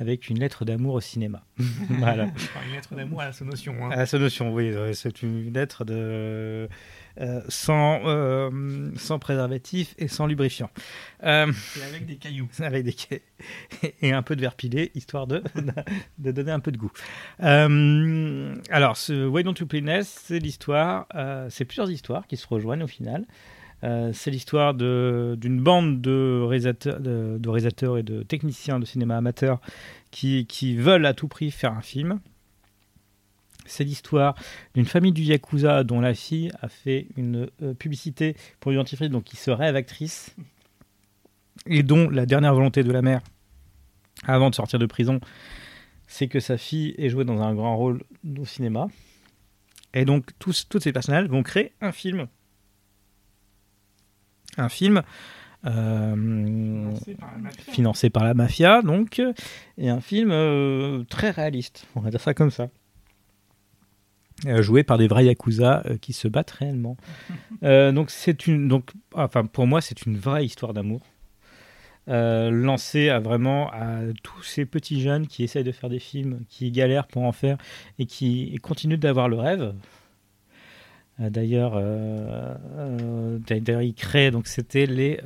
[0.00, 1.44] avec une lettre d'amour au cinéma.
[1.90, 2.24] voilà.
[2.24, 3.74] Une lettre d'amour à la Sonotion.
[3.84, 3.90] Hein.
[3.92, 6.66] À Sonotion, oui, euh, c'est une lettre de.
[7.20, 10.70] euh, sans, euh, sans préservatif et sans lubrifiant.
[11.22, 12.48] Euh, Et avec des cailloux.
[12.60, 13.22] avec des quais-
[14.00, 15.42] et un peu de verre pilé, histoire de,
[16.18, 16.92] de donner un peu de goût.
[17.38, 21.06] Alors, ce Why Don't You Play c'est l'histoire,
[21.50, 23.26] c'est plusieurs histoires qui se rejoignent au final.
[23.82, 29.60] Euh, c'est l'histoire d'une bande de réalisateurs, et de techniciens de cinéma amateurs
[30.10, 32.20] qui, veulent à tout prix faire un film.
[33.66, 34.34] C'est l'histoire
[34.74, 39.10] d'une famille du Yakuza dont la fille a fait une euh, publicité pour du dentifrice,
[39.10, 40.34] donc qui se rêve actrice
[41.66, 43.20] et dont la dernière volonté de la mère,
[44.26, 45.20] avant de sortir de prison,
[46.08, 48.02] c'est que sa fille ait joué dans un grand rôle
[48.38, 48.88] au cinéma.
[49.94, 52.26] Et donc, tous, tous ces personnages vont créer un film
[54.56, 55.02] Un film
[55.66, 56.92] euh,
[57.70, 58.82] Financé par la mafia.
[58.82, 59.20] donc,
[59.78, 62.68] et un film euh, très réaliste, on va dire ça comme ça.
[64.46, 66.96] Euh, joué par des vrais yakuza euh, qui se battent réellement.
[67.62, 71.02] Euh, donc c'est une, donc, enfin pour moi c'est une vraie histoire d'amour.
[72.08, 76.40] Euh, lancée à vraiment à tous ces petits jeunes qui essayent de faire des films,
[76.48, 77.58] qui galèrent pour en faire
[77.98, 79.74] et qui et continuent d'avoir le rêve.
[81.20, 85.20] Euh, d'ailleurs, euh, euh, d'ailleurs, ils créent donc c'était les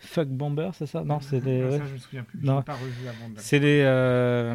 [0.00, 1.02] Fuck Bombers, c'est ça?
[1.04, 1.62] Non, c'est des.
[1.62, 1.70] Ah.
[1.78, 2.38] Ça, je me souviens plus.
[2.42, 2.58] Non.
[2.58, 3.28] l'ai pas revu avant.
[3.30, 3.82] de- C'est des.
[3.84, 4.54] euh,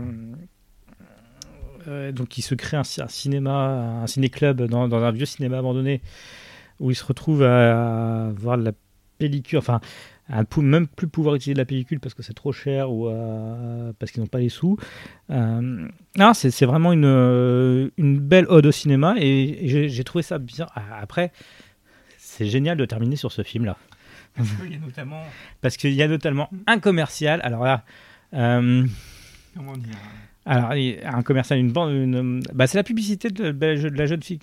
[1.88, 5.26] euh, donc, il se crée un, ci- un cinéma, un ciné-club dans, dans un vieux
[5.26, 6.02] cinéma abandonné
[6.80, 8.72] où ils se retrouvent à, voir de la
[9.18, 9.82] pellicule, enfin,
[10.36, 13.94] à même plus pouvoir utiliser de la pellicule parce que c'est trop cher ou euh,
[14.00, 14.78] parce qu'ils n'ont pas les sous.
[15.30, 15.88] Euh,
[16.18, 20.40] non, c'est vraiment une, euh, une belle ode au cinéma et, et j'ai trouvé ça
[20.40, 20.66] bien.
[20.76, 21.32] Ah, Après,
[22.18, 23.78] c'est génial de terminer sur ce film-là.
[24.36, 25.22] Parce qu'il y a notamment.
[25.62, 27.40] Parce qu'il y a notamment un commercial.
[27.44, 27.84] Alors là.
[28.34, 28.86] euh,
[29.56, 29.94] Comment dire
[30.46, 33.98] alors, il y a un commercial, une bande, une, bah, c'est la publicité de, de
[33.98, 34.40] la jeune fille,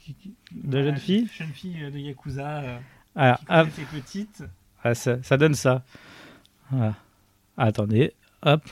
[0.51, 1.29] de la jeune fille.
[1.37, 2.79] Jeune fille de Yakuza euh,
[3.17, 4.43] Alors, qui connaît ses petites.
[4.83, 5.83] Ah, ça, donne ça.
[7.57, 8.63] Attendez, hop.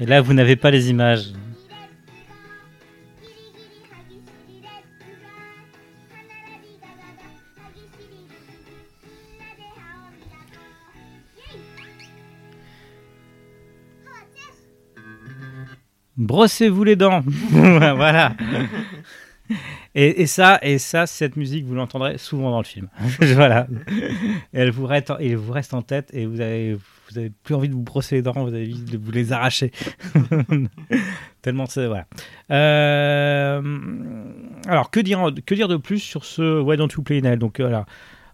[0.00, 1.32] Et là, vous n'avez pas les images.
[16.16, 17.22] Brossez-vous les dents.
[17.50, 18.34] voilà.
[19.94, 22.88] Et, ça, et ça, cette musique, vous l'entendrez souvent dans le film.
[23.20, 23.68] voilà.
[24.52, 27.74] Elle vous reste, vous reste en tête et vous avez, vous avez plus envie de
[27.74, 29.70] vous brosser les dents, vous avez envie de vous les arracher.
[31.42, 32.06] Tellement c'est voilà.
[32.50, 33.62] Euh,
[34.66, 37.36] alors que dire, que dire de plus sur ce Why Don't You Play Now?
[37.36, 37.86] Donc voilà.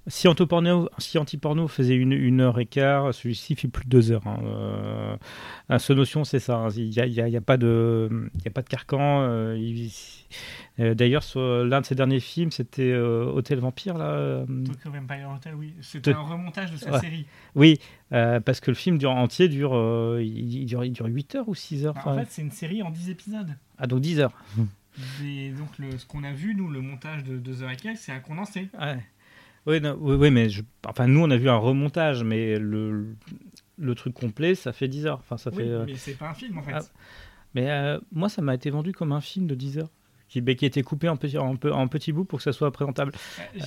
[0.07, 4.13] Si Antiporno, si Antiporno faisait une, une heure et quart, celui-ci fait plus de deux
[4.13, 4.27] heures.
[4.27, 4.39] Hein.
[5.71, 6.57] Euh, ce notion, c'est ça.
[6.57, 6.69] hein.
[6.75, 9.21] Il n'y a, y a- y a pas de, y a pas de carcan.
[9.23, 9.93] euh, il-
[10.81, 14.07] euh, D'ailleurs, l'un de ses derniers films, c'était euh, Hôtel Vampire là.
[14.13, 15.75] euh, Tokyo Vampire Hotel, oui.
[15.83, 16.99] C'était un remontage de sa Ouais.
[17.01, 17.27] série.
[17.55, 17.79] oui,
[18.13, 19.75] euh, parce que le film dure, entier dure,
[20.21, 21.95] il, il dure, il dure 8 heures ou 6 heures.
[21.95, 23.55] Bah, en fait, c'est une série en 10 épisodes.
[23.79, 24.33] Ah, donc 10 heures.
[25.23, 27.99] Et donc, le, ce qu'on a vu, nous, le montage de 2 heures et quelques,
[27.99, 28.69] c'est un condensé.
[28.81, 28.99] Ouais.
[29.67, 33.15] Oui, non, oui, oui, mais je- enfin, nous, on a vu un remontage, mais le,
[33.79, 35.19] le truc complet, ça fait 10 heures.
[35.19, 36.73] Enfin, ça Oui, fait, euh, mais c'est pas un film, en fait.
[36.75, 36.81] Ah.
[37.55, 39.91] Mais euh, moi, ça m'a été vendu comme un film de 10 heures.
[40.29, 42.53] Qui, mais qui été coupé en, petit, en, pe- en petits bouts pour que ça
[42.53, 43.11] soit présentable.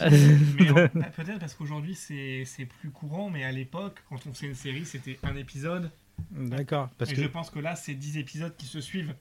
[0.02, 4.48] Euh, bah, Peut-être parce qu'aujourd'hui, c'est c'est plus courant, mais à l'époque, quand on faisait
[4.48, 5.92] une série, c'était un épisode.
[6.32, 6.90] D'accord.
[6.98, 9.14] Parce et que, je pense que là, c'est 10 épisodes qui se suivent.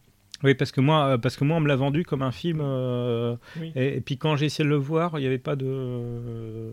[0.43, 2.61] Oui, parce que moi, euh, parce que moi, on me l'a vendu comme un film.
[2.63, 3.73] euh, Oui.
[3.75, 6.73] et, et puis quand j'ai essayé de le voir, il n'y avait pas de,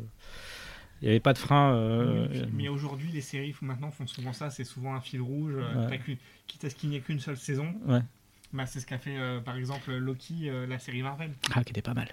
[1.01, 1.73] il y avait pas de frein.
[1.73, 4.49] euh, Oui, mais aujourd'hui, les séries maintenant font souvent ça.
[4.49, 5.99] C'est souvent un fil rouge, Ouais.
[6.47, 7.73] quitte à ce qu'il n'y ait qu'une seule saison.
[7.87, 8.01] Ouais.
[8.51, 9.15] Bah, c'est ce qu'a fait
[9.45, 11.31] par exemple Loki, la série Marvel.
[11.53, 12.07] Ah, qui était pas mal.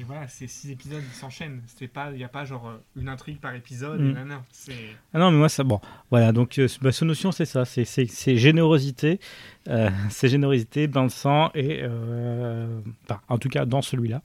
[0.00, 1.60] Et voilà, c'est six épisodes qui s'enchaînent.
[1.66, 4.00] C'est pas, il n'y a pas genre euh, une intrigue par épisode.
[4.00, 4.08] Mm.
[4.08, 4.42] et nanana.
[4.50, 4.72] C'est
[5.12, 5.62] Ah non, mais moi, ça.
[5.62, 5.78] Bon,
[6.10, 6.32] voilà.
[6.32, 7.66] Donc, euh, bah, ce notion, c'est ça.
[7.66, 9.20] C'est, c'est, c'est générosité.
[9.68, 14.22] Euh, c'est générosité dans le sang et, euh, enfin, en tout cas, dans celui-là.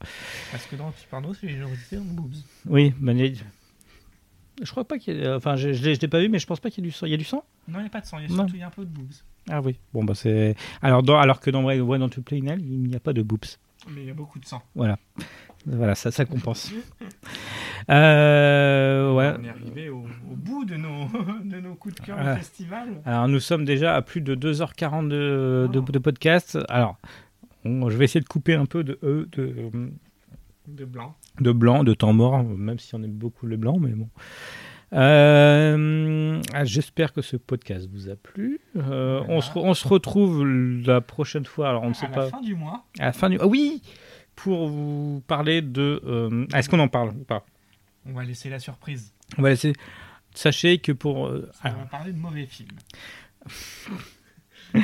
[0.49, 2.35] parce que dans Porno, c'est les générosités en boobs.
[2.67, 3.35] Oui, mais les-
[4.63, 5.27] je crois pas qu'il y ait...
[5.33, 6.89] Enfin, je, je l'ai, je l'ai pas vu, mais je pense pas qu'il y ait
[6.89, 7.05] du sang.
[7.05, 7.43] Il y a du sang?
[7.67, 8.19] Non, il n'y a pas de sang.
[8.19, 9.11] Il y a surtout il y a un peu de boobs.
[9.49, 9.77] Ah oui.
[9.93, 10.55] Bon, bah c'est...
[10.81, 12.43] Alors, dans, alors que dans Why Why Don't You Play il
[12.83, 13.43] n'y a pas de boobs.
[13.89, 14.63] Mais il y a beaucoup de sang.
[14.73, 14.97] Voilà.
[15.67, 16.71] Voilà, ça, ça compense.
[17.89, 19.33] Euh, ouais.
[19.39, 21.05] On est arrivé au, au bout de nos,
[21.43, 23.01] de nos coups de cœur du festival.
[23.05, 26.57] Alors, nous sommes déjà à plus de 2h40 de, de, de podcast.
[26.69, 26.97] Alors,
[27.63, 29.71] on- je vais essayer de couper un peu de, euh, de,
[30.67, 31.15] De blanc.
[31.41, 34.09] de blanc, de temps mort, même si on aime beaucoup le blanc, mais bon.
[34.93, 38.59] Euh, ah, J'espère que ce podcast vous a plu.
[38.77, 39.33] Euh, Voilà.
[39.33, 41.69] on, se, re- on se retrouve la prochaine fois.
[41.69, 42.29] Alors, on ne sait à la pas.
[42.29, 43.37] fin du mois, À la fin du.
[43.41, 43.81] Ah oui
[44.35, 46.01] Pour vous parler de.
[46.05, 47.45] euh, Est-ce qu'on en parle ou pas?
[48.05, 49.13] On va laisser la surprise.
[49.37, 49.73] On va laisser.
[50.33, 51.27] Sachez que pour.
[51.27, 52.67] euh, On alors, va parler de mauvais films.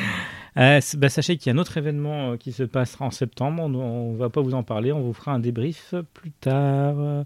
[0.58, 3.64] euh, bah, sachez qu'il y a un autre événement euh, qui se passera en septembre.
[3.64, 4.92] On ne va pas vous en parler.
[4.92, 7.24] On vous fera un débrief plus tard.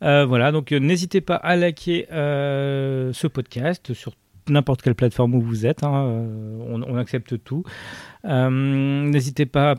[0.00, 4.14] Voilà, donc n'hésitez pas à liker ce podcast sur
[4.48, 5.84] n'importe quelle plateforme où vous êtes.
[5.84, 7.64] hein, on, on accepte tout.
[8.24, 9.74] N'hésitez pas à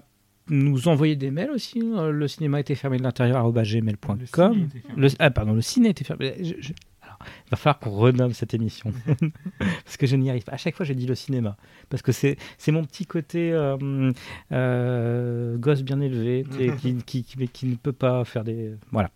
[0.50, 1.82] nous envoyer des mails aussi.
[1.82, 4.68] euh, le cinéma était fermé de l'intérieur gmail.com.
[4.98, 6.36] Le, ah, pardon, le ciné était fermé.
[6.40, 8.92] Je- je- alors, Il va falloir qu'on renomme cette émission.
[9.60, 10.53] parce que je n'y arrive pas.
[10.53, 11.56] À chaque fois, j'ai dit le cinéma.
[11.90, 12.38] Parce que c'est
[12.70, 14.11] mon petit côté euh,
[14.52, 18.72] euh, gosse bien élevé sais, qui, qui, qui, qui ne peut pas faire des.
[18.92, 19.11] Voilà.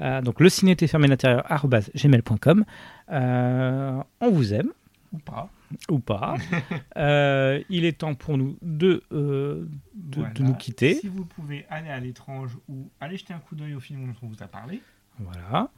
[0.00, 1.44] Euh, donc, le ciné était fermé à l'intérieur,
[1.94, 2.64] gmail.com.
[3.10, 4.70] On vous aime
[5.12, 5.48] Ou pas.
[5.90, 6.36] Ou pas.
[6.96, 10.34] Euh, il est temps pour nous de, euh, de, Voilà.
[10.34, 10.94] de nous quitter.
[10.94, 14.14] Si vous pouvez aller à l'étrange ou aller jeter un coup d'œil au film dont
[14.22, 14.82] on vous a parlé.
[15.18, 15.70] Voilà.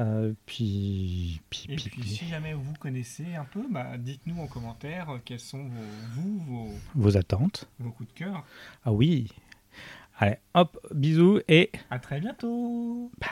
[0.00, 5.10] Euh, puis, puis, Et puis- si jamais vous connaissez un peu, bah, dites-nous en commentaire
[5.10, 7.68] euh, quels sont vos, vous, vos, vos attentes.
[7.78, 8.44] vos coups de cœur.
[8.84, 9.28] Ah oui.
[10.18, 13.28] Allez, hop, bisous et À très bientôt bye.